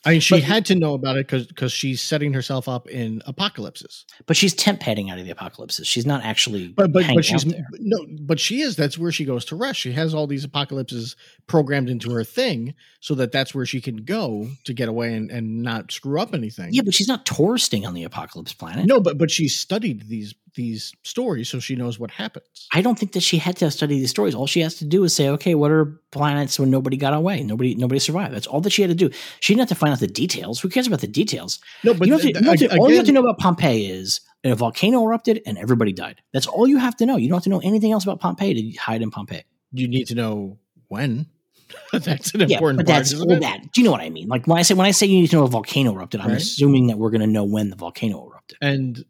I 0.06 0.12
mean, 0.12 0.22
she 0.22 0.36
But- 0.36 0.44
had 0.44 0.66
to 0.68 0.76
know 0.76 0.94
about 0.94 1.18
it 1.18 1.26
because 1.28 1.48
because 1.48 1.72
she's 1.72 2.02
setting 2.02 2.32
herself 2.34 2.70
up 2.70 2.88
in 2.88 3.22
apocalypses. 3.26 4.06
But 4.26 4.38
she's 4.38 4.54
temp 4.54 4.80
padding 4.80 5.10
out 5.10 5.18
of 5.20 5.26
the 5.26 5.32
apocalypses. 5.32 5.88
She's 5.88 6.06
not 6.06 6.24
actually. 6.24 6.68
But 6.70 6.92
but 6.94 7.06
but 7.14 7.26
she's 7.26 7.46
no, 7.80 8.06
but 8.22 8.40
she 8.40 8.62
is. 8.62 8.76
That's 8.76 8.98
where 8.98 9.12
she 9.12 9.26
goes 9.26 9.44
to 9.46 9.56
rest. 9.56 9.80
She 9.80 9.92
has 9.94 10.14
all 10.14 10.28
these 10.28 10.44
apocalypses 10.44 11.16
programmed 11.48 11.90
into 11.90 12.12
her 12.12 12.24
thing, 12.24 12.74
so 13.00 13.16
that 13.16 13.32
that's 13.32 13.56
where 13.56 13.66
she 13.66 13.82
can 13.82 13.98
go 13.98 14.50
to 14.66 14.74
get 14.74 14.88
away 14.88 15.14
and, 15.16 15.32
and 15.32 15.64
not 15.64 15.92
screw 15.92 16.22
up 16.22 16.34
anything. 16.34 16.70
Yeah, 16.74 16.84
but 16.84 16.94
she's 16.94 17.08
not 17.08 17.26
touristing 17.26 17.86
on 17.86 17.94
the 17.94 18.04
apocalypse 18.04 18.54
planet. 18.54 18.86
no, 18.86 19.00
but 19.00 19.18
but 19.18 19.32
she 19.32 19.48
studied 19.48 20.08
these 20.08 20.34
these 20.58 20.92
stories, 21.04 21.48
so 21.48 21.60
she 21.62 21.78
knows 21.78 21.98
what 21.98 22.12
happens. 22.12 22.68
I 22.74 22.82
don't 22.82 23.00
think 23.00 23.14
that 23.14 23.22
she 23.24 23.38
had 23.38 23.56
to 23.58 23.72
study 23.72 23.98
these 23.98 24.10
stories. 24.10 24.36
All 24.36 24.46
she 24.48 24.60
has 24.60 24.76
to 24.76 24.86
do 24.86 25.06
is 25.06 25.16
say, 25.16 25.30
okay, 25.30 25.56
what 25.56 25.72
are 25.72 25.98
planets 26.12 26.60
when 26.60 26.70
nobody 26.70 26.98
got 26.98 27.14
away? 27.14 27.42
Nobody 27.44 27.74
nobody 27.76 28.00
survived. 28.00 28.36
That's 28.36 28.48
all 28.48 28.60
that 28.60 28.72
she 28.72 28.82
had 28.82 28.90
to 28.90 28.96
do. 28.96 29.10
She 29.40 29.54
didn't 29.54 29.62
have 29.70 29.78
to 29.78 29.80
find 29.80 29.94
out 29.94 30.02
the 30.02 30.08
details. 30.08 30.60
Who 30.60 30.68
cares 30.68 30.88
about 30.88 31.00
the 31.00 31.08
details? 31.08 31.60
No, 31.86 31.94
but 31.94 32.08
you 32.10 32.12
don't 32.18 32.22
have 32.22 32.28
to, 32.28 32.34
th- 32.34 32.36
you 32.36 32.42
don't 32.42 32.60
have 32.60 32.70
to- 32.70 32.74
ag- 32.76 32.82
all 32.82 32.90
you 32.90 32.98
have 32.98 33.06
to 33.06 33.12
know 33.14 33.22
about 33.22 33.38
Pompeii 33.40 33.86
is 33.86 34.20
a 34.44 34.54
volcano 34.56 35.02
erupted 35.04 35.42
and 35.46 35.58
everybody 35.58 35.94
died. 35.94 36.22
That's 36.34 36.48
all 36.48 36.68
you 36.68 36.78
have 36.78 36.98
to 36.98 37.06
know. 37.06 37.16
You 37.16 37.30
don't 37.30 37.38
have 37.38 37.44
to 37.46 37.50
know 37.50 37.62
anything 37.64 37.94
else 37.94 38.04
about 38.04 38.20
Pompeii 38.20 38.54
to 38.74 38.78
hide 38.78 39.02
in 39.02 39.12
Pompeii. 39.12 39.44
you 39.72 39.88
need 39.88 40.08
to 40.08 40.16
know 40.16 40.58
when. 40.90 41.28
that's 41.92 42.34
an 42.34 42.40
Yeah, 42.50 42.56
important 42.56 42.78
but 42.78 42.88
part. 42.88 43.00
that's 43.00 43.14
all 43.14 43.30
it? 43.32 43.42
that. 43.42 43.74
Do 43.74 43.82
you 43.82 43.86
know 43.86 43.92
what 43.92 44.00
I 44.00 44.10
mean? 44.10 44.30
Like 44.30 44.48
when 44.48 44.58
I 44.58 44.62
say 44.62 44.74
when 44.74 44.86
I 44.88 44.92
say 44.92 45.06
you 45.06 45.20
need 45.20 45.30
to 45.32 45.36
know 45.36 45.44
a 45.44 45.48
volcano 45.50 45.94
erupted, 45.94 46.22
I'm 46.22 46.32
assuming 46.32 46.88
that 46.88 46.98
we're 46.98 47.10
going 47.10 47.20
to 47.22 47.28
know 47.28 47.44
when 47.44 47.70
the 47.70 47.76
volcano 47.76 48.26
erupted. 48.26 48.58
And 48.62 49.04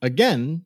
again, 0.00 0.64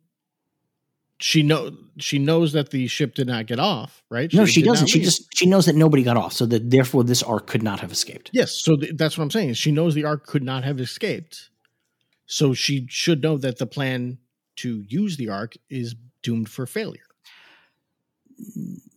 she 1.24 1.42
know 1.42 1.70
she 1.96 2.18
knows 2.18 2.52
that 2.52 2.68
the 2.68 2.86
ship 2.86 3.14
did 3.14 3.26
not 3.28 3.46
get 3.46 3.58
off. 3.58 4.02
Right? 4.10 4.30
no, 4.34 4.44
she 4.44 4.60
doesn't. 4.60 4.88
She 4.88 5.00
just 5.00 5.26
she 5.34 5.46
knows 5.46 5.64
that 5.64 5.74
nobody 5.74 6.02
got 6.02 6.18
off, 6.18 6.34
so 6.34 6.44
that 6.44 6.68
therefore 6.68 7.02
this 7.02 7.22
arc 7.22 7.46
could 7.46 7.62
not 7.62 7.80
have 7.80 7.90
escaped. 7.90 8.28
Yes, 8.34 8.52
so 8.52 8.76
th- 8.76 8.92
that's 8.96 9.16
what 9.16 9.24
I'm 9.24 9.30
saying. 9.30 9.54
She 9.54 9.72
knows 9.72 9.94
the 9.94 10.04
ark 10.04 10.26
could 10.26 10.42
not 10.42 10.64
have 10.64 10.78
escaped. 10.80 11.48
So 12.26 12.52
she 12.52 12.86
should 12.90 13.22
know 13.22 13.38
that 13.38 13.56
the 13.56 13.66
plan 13.66 14.18
to 14.56 14.84
use 14.86 15.16
the 15.16 15.30
ark 15.30 15.54
is 15.70 15.94
doomed 16.22 16.50
for 16.50 16.66
failure. 16.66 17.08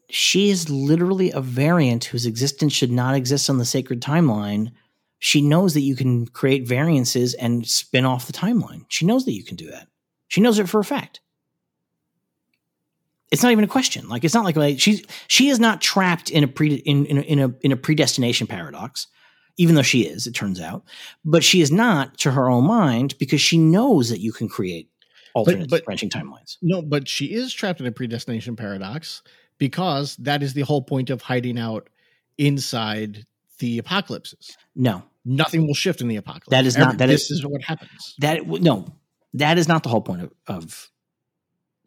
she 0.10 0.50
is 0.50 0.70
literally 0.70 1.32
a 1.32 1.40
variant 1.40 2.06
whose 2.06 2.26
existence 2.26 2.74
should 2.74 2.92
not 2.92 3.16
exist 3.16 3.50
on 3.50 3.58
the 3.58 3.66
sacred 3.66 4.02
timeline. 4.02 4.74
She 5.20 5.42
knows 5.42 5.74
that 5.76 5.82
you 5.82 5.96
can 5.96 6.28
create 6.28 6.68
variances 6.68 7.34
and 7.36 7.66
spin 7.66 8.04
off 8.04 8.28
the 8.28 8.34
timeline. 8.34 8.84
She 8.90 9.06
knows 9.06 9.24
that 9.24 9.34
you 9.34 9.46
can 9.46 9.56
do 9.56 9.72
that. 9.72 9.88
She 10.28 10.42
knows 10.42 10.60
it 10.60 10.68
for 10.68 10.82
a 10.82 10.84
fact. 10.84 11.22
It's 13.32 13.44
not 13.44 13.52
even 13.52 13.64
a 13.64 13.68
question. 13.68 14.08
Like 14.08 14.24
it's 14.24 14.34
not 14.34 14.46
like, 14.46 14.56
like 14.56 14.80
she 14.80 15.04
she 15.28 15.50
is 15.50 15.60
not 15.60 15.82
trapped 15.82 16.30
in 16.30 16.44
a 16.44 16.48
pre 16.48 16.76
in, 16.76 17.06
in 17.06 17.18
a, 17.18 17.22
in 17.22 17.40
a 17.40 17.54
in 17.62 17.72
a 17.72 17.78
predestination 17.78 18.48
paradox, 18.48 19.08
even 19.58 19.76
though 19.76 19.82
she 19.82 20.02
is. 20.02 20.28
It 20.28 20.34
turns 20.34 20.62
out, 20.62 20.84
but 21.26 21.44
she 21.44 21.62
is 21.62 21.72
not 21.72 22.18
to 22.20 22.32
her 22.32 22.50
own 22.50 22.66
mind 22.66 23.18
because 23.20 23.42
she 23.42 23.58
knows 23.58 24.10
that 24.10 24.20
you 24.22 24.32
can 24.32 24.48
create 24.48 24.90
alternate 25.34 25.70
but- 25.70 25.84
branching 25.86 26.10
timelines. 26.10 26.58
No, 26.62 26.82
but 26.82 27.08
she 27.08 27.26
is 27.34 27.54
trapped 27.54 27.80
in 27.82 27.86
a 27.86 27.92
predestination 27.92 28.56
paradox 28.56 29.22
because 29.58 30.16
that 30.18 30.42
is 30.42 30.54
the 30.54 30.62
whole 30.62 30.82
point 30.82 31.10
of 31.10 31.22
hiding 31.22 31.60
out 31.60 31.90
inside 32.38 33.26
the 33.60 33.78
apocalypses. 33.80 34.56
No, 34.76 35.04
Nothing 35.26 35.68
will 35.68 35.74
shift 35.74 36.00
in 36.00 36.08
the 36.08 36.16
apocalypse. 36.16 36.48
That 36.52 36.66
is 36.66 36.78
not- 36.78 36.98
that 37.00 37.08
this 37.08 37.30
is- 37.30 37.40
is 37.40 37.46
what 37.46 37.62
happens. 37.62 38.16
That 38.20 38.48
no, 38.48 38.86
that 39.34 39.58
is 39.58 39.68
not 39.68 39.84
the 39.84 39.90
whole 39.90 40.02
point 40.02 40.22
of, 40.22 40.32
of 40.48 40.90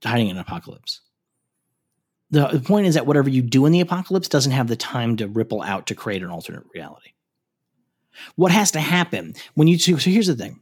hiding 0.04 0.28
in 0.28 0.36
an 0.36 0.42
apocalypse. 0.42 1.00
The, 2.30 2.46
the 2.48 2.60
point 2.60 2.86
is 2.86 2.94
that 2.94 3.06
whatever 3.06 3.28
you 3.28 3.42
do 3.42 3.66
in 3.66 3.72
the 3.72 3.80
apocalypse 3.80 4.28
doesn't 4.28 4.52
have 4.52 4.68
the 4.68 4.76
time 4.76 5.16
to 5.16 5.26
ripple 5.28 5.62
out 5.62 5.86
to 5.88 5.94
create 5.94 6.22
an 6.22 6.30
alternate 6.30 6.64
reality. 6.74 7.10
What 8.36 8.52
has 8.52 8.70
to 8.72 8.80
happen 8.80 9.34
when 9.54 9.68
you 9.68 9.78
so 9.78 9.96
here's 9.96 10.26
the 10.26 10.36
thing. 10.36 10.60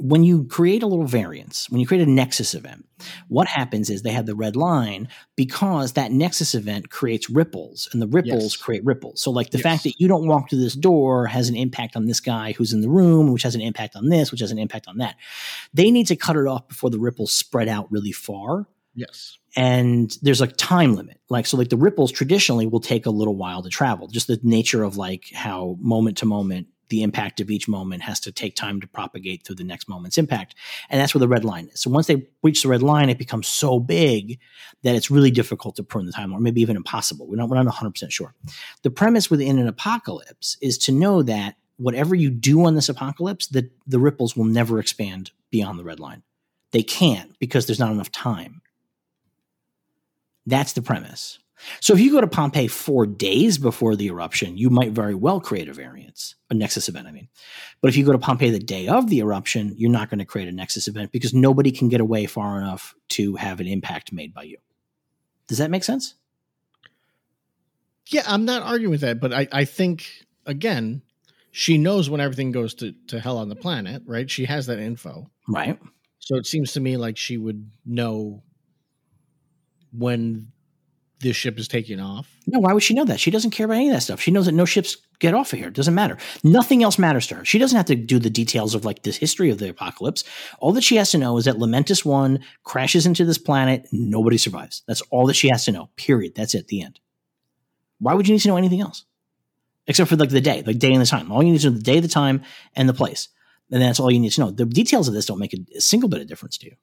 When 0.00 0.22
you 0.22 0.44
create 0.44 0.84
a 0.84 0.86
little 0.86 1.06
variance, 1.06 1.68
when 1.70 1.80
you 1.80 1.86
create 1.86 2.06
a 2.06 2.10
nexus 2.10 2.54
event, 2.54 2.86
what 3.26 3.48
happens 3.48 3.90
is 3.90 4.02
they 4.02 4.12
have 4.12 4.26
the 4.26 4.34
red 4.36 4.54
line 4.54 5.08
because 5.34 5.94
that 5.94 6.12
nexus 6.12 6.54
event 6.54 6.88
creates 6.88 7.28
ripples 7.28 7.88
and 7.92 8.00
the 8.00 8.06
ripples 8.06 8.54
Yes. 8.54 8.56
create 8.56 8.84
ripples. 8.84 9.20
So 9.20 9.32
like 9.32 9.50
the 9.50 9.58
Yes. 9.58 9.62
fact 9.64 9.82
that 9.84 10.00
you 10.00 10.06
don't 10.06 10.28
walk 10.28 10.50
through 10.50 10.60
this 10.60 10.74
door 10.76 11.26
has 11.26 11.48
an 11.48 11.56
impact 11.56 11.96
on 11.96 12.06
this 12.06 12.20
guy 12.20 12.52
who's 12.52 12.72
in 12.72 12.80
the 12.80 12.88
room, 12.88 13.32
which 13.32 13.42
has 13.42 13.56
an 13.56 13.60
impact 13.60 13.96
on 13.96 14.08
this, 14.08 14.30
which 14.30 14.40
has 14.40 14.52
an 14.52 14.58
impact 14.58 14.86
on 14.86 14.98
that. 14.98 15.16
They 15.74 15.90
need 15.90 16.06
to 16.06 16.16
cut 16.16 16.36
it 16.36 16.46
off 16.46 16.68
before 16.68 16.90
the 16.90 17.00
ripples 17.00 17.32
spread 17.32 17.66
out 17.68 17.90
really 17.90 18.12
far 18.12 18.68
Yes. 18.98 19.38
and 19.56 20.16
there's 20.22 20.40
a 20.40 20.46
time 20.48 20.96
limit. 20.96 21.20
Like 21.28 21.46
so 21.46 21.56
like 21.56 21.68
the 21.68 21.76
ripples 21.76 22.10
traditionally 22.10 22.66
will 22.66 22.80
take 22.80 23.06
a 23.06 23.10
little 23.10 23.36
while 23.36 23.62
to 23.62 23.68
travel. 23.68 24.08
Just 24.08 24.26
the 24.26 24.40
nature 24.42 24.82
of 24.82 24.96
like 24.96 25.30
how 25.32 25.76
moment 25.80 26.18
to 26.18 26.26
moment 26.26 26.66
the 26.88 27.02
impact 27.02 27.40
of 27.40 27.50
each 27.50 27.68
moment 27.68 28.02
has 28.02 28.18
to 28.20 28.32
take 28.32 28.56
time 28.56 28.80
to 28.80 28.86
propagate 28.86 29.44
through 29.44 29.56
the 29.56 29.64
next 29.64 29.88
moment's 29.88 30.18
impact. 30.18 30.54
And 30.88 31.00
that's 31.00 31.14
where 31.14 31.20
the 31.20 31.28
red 31.28 31.44
line 31.44 31.68
is. 31.72 31.80
So 31.80 31.90
once 31.90 32.06
they 32.06 32.26
reach 32.42 32.62
the 32.62 32.68
red 32.68 32.82
line 32.82 33.10
it 33.10 33.18
becomes 33.18 33.46
so 33.46 33.78
big 33.78 34.38
that 34.82 34.94
it's 34.94 35.10
really 35.10 35.30
difficult 35.30 35.76
to 35.76 35.82
prune 35.82 36.06
the 36.06 36.12
time 36.12 36.32
or 36.32 36.40
maybe 36.40 36.60
even 36.60 36.76
impossible. 36.76 37.28
We're 37.28 37.36
not, 37.36 37.48
we're 37.48 37.62
not 37.62 37.72
100% 37.72 38.10
sure. 38.10 38.34
The 38.82 38.90
premise 38.90 39.30
within 39.30 39.58
an 39.58 39.68
apocalypse 39.68 40.56
is 40.60 40.78
to 40.78 40.92
know 40.92 41.22
that 41.22 41.56
whatever 41.76 42.14
you 42.14 42.30
do 42.30 42.64
on 42.64 42.74
this 42.74 42.88
apocalypse 42.88 43.46
the, 43.46 43.70
the 43.86 44.00
ripples 44.00 44.36
will 44.36 44.44
never 44.44 44.78
expand 44.78 45.30
beyond 45.50 45.78
the 45.78 45.84
red 45.84 46.00
line. 46.00 46.22
They 46.72 46.82
can't 46.82 47.38
because 47.38 47.66
there's 47.66 47.78
not 47.78 47.92
enough 47.92 48.12
time 48.12 48.60
that's 50.48 50.72
the 50.72 50.82
premise. 50.82 51.38
So 51.80 51.92
if 51.92 52.00
you 52.00 52.12
go 52.12 52.20
to 52.20 52.26
Pompeii 52.26 52.68
four 52.68 53.06
days 53.06 53.58
before 53.58 53.96
the 53.96 54.06
eruption, 54.06 54.56
you 54.56 54.70
might 54.70 54.92
very 54.92 55.14
well 55.14 55.40
create 55.40 55.68
a 55.68 55.72
variance, 55.72 56.36
a 56.50 56.54
nexus 56.54 56.88
event, 56.88 57.08
I 57.08 57.12
mean. 57.12 57.28
But 57.80 57.88
if 57.88 57.96
you 57.96 58.04
go 58.04 58.12
to 58.12 58.18
Pompeii 58.18 58.50
the 58.50 58.60
day 58.60 58.86
of 58.86 59.08
the 59.08 59.18
eruption, 59.18 59.74
you're 59.76 59.90
not 59.90 60.08
going 60.08 60.20
to 60.20 60.24
create 60.24 60.48
a 60.48 60.52
nexus 60.52 60.86
event 60.86 61.10
because 61.10 61.34
nobody 61.34 61.72
can 61.72 61.88
get 61.88 62.00
away 62.00 62.26
far 62.26 62.58
enough 62.58 62.94
to 63.10 63.34
have 63.36 63.60
an 63.60 63.66
impact 63.66 64.12
made 64.12 64.32
by 64.32 64.44
you. 64.44 64.58
Does 65.48 65.58
that 65.58 65.70
make 65.70 65.84
sense? 65.84 66.14
Yeah, 68.06 68.22
I'm 68.26 68.44
not 68.44 68.62
arguing 68.62 68.92
with 68.92 69.00
that, 69.00 69.20
but 69.20 69.34
I, 69.34 69.48
I 69.50 69.64
think 69.64 70.06
again, 70.46 71.02
she 71.50 71.76
knows 71.76 72.08
when 72.08 72.20
everything 72.20 72.52
goes 72.52 72.74
to, 72.74 72.94
to 73.08 73.18
hell 73.18 73.38
on 73.38 73.48
the 73.48 73.56
planet, 73.56 74.02
right? 74.06 74.30
She 74.30 74.44
has 74.44 74.66
that 74.66 74.78
info. 74.78 75.28
Right. 75.48 75.78
So 76.20 76.36
it 76.36 76.46
seems 76.46 76.72
to 76.72 76.80
me 76.80 76.96
like 76.96 77.16
she 77.16 77.36
would 77.36 77.70
know 77.84 78.42
when 79.92 80.52
this 81.20 81.36
ship 81.36 81.58
is 81.58 81.66
taking 81.66 82.00
off. 82.00 82.28
No, 82.46 82.60
why 82.60 82.72
would 82.72 82.82
she 82.82 82.94
know 82.94 83.04
that? 83.04 83.20
She 83.20 83.30
doesn't 83.30 83.50
care 83.50 83.66
about 83.66 83.76
any 83.76 83.88
of 83.88 83.94
that 83.94 84.02
stuff. 84.02 84.20
She 84.20 84.30
knows 84.30 84.46
that 84.46 84.52
no 84.52 84.64
ships 84.64 84.96
get 85.18 85.34
off 85.34 85.52
of 85.52 85.58
here. 85.58 85.68
It 85.68 85.74
doesn't 85.74 85.94
matter. 85.94 86.16
Nothing 86.44 86.82
else 86.82 86.98
matters 86.98 87.26
to 87.28 87.36
her. 87.36 87.44
She 87.44 87.58
doesn't 87.58 87.76
have 87.76 87.86
to 87.86 87.96
do 87.96 88.18
the 88.18 88.30
details 88.30 88.74
of 88.74 88.84
like 88.84 89.02
this 89.02 89.16
history 89.16 89.50
of 89.50 89.58
the 89.58 89.68
apocalypse. 89.68 90.22
All 90.60 90.72
that 90.72 90.84
she 90.84 90.96
has 90.96 91.10
to 91.10 91.18
know 91.18 91.36
is 91.36 91.44
that 91.46 91.56
Lamentis 91.56 92.04
1 92.04 92.38
crashes 92.62 93.04
into 93.04 93.24
this 93.24 93.38
planet. 93.38 93.88
Nobody 93.90 94.38
survives. 94.38 94.82
That's 94.86 95.00
all 95.10 95.26
that 95.26 95.34
she 95.34 95.48
has 95.48 95.64
to 95.64 95.72
know. 95.72 95.90
Period. 95.96 96.34
That's 96.36 96.54
it. 96.54 96.68
The 96.68 96.82
end. 96.82 97.00
Why 97.98 98.14
would 98.14 98.28
you 98.28 98.34
need 98.34 98.42
to 98.42 98.48
know 98.48 98.56
anything 98.56 98.80
else? 98.80 99.04
Except 99.88 100.08
for 100.08 100.16
like 100.16 100.28
the 100.28 100.40
day, 100.40 100.62
like 100.64 100.78
day 100.78 100.92
and 100.92 101.00
the 101.00 101.06
time. 101.06 101.32
All 101.32 101.42
you 101.42 101.50
need 101.50 101.60
to 101.62 101.70
know 101.70 101.76
the 101.76 101.82
day, 101.82 101.98
the 101.98 102.08
time, 102.08 102.42
and 102.76 102.88
the 102.88 102.94
place. 102.94 103.28
And 103.72 103.82
that's 103.82 103.98
all 103.98 104.10
you 104.10 104.20
need 104.20 104.32
to 104.32 104.40
know. 104.40 104.50
The 104.50 104.66
details 104.66 105.08
of 105.08 105.14
this 105.14 105.26
don't 105.26 105.38
make 105.38 105.54
a 105.54 105.80
single 105.80 106.08
bit 106.08 106.20
of 106.20 106.28
difference 106.28 106.58
to 106.58 106.66
you. 106.66 106.76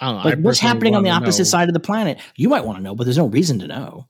I 0.00 0.06
don't 0.06 0.16
know. 0.16 0.24
Like 0.24 0.38
I 0.38 0.40
what's 0.40 0.58
happening 0.60 0.94
on 0.94 1.02
the 1.02 1.10
opposite 1.10 1.42
know- 1.42 1.48
side 1.48 1.68
of 1.68 1.74
the 1.74 1.80
planet, 1.80 2.18
you 2.36 2.48
might 2.48 2.64
want 2.64 2.78
to 2.78 2.82
know, 2.82 2.94
but 2.94 3.04
there's 3.04 3.18
no 3.18 3.26
reason 3.26 3.58
to 3.60 3.66
know. 3.66 4.06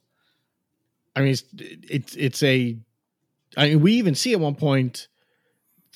I 1.17 1.21
mean, 1.21 1.29
it's 1.31 1.45
it's, 1.59 2.17
it's 2.17 2.43
a. 2.43 2.77
I 3.57 3.69
mean, 3.69 3.81
we 3.83 3.93
even 3.95 4.15
see 4.15 4.33
at 4.33 4.41
one 4.41 4.57
point 4.57 5.07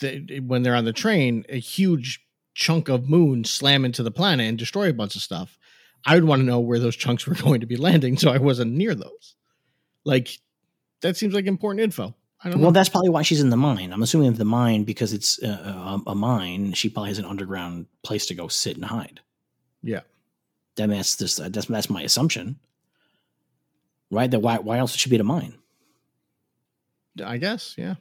that 0.00 0.44
when 0.46 0.62
they're 0.62 0.76
on 0.76 0.84
the 0.84 0.92
train, 0.92 1.44
a 1.48 1.58
huge 1.58 2.24
chunk 2.54 2.88
of 2.88 3.08
moon 3.08 3.44
slam 3.44 3.84
into 3.84 4.02
the 4.02 4.10
planet 4.12 4.46
and 4.46 4.56
destroy 4.58 4.88
a 4.90 4.92
bunch 4.92 5.16
of 5.16 5.22
stuff. 5.22 5.58
I 6.06 6.14
would 6.14 6.24
want 6.24 6.40
to 6.40 6.46
know 6.46 6.60
where 6.60 6.78
those 6.78 6.94
chunks 6.96 7.26
were 7.26 7.34
going 7.42 7.60
to 7.60 7.66
be 7.66 7.76
landing, 7.76 8.16
so 8.16 8.30
I 8.30 8.38
wasn't 8.38 8.72
near 8.72 8.94
those. 8.94 9.34
Like 10.04 10.28
that 11.00 11.16
seems 11.16 11.34
like 11.34 11.46
important 11.46 11.80
info. 11.82 12.14
I 12.44 12.50
don't 12.50 12.60
Well, 12.60 12.70
know. 12.70 12.74
that's 12.74 12.88
probably 12.88 13.10
why 13.10 13.22
she's 13.22 13.40
in 13.40 13.50
the 13.50 13.56
mine. 13.56 13.92
I'm 13.92 14.02
assuming 14.02 14.32
the 14.34 14.44
mine 14.44 14.84
because 14.84 15.12
it's 15.12 15.42
uh, 15.42 15.98
a, 16.06 16.10
a 16.10 16.14
mine. 16.14 16.72
She 16.74 16.88
probably 16.88 17.10
has 17.10 17.18
an 17.18 17.24
underground 17.24 17.86
place 18.04 18.26
to 18.26 18.34
go 18.34 18.46
sit 18.46 18.76
and 18.76 18.84
hide. 18.84 19.20
Yeah. 19.82 20.00
I 20.78 20.86
mean, 20.86 20.98
that's 20.98 21.16
just 21.16 21.40
uh, 21.40 21.48
that's 21.48 21.66
that's 21.66 21.90
my 21.90 22.02
assumption, 22.02 22.58
right? 24.10 24.30
That 24.30 24.40
why 24.40 24.58
why 24.58 24.78
else 24.78 24.92
would 24.92 25.00
she 25.00 25.10
be 25.10 25.16
at 25.16 25.20
a 25.20 25.24
mine? 25.24 25.54
I 27.24 27.38
guess, 27.38 27.74
yeah. 27.76 27.94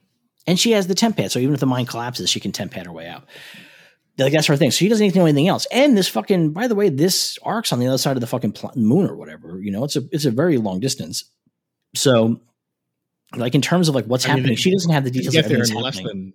And 0.46 0.60
she 0.60 0.72
has 0.72 0.88
the 0.88 0.94
tempad, 0.94 1.32
so 1.32 1.40
even 1.40 1.54
if 1.54 1.60
the 1.60 1.66
mine 1.66 1.86
collapses, 1.86 2.30
she 2.30 2.40
can 2.40 2.52
tempad 2.52 2.86
her 2.86 2.92
way 2.92 3.08
out. 3.08 3.26
Like 4.20 4.32
that's 4.34 4.48
her 4.48 4.56
thing. 4.56 4.72
So 4.72 4.78
she 4.78 4.90
doesn't 4.90 5.04
need 5.04 5.14
to 5.14 5.20
know 5.20 5.26
anything 5.26 5.48
else. 5.48 5.68
And 5.72 5.98
this 5.98 6.08
fucking, 6.08 6.52
by 6.52 6.68
the 6.68 6.76
way, 6.76 6.90
this 6.90 7.38
ark's 7.44 7.72
on 7.72 7.80
the 7.80 7.88
other 7.88 7.98
side 7.98 8.18
of 8.18 8.22
the 8.22 8.28
fucking 8.28 8.54
pl- 8.54 8.72
moon 8.76 9.08
or 9.08 9.16
whatever. 9.16 9.60
You 9.62 9.72
know, 9.72 9.84
it's 9.84 9.96
a 9.96 10.02
it's 10.12 10.26
a 10.26 10.32
very 10.32 10.58
long 10.58 10.80
distance. 10.80 11.26
So, 11.96 12.42
like 13.36 13.54
in 13.56 13.62
terms 13.62 13.90
of 13.90 13.96
like 13.96 14.06
what's 14.06 14.26
I 14.26 14.30
mean, 14.30 14.38
happening, 14.38 14.56
they- 14.56 14.62
she 14.62 14.72
doesn't 14.72 14.92
have 14.92 15.04
the 15.04 15.12
details. 15.12 15.34
get 15.34 15.46
of 15.46 15.50
there 15.50 15.58
everything's 15.58 15.78
in 15.78 15.84
less 15.84 15.98
than 15.98 16.34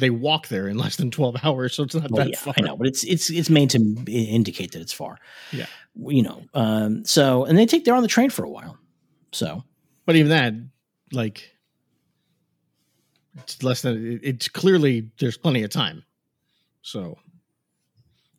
they 0.00 0.10
walk 0.10 0.48
there 0.48 0.66
in 0.68 0.76
less 0.78 0.96
than 0.96 1.10
twelve 1.10 1.36
hours, 1.44 1.74
so 1.74 1.84
it's 1.84 1.94
not 1.94 2.10
Well, 2.10 2.24
that 2.24 2.30
yeah, 2.30 2.38
far. 2.38 2.54
I 2.56 2.62
know, 2.62 2.76
but 2.76 2.86
it's 2.86 3.04
it's 3.04 3.30
it's 3.30 3.50
made 3.50 3.70
to 3.70 3.78
indicate 4.08 4.72
that 4.72 4.80
it's 4.80 4.92
far. 4.92 5.18
Yeah. 5.52 5.66
you 5.94 6.22
know. 6.22 6.42
Um, 6.54 7.04
so 7.04 7.44
and 7.44 7.56
they 7.58 7.66
take 7.66 7.84
they're 7.84 7.94
on 7.94 8.02
the 8.02 8.08
train 8.08 8.30
for 8.30 8.44
a 8.44 8.50
while. 8.50 8.78
So 9.32 9.62
But 10.06 10.16
even 10.16 10.30
that, 10.30 10.54
like, 11.12 11.54
It's 13.38 13.62
less 13.62 13.82
than. 13.82 14.18
It's 14.22 14.48
clearly 14.48 15.10
there's 15.20 15.36
plenty 15.38 15.62
of 15.62 15.70
time. 15.70 16.04
So 16.82 17.18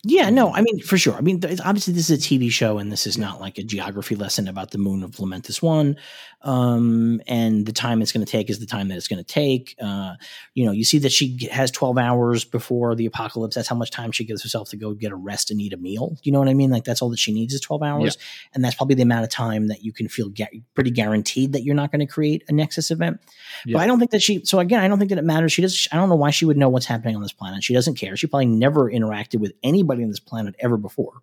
Yeah, 0.04 0.32
no, 0.32 0.52
I 0.52 0.62
mean 0.62 0.80
for 0.80 0.98
sure. 0.98 1.14
I 1.14 1.22
mean, 1.22 1.42
obviously 1.64 1.94
this 1.94 2.10
is 2.10 2.26
a 2.26 2.30
TV 2.30 2.50
show, 2.50 2.80
and 2.80 2.92
this 2.92 3.06
is 3.06 3.20
not 3.20 3.40
like 3.40 3.60
a 3.60 3.64
geography 3.64 4.16
lesson 4.16 4.48
about 4.48 4.72
the 4.72 4.80
moon 4.80 5.04
of 5.04 5.12
Lamentis 5.18 5.62
One. 5.62 5.96
Um, 6.42 7.22
and 7.28 7.68
the 7.68 7.72
time 7.72 8.02
it's 8.02 8.12
going 8.12 8.26
to 8.26 8.32
take 8.32 8.50
is 8.50 8.58
the 8.58 8.66
time 8.66 8.88
that 8.88 8.98
it's 8.98 9.08
going 9.08 9.24
to 9.24 9.34
take. 9.34 9.76
Uh, 9.80 10.16
you 10.56 10.66
know, 10.66 10.72
you 10.72 10.84
see 10.84 10.98
that 11.00 11.12
she 11.12 11.48
has 11.52 11.70
twelve 11.70 12.00
hours 12.00 12.44
before 12.44 12.96
the 12.96 13.06
apocalypse. 13.06 13.54
That's 13.54 13.68
how 13.68 13.76
much 13.76 13.92
time 13.92 14.12
she 14.12 14.26
gives 14.26 14.42
herself 14.42 14.70
to 14.70 14.78
go 14.78 14.96
get 14.96 15.12
a 15.12 15.16
rest 15.16 15.52
and 15.52 15.62
eat 15.62 15.72
a 15.72 15.78
meal. 15.78 16.18
You 16.24 16.32
know 16.32 16.40
what 16.40 16.50
I 16.50 16.56
mean? 16.56 16.72
Like 16.72 16.84
that's 16.84 17.04
all 17.04 17.12
that 17.12 17.20
she 17.20 17.32
needs 17.32 17.54
is 17.54 17.62
twelve 17.62 17.84
hours, 17.84 18.18
and 18.56 18.66
that's 18.66 18.74
probably 18.74 18.96
the 18.96 19.04
amount 19.04 19.24
of 19.24 19.30
time 19.30 19.68
that 19.68 19.84
you 19.84 19.94
can 19.94 20.08
feel 20.08 20.32
pretty 20.74 20.90
guaranteed 20.90 21.54
that 21.54 21.64
you're 21.64 21.76
not 21.76 21.92
going 21.92 22.00
to 22.00 22.12
create 22.12 22.44
a 22.50 22.54
Nexus 22.54 22.90
event. 22.90 23.20
Yeah. 23.68 23.74
But 23.74 23.84
I 23.84 23.86
don't 23.86 24.00
think 24.00 24.10
that 24.12 24.24
she. 24.24 24.44
So 24.46 24.58
again, 24.60 24.82
I 24.82 24.88
don't 24.88 24.98
think 24.98 25.10
that 25.10 25.20
it 25.20 25.26
matters. 25.26 25.54
She 25.54 25.62
does. 25.62 25.88
I 25.92 25.98
don't 25.98 26.10
know 26.10 26.16
why 26.16 26.32
she 26.32 26.46
would 26.46 26.58
know 26.58 26.70
what's 26.70 26.88
happening 26.88 27.16
on 27.16 27.22
this 27.22 27.34
planet. 27.34 27.64
She 27.64 27.76
doesn't 27.76 27.96
care. 27.96 28.18
She 28.18 28.26
probably 28.26 28.48
never 28.48 28.90
interacted 28.90 29.40
with 29.40 29.54
anybody 29.92 30.04
on 30.04 30.10
this 30.10 30.20
planet 30.20 30.56
ever 30.60 30.78
before. 30.78 31.14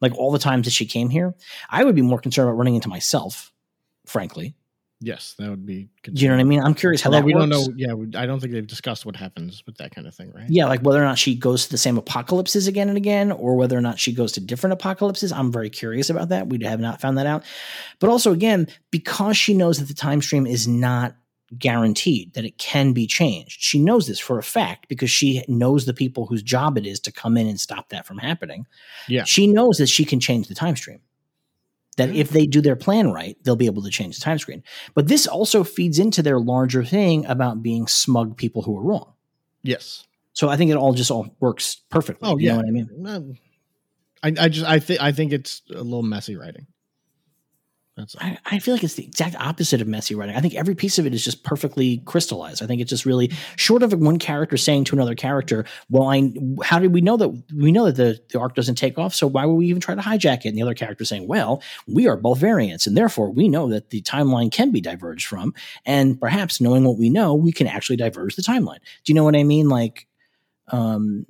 Like 0.00 0.14
all 0.16 0.30
the 0.32 0.38
times 0.38 0.66
that 0.66 0.70
she 0.72 0.86
came 0.86 1.10
here, 1.10 1.34
I 1.70 1.84
would 1.84 1.94
be 1.96 2.02
more 2.02 2.18
concerned 2.20 2.48
about 2.48 2.56
running 2.58 2.76
into 2.76 2.88
myself, 2.88 3.52
frankly. 4.06 4.54
yes, 5.00 5.34
that 5.38 5.48
would 5.50 5.64
be. 5.66 5.88
Do 6.02 6.12
you 6.22 6.28
know 6.28 6.34
what 6.34 6.40
I 6.40 6.44
mean? 6.44 6.60
I'm 6.60 6.74
curious 6.74 7.00
how 7.02 7.08
Although 7.10 7.18
that 7.20 7.24
we 7.26 7.34
works. 7.34 7.48
don't 7.50 7.50
know. 7.50 7.74
Yeah, 7.76 7.92
we- 7.94 8.14
I 8.16 8.26
don't 8.26 8.40
think 8.40 8.52
they've 8.52 8.66
discussed 8.66 9.04
what 9.06 9.14
happens 9.16 9.62
with 9.66 9.76
that 9.78 9.92
kind 9.94 10.06
of 10.08 10.14
thing, 10.14 10.32
right? 10.34 10.48
Yeah, 10.48 10.66
like 10.66 10.80
whether 10.82 11.00
or 11.00 11.04
not 11.04 11.18
she 11.18 11.34
goes 11.36 11.64
to 11.66 11.70
the 11.70 11.78
same 11.78 11.98
apocalypses 11.98 12.66
again 12.68 12.88
and 12.88 12.96
again, 12.96 13.30
or 13.32 13.54
whether 13.56 13.76
or 13.78 13.80
not 13.80 13.98
she 14.00 14.12
goes 14.12 14.32
to 14.32 14.40
different 14.40 14.72
apocalypses. 14.72 15.30
I'm 15.32 15.52
very 15.52 15.70
curious 15.70 16.10
about 16.10 16.30
that. 16.30 16.48
We 16.48 16.62
have 16.64 16.80
not 16.80 17.00
found 17.00 17.18
that 17.18 17.26
out. 17.26 17.44
But 18.00 18.10
also, 18.10 18.32
again, 18.32 18.66
because 18.90 19.36
she 19.36 19.52
knows 19.54 19.78
that 19.78 19.86
the 19.88 19.94
time 19.94 20.20
stream 20.22 20.46
is 20.46 20.66
not 20.68 21.14
guaranteed, 21.56 22.34
that 22.34 22.44
it 22.44 22.58
can 22.58 22.92
be 22.92 23.06
changed. 23.06 23.60
She 23.60 23.78
knows 23.78 24.06
this 24.06 24.18
for 24.18 24.38
a 24.38 24.42
fact 24.42 24.88
because 24.88 25.10
she 25.10 25.44
knows 25.48 25.86
the 25.86 25.94
people 25.94 26.26
whose 26.26 26.42
job 26.42 26.76
it 26.76 26.86
is 26.86 27.00
to 27.00 27.12
come 27.12 27.36
in 27.36 27.46
and 27.46 27.58
stop 27.58 27.88
that 27.88 28.06
from 28.06 28.18
happening. 28.18 28.66
Yeah. 29.08 29.24
She 29.24 29.46
knows 29.46 29.78
that 29.78 29.88
she 29.88 30.04
can 30.04 30.20
change 30.20 30.48
the 30.48 30.54
time 30.54 30.76
stream. 30.76 31.00
That 31.96 32.14
if 32.14 32.30
they 32.30 32.46
do 32.46 32.60
their 32.60 32.76
plan 32.76 33.12
right, 33.12 33.36
they'll 33.42 33.56
be 33.56 33.66
able 33.66 33.82
to 33.82 33.90
change 33.90 34.16
the 34.16 34.22
time 34.22 34.38
screen. 34.38 34.62
But 34.94 35.08
this 35.08 35.26
also 35.26 35.64
feeds 35.64 35.98
into 35.98 36.22
their 36.22 36.38
larger 36.38 36.84
thing 36.84 37.26
about 37.26 37.60
being 37.60 37.88
smug 37.88 38.36
people 38.36 38.62
who 38.62 38.78
are 38.78 38.82
wrong. 38.82 39.14
Yes. 39.64 40.06
So 40.32 40.48
I 40.48 40.56
think 40.56 40.70
it 40.70 40.76
all 40.76 40.92
just 40.92 41.10
all 41.10 41.34
works 41.40 41.82
perfectly. 41.90 42.28
Oh, 42.28 42.38
you 42.38 42.46
yeah. 42.46 42.52
know 42.52 42.58
what 42.58 42.66
I 42.66 42.70
mean? 42.70 43.38
I, 44.22 44.44
I 44.44 44.48
just 44.48 44.66
I 44.66 44.78
think 44.78 45.00
I 45.00 45.10
think 45.10 45.32
it's 45.32 45.62
a 45.70 45.82
little 45.82 46.04
messy 46.04 46.36
writing. 46.36 46.68
I, 48.20 48.38
I 48.46 48.58
feel 48.58 48.74
like 48.74 48.84
it's 48.84 48.94
the 48.94 49.04
exact 49.04 49.36
opposite 49.36 49.80
of 49.80 49.88
messy 49.88 50.14
writing. 50.14 50.36
I 50.36 50.40
think 50.40 50.54
every 50.54 50.74
piece 50.74 50.98
of 50.98 51.06
it 51.06 51.14
is 51.14 51.24
just 51.24 51.42
perfectly 51.42 51.98
crystallized. 52.04 52.62
I 52.62 52.66
think 52.66 52.80
it's 52.80 52.90
just 52.90 53.06
really 53.06 53.32
short 53.56 53.82
of 53.82 53.92
one 53.92 54.18
character 54.18 54.56
saying 54.56 54.84
to 54.84 54.94
another 54.94 55.14
character, 55.14 55.64
"Well, 55.90 56.08
I 56.08 56.32
how 56.62 56.78
did 56.78 56.92
we 56.92 57.00
know 57.00 57.16
that 57.16 57.28
we 57.54 57.72
know 57.72 57.86
that 57.86 57.96
the, 57.96 58.20
the 58.30 58.38
ark 58.38 58.54
doesn't 58.54 58.76
take 58.76 58.98
off? 58.98 59.14
So 59.14 59.26
why 59.26 59.44
would 59.46 59.54
we 59.54 59.66
even 59.66 59.80
try 59.80 59.94
to 59.94 60.00
hijack 60.00 60.44
it?" 60.44 60.48
And 60.48 60.56
the 60.56 60.62
other 60.62 60.74
character 60.74 61.04
saying, 61.04 61.26
"Well, 61.26 61.62
we 61.86 62.06
are 62.06 62.16
both 62.16 62.38
variants, 62.38 62.86
and 62.86 62.96
therefore 62.96 63.30
we 63.30 63.48
know 63.48 63.68
that 63.68 63.90
the 63.90 64.02
timeline 64.02 64.52
can 64.52 64.70
be 64.70 64.80
diverged 64.80 65.26
from, 65.26 65.54
and 65.84 66.20
perhaps 66.20 66.60
knowing 66.60 66.84
what 66.84 66.98
we 66.98 67.10
know, 67.10 67.34
we 67.34 67.52
can 67.52 67.66
actually 67.66 67.96
diverge 67.96 68.36
the 68.36 68.42
timeline." 68.42 68.80
Do 69.04 69.12
you 69.12 69.14
know 69.14 69.24
what 69.24 69.36
I 69.36 69.44
mean? 69.44 69.68
Like, 69.68 70.06
um, 70.68 71.26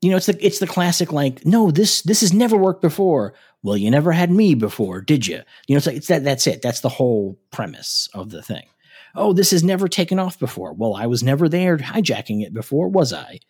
you 0.00 0.10
know, 0.10 0.16
it's 0.16 0.26
the 0.26 0.44
it's 0.44 0.58
the 0.58 0.66
classic 0.66 1.12
like, 1.12 1.44
no, 1.44 1.70
this 1.70 2.02
this 2.02 2.20
has 2.22 2.32
never 2.32 2.56
worked 2.56 2.80
before. 2.80 3.34
Well, 3.62 3.76
you 3.76 3.90
never 3.90 4.12
had 4.12 4.30
me 4.30 4.54
before, 4.54 5.00
did 5.02 5.26
you? 5.26 5.40
You 5.66 5.74
know, 5.74 5.76
it's 5.76 5.86
like 5.86 5.96
it's 5.96 6.08
that 6.08 6.24
that's 6.24 6.46
it. 6.46 6.62
That's 6.62 6.80
the 6.80 6.88
whole 6.88 7.38
premise 7.50 8.08
of 8.14 8.30
the 8.30 8.42
thing. 8.42 8.66
Oh, 9.14 9.32
this 9.32 9.50
has 9.50 9.62
never 9.64 9.88
taken 9.88 10.18
off 10.18 10.38
before. 10.38 10.72
Well, 10.72 10.94
I 10.94 11.06
was 11.06 11.22
never 11.22 11.48
there 11.48 11.76
hijacking 11.76 12.42
it 12.42 12.54
before, 12.54 12.88
was 12.88 13.12
I? 13.12 13.40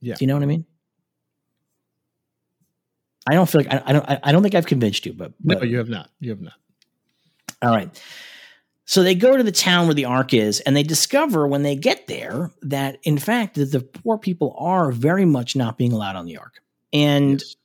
Yeah. 0.00 0.14
Do 0.14 0.24
you 0.24 0.26
know 0.26 0.34
what 0.34 0.42
I 0.42 0.46
mean? 0.46 0.64
I 3.28 3.34
don't 3.34 3.48
feel 3.48 3.60
like 3.60 3.72
I, 3.72 3.82
I 3.86 3.92
don't 3.92 4.10
I, 4.10 4.20
I 4.24 4.32
don't 4.32 4.42
think 4.42 4.54
I've 4.56 4.66
convinced 4.66 5.06
you, 5.06 5.12
but, 5.12 5.32
No, 5.42 5.58
but 5.58 5.68
you 5.68 5.78
have 5.78 5.88
not. 5.88 6.10
You 6.18 6.30
have 6.30 6.40
not. 6.40 6.54
all 7.62 7.70
right. 7.70 8.02
So 8.92 9.02
they 9.02 9.14
go 9.14 9.38
to 9.38 9.42
the 9.42 9.50
town 9.50 9.86
where 9.86 9.94
the 9.94 10.04
ark 10.04 10.34
is, 10.34 10.60
and 10.60 10.76
they 10.76 10.82
discover 10.82 11.48
when 11.48 11.62
they 11.62 11.76
get 11.76 12.08
there 12.08 12.50
that, 12.60 12.98
in 13.04 13.16
fact, 13.16 13.54
that 13.54 13.72
the 13.72 13.80
poor 13.80 14.18
people 14.18 14.54
are 14.58 14.92
very 14.92 15.24
much 15.24 15.56
not 15.56 15.78
being 15.78 15.94
allowed 15.94 16.14
on 16.14 16.26
the 16.26 16.36
ark. 16.36 16.60
And 16.92 17.40
Yes. 17.40 17.56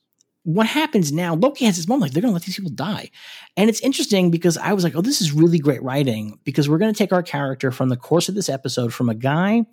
what 0.44 0.66
happens 0.66 1.12
now? 1.12 1.34
Loki 1.34 1.66
has 1.66 1.76
this 1.76 1.86
moment 1.86 2.00
like 2.04 2.12
they're 2.12 2.22
going 2.22 2.32
to 2.32 2.34
let 2.34 2.44
these 2.44 2.56
people 2.56 2.70
die, 2.70 3.10
and 3.58 3.68
it's 3.68 3.80
interesting 3.82 4.30
because 4.30 4.56
I 4.56 4.72
was 4.72 4.84
like, 4.84 4.96
"Oh, 4.96 5.02
this 5.02 5.20
is 5.20 5.30
really 5.30 5.58
great 5.58 5.82
writing." 5.82 6.38
Because 6.44 6.66
we're 6.66 6.78
going 6.78 6.94
to 6.94 6.96
take 6.98 7.12
our 7.12 7.22
character 7.22 7.70
from 7.72 7.90
the 7.90 7.98
course 7.98 8.30
of 8.30 8.34
this 8.34 8.48
episode 8.48 8.94
from 8.94 9.10
a 9.10 9.14
guy 9.14 9.66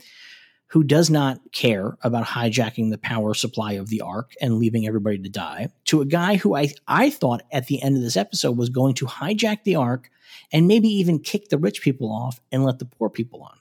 who 0.75 0.83
does 0.83 1.09
not 1.09 1.39
care 1.53 1.97
about 2.01 2.25
hijacking 2.25 2.91
the 2.91 2.97
power 2.97 3.33
supply 3.33 3.71
of 3.71 3.87
the 3.87 4.01
ark 4.01 4.33
and 4.41 4.57
leaving 4.57 4.85
everybody 4.85 5.17
to 5.17 5.29
die 5.29 5.69
to 5.85 6.01
a 6.01 6.05
guy 6.05 6.35
who 6.35 6.53
I 6.53 6.69
I 6.85 7.09
thought 7.09 7.43
at 7.49 7.67
the 7.67 7.81
end 7.81 7.95
of 7.95 8.01
this 8.01 8.17
episode 8.17 8.57
was 8.57 8.67
going 8.67 8.93
to 8.95 9.05
hijack 9.05 9.63
the 9.63 9.77
ark 9.77 10.09
and 10.51 10.67
maybe 10.67 10.89
even 10.89 11.19
kick 11.19 11.47
the 11.47 11.57
rich 11.57 11.81
people 11.81 12.11
off 12.11 12.41
and 12.51 12.65
let 12.65 12.79
the 12.79 12.85
poor 12.85 13.09
people 13.09 13.41
on. 13.41 13.57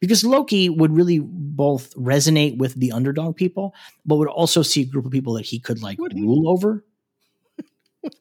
Because 0.00 0.22
Loki 0.22 0.68
would 0.68 0.92
really 0.94 1.18
both 1.18 1.94
resonate 1.94 2.58
with 2.58 2.74
the 2.74 2.92
underdog 2.92 3.36
people, 3.36 3.74
but 4.04 4.16
would 4.16 4.28
also 4.28 4.60
see 4.60 4.82
a 4.82 4.84
group 4.84 5.06
of 5.06 5.12
people 5.12 5.32
that 5.32 5.46
he 5.46 5.58
could 5.58 5.80
like 5.80 5.98
Would 5.98 6.12
he? 6.12 6.20
rule 6.20 6.50
over. 6.50 6.84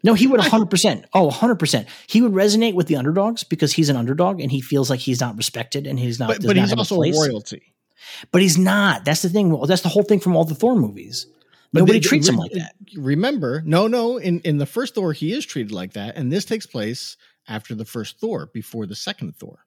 No, 0.01 0.13
he 0.13 0.27
would 0.27 0.39
100%. 0.39 1.03
Oh, 1.13 1.29
100%. 1.29 1.87
He 2.07 2.21
would 2.21 2.31
resonate 2.31 2.73
with 2.73 2.87
the 2.87 2.95
underdogs 2.95 3.43
because 3.43 3.73
he's 3.73 3.89
an 3.89 3.97
underdog 3.97 4.39
and 4.39 4.49
he 4.49 4.61
feels 4.61 4.89
like 4.89 5.01
he's 5.01 5.19
not 5.19 5.35
respected 5.35 5.85
and 5.85 5.99
he's 5.99 6.21
not. 6.21 6.29
But, 6.29 6.43
but 6.43 6.55
not 6.55 6.69
he's 6.69 6.71
also 6.77 6.95
place. 6.95 7.17
royalty. 7.17 7.72
But 8.31 8.41
he's 8.41 8.57
not. 8.57 9.05
That's 9.05 9.21
the 9.21 9.29
thing. 9.29 9.49
Well, 9.49 9.65
that's 9.65 9.81
the 9.81 9.89
whole 9.89 10.03
thing 10.03 10.19
from 10.19 10.35
all 10.35 10.45
the 10.45 10.55
Thor 10.55 10.75
movies. 10.75 11.25
But 11.71 11.79
Nobody 11.79 11.99
they- 11.99 12.07
treats 12.07 12.27
him 12.29 12.35
like 12.35 12.51
that. 12.51 12.75
Remember, 12.95 13.61
no, 13.65 13.87
no. 13.87 14.17
In 14.17 14.39
in 14.41 14.57
the 14.59 14.65
first 14.65 14.95
Thor, 14.95 15.13
he 15.13 15.31
is 15.33 15.45
treated 15.45 15.71
like 15.71 15.93
that, 15.93 16.15
and 16.15 16.31
this 16.31 16.45
takes 16.45 16.65
place 16.67 17.17
after 17.47 17.73
the 17.75 17.85
first 17.85 18.19
Thor, 18.19 18.49
before 18.53 18.85
the 18.85 18.95
second 18.95 19.35
Thor. 19.37 19.65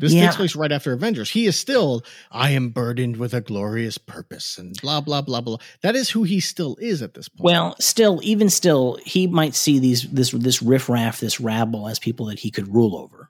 This 0.00 0.12
Yeah. 0.12 0.26
takes 0.26 0.36
place 0.36 0.54
right 0.56 0.70
after 0.70 0.92
Avengers. 0.92 1.30
He 1.30 1.46
is 1.46 1.58
still, 1.58 2.04
I 2.30 2.50
am 2.50 2.68
burdened 2.70 3.16
with 3.16 3.34
a 3.34 3.40
glorious 3.40 3.98
purpose, 3.98 4.56
and 4.56 4.80
blah 4.80 5.00
blah 5.00 5.22
blah 5.22 5.40
blah. 5.40 5.56
That 5.82 5.96
is 5.96 6.10
who 6.10 6.22
he 6.22 6.38
still 6.40 6.76
is 6.80 7.02
at 7.02 7.14
this 7.14 7.28
point. 7.28 7.42
Well, 7.44 7.76
still, 7.80 8.20
even 8.22 8.48
still, 8.48 8.98
he 9.04 9.26
might 9.26 9.54
see 9.56 9.78
these 9.80 10.04
this 10.04 10.30
this 10.30 10.62
riffraff, 10.62 11.18
this 11.20 11.40
rabble, 11.40 11.88
as 11.88 11.98
people 11.98 12.26
that 12.26 12.38
he 12.38 12.50
could 12.52 12.72
rule 12.72 12.96
over. 12.96 13.28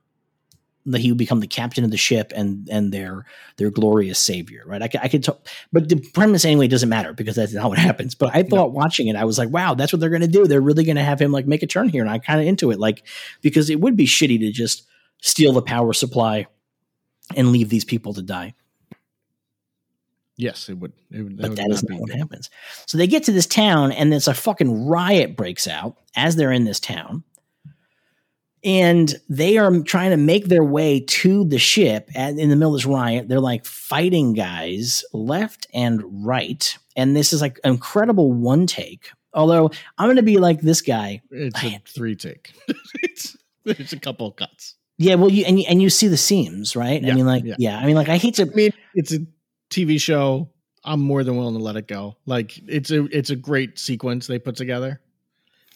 That 0.90 1.01
he 1.01 1.10
would 1.12 1.19
become 1.19 1.40
the 1.40 1.47
captain 1.47 1.85
of 1.85 1.90
the 1.90 1.97
ship 1.97 2.32
and 2.35 2.69
and 2.70 2.93
their 2.93 3.27
their 3.56 3.70
glorious 3.70 4.19
savior, 4.19 4.62
right? 4.66 4.81
I, 4.82 4.89
could- 4.89 5.01
I 5.02 5.09
could 5.09 5.23
talk, 5.24 5.47
but 5.73 5.89
the 5.89 5.97
premise 6.15 6.44
anyway 6.44 6.66
doesn't 6.69 6.89
matter 6.89 7.12
because 7.12 7.36
that's 7.36 7.52
not 7.52 7.69
what 7.69 7.78
happens. 7.89 8.15
But 8.15 8.35
I 8.35 8.43
thought 8.43 8.73
watching 8.73 9.09
it, 9.09 9.16
I 9.16 9.24
was 9.24 9.39
like, 9.39 9.51
wow, 9.51 9.74
that's 9.74 9.93
what 9.93 10.01
they're 10.01 10.09
going 10.10 10.23
to 10.23 10.28
do. 10.28 10.47
They're 10.47 10.60
really 10.60 10.85
going 10.85 10.97
to 10.97 11.02
have 11.02 11.20
him 11.20 11.31
like 11.32 11.47
make 11.47 11.62
a 11.62 11.66
turn 11.66 11.89
here, 11.89 12.02
and 12.02 12.10
I'm 12.10 12.20
kind 12.20 12.40
of 12.40 12.47
into 12.47 12.70
it, 12.70 12.78
like 12.78 13.02
because 13.43 13.69
it 13.70 13.81
would 13.81 13.97
be 13.97 14.06
shitty 14.06 14.39
to 14.40 14.51
just 14.51 14.86
steal 15.20 15.52
the 15.52 15.62
power 15.62 15.93
supply 15.93 16.47
and 17.36 17.52
leave 17.52 17.69
these 17.69 17.85
people 17.85 18.15
to 18.15 18.23
die. 18.23 18.55
yes, 20.36 20.69
it 20.69 20.78
would. 20.78 20.93
It 21.10 21.23
would 21.23 21.36
but 21.36 21.56
that 21.56 21.70
is 21.70 21.82
not 21.82 21.93
not 21.93 22.01
what 22.01 22.10
happens. 22.10 22.51
So 22.86 22.97
they 22.98 23.06
get 23.06 23.24
to 23.24 23.32
this 23.32 23.47
town, 23.47 23.93
and 23.93 24.12
there's 24.12 24.28
a 24.28 24.35
fucking 24.35 24.86
riot 24.86 25.36
breaks 25.36 25.66
out 25.66 25.97
as 26.16 26.36
they're 26.36 26.52
in 26.52 26.65
this 26.65 26.81
town, 26.81 27.24
and 28.64 29.14
they 29.28 29.59
are 29.59 29.80
trying 29.82 30.10
to 30.10 30.16
make 30.16 30.47
their 30.47 30.64
way 30.64 31.01
to 31.01 31.44
the 31.44 31.59
ship. 31.59 32.10
And 32.14 32.39
in 32.39 32.48
the 32.48 32.56
middle 32.56 32.74
of 32.74 32.80
this 32.80 32.86
riot, 32.86 33.28
they're 33.28 33.40
like 33.40 33.64
fighting 33.64 34.32
guys 34.32 35.05
left 35.12 35.66
and 35.72 36.02
right, 36.26 36.76
and 36.97 37.14
this 37.16 37.32
is 37.32 37.40
like 37.40 37.60
incredible 37.64 38.32
one 38.32 38.66
take. 38.66 39.10
Although 39.35 39.70
I'm 39.98 40.06
going 40.06 40.16
to 40.16 40.22
be 40.22 40.39
like 40.39 40.60
this 40.60 40.80
guy, 40.80 41.20
It's 41.30 41.62
a 41.62 41.80
three 41.86 42.16
take. 42.16 42.52
it's 43.02 43.36
there's 43.64 43.93
a 43.93 44.01
couple 44.01 44.26
of 44.26 44.36
cuts. 44.36 44.74
yeah. 44.97 45.14
Well, 45.14 45.30
you 45.30 45.44
and 45.44 45.60
you, 45.60 45.66
and 45.68 45.82
you 45.82 45.90
see 45.90 46.09
the 46.09 46.16
seams, 46.16 46.74
right? 46.74 47.05
I 47.05 47.12
mean, 47.12 47.26
like, 47.26 47.44
yeah. 47.44 47.55
yeah. 47.59 47.78
I 47.78 47.86
mean, 47.86 47.94
like, 47.94 48.09
I 48.09 48.16
hate 48.16 48.35
to 48.36 48.43
I 48.43 48.55
mean, 48.55 48.72
it's 48.94 49.12
a 49.12 49.18
TV 49.70 50.01
show. 50.01 50.48
I'm 50.85 51.01
more 51.01 51.22
than 51.22 51.36
willing 51.36 51.55
to 51.55 51.62
let 51.62 51.76
it 51.76 51.86
go. 51.86 52.16
Like 52.24 52.59
it's 52.66 52.90
a 52.90 53.05
it's 53.16 53.30
a 53.30 53.36
great 53.36 53.78
sequence 53.78 54.26
they 54.26 54.39
put 54.39 54.56
together. 54.56 55.01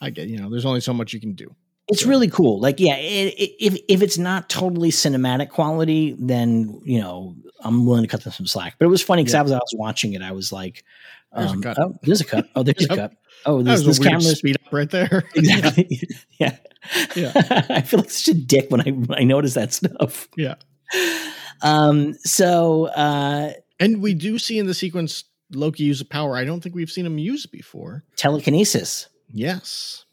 I 0.00 0.10
get 0.10 0.28
you 0.28 0.38
know. 0.38 0.48
There's 0.48 0.64
only 0.64 0.80
so 0.80 0.94
much 0.94 1.12
you 1.12 1.20
can 1.20 1.34
do. 1.34 1.54
It's 1.88 2.02
So- 2.02 2.08
really 2.08 2.28
cool. 2.28 2.60
Like, 2.60 2.78
yeah, 2.80 2.96
it, 2.96 3.34
it, 3.38 3.50
if 3.64 3.76
if 3.88 4.02
it's 4.02 4.18
not 4.18 4.48
totally 4.48 4.90
cinematic 4.90 5.50
quality, 5.50 6.16
then 6.18 6.80
you 6.84 7.00
know 7.00 7.34
I'm 7.64 7.86
willing 7.86 8.02
to 8.02 8.08
cut 8.08 8.22
them 8.24 8.32
some 8.32 8.46
slack. 8.46 8.76
But 8.78 8.86
it 8.86 8.88
was 8.88 9.02
funny 9.02 9.22
because 9.22 9.34
Yeah. 9.34 9.40
I 9.40 9.42
was 9.42 9.52
I 9.52 9.56
was 9.56 9.74
watching 9.76 10.12
it. 10.14 10.22
I 10.22 10.32
was 10.32 10.52
like, 10.52 10.84
There's 11.36 11.50
a 11.50 11.54
um, 11.54 11.62
cut. 11.62 11.78
oh, 11.80 11.94
there's 12.02 12.20
a 12.20 12.24
cut. 12.24 12.48
Oh, 12.56 12.62
there's 12.62 12.84
a 12.84 12.88
Yep. 12.88 12.96
cut. 12.98 13.12
Oh, 13.44 13.58
That 13.62 13.76
this, 13.78 13.84
was 13.86 13.98
this 13.98 14.26
a 14.32 14.36
speed 14.36 14.56
up 14.64 14.72
right 14.72 14.88
there. 14.90 15.24
exactly. 15.34 16.08
yeah, 16.38 16.56
Yeah. 17.16 17.32
I 17.70 17.82
feel 17.82 18.00
like 18.00 18.10
such 18.10 18.34
a 18.34 18.38
dick 18.38 18.70
when 18.70 18.80
I 18.80 18.90
when 18.90 19.18
I 19.18 19.24
notice 19.24 19.54
that 19.54 19.72
stuff. 19.72 20.28
Yeah. 20.36 20.54
Um. 21.62 22.14
So, 22.24 22.86
uh, 22.86 23.52
and 23.80 24.00
we 24.02 24.14
do 24.14 24.38
see 24.38 24.58
in 24.58 24.66
the 24.66 24.74
sequence 24.74 25.24
Loki 25.52 25.84
use 25.84 26.00
a 26.00 26.04
power 26.04 26.36
I 26.36 26.44
don't 26.44 26.60
think 26.62 26.74
we've 26.74 26.90
seen 26.90 27.06
him 27.06 27.18
use 27.18 27.46
before. 27.46 28.04
telekinesis. 28.16 29.08
Yes. 29.32 30.04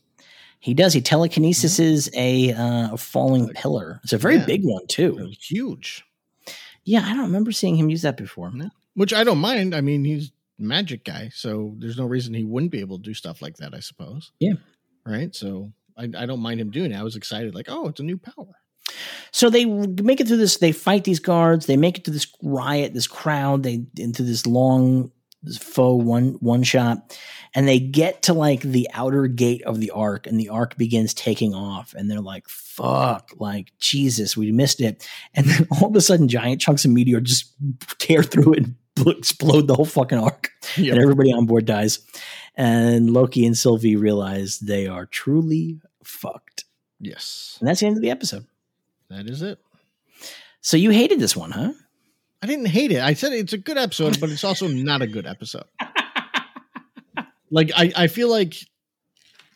He 0.59 0.73
does. 0.73 0.93
He 0.93 1.01
telekinesis 1.01 1.79
is 1.79 2.09
a, 2.13 2.51
uh, 2.53 2.97
falling 2.97 3.49
pillar. 3.49 3.99
It's 4.03 4.13
a 4.13 4.17
very 4.17 4.35
Yeah. 4.37 4.45
big 4.45 4.61
one 4.63 4.85
too. 4.87 5.31
huge. 5.39 6.03
Yeah, 6.83 7.01
I 7.05 7.09
don't 7.13 7.25
remember 7.25 7.51
seeing 7.51 7.75
him 7.75 7.89
use 7.89 8.01
that 8.01 8.17
before. 8.17 8.51
Which 8.95 9.13
I 9.13 9.23
don't 9.23 9.37
mind. 9.37 9.73
I 9.75 9.81
mean, 9.81 10.03
he's 10.03 10.31
magic 10.57 11.05
guy, 11.05 11.29
so 11.33 11.75
there's 11.77 11.97
no 11.97 12.05
reason 12.05 12.33
he 12.33 12.43
wouldn't 12.43 12.71
be 12.71 12.79
able 12.81 12.97
to 12.97 13.03
do 13.03 13.13
stuff 13.13 13.41
like 13.41 13.57
that, 13.57 13.73
I 13.73 13.79
suppose. 13.79 14.31
Yeah. 14.39 14.53
Right. 15.05 15.33
So 15.33 15.71
I, 15.97 16.03
I 16.17 16.25
don't 16.25 16.41
mind 16.41 16.59
him 16.59 16.71
doing 16.71 16.91
it. 16.91 16.95
I 16.97 17.03
was 17.03 17.15
excited, 17.15 17.55
like, 17.55 17.67
oh, 17.69 17.87
it's 17.87 17.99
a 17.99 18.03
new 18.03 18.17
power. 18.17 18.55
So 19.31 19.49
they 19.49 19.65
make 19.65 20.19
it 20.19 20.27
through 20.27 20.37
this. 20.37 20.57
They 20.57 20.71
fight 20.71 21.03
these 21.03 21.19
guards. 21.19 21.67
They 21.67 21.77
make 21.77 21.97
it 21.99 22.05
to 22.05 22.11
this 22.11 22.27
riot, 22.41 22.93
this 22.93 23.07
crowd. 23.07 23.63
They 23.63 23.85
into 23.97 24.23
this 24.23 24.47
long 24.47 25.11
faux 25.59 26.03
one 26.03 26.33
one 26.41 26.63
shot, 26.63 27.17
and 27.55 27.67
they 27.67 27.79
get 27.79 28.23
to 28.23 28.33
like 28.33 28.61
the 28.61 28.89
outer 28.93 29.27
gate 29.27 29.63
of 29.63 29.79
the 29.79 29.91
ark, 29.91 30.27
and 30.27 30.39
the 30.39 30.49
ark 30.49 30.77
begins 30.77 31.13
taking 31.13 31.53
off. 31.53 31.93
And 31.93 32.09
they're 32.09 32.19
like, 32.21 32.47
"Fuck!" 32.47 33.31
Like 33.37 33.71
Jesus, 33.79 34.35
we 34.35 34.51
missed 34.51 34.81
it. 34.81 35.07
And 35.33 35.45
then 35.47 35.67
all 35.71 35.87
of 35.89 35.95
a 35.95 36.01
sudden, 36.01 36.27
giant 36.27 36.61
chunks 36.61 36.85
of 36.85 36.91
meteor 36.91 37.21
just 37.21 37.53
tear 37.99 38.23
through 38.23 38.53
it 38.53 38.65
and 38.65 38.75
explode 39.07 39.67
the 39.67 39.75
whole 39.75 39.85
fucking 39.85 40.17
ark, 40.19 40.51
Yep. 40.77 40.93
and 40.93 41.01
everybody 41.01 41.31
on 41.31 41.45
board 41.45 41.65
dies. 41.65 41.99
And 42.55 43.11
Loki 43.11 43.45
and 43.45 43.57
Sylvie 43.57 43.95
realize 43.95 44.59
they 44.59 44.87
are 44.87 45.05
truly 45.05 45.79
fucked. 46.03 46.65
Yes. 46.99 47.55
And 47.61 47.69
that's 47.69 47.79
the 47.79 47.87
end 47.87 47.95
of 47.95 48.01
the 48.01 48.11
episode. 48.11 48.45
That 49.09 49.29
is 49.29 49.41
it. 49.41 49.59
So 50.59 50.75
you 50.75 50.89
hated 50.89 51.19
this 51.21 51.37
one, 51.37 51.51
huh? 51.51 51.71
I 52.41 52.47
didn't 52.47 52.67
hate 52.67 52.91
it. 52.91 53.01
I 53.01 53.13
said 53.13 53.33
it's 53.33 53.53
a 53.53 53.57
good 53.57 53.77
episode, 53.77 54.19
but 54.19 54.29
it's 54.29 54.43
also 54.43 54.67
not 54.67 55.01
a 55.01 55.07
good 55.07 55.25
episode. 55.25 55.65
like 57.51 57.71
I, 57.75 57.91
I 57.95 58.07
feel 58.07 58.29
like 58.29 58.55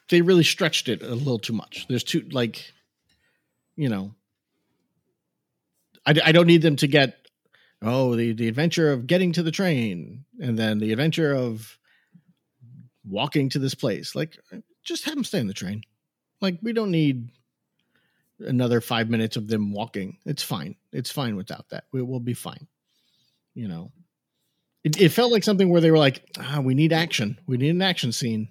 they 0.09 0.21
really 0.21 0.43
stretched 0.43 0.89
it 0.89 1.01
a 1.01 1.15
little 1.15 1.39
too 1.39 1.53
much. 1.53 1.85
There's 1.87 2.03
too 2.03 2.27
like, 2.31 2.73
you 3.75 3.87
know, 3.89 4.13
I, 6.05 6.15
I 6.25 6.31
don't 6.33 6.47
need 6.47 6.61
them 6.61 6.75
to 6.77 6.87
get 6.87 7.15
oh 7.81 8.15
the 8.15 8.33
the 8.33 8.47
adventure 8.47 8.91
of 8.91 9.07
getting 9.07 9.31
to 9.33 9.43
the 9.43 9.51
train 9.51 10.25
and 10.41 10.59
then 10.59 10.79
the 10.79 10.91
adventure 10.91 11.33
of 11.33 11.77
walking 13.05 13.49
to 13.49 13.59
this 13.59 13.75
place. 13.75 14.13
Like 14.13 14.37
just 14.83 15.05
have 15.05 15.15
them 15.15 15.23
stay 15.23 15.39
in 15.39 15.47
the 15.47 15.53
train. 15.53 15.83
Like 16.41 16.59
we 16.61 16.73
don't 16.73 16.91
need 16.91 17.29
another 18.39 18.81
five 18.81 19.09
minutes 19.09 19.37
of 19.37 19.47
them 19.47 19.71
walking. 19.71 20.17
It's 20.25 20.43
fine. 20.43 20.75
It's 20.91 21.11
fine 21.11 21.37
without 21.37 21.69
that. 21.69 21.85
We 21.93 22.01
will 22.01 22.19
be 22.19 22.33
fine. 22.33 22.67
You 23.53 23.67
know, 23.67 23.91
it, 24.83 24.99
it 24.99 25.09
felt 25.09 25.31
like 25.31 25.43
something 25.43 25.69
where 25.69 25.81
they 25.81 25.91
were 25.91 25.97
like, 25.97 26.23
ah, 26.39 26.59
we 26.61 26.73
need 26.73 26.93
action. 26.93 27.39
We 27.47 27.57
need 27.57 27.69
an 27.69 27.81
action 27.81 28.11
scene. 28.11 28.49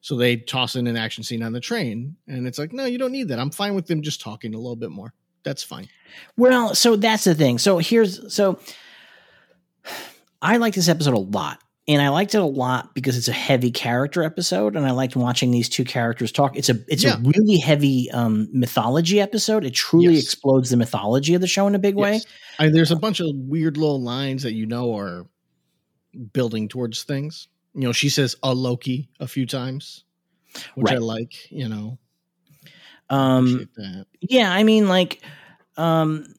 So 0.00 0.16
they 0.16 0.36
toss 0.36 0.76
in 0.76 0.86
an 0.86 0.96
action 0.96 1.24
scene 1.24 1.42
on 1.42 1.52
the 1.52 1.60
train. 1.60 2.16
And 2.28 2.46
it's 2.46 2.58
like, 2.58 2.72
no, 2.72 2.84
you 2.84 2.98
don't 2.98 3.12
need 3.12 3.28
that. 3.28 3.38
I'm 3.38 3.50
fine 3.50 3.74
with 3.74 3.86
them 3.86 4.02
just 4.02 4.20
talking 4.20 4.54
a 4.54 4.58
little 4.58 4.76
bit 4.76 4.90
more. 4.90 5.14
That's 5.44 5.62
fine. 5.62 5.88
Well, 6.36 6.74
so 6.74 6.96
that's 6.96 7.24
the 7.24 7.34
thing. 7.34 7.58
So 7.58 7.78
here's 7.78 8.32
so 8.32 8.58
I 10.42 10.58
like 10.58 10.74
this 10.74 10.88
episode 10.88 11.14
a 11.14 11.18
lot. 11.18 11.62
And 11.86 12.00
I 12.00 12.08
liked 12.08 12.34
it 12.34 12.38
a 12.40 12.44
lot 12.46 12.94
because 12.94 13.18
it's 13.18 13.28
a 13.28 13.32
heavy 13.32 13.70
character 13.70 14.22
episode, 14.22 14.74
and 14.74 14.86
I 14.86 14.92
liked 14.92 15.16
watching 15.16 15.50
these 15.50 15.68
two 15.68 15.84
characters 15.84 16.32
talk. 16.32 16.56
It's 16.56 16.70
a 16.70 16.78
it's 16.88 17.04
Yeah. 17.04 17.16
a 17.16 17.20
really 17.20 17.58
heavy 17.58 18.10
um, 18.10 18.48
mythology 18.52 19.20
episode. 19.20 19.64
It 19.66 19.74
truly 19.74 20.14
Yes. 20.14 20.22
explodes 20.24 20.70
the 20.70 20.78
mythology 20.78 21.34
of 21.34 21.42
the 21.42 21.46
show 21.46 21.66
in 21.66 21.74
a 21.74 21.78
big 21.78 21.94
way. 21.94 22.14
Yes. 22.14 22.26
And 22.58 22.74
there's 22.74 22.90
a 22.90 22.96
bunch 22.96 23.20
of 23.20 23.28
weird 23.34 23.76
little 23.76 24.00
lines 24.00 24.44
that 24.44 24.54
you 24.54 24.64
know 24.64 24.96
are 24.96 25.26
building 26.32 26.68
towards 26.68 27.02
things. 27.02 27.48
You 27.74 27.82
know, 27.82 27.92
she 27.92 28.08
says 28.08 28.34
a 28.42 28.54
Loki 28.54 29.10
a 29.20 29.26
few 29.28 29.44
times, 29.44 30.04
which 30.76 30.90
I 30.90 30.96
like, 30.96 31.50
you 31.50 31.68
know. 31.68 31.98
Um, 33.10 33.68
yeah, 34.22 34.50
I 34.50 34.62
mean, 34.62 34.88
like, 34.88 35.20
um, 35.76 36.34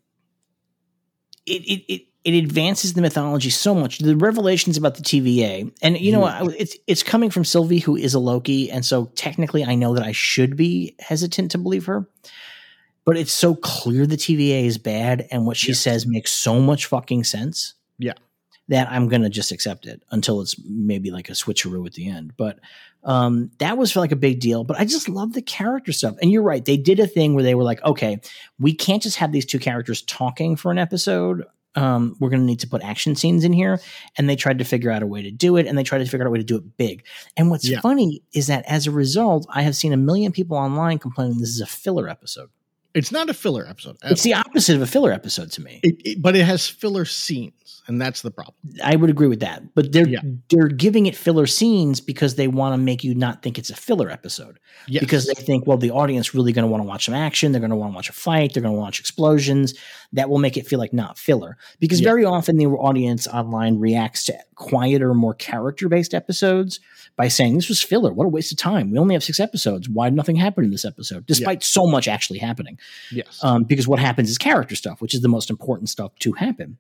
it 1.46 1.62
it 1.64 1.94
it 1.94 2.02
it 2.26 2.34
advances 2.34 2.94
the 2.94 3.02
mythology 3.02 3.50
so 3.52 3.74
much. 3.76 4.00
The 4.00 4.18
revelations 4.18 4.76
about 4.78 4.96
the 4.96 5.04
TVA, 5.04 5.72
and 5.82 5.98
you 6.00 6.12
know, 6.12 6.26
it's 6.58 6.76
it's 6.88 7.04
coming 7.04 7.30
from 7.30 7.46
Sylvie, 7.46 7.80
who 7.80 7.96
is 7.96 8.14
a 8.14 8.20
Loki, 8.20 8.70
and 8.72 8.84
so 8.84 9.06
technically, 9.16 9.64
I 9.64 9.76
know 9.76 9.94
that 9.94 10.04
I 10.04 10.12
should 10.12 10.58
be 10.58 10.96
hesitant 11.00 11.52
to 11.52 11.58
believe 11.58 11.86
her. 11.86 12.08
But 13.06 13.18
it's 13.18 13.32
so 13.34 13.54
clear 13.54 14.08
the 14.08 14.18
TVA 14.18 14.66
is 14.66 14.80
bad, 14.80 15.28
and 15.32 15.46
what 15.46 15.56
she 15.58 15.68
Yes. 15.70 15.80
says 15.82 16.08
makes 16.08 16.32
so 16.32 16.60
much 16.60 16.88
fucking 16.88 17.24
sense. 17.24 17.76
Yeah. 18.00 18.14
that 18.68 18.92
I'm 18.92 19.08
gonna 19.10 19.30
just 19.30 19.52
accept 19.52 19.86
it 19.86 20.02
until 20.10 20.42
it's 20.42 20.56
maybe 20.68 21.12
like 21.12 21.30
a 21.30 21.34
switcheroo 21.34 21.86
at 21.86 21.94
the 21.94 22.10
end. 22.10 22.34
But 22.36 22.58
um, 23.04 23.52
that 23.60 23.78
was 23.78 23.96
like 23.96 24.12
a 24.12 24.16
big 24.16 24.40
deal. 24.40 24.64
But 24.64 24.80
I 24.80 24.86
just 24.86 25.08
love 25.08 25.34
the 25.34 25.44
character 25.44 25.92
stuff. 25.92 26.16
And 26.20 26.32
you're 26.32 26.42
right, 26.42 26.66
they 26.66 26.76
did 26.78 27.00
a 27.00 27.06
thing 27.06 27.36
where 27.36 27.44
they 27.44 27.54
were 27.54 27.62
like, 27.64 27.84
okay, 27.84 28.20
we 28.60 28.74
can't 28.74 29.04
just 29.04 29.18
have 29.18 29.32
these 29.32 29.46
two 29.46 29.60
characters 29.60 30.02
talking 30.02 30.56
for 30.56 30.72
an 30.72 30.80
episode. 30.80 31.44
Um, 31.76 32.16
we're 32.20 32.30
going 32.30 32.40
to 32.42 32.46
need 32.46 32.60
to 32.62 32.68
put 32.68 32.82
action 32.84 33.16
scenes 33.16 33.44
in 33.44 33.54
here. 33.54 33.80
And 34.18 34.30
they 34.30 34.36
tried 34.36 34.60
to 34.60 34.66
figure 34.66 34.92
out 34.92 35.04
a 35.04 35.08
way 35.08 35.22
to 35.24 35.32
do 35.32 35.58
it, 35.58 35.68
and 35.68 35.78
they 35.78 35.84
tried 35.84 36.00
to 36.00 36.06
figure 36.06 36.24
out 36.26 36.28
a 36.28 36.32
way 36.32 36.38
to 36.40 36.44
do 36.44 36.56
it 36.58 36.78
big. 36.78 37.04
And 37.36 37.50
what's 37.50 37.68
Yeah. 37.68 37.82
funny 37.82 38.24
is 38.34 38.48
that 38.48 38.64
as 38.68 38.88
a 38.88 38.92
result, 38.92 39.46
I 39.50 39.62
have 39.64 39.76
seen 39.76 39.92
a 39.94 39.98
million 39.98 40.32
people 40.32 40.58
online 40.58 41.00
complaining 41.00 41.40
this 41.40 41.50
is 41.50 41.62
a 41.62 41.66
filler 41.66 42.08
episode. 42.10 42.50
It's 42.96 43.12
not 43.12 43.30
a 43.30 43.34
filler 43.34 43.68
episode. 43.68 43.98
It's 44.04 44.24
the 44.24 44.34
opposite 44.34 44.76
of 44.76 44.82
a 44.82 44.88
filler 44.88 45.12
episode 45.12 45.52
to 45.54 45.62
me. 45.62 45.82
It, 45.84 45.96
it- 46.06 46.22
but 46.22 46.36
it 46.36 46.46
has 46.46 46.68
filler 46.68 47.06
scenes, 47.06 47.84
and 47.88 48.02
that's 48.02 48.22
the 48.22 48.32
problem. 48.32 48.56
I 48.84 48.96
would 48.96 49.10
agree 49.10 49.28
with 49.28 49.42
that. 49.42 49.76
But 49.76 49.92
they're 49.92 50.08
Yeah. 50.08 50.22
they're 50.50 50.70
giving 50.70 51.06
it 51.06 51.16
filler 51.16 51.46
scenes 51.46 52.00
because 52.02 52.36
they 52.36 52.48
want 52.48 52.74
to 52.74 52.78
make 52.78 53.04
you 53.04 53.14
not 53.14 53.44
think 53.44 53.60
it's 53.60 53.70
a 53.70 53.76
filler 53.76 54.10
episode. 54.10 54.60
Yes. 54.88 55.02
Because 55.02 55.28
they 55.28 55.34
think, 55.34 55.68
well, 55.68 55.78
the 55.78 55.92
audience 55.92 56.34
really 56.34 56.54
going 56.54 56.64
to 56.64 56.68
want 56.72 56.82
to 56.84 56.88
watch 56.88 57.06
some 57.06 57.14
action. 57.14 57.52
They're 57.52 57.60
going 57.62 57.70
to 57.72 57.76
want 57.76 57.92
to 57.92 57.96
watch 57.96 58.10
a 58.10 58.14
fight. 58.14 58.54
They're 58.54 58.64
going 58.64 58.74
to 58.76 58.80
watch 58.80 59.00
explosions. 59.00 59.74
That 60.14 60.30
will 60.30 60.40
make 60.40 60.56
it 60.56 60.66
feel 60.66 60.80
like 60.80 60.94
not 60.94 61.18
filler. 61.20 61.58
Because 61.80 62.00
Yeah. 62.00 62.10
very 62.10 62.24
often 62.24 62.56
the 62.58 62.68
audience 62.68 63.28
online 63.28 63.78
reacts 63.78 64.26
to 64.28 64.38
quieter, 64.56 65.14
more 65.14 65.34
character 65.34 65.90
based 65.90 66.14
episodes 66.14 66.80
by 67.18 67.28
saying, 67.28 67.56
this 67.56 67.70
was 67.70 67.82
filler. 67.82 68.12
What 68.12 68.26
a 68.26 68.30
waste 68.30 68.52
of 68.52 68.58
time. 68.58 68.92
We 68.92 68.98
only 68.98 69.16
have 69.16 69.24
six 69.24 69.40
episodes. 69.40 69.88
Why 69.88 70.10
did 70.10 70.16
nothing 70.16 70.36
happen 70.36 70.66
in 70.66 70.72
this 70.72 70.86
episode? 70.86 71.26
Despite 71.26 71.64
so 71.64 71.88
much 71.88 72.08
actually 72.08 72.40
happening. 72.40 72.78
yes, 73.12 73.40
Um, 73.42 73.64
because 73.64 73.88
what 73.88 74.00
happens 74.00 74.30
is 74.30 74.38
character 74.38 74.76
stuff, 74.76 75.02
which 75.02 75.14
is 75.14 75.22
the 75.22 75.30
most 75.30 75.50
important 75.50 75.90
stuff 75.90 76.12
to 76.20 76.34
happen. 76.34 76.78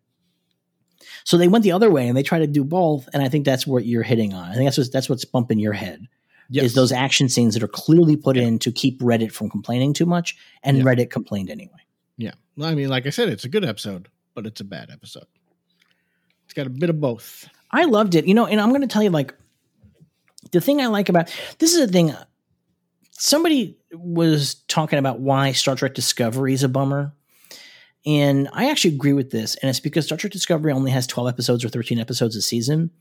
So 1.24 1.38
they 1.38 1.48
went 1.48 1.64
the 1.64 1.72
other 1.72 1.90
way 1.90 2.07
and 2.07 2.16
they 2.18 2.24
try 2.24 2.40
to 2.40 2.48
do 2.48 2.64
both, 2.64 3.07
and 3.14 3.24
I 3.24 3.30
think 3.30 3.45
that's 3.45 3.66
what 3.66 3.86
you're 3.86 4.03
hitting 4.03 4.34
on. 4.34 4.49
I 4.52 4.53
think 4.53 4.66
that's 4.68 4.78
what's, 4.78 4.90
that's 4.90 5.10
what's 5.10 5.26
bumping 5.26 5.57
your 5.60 5.74
head 5.74 6.07
yes. 6.49 6.66
is 6.66 6.74
those 6.74 6.91
action 6.91 7.30
scenes 7.30 7.53
that 7.53 7.64
are 7.64 7.68
clearly 7.68 8.16
put 8.16 8.38
in 8.38 8.60
to 8.60 8.72
keep 8.72 8.99
Reddit 9.02 9.32
from 9.32 9.49
complaining 9.49 9.94
too 9.94 10.06
much, 10.06 10.36
and 10.64 10.78
Yeah. 10.78 10.84
Reddit 10.84 11.10
complained 11.10 11.49
anyway. 11.49 11.72
Yeah. 12.18 12.34
Well, 12.57 12.70
I 12.70 12.76
mean, 12.76 12.90
like 12.90 13.06
I 13.06 13.10
said, 13.10 13.30
it's 13.30 13.44
a 13.44 13.49
good 13.49 13.66
episode, 13.66 14.07
but 14.34 14.45
it's 14.45 14.62
a 14.62 14.66
bad 14.66 14.90
episode. 14.91 15.26
It's 16.45 16.53
got 16.53 16.68
a 16.68 16.70
bit 16.70 16.90
of 16.90 17.02
both. 17.02 17.49
I 17.72 17.86
loved 17.86 18.16
it, 18.16 18.28
you 18.28 18.34
know, 18.34 18.45
and 18.45 18.62
I'm 18.62 18.70
going 18.70 18.82
to 18.82 18.88
tell 18.88 19.03
you 19.03 19.10
like 19.10 19.34
the 20.56 20.61
thing 20.61 20.80
I 20.80 20.88
like 20.88 21.10
about 21.10 21.30
this 21.60 21.73
is 21.73 21.82
a 21.82 21.91
thing. 21.91 22.15
Somebody 23.11 23.77
was 23.91 24.56
talking 24.68 24.98
about 24.98 25.19
why 25.19 25.52
Star 25.52 25.76
Trek 25.76 25.94
Discovery 25.94 26.53
is 26.53 26.64
a 26.64 26.69
bummer. 26.69 27.14
And 28.06 28.48
I 28.53 28.69
actually 28.69 28.95
agree 28.95 29.14
with 29.14 29.32
this. 29.32 29.56
And 29.56 29.69
it's 29.69 29.80
because 29.82 30.06
Star 30.06 30.18
Trek 30.18 30.32
Discovery 30.32 30.72
only 30.72 30.91
has 30.91 31.07
12 31.07 31.27
episodes 31.27 31.65
or 31.65 31.69
13 31.69 31.99
episodes 31.99 32.36
a 32.36 32.41
season. 32.41 32.91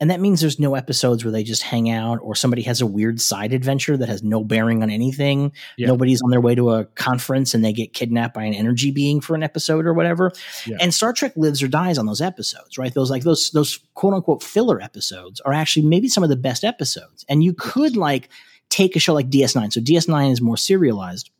And 0.00 0.10
that 0.10 0.20
means 0.20 0.40
there's 0.40 0.58
no 0.58 0.74
episodes 0.74 1.24
where 1.24 1.32
they 1.32 1.44
just 1.44 1.62
hang 1.62 1.90
out 1.90 2.18
or 2.22 2.34
somebody 2.34 2.62
has 2.62 2.80
a 2.80 2.86
weird 2.86 3.20
side 3.20 3.52
adventure 3.52 3.96
that 3.96 4.08
has 4.08 4.22
no 4.22 4.42
bearing 4.42 4.82
on 4.82 4.90
anything. 4.90 5.52
Yeah. 5.76 5.88
Nobody's 5.88 6.20
on 6.22 6.30
their 6.30 6.40
way 6.40 6.54
to 6.54 6.70
a 6.70 6.84
conference 6.84 7.54
and 7.54 7.64
they 7.64 7.72
get 7.72 7.92
kidnapped 7.92 8.34
by 8.34 8.44
an 8.44 8.54
energy 8.54 8.90
being 8.90 9.20
for 9.20 9.34
an 9.34 9.42
episode 9.42 9.86
or 9.86 9.94
whatever. 9.94 10.32
Yeah. 10.66 10.78
And 10.80 10.92
Star 10.92 11.12
Trek 11.12 11.32
lives 11.36 11.62
or 11.62 11.68
dies 11.68 11.98
on 11.98 12.06
those 12.06 12.20
episodes, 12.20 12.76
right? 12.76 12.92
Those 12.92 13.10
like 13.10 13.22
those 13.22 13.50
those 13.50 13.78
quote 13.94 14.14
unquote 14.14 14.42
filler 14.42 14.80
episodes 14.80 15.40
are 15.40 15.52
actually 15.52 15.86
maybe 15.86 16.08
some 16.08 16.24
of 16.24 16.30
the 16.30 16.36
best 16.36 16.64
episodes. 16.64 17.24
And 17.28 17.44
you 17.44 17.54
could 17.54 17.96
like 17.96 18.28
take 18.68 18.96
a 18.96 18.98
show 18.98 19.14
like 19.14 19.30
DS9. 19.30 19.72
So 19.72 19.80
DS9 19.80 20.32
is 20.32 20.40
more 20.40 20.56
serialized. 20.56 21.30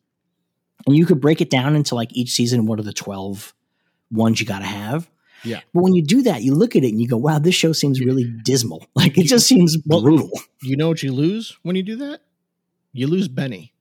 And 0.87 0.95
you 0.95 1.05
could 1.05 1.19
break 1.19 1.41
it 1.41 1.49
down 1.49 1.75
into 1.75 1.95
like 1.95 2.15
each 2.15 2.31
season, 2.31 2.65
what 2.67 2.79
are 2.79 2.83
the 2.83 2.93
12 2.93 3.53
ones 4.11 4.39
you 4.39 4.45
got 4.45 4.59
to 4.59 4.65
have? 4.65 5.09
Yeah. 5.45 5.61
But 5.73 5.83
when 5.83 5.93
you 5.93 6.03
do 6.03 6.21
that, 6.23 6.41
you 6.43 6.53
look 6.55 6.75
at 6.75 6.83
it 6.83 6.89
and 6.89 7.01
you 7.01 7.07
go, 7.07 7.17
wow, 7.17 7.39
this 7.39 7.55
show 7.55 7.71
seems 7.71 7.99
really 7.99 8.23
dismal. 8.43 8.85
Like 8.95 9.17
it 9.17 9.23
just 9.27 9.47
seems 9.47 9.77
brutal. 9.77 10.31
You 10.61 10.75
know 10.77 10.87
what 10.87 11.03
you 11.03 11.11
lose 11.13 11.57
when 11.63 11.75
you 11.75 11.83
do 11.83 11.95
that? 11.97 12.21
You 12.93 13.07
lose 13.07 13.27
Benny, 13.27 13.73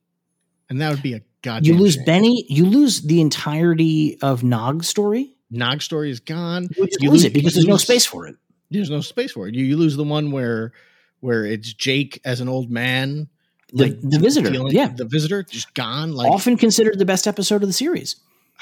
and 0.68 0.80
that 0.80 0.90
would 0.90 1.02
be 1.02 1.14
a 1.14 1.20
goddamn. 1.42 1.72
You 1.72 1.78
lose 1.78 1.94
shame. 1.94 2.04
Benny, 2.04 2.44
you 2.48 2.66
lose 2.66 3.02
the 3.02 3.20
entirety 3.20 4.18
of 4.22 4.42
Nog's 4.42 4.88
story. 4.88 5.34
Nog 5.50 5.82
story 5.82 6.10
is 6.10 6.20
gone. 6.20 6.68
You 6.76 6.88
You 7.00 7.10
lose 7.10 7.22
lose- 7.22 7.24
it 7.26 7.32
because 7.32 7.54
there's 7.54 7.66
no 7.66 7.76
space 7.76 8.04
for 8.04 8.26
it. 8.26 8.34
There's 8.70 8.90
no 8.90 9.00
space 9.02 9.32
for 9.32 9.46
it. 9.46 9.54
You, 9.54 9.64
you 9.64 9.76
lose 9.76 9.96
the 9.96 10.02
one 10.04 10.32
where 10.32 10.72
where 11.20 11.44
it's 11.46 11.72
Jake 11.72 12.20
as 12.24 12.40
an 12.40 12.48
old 12.48 12.70
man. 12.70 13.28
The, 13.72 13.88
the 14.02 14.18
visitor, 14.18 14.50
feeling- 14.50 14.72
yeah, 14.74 14.88
the 14.88 15.04
visitor 15.04 15.42
just 15.42 15.72
gone. 15.74 16.12
Like 16.12 16.30
often 16.30 16.56
considered 16.56 16.98
the 16.98 17.04
best 17.04 17.26
episode 17.26 17.62
of 17.62 17.68
the 17.68 17.72
series. 17.72 18.16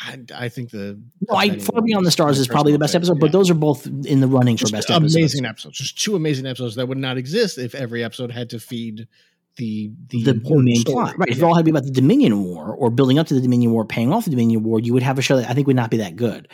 I, 0.04 0.18
I 0.34 0.48
think 0.48 0.70
the 0.70 1.00
No, 1.28 1.36
I, 1.36 1.58
Far 1.58 1.80
Beyond 1.82 2.04
the 2.04 2.10
Stars 2.10 2.38
is 2.38 2.48
probably 2.48 2.72
the 2.72 2.78
best 2.78 2.94
episode, 2.94 3.20
but 3.20 3.32
those 3.32 3.50
are 3.50 3.54
both 3.54 3.86
in 3.86 4.20
the 4.20 4.26
running 4.26 4.56
yeah. 4.56 4.66
for 4.66 4.72
best 4.72 4.88
Just 4.88 4.90
amazing 4.90 5.44
episodes. 5.44 5.44
episodes. 5.44 5.78
Just 5.78 6.02
two 6.02 6.16
amazing 6.16 6.46
episodes 6.46 6.74
that 6.74 6.88
would 6.88 6.98
not 6.98 7.16
exist 7.16 7.58
if 7.58 7.74
every 7.74 8.02
episode 8.02 8.30
had 8.32 8.50
to 8.50 8.58
feed 8.58 9.06
the 9.56 9.92
the, 10.08 10.22
the 10.22 10.34
main 10.34 10.82
plot. 10.82 11.16
Right. 11.18 11.28
If 11.28 11.38
it 11.38 11.42
all 11.42 11.54
had 11.54 11.60
to 11.60 11.64
be 11.64 11.70
about 11.70 11.84
the 11.84 11.90
Dominion 11.90 12.42
War 12.42 12.74
or 12.74 12.90
building 12.90 13.18
up 13.18 13.26
to 13.28 13.34
the 13.34 13.40
Dominion 13.40 13.72
War, 13.72 13.84
paying 13.84 14.12
off 14.12 14.24
the 14.24 14.30
Dominion 14.30 14.62
War, 14.62 14.80
you 14.80 14.92
would 14.92 15.02
have 15.02 15.18
a 15.18 15.22
show 15.22 15.36
that 15.36 15.48
I 15.48 15.54
think 15.54 15.66
would 15.66 15.76
not 15.76 15.90
be 15.90 15.98
that 15.98 16.16
good. 16.16 16.48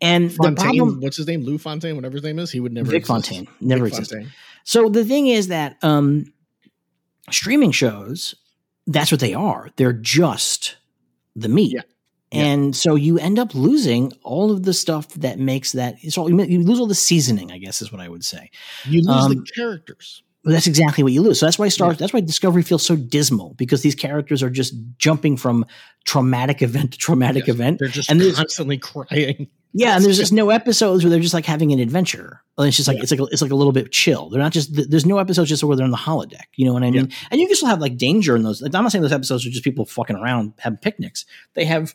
And 0.00 0.30
the 0.30 0.36
Fontaine, 0.36 0.76
problem, 0.78 1.00
what's 1.00 1.16
his 1.16 1.26
name? 1.26 1.42
Lou 1.42 1.58
Fontaine, 1.58 1.96
whatever 1.96 2.14
his 2.14 2.24
name 2.24 2.38
is, 2.38 2.50
he 2.50 2.60
would 2.60 2.72
never. 2.72 2.90
Vic 2.90 3.00
exist. 3.00 3.08
Fontaine, 3.08 3.48
never 3.60 3.84
Vic 3.84 3.94
existed. 3.94 4.16
Fontaine. 4.18 4.32
So 4.64 4.88
the 4.88 5.04
thing 5.04 5.26
is 5.26 5.48
that 5.48 5.76
um, 5.82 6.32
streaming 7.30 7.72
shows, 7.72 8.34
that's 8.86 9.10
what 9.10 9.20
they 9.20 9.34
are. 9.34 9.70
They're 9.76 9.92
just 9.92 10.76
the 11.34 11.48
meat. 11.48 11.72
Yeah. 11.74 11.82
Yeah. 12.34 12.44
And 12.44 12.74
so 12.76 12.94
you 12.94 13.18
end 13.18 13.38
up 13.38 13.54
losing 13.54 14.12
all 14.22 14.50
of 14.50 14.62
the 14.64 14.72
stuff 14.74 15.08
that 15.14 15.38
makes 15.38 15.72
that. 15.72 15.96
All 16.16 16.28
you 16.30 16.62
lose 16.62 16.80
all 16.80 16.86
the 16.86 16.94
seasoning, 16.94 17.52
I 17.52 17.58
guess, 17.58 17.80
is 17.82 17.90
what 17.92 18.00
I 18.00 18.08
would 18.08 18.24
say. 18.24 18.50
You 18.84 19.00
lose 19.02 19.24
Um, 19.24 19.34
the 19.34 19.46
characters. 19.54 20.22
That's 20.46 20.66
exactly 20.66 21.02
what 21.02 21.14
you 21.14 21.22
lose. 21.22 21.40
So 21.40 21.46
that's 21.46 21.58
why 21.58 21.68
Star. 21.68 21.94
That's 21.94 22.12
why 22.12 22.20
Discovery 22.20 22.62
feels 22.62 22.84
so 22.84 22.96
dismal 22.96 23.54
because 23.54 23.80
these 23.80 23.94
characters 23.94 24.42
are 24.42 24.50
just 24.50 24.74
jumping 24.98 25.38
from 25.38 25.64
traumatic 26.04 26.60
event 26.60 26.92
to 26.92 26.98
traumatic 26.98 27.46
Yes. 27.46 27.54
event. 27.54 27.78
They're 27.78 27.88
just 27.88 28.10
and 28.10 28.20
constantly 28.34 28.76
crying. 28.76 29.48
Yeah, 29.72 29.96
and 29.96 30.04
there's 30.04 30.18
just 30.18 30.32
no 30.42 30.50
episodes 30.50 31.02
where 31.02 31.10
they're 31.10 31.20
just 31.20 31.32
like 31.32 31.46
having 31.46 31.72
an 31.72 31.78
adventure. 31.80 32.42
And 32.58 32.68
it's 32.68 32.76
just 32.76 32.86
like 32.88 32.98
Yeah. 32.98 33.04
it's 33.04 33.10
like 33.10 33.20
a, 33.20 33.24
it's 33.24 33.40
like 33.40 33.52
a 33.52 33.56
little 33.56 33.72
bit 33.72 33.90
chill. 33.90 34.28
They're 34.28 34.38
not 34.42 34.52
just 34.52 34.68
there's 34.90 35.06
no 35.06 35.16
episodes 35.16 35.48
just 35.48 35.64
where 35.64 35.76
they're 35.78 35.86
in 35.86 35.90
the 35.90 35.96
holodeck. 35.96 36.44
You 36.56 36.66
know 36.66 36.74
what 36.74 36.82
I 36.84 36.90
mean? 36.90 37.10
And 37.30 37.40
you 37.40 37.46
can 37.46 37.56
still 37.56 37.68
have 37.70 37.80
like 37.80 37.96
danger 37.96 38.36
in 38.36 38.42
those. 38.42 38.60
Like, 38.60 38.74
I'm 38.74 38.82
not 38.82 38.92
saying 38.92 39.00
those 39.00 39.12
episodes 39.12 39.46
are 39.46 39.50
just 39.50 39.64
people 39.64 39.86
fucking 39.86 40.14
around 40.16 40.52
having 40.58 40.76
picnics. 40.76 41.24
They 41.54 41.64
have 41.64 41.94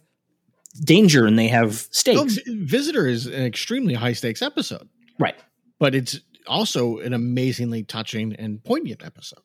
danger 0.80 1.26
and 1.26 1.38
they 1.38 1.48
have 1.48 1.76
stakes. 1.92 2.36
Vi- 2.36 2.42
Visitor 2.66 3.08
is 3.08 3.26
an 3.26 3.44
extremely 3.46 3.94
high 3.94 4.14
stakes 4.14 4.42
episode, 4.42 4.88
right. 5.20 5.36
but 5.80 5.94
it's 5.96 6.20
also 6.48 6.98
an 7.00 7.14
amazingly 7.14 7.84
touching 7.84 8.34
and 8.36 8.64
poignant 8.64 9.04
episode. 9.06 9.40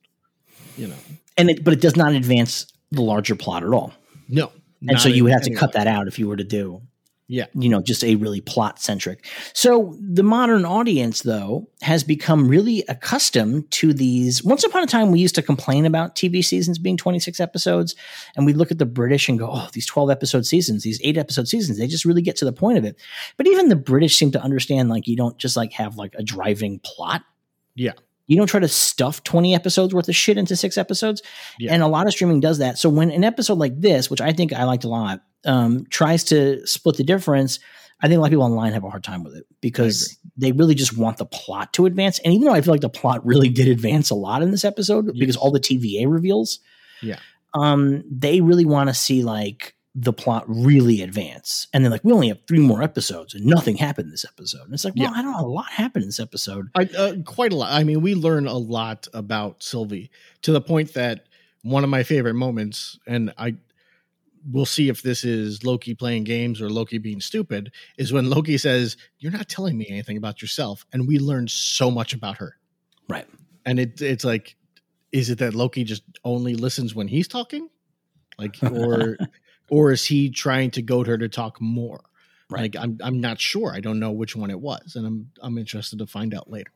You 0.76 0.88
know, 0.88 0.96
And 1.36 1.50
it, 1.50 1.62
but 1.64 1.72
it 1.74 1.80
does 1.80 1.96
not 1.96 2.12
advance 2.12 2.66
the 2.90 3.02
larger 3.02 3.34
plot 3.36 3.62
at 3.62 3.70
all. 3.72 3.92
no, 4.28 4.50
And 4.88 5.00
so 5.00 5.08
you 5.08 5.24
would 5.24 5.32
have 5.32 5.42
to 5.42 5.54
cut 5.54 5.72
that 5.74 5.86
out 5.86 6.08
if 6.08 6.18
you 6.18 6.28
were 6.28 6.36
to 6.36 6.44
do 6.44 6.80
Yeah. 7.26 7.46
you 7.54 7.70
know 7.70 7.80
just 7.80 8.04
a 8.04 8.16
really 8.16 8.42
plot 8.42 8.78
centric 8.80 9.24
so 9.54 9.96
the 9.98 10.22
modern 10.22 10.66
audience 10.66 11.22
though 11.22 11.68
has 11.80 12.04
become 12.04 12.48
really 12.48 12.84
accustomed 12.86 13.70
to 13.72 13.94
these 13.94 14.44
once 14.44 14.62
upon 14.62 14.82
a 14.82 14.86
time 14.86 15.10
we 15.10 15.20
used 15.20 15.34
to 15.36 15.42
complain 15.42 15.86
about 15.86 16.16
tv 16.16 16.44
seasons 16.44 16.78
being 16.78 16.98
26 16.98 17.40
episodes 17.40 17.94
and 18.36 18.44
we 18.44 18.52
look 18.52 18.70
at 18.70 18.78
the 18.78 18.84
british 18.84 19.28
and 19.30 19.38
go 19.38 19.48
oh 19.50 19.68
these 19.72 19.86
12 19.86 20.10
episode 20.10 20.44
seasons 20.44 20.82
these 20.82 21.00
8 21.02 21.16
episode 21.16 21.48
seasons 21.48 21.78
they 21.78 21.86
just 21.86 22.04
really 22.04 22.20
get 22.22 22.36
to 22.36 22.44
the 22.44 22.52
point 22.52 22.76
of 22.76 22.84
it 22.84 22.96
but 23.38 23.46
even 23.46 23.68
the 23.68 23.76
british 23.76 24.16
seem 24.16 24.30
to 24.32 24.42
understand 24.42 24.90
like 24.90 25.06
you 25.08 25.16
don't 25.16 25.38
just 25.38 25.56
like 25.56 25.72
have 25.72 25.96
like 25.96 26.14
a 26.18 26.22
driving 26.22 26.78
plot 26.84 27.22
Yeah. 27.74 27.92
you 28.26 28.36
don't 28.36 28.48
try 28.48 28.60
to 28.60 28.68
stuff 28.68 29.24
20 29.24 29.54
episodes 29.54 29.94
worth 29.94 30.08
of 30.10 30.14
shit 30.16 30.36
into 30.36 30.56
six 30.56 30.76
episodes. 30.76 31.22
Yeah. 31.58 31.72
And 31.72 31.82
a 31.82 31.86
lot 31.88 32.06
of 32.06 32.12
streaming 32.12 32.40
does 32.40 32.58
that. 32.58 32.78
So 32.78 32.88
when 32.88 33.10
an 33.10 33.24
episode 33.24 33.58
like 33.58 33.80
this, 33.80 34.08
which 34.10 34.20
I 34.20 34.32
think 34.32 34.52
I 34.52 34.64
liked 34.64 34.84
a 34.84 34.88
lot, 34.88 35.20
um, 35.46 35.86
tries 35.90 36.24
to 36.24 36.66
split 36.66 36.96
the 36.96 37.04
difference, 37.04 37.58
I 38.00 38.08
think 38.08 38.18
a 38.18 38.20
lot 38.20 38.26
of 38.26 38.30
people 38.32 38.44
online 38.44 38.72
have 38.72 38.84
a 38.84 38.90
hard 38.90 39.04
time 39.04 39.22
with 39.24 39.34
it 39.36 39.46
because 39.60 40.18
they 40.36 40.52
really 40.52 40.74
just 40.74 40.96
want 40.96 41.16
the 41.18 41.26
plot 41.26 41.72
to 41.74 41.86
advance. 41.86 42.18
And 42.18 42.34
even 42.34 42.46
though 42.46 42.54
I 42.54 42.60
feel 42.60 42.74
like 42.74 42.80
the 42.80 42.88
plot 42.88 43.24
really 43.24 43.48
did 43.48 43.68
advance 43.68 44.10
a 44.10 44.14
lot 44.14 44.42
in 44.42 44.50
this 44.50 44.64
episode 44.64 45.16
because 45.18 45.36
all 45.36 45.50
the 45.52 45.60
TVA 45.60 46.10
reveals, 46.10 46.58
Yeah. 47.02 47.18
um, 47.54 48.02
they 48.10 48.40
really 48.40 48.64
want 48.64 48.88
to 48.90 48.94
see 48.94 49.22
like 49.22 49.74
the 49.94 50.12
plot 50.12 50.44
really 50.48 51.02
advance. 51.02 51.68
And 51.72 51.84
then 51.84 51.92
like 51.92 52.02
we 52.02 52.12
only 52.12 52.26
have 52.28 52.40
three 52.48 52.58
more 52.58 52.82
episodes 52.82 53.32
and 53.32 53.46
nothing 53.46 53.76
happened 53.76 54.12
this 54.12 54.24
episode. 54.24 54.62
And 54.64 54.74
it's 54.74 54.84
like, 54.84 54.94
well, 54.96 55.10
Yeah. 55.12 55.18
I 55.18 55.22
don't 55.22 55.32
know, 55.32 55.46
a 55.46 55.46
lot 55.46 55.70
happened 55.70 56.02
in 56.02 56.08
this 56.08 56.18
episode. 56.18 56.68
I, 56.74 56.82
uh, 56.98 57.14
quite 57.24 57.52
a 57.52 57.56
lot. 57.56 57.72
I 57.72 57.84
mean, 57.84 58.00
we 58.02 58.16
learn 58.16 58.46
a 58.48 58.58
lot 58.58 59.06
about 59.14 59.62
Sylvie 59.62 60.10
to 60.42 60.52
the 60.52 60.60
point 60.60 60.94
that 60.94 61.26
one 61.62 61.84
of 61.84 61.90
my 61.90 62.02
favorite 62.02 62.34
moments, 62.34 62.98
and 63.06 63.32
I 63.38 63.54
will 64.50 64.66
see 64.66 64.88
if 64.88 65.02
this 65.02 65.24
is 65.24 65.64
Loki 65.64 65.94
playing 65.94 66.24
games 66.24 66.60
or 66.60 66.68
Loki 66.68 66.98
being 66.98 67.20
stupid, 67.20 67.72
is 67.96 68.12
when 68.12 68.30
Loki 68.30 68.58
says, 68.58 68.96
"You're 69.18 69.32
not 69.32 69.48
telling 69.48 69.76
me 69.76 69.86
anything 69.88 70.16
about 70.16 70.42
yourself," 70.42 70.84
and 70.92 71.06
we 71.06 71.18
learn 71.18 71.48
so 71.48 71.90
much 71.90 72.12
about 72.12 72.38
her. 72.38 72.56
Right. 73.08 73.26
And 73.64 73.78
it 73.78 74.00
it's 74.00 74.24
like, 74.24 74.56
is 75.12 75.30
it 75.30 75.38
that 75.38 75.54
Loki 75.54 75.84
just 75.84 76.02
only 76.24 76.54
listens 76.54 76.94
when 76.94 77.08
he's 77.08 77.28
talking, 77.28 77.68
like, 78.38 78.56
or 78.72 79.16
or 79.70 79.92
is 79.92 80.04
he 80.04 80.30
trying 80.30 80.70
to 80.72 80.82
goad 80.82 81.06
her 81.06 81.18
to 81.18 81.28
talk 81.28 81.60
more? 81.60 82.04
Right. 82.50 82.62
Like, 82.62 82.76
I'm 82.76 82.98
I'm 83.02 83.20
not 83.20 83.40
sure. 83.40 83.72
I 83.72 83.80
don't 83.80 83.98
know 83.98 84.12
which 84.12 84.36
one 84.36 84.50
it 84.50 84.60
was, 84.60 84.96
and 84.96 85.06
I'm 85.06 85.30
I'm 85.40 85.58
interested 85.58 85.98
to 86.00 86.06
find 86.06 86.34
out 86.34 86.50
later. 86.50 86.70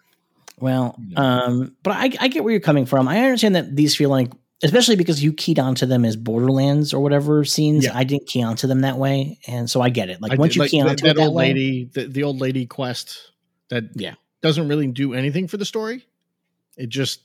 Well, 0.61 0.99
um, 1.17 1.77
but 1.83 1.93
I, 1.93 2.11
I 2.21 2.29
get 2.29 2.43
where 2.43 2.51
you're 2.51 2.61
coming 2.61 2.87
from. 2.87 3.07
I 3.09 3.21
understand 3.21 3.55
that 3.55 3.77
these 3.77 3.95
feel 3.95 4.11
like, 4.11 4.33
especially 4.63 4.97
because 4.97 5.23
you 5.23 5.33
keyed 5.33 5.59
onto 5.59 5.87
them 5.87 6.05
as 6.05 6.17
Borderlands 6.17 6.93
or 6.93 7.01
whatever 7.01 7.45
scenes. 7.45 7.85
Yeah. 7.85 7.93
I 7.97 8.05
didn't 8.05 8.27
key 8.27 8.43
onto 8.43 8.67
them 8.67 8.81
that 8.81 8.99
way, 8.99 9.39
and 9.47 9.71
so 9.71 9.81
I 9.81 9.89
get 9.91 10.09
it. 10.11 10.21
Like 10.21 10.33
I 10.33 10.37
once 10.37 10.53
did- 10.53 10.57
you 10.57 10.63
like 10.63 10.71
key 10.71 10.81
onto 10.81 11.07
that 11.07 11.17
that 11.17 11.23
old 11.27 11.35
way, 11.35 11.49
lady, 11.49 11.85
the, 11.93 12.07
the 12.07 12.23
old 12.25 12.41
lady 12.41 12.67
quest 12.67 13.33
that 13.71 13.85
Yeah. 13.95 14.15
doesn't 14.43 14.69
really 14.69 14.87
do 14.89 15.15
anything 15.15 15.49
for 15.49 15.57
the 15.57 15.65
story. 15.65 16.05
It 16.77 16.89
just, 16.89 17.21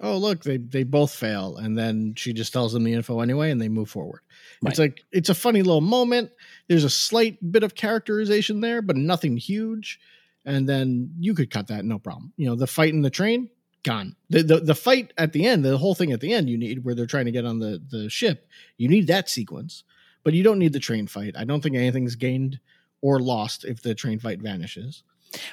oh 0.00 0.16
look, 0.18 0.42
they 0.42 0.58
they 0.58 0.84
both 0.84 1.12
fail, 1.14 1.56
and 1.56 1.76
then 1.76 2.14
she 2.16 2.32
just 2.32 2.52
tells 2.52 2.72
them 2.72 2.84
the 2.84 2.92
info 2.92 3.20
anyway, 3.20 3.50
and 3.50 3.60
they 3.60 3.68
move 3.68 3.90
forward. 3.90 4.20
It's 4.64 4.78
like 4.78 5.02
it's 5.12 5.28
a 5.28 5.34
funny 5.34 5.62
little 5.62 5.80
moment. 5.80 6.30
There's 6.68 6.84
a 6.84 6.90
slight 6.90 7.38
bit 7.52 7.62
of 7.62 7.74
characterization 7.74 8.60
there, 8.60 8.82
but 8.82 8.96
nothing 8.96 9.36
huge. 9.36 10.00
And 10.44 10.68
then 10.68 11.10
you 11.18 11.34
could 11.34 11.50
cut 11.50 11.66
that, 11.68 11.84
no 11.84 11.98
problem. 11.98 12.32
You 12.36 12.46
know, 12.46 12.56
the 12.56 12.66
fight 12.66 12.92
in 12.94 13.02
the 13.02 13.10
train, 13.10 13.50
gone. 13.82 14.16
The, 14.30 14.42
the 14.42 14.60
the 14.60 14.74
fight 14.74 15.12
at 15.16 15.32
the 15.32 15.46
end, 15.46 15.64
the 15.64 15.78
whole 15.78 15.94
thing 15.94 16.12
at 16.12 16.20
the 16.20 16.32
end, 16.32 16.48
you 16.48 16.58
need 16.58 16.84
where 16.84 16.94
they're 16.94 17.06
trying 17.06 17.26
to 17.26 17.30
get 17.30 17.44
on 17.44 17.58
the 17.58 17.82
the 17.90 18.08
ship. 18.08 18.46
You 18.76 18.88
need 18.88 19.06
that 19.06 19.28
sequence, 19.28 19.84
but 20.24 20.34
you 20.34 20.42
don't 20.42 20.58
need 20.58 20.72
the 20.72 20.80
train 20.80 21.06
fight. 21.06 21.34
I 21.36 21.44
don't 21.44 21.62
think 21.62 21.76
anything's 21.76 22.14
gained 22.14 22.60
or 23.00 23.20
lost 23.20 23.64
if 23.64 23.82
the 23.82 23.94
train 23.94 24.18
fight 24.18 24.40
vanishes. 24.40 25.02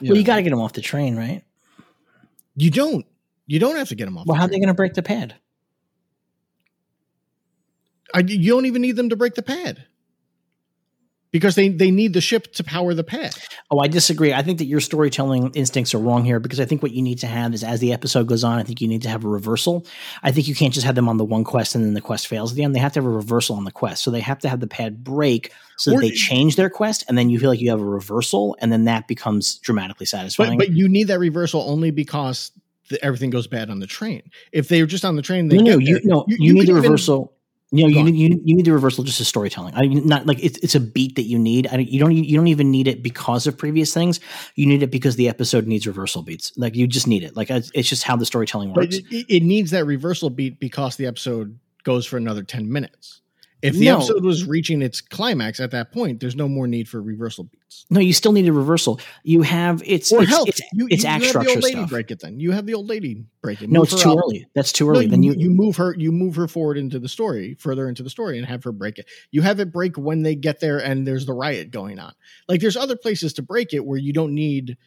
well, 0.02 0.18
you 0.18 0.23
got 0.23 0.38
to 0.38 0.41
get 0.43 0.49
them 0.49 0.61
off 0.61 0.73
the 0.73 0.81
train, 0.81 1.15
right? 1.15 1.43
You 2.56 2.72
don't. 2.72 3.06
You 3.47 3.60
don't 3.60 3.76
have 3.76 3.89
to 3.89 3.95
get 3.95 4.06
them 4.06 4.18
off. 4.18 4.26
Well, 4.26 4.35
the 4.35 4.39
how 4.39 4.45
are 4.45 4.49
they 4.49 4.57
going 4.57 4.68
to 4.68 4.73
break 4.73 4.95
the 4.95 5.03
pad? 5.03 5.35
I, 8.14 8.19
you 8.19 8.52
don't 8.52 8.65
even 8.65 8.81
need 8.81 8.95
them 8.95 9.10
to 9.10 9.15
break 9.15 9.35
the 9.35 9.43
pad 9.43 9.85
because 11.36 11.56
they 11.56 11.68
they 11.68 11.91
need 11.91 12.14
the 12.14 12.22
ship 12.22 12.53
to 12.53 12.64
power 12.64 12.94
the 12.94 13.03
pad. 13.03 13.36
Oh, 13.70 13.80
I 13.80 13.90
disagree. 13.90 14.32
I 14.32 14.41
think 14.41 14.60
that 14.60 14.68
your 14.68 14.80
storytelling 14.80 15.52
instincts 15.53 15.94
are 15.94 15.98
wrong 15.98 16.24
here 16.24 16.40
because 16.40 16.62
I 16.62 16.66
think 16.66 16.82
what 16.82 16.94
you 16.94 17.02
need 17.02 17.20
to 17.20 17.28
have 17.28 17.53
is 17.53 17.62
as 17.62 17.82
the 17.82 17.91
episode 17.91 18.26
goes 18.28 18.45
on, 18.45 18.57
I 18.57 18.64
think 18.64 18.80
you 18.80 18.88
need 18.88 19.02
to 19.02 19.10
have 19.10 19.26
a 19.26 19.28
reversal. 19.28 19.86
I 20.24 20.32
think 20.32 20.48
you 20.48 20.56
can't 20.56 20.74
just 20.74 20.86
have 20.86 20.95
them 20.95 21.10
on 21.10 21.18
the 21.18 21.26
one 21.26 21.44
quest 21.44 21.76
and 21.76 21.84
then 21.84 21.94
the 21.94 21.99
quest 21.99 22.28
fails 22.28 22.53
at 22.53 22.56
the 22.56 22.64
end. 22.64 22.74
They 22.74 22.80
have 22.80 22.94
to 22.94 22.99
have 22.99 23.06
a 23.06 23.10
reversal 23.10 23.57
on 23.57 23.66
the 23.66 23.72
quest. 23.74 24.02
So 24.02 24.12
they 24.12 24.22
have 24.22 24.40
to 24.40 24.48
have 24.48 24.62
the 24.62 24.68
pad 24.68 25.03
break 25.03 25.52
so 25.76 25.91
that 25.91 25.99
they 25.99 26.12
change 26.12 26.56
their 26.56 26.70
quest 26.70 27.03
and 27.10 27.18
then 27.18 27.30
you 27.30 27.38
feel 27.38 27.49
like 27.49 27.60
you 27.60 27.70
have 27.70 27.82
a 27.82 27.86
reversal 27.86 28.56
and 28.62 28.72
then 28.72 28.86
that 28.86 29.06
becomes 29.06 29.57
dramatically 29.57 30.06
satisfying. 30.06 30.57
But 30.57 30.68
but 30.68 30.74
you 30.74 30.88
need 30.88 31.10
that 31.10 31.20
reversal 31.20 31.64
only 31.64 31.91
because 31.91 32.53
the, 32.90 33.03
everything 33.03 33.30
goes 33.30 33.48
bad 33.48 33.70
on 33.70 33.80
the 33.80 33.88
train. 33.88 34.24
If 34.53 34.70
they 34.70 34.82
were 34.82 34.88
just 34.88 35.03
on 35.03 35.18
the 35.18 35.22
train, 35.22 35.49
they 35.49 35.57
no, 35.57 35.74
no, 35.74 35.78
you 35.80 35.99
no, 36.06 36.24
you, 36.30 36.53
need 36.53 36.62
could 36.62 36.68
the 36.68 36.72
even- 36.72 36.84
reversal. 36.84 37.35
You 37.77 37.84
know, 37.84 37.89
you 37.89 38.03
need, 38.03 38.15
you, 38.15 38.41
you 38.43 38.56
need 38.56 38.65
the 38.65 38.73
reversal 38.73 39.03
just 39.03 39.19
as 39.19 39.27
storytelling. 39.27 39.73
I 39.76 39.85
not 39.85 40.26
like 40.26 40.43
it's 40.43 40.57
it's 40.60 40.76
a 40.76 40.80
beat 40.80 41.15
that 41.15 41.23
you 41.23 41.38
need. 41.38 41.68
I, 41.68 41.77
you 41.77 41.99
don't 41.99 42.11
you 42.11 42.38
don't 42.38 42.47
even 42.47 42.72
need 42.72 42.88
it 42.88 43.03
because 43.03 43.47
of 43.47 43.57
previous 43.57 43.93
things. 43.93 44.19
You 44.56 44.65
need 44.65 44.84
it 44.84 44.91
because 44.91 45.15
the 45.15 45.30
episode 45.30 45.68
needs 45.68 45.85
reversal 45.85 46.22
beats. 46.22 46.52
Like 46.57 46.76
you 46.76 46.88
just 46.88 47.07
need 47.07 47.23
it. 47.23 47.35
Like 47.35 47.49
it's 47.49 47.89
just 47.89 48.03
how 48.03 48.15
the 48.15 48.26
storytelling 48.26 48.73
works. 48.73 48.97
it, 48.97 49.26
it 49.30 49.43
needs 49.43 49.72
that 49.72 49.85
reversal 49.85 50.30
beat 50.30 50.60
because 50.60 50.95
the 50.95 51.07
episode 51.07 51.60
goes 51.84 52.06
for 52.06 52.18
another 52.18 52.43
ten 52.43 52.72
minutes. 52.72 53.22
If 53.66 53.74
the 53.76 53.86
No. 53.86 53.98
episode 53.98 54.24
was 54.24 54.46
reaching 54.46 54.82
its 54.82 55.02
climax 55.02 55.60
at 55.60 55.72
that 55.72 55.92
point, 55.92 56.20
there's 56.20 56.36
no 56.36 56.48
more 56.48 56.68
need 56.68 56.88
for 56.88 57.02
reversal 57.02 57.46
beats. 57.46 57.86
No, 57.90 58.00
you 58.00 58.14
still 58.14 58.32
need 58.32 58.48
a 58.48 58.54
reversal. 58.54 59.00
You 59.24 59.42
have 59.42 59.82
it's 59.86 60.12
Or 60.12 60.22
it's, 60.22 60.30
help. 60.32 60.48
it's, 60.50 60.62
you, 60.74 60.88
it's 60.90 61.04
you 61.04 61.10
act 61.10 61.14
have 61.14 61.22
the 61.22 61.28
structure 61.30 61.50
old 61.52 61.64
lady 61.64 61.76
stuff. 61.78 61.90
break 61.90 62.12
it. 62.12 62.20
Then 62.22 62.40
you 62.40 62.52
have 62.52 62.66
the 62.66 62.74
old 62.74 62.88
lady 62.88 63.26
break 63.42 63.62
it. 63.62 63.70
No, 63.70 63.84
it's 63.84 64.02
too 64.02 64.12
up. 64.12 64.18
early. 64.20 64.48
That's 64.56 64.72
too 64.72 64.90
early. 64.90 65.06
you, 65.06 65.12
then 65.12 65.24
you, 65.24 65.34
you 65.34 65.50
move 65.50 65.76
her 65.78 65.96
you 65.98 66.12
move 66.12 66.36
her 66.36 66.48
forward 66.48 66.78
into 66.78 67.00
the 67.00 67.10
story 67.10 67.56
further 67.60 67.90
into 67.90 68.04
the 68.04 68.10
story 68.10 68.38
and 68.38 68.48
have 68.48 68.64
her 68.64 68.72
break 68.72 68.98
it 68.98 69.06
you 69.32 69.42
have 69.42 69.60
it 69.60 69.72
break 69.72 69.98
when 69.98 70.24
they 70.24 70.36
get 70.36 70.60
there 70.60 70.78
and 70.80 71.06
there's 71.08 71.26
the 71.26 71.34
riot 71.34 71.72
going 71.72 72.00
on 72.00 72.14
like 72.48 72.62
there's 72.62 72.78
other 72.78 72.96
places 72.96 73.34
to 73.34 73.42
break 73.42 73.74
it 73.74 73.86
where 73.86 73.98
you 73.98 74.14
don't 74.14 74.34
need 74.34 74.78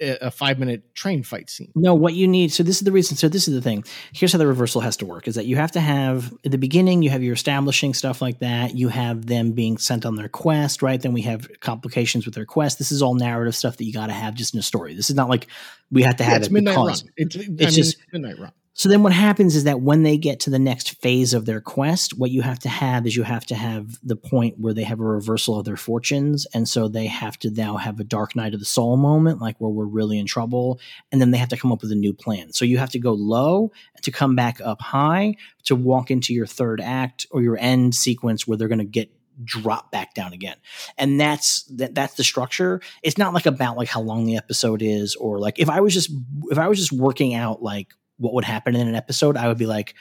a, 0.00 0.30
five 0.30 0.58
minute 0.58 0.94
train 0.94 1.22
fight 1.22 1.48
scene 1.48 1.72
No, 1.74 1.94
what 1.94 2.14
you 2.14 2.26
need. 2.26 2.52
So 2.52 2.62
this 2.62 2.76
is 2.76 2.82
the 2.82 2.92
reason. 2.92 3.16
So 3.16 3.28
this 3.28 3.48
is 3.48 3.54
the 3.54 3.60
thing. 3.60 3.84
Here's 4.12 4.32
how 4.32 4.38
the 4.38 4.46
reversal 4.46 4.80
has 4.80 4.96
to 4.98 5.06
work: 5.06 5.28
is 5.28 5.36
that 5.36 5.46
you 5.46 5.56
have 5.56 5.72
to 5.72 5.80
have 5.80 6.32
at 6.44 6.50
the 6.50 6.58
beginning, 6.58 7.02
you 7.02 7.10
have 7.10 7.22
your 7.22 7.34
establishing 7.34 7.94
stuff 7.94 8.20
like 8.20 8.40
that. 8.40 8.74
You 8.74 8.88
have 8.88 9.26
them 9.26 9.52
being 9.52 9.78
sent 9.78 10.04
on 10.04 10.16
their 10.16 10.28
quest, 10.28 10.82
right? 10.82 11.00
Then 11.00 11.12
we 11.12 11.22
have 11.22 11.48
complications 11.60 12.24
with 12.24 12.34
their 12.34 12.46
quest. 12.46 12.78
This 12.78 12.92
is 12.92 13.02
all 13.02 13.14
narrative 13.14 13.54
stuff 13.54 13.76
that 13.76 13.84
you 13.84 13.92
got 13.92 14.06
to 14.06 14.12
have 14.12 14.34
just 14.34 14.54
in 14.54 14.60
a 14.60 14.62
story. 14.62 14.94
This 14.94 15.10
is 15.10 15.16
not 15.16 15.28
like 15.28 15.46
we 15.90 16.02
have 16.02 16.16
to 16.16 16.24
yeah, 16.24 16.30
have 16.30 16.38
it's 16.38 16.48
it 16.48 16.52
midnight 16.52 16.74
because 16.74 17.04
run 17.04 17.12
it's, 17.16 17.36
I 17.36 17.40
mean, 17.48 17.58
just- 17.58 17.98
midnight 18.12 18.38
run 18.38 18.52
So 18.76 18.88
then 18.88 19.04
what 19.04 19.12
happens 19.12 19.54
is 19.54 19.64
that 19.64 19.80
when 19.80 20.02
they 20.02 20.18
get 20.18 20.40
to 20.40 20.50
the 20.50 20.58
next 20.58 21.00
phase 21.00 21.32
of 21.32 21.46
their 21.46 21.60
quest, 21.60 22.18
what 22.18 22.32
you 22.32 22.42
have 22.42 22.58
to 22.60 22.68
have 22.68 23.06
is 23.06 23.14
you 23.14 23.22
have 23.22 23.46
to 23.46 23.54
have 23.54 23.96
the 24.02 24.16
point 24.16 24.58
where 24.58 24.74
they 24.74 24.82
have 24.82 24.98
a 24.98 25.04
reversal 25.04 25.58
of 25.58 25.64
their 25.64 25.76
fortunes. 25.76 26.44
And 26.52 26.68
so 26.68 26.88
they 26.88 27.06
have 27.06 27.38
to 27.40 27.50
now 27.50 27.76
have 27.76 28.00
a 28.00 28.04
dark 28.04 28.34
night 28.34 28.52
of 28.52 28.58
the 28.58 28.66
soul 28.66 28.96
moment, 28.96 29.40
like 29.40 29.56
where 29.60 29.70
we're 29.70 29.84
really 29.84 30.18
in 30.18 30.26
trouble. 30.26 30.80
And 31.12 31.20
then 31.20 31.30
they 31.30 31.38
have 31.38 31.50
to 31.50 31.56
come 31.56 31.70
up 31.70 31.82
with 31.82 31.92
a 31.92 31.96
new 31.96 32.12
plan. 32.12 32.52
So 32.52 32.64
you 32.64 32.78
have 32.78 32.90
to 32.90 32.98
go 32.98 33.12
low 33.12 33.70
to 34.02 34.10
come 34.10 34.34
back 34.34 34.60
up 34.60 34.80
high 34.80 35.36
to 35.66 35.76
walk 35.76 36.10
into 36.10 36.34
your 36.34 36.46
third 36.46 36.80
act 36.80 37.28
or 37.30 37.42
your 37.42 37.56
end 37.56 37.94
sequence 37.94 38.46
where 38.46 38.58
they're 38.58 38.68
going 38.68 38.78
to 38.78 38.84
get 38.84 39.08
drop 39.42 39.90
back 39.90 40.14
down 40.14 40.32
again 40.32 40.54
and 40.96 41.20
that's 41.20 41.64
that, 41.64 41.92
that's 41.92 42.14
the 42.14 42.22
structure 42.22 42.80
it's 43.02 43.18
not 43.18 43.34
like 43.34 43.46
about 43.46 43.76
like 43.76 43.88
how 43.88 44.00
long 44.00 44.24
the 44.26 44.36
episode 44.36 44.80
is 44.80 45.16
or 45.16 45.40
like 45.40 45.58
if 45.58 45.68
i 45.68 45.80
was 45.80 45.92
just 45.92 46.08
if 46.50 46.56
i 46.56 46.68
was 46.68 46.78
just 46.78 46.92
working 46.92 47.34
out 47.34 47.60
like 47.60 47.88
what 48.18 48.34
would 48.34 48.44
happen 48.44 48.76
in 48.76 48.88
an 48.88 48.94
episode, 48.94 49.36
I 49.36 49.48
would 49.48 49.58
be 49.58 49.66
like, 49.66 49.94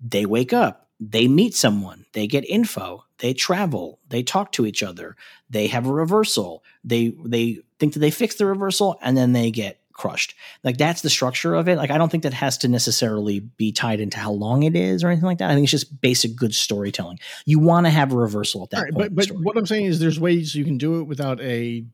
they 0.00 0.26
wake 0.26 0.52
up, 0.52 0.88
they 1.00 1.28
meet 1.28 1.54
someone, 1.54 2.06
they 2.12 2.26
get 2.26 2.48
info, 2.48 3.04
they 3.18 3.34
travel, 3.34 3.98
they 4.08 4.22
talk 4.22 4.52
to 4.52 4.66
each 4.66 4.82
other, 4.82 5.16
they 5.50 5.66
have 5.68 5.86
a 5.86 5.92
reversal, 5.92 6.62
they 6.84 7.14
they 7.24 7.58
think 7.78 7.92
that 7.92 8.00
they 8.00 8.10
fix 8.10 8.36
the 8.36 8.46
reversal, 8.46 8.98
and 9.02 9.16
then 9.16 9.32
they 9.32 9.50
get 9.50 9.80
crushed. 9.92 10.34
Like 10.62 10.78
that's 10.78 11.02
the 11.02 11.10
structure 11.10 11.54
of 11.54 11.68
it. 11.68 11.76
Like 11.76 11.90
I 11.90 11.98
don't 11.98 12.08
think 12.08 12.22
that 12.22 12.32
has 12.32 12.56
to 12.58 12.68
necessarily 12.68 13.40
be 13.40 13.72
tied 13.72 14.00
into 14.00 14.18
how 14.18 14.30
long 14.30 14.62
it 14.62 14.76
is 14.76 15.02
or 15.02 15.08
anything 15.08 15.26
like 15.26 15.38
that. 15.38 15.50
I 15.50 15.54
think 15.54 15.64
it's 15.64 15.72
just 15.72 16.00
basic 16.00 16.36
good 16.36 16.54
storytelling. 16.54 17.18
You 17.44 17.58
want 17.58 17.86
to 17.86 17.90
have 17.90 18.12
a 18.12 18.16
reversal 18.16 18.62
at 18.62 18.70
that 18.70 18.82
right, 18.82 18.92
point. 18.92 19.14
But 19.14 19.28
but 19.28 19.40
what 19.40 19.56
I'm 19.56 19.66
saying 19.66 19.86
is 19.86 19.98
there's 19.98 20.20
ways 20.20 20.54
you 20.54 20.64
can 20.64 20.78
do 20.78 21.00
it 21.00 21.04
without 21.04 21.40
a 21.40 21.84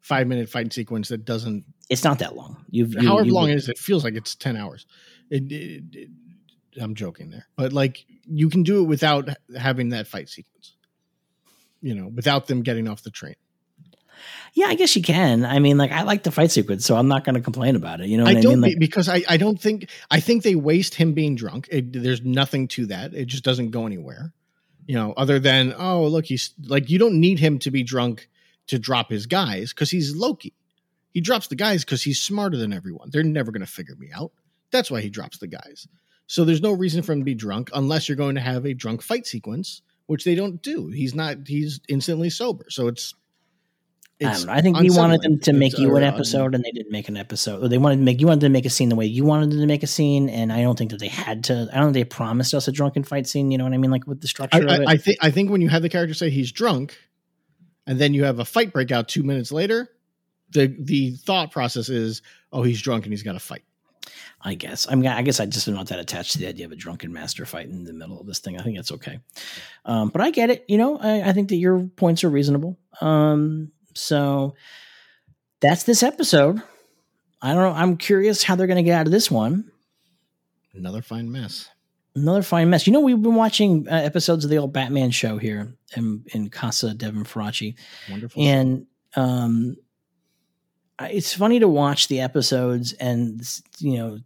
five 0.00 0.26
minute 0.26 0.48
fight 0.48 0.72
sequence 0.72 1.08
that 1.08 1.24
doesn't 1.24 1.64
it's 1.92 2.04
not 2.04 2.20
that 2.20 2.34
long. 2.34 2.64
You've 2.70 2.94
you, 2.94 3.06
however 3.06 3.26
you, 3.26 3.34
long 3.34 3.50
it 3.50 3.56
is, 3.56 3.68
it 3.68 3.78
feels 3.78 4.02
like 4.02 4.14
it's 4.14 4.34
ten 4.34 4.56
hours. 4.56 4.86
It, 5.30 5.52
it, 5.52 5.84
it, 5.92 6.08
I'm 6.80 6.94
joking 6.94 7.30
there, 7.30 7.46
but 7.54 7.72
like 7.72 8.04
you 8.26 8.48
can 8.48 8.62
do 8.62 8.82
it 8.82 8.86
without 8.86 9.28
having 9.56 9.90
that 9.90 10.06
fight 10.06 10.28
sequence. 10.28 10.74
You 11.82 11.94
know, 11.94 12.08
without 12.08 12.46
them 12.46 12.62
getting 12.62 12.88
off 12.88 13.02
the 13.02 13.10
train. 13.10 13.34
Yeah, 14.54 14.66
I 14.66 14.74
guess 14.74 14.94
you 14.94 15.02
can. 15.02 15.44
I 15.44 15.58
mean, 15.58 15.78
like 15.78 15.92
I 15.92 16.02
like 16.02 16.22
the 16.22 16.30
fight 16.30 16.50
sequence, 16.50 16.86
so 16.86 16.96
I'm 16.96 17.08
not 17.08 17.24
going 17.24 17.34
to 17.34 17.40
complain 17.40 17.76
about 17.76 18.00
it. 18.00 18.06
You 18.06 18.18
know, 18.18 18.24
I 18.24 18.34
don't 18.34 18.60
mean? 18.60 18.72
like, 18.72 18.78
because 18.78 19.08
I, 19.08 19.22
I 19.28 19.36
don't 19.36 19.60
think 19.60 19.90
I 20.10 20.20
think 20.20 20.42
they 20.42 20.54
waste 20.54 20.94
him 20.94 21.12
being 21.12 21.34
drunk. 21.34 21.68
It, 21.70 21.92
there's 21.92 22.22
nothing 22.22 22.68
to 22.68 22.86
that. 22.86 23.14
It 23.14 23.26
just 23.26 23.44
doesn't 23.44 23.70
go 23.70 23.86
anywhere. 23.86 24.32
You 24.86 24.94
know, 24.94 25.12
other 25.16 25.38
than 25.38 25.74
oh 25.76 26.06
look, 26.06 26.24
he's 26.26 26.54
like 26.64 26.88
you 26.88 26.98
don't 26.98 27.20
need 27.20 27.38
him 27.38 27.58
to 27.60 27.70
be 27.70 27.82
drunk 27.82 28.28
to 28.68 28.78
drop 28.78 29.10
his 29.10 29.26
guys 29.26 29.72
because 29.72 29.90
he's 29.90 30.14
Loki. 30.14 30.54
He 31.12 31.20
drops 31.20 31.48
the 31.48 31.56
guys 31.56 31.84
because 31.84 32.02
he's 32.02 32.20
smarter 32.20 32.56
than 32.56 32.72
everyone. 32.72 33.10
They're 33.10 33.22
never 33.22 33.52
going 33.52 33.64
to 33.64 33.70
figure 33.70 33.96
me 33.96 34.10
out. 34.14 34.32
That's 34.70 34.90
why 34.90 35.02
he 35.02 35.10
drops 35.10 35.38
the 35.38 35.46
guys. 35.46 35.86
So 36.26 36.44
there's 36.44 36.62
no 36.62 36.72
reason 36.72 37.02
for 37.02 37.12
him 37.12 37.20
to 37.20 37.24
be 37.24 37.34
drunk 37.34 37.70
unless 37.74 38.08
you're 38.08 38.16
going 38.16 38.36
to 38.36 38.40
have 38.40 38.64
a 38.64 38.72
drunk 38.72 39.02
fight 39.02 39.26
sequence, 39.26 39.82
which 40.06 40.24
they 40.24 40.34
don't 40.34 40.62
do. 40.62 40.88
He's 40.88 41.14
not. 41.14 41.46
He's 41.46 41.80
instantly 41.88 42.30
sober. 42.30 42.66
So 42.70 42.88
it's. 42.88 43.14
it's 44.18 44.46
I, 44.46 44.56
I 44.56 44.60
think 44.62 44.78
we 44.78 44.88
wanted 44.88 45.20
them 45.20 45.40
to 45.40 45.52
make 45.52 45.78
you 45.78 45.94
an 45.96 46.02
episode, 46.02 46.54
and 46.54 46.64
they 46.64 46.70
didn't 46.70 46.90
make 46.90 47.10
an 47.10 47.18
episode. 47.18 47.62
Or 47.62 47.68
they 47.68 47.76
wanted 47.76 47.96
to 47.96 48.02
make 48.02 48.18
you 48.18 48.28
wanted 48.28 48.40
to 48.42 48.48
make 48.48 48.64
a 48.64 48.70
scene 48.70 48.88
the 48.88 48.96
way 48.96 49.04
you 49.04 49.26
wanted 49.26 49.50
to 49.50 49.66
make 49.66 49.82
a 49.82 49.86
scene, 49.86 50.30
and 50.30 50.50
I 50.50 50.62
don't 50.62 50.78
think 50.78 50.92
that 50.92 51.00
they 51.00 51.08
had 51.08 51.44
to. 51.44 51.68
I 51.70 51.76
don't 51.76 51.92
think 51.92 51.94
they 51.94 52.04
promised 52.04 52.54
us 52.54 52.66
a 52.66 52.72
drunken 52.72 53.04
fight 53.04 53.26
scene. 53.26 53.50
You 53.50 53.58
know 53.58 53.64
what 53.64 53.74
I 53.74 53.76
mean? 53.76 53.90
Like 53.90 54.06
with 54.06 54.22
the 54.22 54.28
structure. 54.28 54.66
I, 54.66 54.76
I, 54.76 54.84
I 54.86 54.96
think. 54.96 55.18
I 55.20 55.30
think 55.30 55.50
when 55.50 55.60
you 55.60 55.68
have 55.68 55.82
the 55.82 55.90
character 55.90 56.14
say 56.14 56.30
he's 56.30 56.50
drunk, 56.50 56.96
and 57.86 57.98
then 57.98 58.14
you 58.14 58.24
have 58.24 58.38
a 58.38 58.46
fight 58.46 58.72
break 58.72 58.90
out 58.90 59.08
two 59.08 59.22
minutes 59.22 59.52
later, 59.52 59.90
the 60.52 60.74
the 60.78 61.12
thought 61.12 61.50
process 61.50 61.88
is, 61.88 62.22
oh, 62.52 62.62
he's 62.62 62.80
drunk 62.80 63.04
and 63.04 63.12
he's 63.12 63.22
got 63.22 63.32
to 63.32 63.40
fight. 63.40 63.64
I 64.44 64.54
guess. 64.54 64.88
I 64.90 64.96
mean, 64.96 65.06
I 65.06 65.22
guess 65.22 65.38
I 65.38 65.46
just 65.46 65.68
am 65.68 65.74
not 65.74 65.86
that 65.88 66.00
attached 66.00 66.32
to 66.32 66.38
the 66.38 66.48
idea 66.48 66.66
of 66.66 66.72
a 66.72 66.76
drunken 66.76 67.12
master 67.12 67.46
fight 67.46 67.66
in 67.66 67.84
the 67.84 67.92
middle 67.92 68.20
of 68.20 68.26
this 68.26 68.40
thing. 68.40 68.58
I 68.58 68.62
think 68.62 68.76
that's 68.76 68.90
okay. 68.92 69.20
Um, 69.84 70.08
but 70.08 70.20
I 70.20 70.30
get 70.30 70.50
it. 70.50 70.64
You 70.66 70.78
know, 70.78 70.98
I, 70.98 71.28
I 71.28 71.32
think 71.32 71.50
that 71.50 71.56
your 71.56 71.84
points 71.96 72.24
are 72.24 72.28
reasonable. 72.28 72.76
Um, 73.00 73.70
so 73.94 74.54
that's 75.60 75.84
this 75.84 76.02
episode. 76.02 76.60
I 77.40 77.54
don't 77.54 77.62
know. 77.62 77.72
I'm 77.72 77.96
curious 77.96 78.42
how 78.42 78.56
they're 78.56 78.66
going 78.66 78.76
to 78.78 78.82
get 78.82 78.98
out 78.98 79.06
of 79.06 79.12
this 79.12 79.30
one. 79.30 79.70
Another 80.74 81.02
fine 81.02 81.30
mess. 81.30 81.68
Another 82.14 82.42
fine 82.42 82.68
mess. 82.68 82.86
You 82.86 82.92
know, 82.92 83.00
we've 83.00 83.22
been 83.22 83.36
watching 83.36 83.88
uh, 83.88 83.94
episodes 83.94 84.44
of 84.44 84.50
the 84.50 84.58
old 84.58 84.72
Batman 84.72 85.12
show 85.12 85.38
here 85.38 85.72
in, 85.96 86.24
in 86.34 86.50
Casa 86.50 86.94
Devin 86.94 87.24
Faraci. 87.24 87.76
Wonderful. 88.10 88.42
And 88.42 88.86
um, 89.14 89.76
it's 91.00 91.34
funny 91.34 91.58
to 91.58 91.68
watch 91.68 92.08
the 92.08 92.20
episodes 92.20 92.92
and 92.94 93.42
you 93.78 93.98
know 93.98 94.18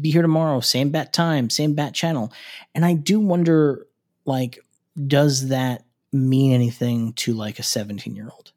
be 0.00 0.10
here 0.10 0.22
tomorrow 0.22 0.60
same 0.60 0.90
bat 0.90 1.12
time 1.12 1.50
same 1.50 1.74
bat 1.74 1.94
channel. 1.94 2.32
And 2.74 2.84
i 2.84 2.94
do 2.94 3.20
wonder 3.20 3.86
like 4.24 4.58
does 5.06 5.48
that 5.48 5.84
mean 6.12 6.52
anything 6.52 7.12
to 7.14 7.34
like 7.34 7.58
a 7.58 7.62
17 7.62 8.14
year 8.14 8.30
old 8.32 8.52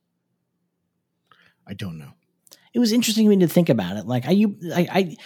i 1.66 1.74
don't 1.74 1.98
know. 1.98 2.12
It 2.74 2.80
was 2.80 2.92
interesting 2.92 3.26
to 3.26 3.36
me 3.36 3.40
to 3.44 3.52
think 3.52 3.70
about 3.70 3.98
it. 3.98 4.06
Like 4.06 4.28
i 4.28 4.32
you 4.32 4.56
i, 4.74 4.88
I 4.92 5.18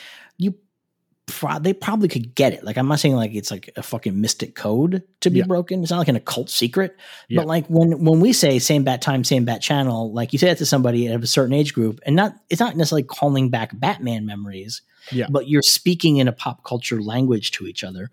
pro- 1.32 1.60
they 1.60 1.74
probably 1.74 2.08
could 2.08 2.36
get 2.36 2.54
it. 2.54 2.64
Like 2.64 2.78
I'm 2.78 2.88
not 2.88 3.00
saying 3.00 3.16
like 3.16 3.34
it's 3.34 3.52
like 3.52 3.72
a 3.76 3.84
fucking 3.84 4.20
mystic 4.20 4.56
code 4.56 5.04
to 5.22 5.30
be 5.30 5.40
yeah. 5.40 5.46
broken. 5.46 5.82
It's 5.82 5.92
not 5.92 5.98
like 5.98 6.08
an 6.08 6.16
occult 6.16 6.50
secret. 6.50 6.96
Yeah. 7.28 7.40
But 7.40 7.48
like 7.48 7.68
when 7.68 8.04
when 8.04 8.20
we 8.20 8.34
say 8.34 8.60
same 8.60 8.84
bat 8.84 9.02
time, 9.02 9.24
same 9.24 9.46
bat 9.46 9.62
channel, 9.62 10.12
like 10.14 10.34
you 10.34 10.40
say 10.40 10.48
that 10.48 10.58
to 10.60 10.66
somebody 10.66 11.08
of 11.08 11.24
a 11.24 11.28
certain 11.28 11.54
age 11.54 11.74
group, 11.74 12.00
and 12.06 12.16
not 12.16 12.36
it's 12.50 12.60
not 12.60 12.76
necessarily 12.76 13.04
calling 13.04 13.50
back 13.50 13.72
Batman 13.74 14.26
memories. 14.26 14.82
Yeah. 15.12 15.28
But 15.30 15.48
you're 15.48 15.64
speaking 15.64 16.18
in 16.18 16.28
a 16.28 16.32
pop 16.32 16.64
culture 16.64 17.02
language 17.02 17.52
to 17.52 17.66
each 17.66 17.84
other. 17.84 18.12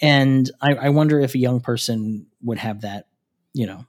And 0.00 0.50
I, 0.60 0.74
I 0.74 0.88
wonder 0.88 1.20
if 1.20 1.34
a 1.34 1.38
young 1.38 1.60
person 1.60 2.26
would 2.42 2.58
have 2.58 2.82
that, 2.82 3.08
you 3.52 3.66
know. 3.66 3.84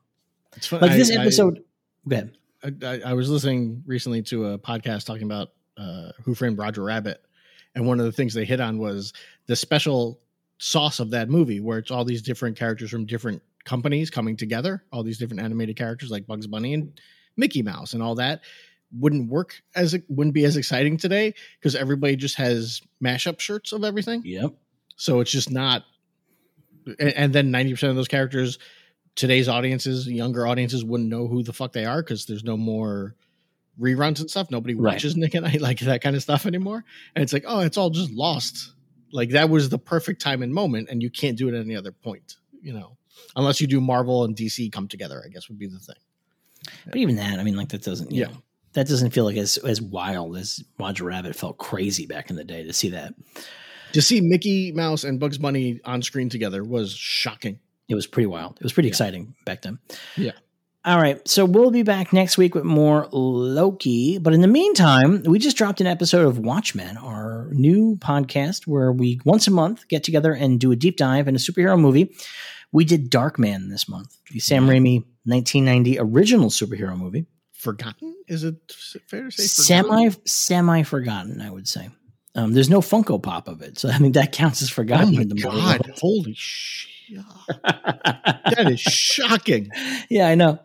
Like 0.69 0.91
this 0.91 1.15
I, 1.15 1.21
episode. 1.21 1.59
I, 1.59 2.09
go 2.09 2.15
ahead. 2.15 2.37
I, 2.83 3.11
I, 3.11 3.13
was 3.13 3.29
listening 3.29 3.83
recently 3.87 4.21
to 4.23 4.47
a 4.47 4.59
podcast 4.59 5.05
talking 5.05 5.23
about 5.23 5.49
uh, 5.77 6.11
Who 6.23 6.35
Framed 6.35 6.57
Roger 6.57 6.83
Rabbit, 6.83 7.23
and 7.75 7.87
one 7.87 7.99
of 7.99 8.05
the 8.05 8.11
things 8.11 8.33
they 8.33 8.45
hit 8.45 8.59
on 8.59 8.77
was 8.77 9.13
the 9.47 9.55
special 9.55 10.19
sauce 10.57 10.99
of 10.99 11.11
that 11.11 11.29
movie, 11.29 11.59
where 11.59 11.77
it's 11.77 11.91
all 11.91 12.05
these 12.05 12.21
different 12.21 12.57
characters 12.57 12.89
from 12.89 13.05
different 13.05 13.41
companies 13.63 14.09
coming 14.09 14.35
together, 14.35 14.83
all 14.91 15.03
these 15.03 15.17
different 15.17 15.41
animated 15.41 15.75
characters 15.75 16.11
like 16.11 16.27
Bugs 16.27 16.47
Bunny 16.47 16.73
and 16.73 16.99
Mickey 17.37 17.61
Mouse 17.61 17.93
and 17.93 18.03
all 18.03 18.15
that 18.15 18.41
wouldn't 18.99 19.29
work 19.29 19.61
as 19.73 19.93
it 19.93 20.03
wouldn't 20.09 20.33
be 20.33 20.43
as 20.43 20.57
exciting 20.57 20.97
today 20.97 21.33
because 21.59 21.75
everybody 21.75 22.15
just 22.15 22.35
has 22.35 22.81
mashup 23.01 23.39
shirts 23.39 23.71
of 23.71 23.83
everything. 23.83 24.21
Yep. 24.25 24.53
So 24.97 25.21
it's 25.21 25.31
just 25.31 25.49
not 25.49 25.85
and, 26.99 27.13
and 27.13 27.33
then 27.33 27.51
90% 27.51 27.89
of 27.89 27.95
those 27.95 28.07
characters 28.07 28.59
today's 29.15 29.47
audiences, 29.47 30.07
younger 30.07 30.47
audiences 30.47 30.83
wouldn't 30.83 31.09
know 31.09 31.27
who 31.27 31.43
the 31.43 31.53
fuck 31.53 31.73
they 31.73 31.85
are 31.85 32.01
because 32.01 32.25
there's 32.25 32.43
no 32.43 32.57
more 32.57 33.15
reruns 33.79 34.19
and 34.19 34.29
stuff. 34.29 34.51
Nobody 34.51 34.75
watches 34.75 35.13
right. 35.13 35.19
Nick 35.21 35.35
and 35.35 35.45
I 35.45 35.57
like 35.59 35.79
that 35.79 36.01
kind 36.01 36.15
of 36.15 36.21
stuff 36.21 36.45
anymore. 36.45 36.83
And 37.15 37.23
it's 37.23 37.33
like, 37.33 37.45
oh, 37.47 37.59
it's 37.59 37.77
all 37.77 37.89
just 37.89 38.11
lost. 38.11 38.73
Like 39.11 39.29
that 39.31 39.49
was 39.49 39.69
the 39.69 39.79
perfect 39.79 40.21
time 40.21 40.41
and 40.41 40.53
moment, 40.53 40.89
and 40.89 41.01
you 41.01 41.09
can't 41.09 41.37
do 41.37 41.49
it 41.49 41.53
at 41.55 41.61
any 41.65 41.75
other 41.75 41.91
point, 41.91 42.37
you 42.61 42.73
know, 42.73 42.97
unless 43.35 43.59
you 43.59 43.67
do 43.67 43.81
Marvel 43.81 44.23
and 44.23 44.35
DC 44.35 44.71
come 44.71 44.87
together. 44.87 45.21
I 45.25 45.29
guess 45.29 45.49
would 45.49 45.59
be 45.59 45.67
the 45.67 45.79
thing. 45.79 45.95
But 46.85 46.95
even 46.95 47.15
that, 47.15 47.39
I 47.39 47.43
mean, 47.43 47.57
like 47.57 47.69
that 47.69 47.81
doesn't, 47.81 48.11
yeah, 48.11 48.27
know, 48.27 48.37
that 48.73 48.87
doesn't 48.87 49.11
feel 49.11 49.25
like 49.25 49.37
as 49.37 49.57
as 49.57 49.81
wild 49.81 50.37
as 50.37 50.63
Roger 50.79 51.05
Rabbit 51.05 51.35
felt 51.35 51.57
crazy 51.57 52.05
back 52.05 52.29
in 52.29 52.35
the 52.35 52.43
day 52.43 52.63
to 52.63 52.73
see 52.73 52.89
that. 52.89 53.13
To 53.93 54.01
see 54.01 54.21
Mickey 54.21 54.71
Mouse 54.71 55.03
and 55.03 55.19
Bugs 55.19 55.37
Bunny 55.37 55.81
on 55.83 56.01
screen 56.01 56.29
together 56.29 56.63
was 56.63 56.93
shocking. 56.93 57.59
It 57.89 57.95
was 57.95 58.07
pretty 58.07 58.27
wild. 58.27 58.55
It 58.57 58.63
was 58.63 58.71
pretty 58.71 58.87
yeah. 58.87 58.91
exciting 58.91 59.35
back 59.45 59.63
then. 59.63 59.79
Yeah. 60.15 60.31
All 60.83 60.97
right. 60.97 61.25
So 61.27 61.45
we'll 61.45 61.69
be 61.69 61.83
back 61.83 62.11
next 62.11 62.39
week 62.39 62.55
with 62.55 62.63
more 62.63 63.07
Loki. 63.11 64.17
But 64.17 64.33
in 64.33 64.41
the 64.41 64.47
meantime, 64.47 65.21
we 65.23 65.37
just 65.37 65.55
dropped 65.55 65.79
an 65.79 65.85
episode 65.85 66.25
of 66.25 66.39
Watch 66.39 66.73
Men, 66.73 66.97
our 66.97 67.49
new 67.51 67.97
podcast 67.97 68.65
where 68.65 68.91
we 68.91 69.19
once 69.23 69.47
a 69.47 69.51
month 69.51 69.87
get 69.89 70.03
together 70.03 70.33
and 70.33 70.59
do 70.59 70.71
a 70.71 70.75
deep 70.75 70.97
dive 70.97 71.27
in 71.27 71.35
a 71.35 71.39
superhero 71.39 71.79
movie. 71.79 72.15
We 72.71 72.83
did 72.83 73.11
Darkman 73.11 73.69
this 73.69 73.87
month, 73.87 74.17
the 74.31 74.39
Sam 74.39 74.65
Raimi 74.65 75.03
1990 75.25 75.99
original 75.99 76.49
superhero 76.49 76.97
movie. 76.97 77.27
Forgotten? 77.51 78.15
Is 78.27 78.43
it 78.43 78.55
fair 79.07 79.25
to 79.25 79.31
say 79.31 79.43
semi 79.43 80.09
semi 80.25 80.81
forgotten? 80.81 81.41
I 81.41 81.51
would 81.51 81.67
say. 81.67 81.89
Um, 82.35 82.53
there's 82.53 82.69
no 82.69 82.79
Funko 82.79 83.21
Pop 83.21 83.47
of 83.47 83.61
it, 83.61 83.77
so 83.77 83.89
I 83.89 83.97
think 83.97 84.13
that 84.13 84.31
counts 84.31 84.61
as 84.61 84.69
forgotten. 84.69 85.15
Oh 85.15 85.17
my 85.17 85.41
god! 85.41 85.91
Holy 85.99 86.33
shit! 86.35 86.91
that 87.11 88.69
is 88.71 88.79
shocking. 88.79 89.69
Yeah, 90.09 90.27
I 90.27 90.35
know. 90.35 90.59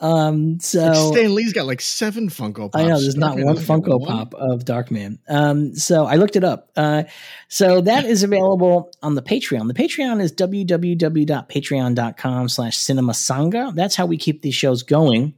Um, 0.00 0.60
so 0.60 0.84
like 0.84 1.14
Stan 1.14 1.34
Lee's 1.34 1.54
got 1.54 1.64
like 1.64 1.80
seven 1.80 2.28
Funko 2.28 2.70
Pops. 2.70 2.76
I 2.76 2.84
know 2.86 3.00
there's 3.00 3.16
not 3.16 3.38
one 3.38 3.56
Funko 3.56 4.06
Pop 4.06 4.34
of 4.34 4.66
Darkman. 4.66 5.18
Um, 5.26 5.74
so 5.74 6.04
I 6.04 6.16
looked 6.16 6.36
it 6.36 6.44
up. 6.44 6.70
Uh, 6.76 7.04
so 7.48 7.80
that 7.80 8.04
is 8.04 8.22
available 8.22 8.92
on 9.02 9.14
the 9.14 9.22
Patreon. 9.22 9.68
The 9.68 9.74
Patreon 9.74 10.20
is 10.20 10.32
www.patreon.com 10.32 12.48
slash 12.50 12.76
cinema 12.76 13.12
sangha. 13.12 13.74
That's 13.74 13.96
how 13.96 14.04
we 14.04 14.18
keep 14.18 14.42
these 14.42 14.54
shows 14.54 14.82
going. 14.82 15.32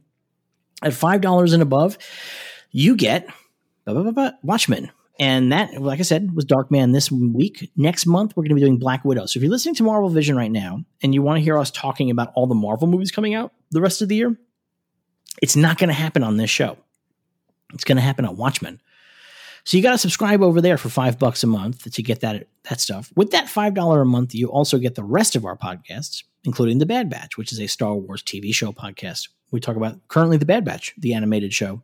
At 0.81 0.91
$5 0.91 1.53
and 1.53 1.63
above, 1.63 1.97
you 2.71 2.97
get 2.97 3.25
Watch 3.85 4.67
Men 4.67 4.91
And 5.19 5.51
that, 5.51 5.79
like 5.79 5.99
I 5.99 6.03
said, 6.03 6.35
was 6.35 6.45
Darkman 6.45 6.91
this 6.91 7.11
week. 7.11 7.71
Next 7.75 8.07
month, 8.07 8.35
we're 8.35 8.41
going 8.41 8.49
to 8.49 8.55
be 8.55 8.61
doing 8.61 8.79
Black 8.79 9.05
Widow. 9.05 9.27
So 9.27 9.37
if 9.37 9.43
you're 9.43 9.51
listening 9.51 9.75
to 9.75 9.83
Marvelvision 9.83 10.35
right 10.35 10.51
now 10.51 10.83
and 11.03 11.13
you 11.13 11.21
want 11.21 11.37
to 11.37 11.43
hear 11.43 11.57
us 11.57 11.69
talking 11.69 12.09
about 12.09 12.31
all 12.33 12.47
the 12.47 12.55
Marvel 12.55 12.87
movies 12.87 13.11
coming 13.11 13.35
out 13.35 13.53
the 13.69 13.81
rest 13.81 14.01
of 14.01 14.09
the 14.09 14.15
year, 14.15 14.35
it's 15.41 15.55
not 15.55 15.77
going 15.77 15.89
to 15.89 15.93
happen 15.93 16.23
on 16.23 16.37
this 16.37 16.49
show. 16.49 16.77
It's 17.73 17.83
going 17.83 17.97
to 17.97 18.01
happen 18.01 18.25
on 18.25 18.37
Watch 18.37 18.61
Men. 18.61 18.79
So 19.65 19.77
you 19.77 19.83
got 19.83 19.93
to 19.93 19.97
subscribe 19.97 20.41
over 20.41 20.61
there 20.61 20.77
for 20.77 20.89
five 20.89 21.17
bucks 21.17 21.43
a 21.43 21.47
month 21.47 21.89
to 21.89 22.03
get 22.03 22.19
that 22.19 22.47
that 22.69 22.81
stuff. 22.81 23.11
With 23.15 23.31
that 23.31 23.47
five 23.47 23.73
dollar 23.73 24.01
a 24.01 24.05
month, 24.05 24.35
you 24.35 24.47
also 24.47 24.77
get 24.77 24.95
the 24.95 25.03
rest 25.03 25.35
of 25.35 25.45
our 25.45 25.57
podcasts, 25.57 26.23
including 26.43 26.79
the 26.79 26.85
Bad 26.85 27.09
Batch, 27.09 27.37
which 27.37 27.51
is 27.53 27.59
a 27.61 27.67
Star 27.67 27.93
Wars 27.95 28.21
TV 28.21 28.53
show 28.53 28.73
podcast. 28.73 29.29
We 29.51 29.59
talk 29.59 29.77
about 29.77 30.07
currently 30.09 30.37
the 30.37 30.45
Bad 30.45 30.65
Batch, 30.65 30.93
the 30.97 31.13
animated 31.13 31.53
show. 31.53 31.81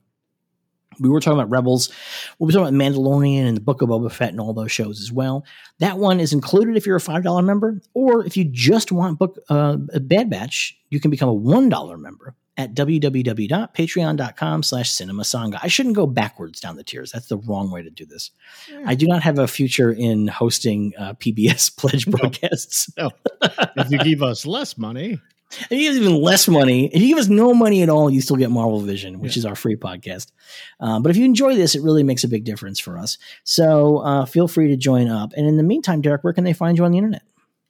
We 1.00 1.10
were 1.10 1.20
talking 1.20 1.40
about 1.40 1.50
Rebels. 1.50 1.92
We'll 2.38 2.48
be 2.48 2.54
talking 2.54 2.76
about 2.76 2.80
Mandalorian 2.80 3.48
and 3.48 3.58
the 3.58 3.62
Book 3.62 3.82
of 3.82 3.90
Boba 3.90 4.12
Fett 4.12 4.30
and 4.30 4.40
all 4.40 4.54
those 4.54 4.72
shows 4.72 5.00
as 5.00 5.12
well. 5.12 5.46
That 5.80 5.98
one 5.98 6.20
is 6.20 6.34
included 6.34 6.76
if 6.78 6.86
you're 6.86 6.96
a 6.96 7.02
five 7.02 7.24
dollar 7.24 7.42
member, 7.42 7.82
or 7.94 8.26
if 8.26 8.36
you 8.38 8.46
just 8.46 8.92
want 8.92 9.20
book 9.20 9.38
uh, 9.50 9.78
a 9.94 10.00
Bad 10.00 10.30
Batch, 10.30 10.78
you 10.90 11.00
can 11.00 11.12
become 11.12 11.30
a 11.30 11.34
one 11.34 11.70
dollar 11.70 11.98
member 11.98 12.36
at 12.60 12.74
www.patreon.com 12.74 14.64
slash 14.64 14.92
Cinema 14.92 15.24
cinemasangha. 15.24 15.60
I 15.64 15.70
shouldn't 15.70 15.96
go 15.96 16.06
backwards 16.06 16.60
down 16.60 16.76
the 16.76 16.84
tiers. 16.84 17.10
That's 17.14 17.28
the 17.28 17.38
wrong 17.38 17.72
way 17.72 17.82
to 17.84 17.90
do 17.90 18.06
this. 18.06 18.32
Yeah. 18.70 18.84
I 18.86 18.96
do 18.96 19.08
not 19.08 19.24
have 19.24 19.40
a 19.40 19.48
future 19.48 19.94
in 19.94 20.28
hosting 20.28 20.92
uh, 21.00 21.14
PBS 21.14 21.76
pledge 21.78 22.06
no. 22.06 22.18
broadcasts. 22.18 22.92
No. 22.98 23.12
if 23.42 23.90
you 23.90 23.98
give 24.00 24.22
us 24.22 24.46
less 24.46 24.78
money. 24.78 25.22
If 25.52 25.72
you 25.72 25.80
give 25.80 25.94
us 25.94 26.00
even 26.00 26.22
less 26.22 26.48
money, 26.48 26.88
if 26.94 27.02
you 27.02 27.08
give 27.08 27.18
us 27.18 27.28
no 27.28 27.54
money 27.54 27.82
at 27.82 27.90
all, 27.90 28.10
you 28.10 28.22
still 28.22 28.36
get 28.36 28.50
Marvelvision, 28.50 29.18
which 29.18 29.36
yeah. 29.36 29.42
is 29.42 29.46
our 29.46 29.56
free 29.56 29.76
podcast. 29.76 30.32
Um, 30.80 31.02
but 31.02 31.10
if 31.10 31.18
you 31.18 31.26
enjoy 31.26 31.56
this, 31.56 31.76
it 31.76 31.82
really 31.82 32.04
makes 32.04 32.24
a 32.24 32.28
big 32.28 32.44
difference 32.44 32.80
for 32.80 32.98
us. 32.98 33.18
So 33.44 33.98
uh, 33.98 34.26
feel 34.26 34.48
free 34.48 34.68
to 34.68 34.78
join 34.78 35.08
up. 35.08 35.34
And 35.36 35.48
in 35.48 35.58
the 35.58 35.64
meantime, 35.64 36.02
Derek, 36.02 36.24
where 36.24 36.34
can 36.34 36.44
they 36.44 36.54
find 36.54 36.78
you 36.78 36.86
on 36.86 36.92
the 36.92 36.98
internet? 36.98 37.24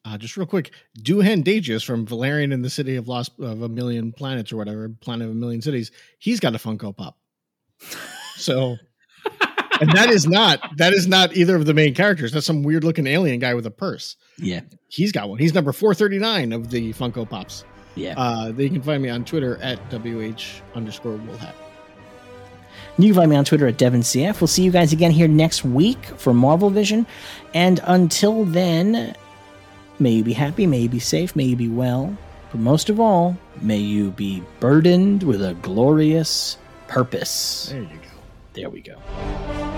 Uh, 0.06 0.18
just 0.18 0.38
real 0.38 0.48
quick, 0.48 0.72
Doghan 1.02 1.44
Daguis 1.44 1.86
from 1.86 2.06
Valerian 2.06 2.52
in 2.52 2.62
the 2.62 2.70
City 2.70 2.96
of 2.96 3.08
Lost 3.08 3.32
of 3.40 3.62
a 3.62 3.70
Million 3.70 4.12
Planets 4.12 4.52
or 4.52 4.58
whatever, 4.58 4.90
Planet 4.90 5.26
of 5.26 5.32
a 5.32 5.36
Million 5.36 5.62
Cities, 5.62 5.92
he's 6.20 6.40
got 6.40 6.56
a 6.56 6.58
Funko 6.58 6.96
Pop. 6.96 7.18
So, 8.36 8.78
and 9.80 9.92
that 9.92 10.10
is 10.10 10.28
not 10.28 10.60
that 10.78 10.94
is 10.94 11.08
not 11.08 11.36
either 11.36 11.56
of 11.56 11.66
the 11.66 11.74
main 11.74 11.94
characters. 11.94 12.32
That's 12.32 12.46
some 12.46 12.64
weird 12.64 12.84
looking 12.84 13.08
alien 13.08 13.40
guy 13.40 13.54
with 13.54 13.66
a 13.66 13.72
purse. 13.72 14.16
Yeah, 14.38 14.62
he's 14.88 15.12
got 15.12 15.30
one. 15.30 15.40
He's 15.40 15.54
number 15.54 15.72
four 15.72 15.94
thirty 15.94 16.20
nine 16.20 16.52
of 16.52 16.72
the 16.72 16.94
Funko 16.94 17.30
Pops. 17.30 17.64
Yeah, 17.96 18.16
uh, 18.18 18.52
they 18.52 18.70
can 18.70 18.82
find 18.82 19.02
me 19.02 19.10
on 19.10 19.26
Twitter 19.26 19.58
at 19.62 19.80
wh 19.92 20.76
underscore 20.76 21.18
woolhat. 21.18 21.54
You 22.98 23.14
can 23.14 23.16
find 23.16 23.30
me 23.32 23.38
on 23.38 23.46
Twitter 23.46 23.68
at 23.68 23.78
DevinCF. 23.78 24.42
We'll 24.42 24.48
see 24.48 24.64
you 24.64 24.72
guys 24.72 24.92
again 24.92 25.12
here 25.12 25.28
next 25.28 25.64
week 25.64 26.04
for 26.18 26.34
Marvelvision. 26.34 27.06
And 27.54 27.80
until 27.86 28.44
then, 28.44 29.16
May 30.02 30.12
you 30.12 30.24
be 30.24 30.32
happy, 30.32 30.66
may 30.66 30.80
you 30.80 30.90
be 30.90 31.00
safe, 31.00 31.36
may 31.36 31.44
you 31.44 31.58
be 31.58 31.68
well, 31.68 32.18
but 32.52 32.62
most 32.62 32.90
of 32.90 33.02
all, 33.02 33.38
may 33.62 33.78
you 33.78 34.12
be 34.12 34.42
burdened 34.62 35.24
with 35.24 35.44
a 35.44 35.56
glorious 35.56 36.58
purpose. 36.88 37.68
There 37.70 37.82
you 37.82 37.88
go. 37.88 38.10
There 38.54 38.70
we 38.70 38.80
go. 38.80 39.69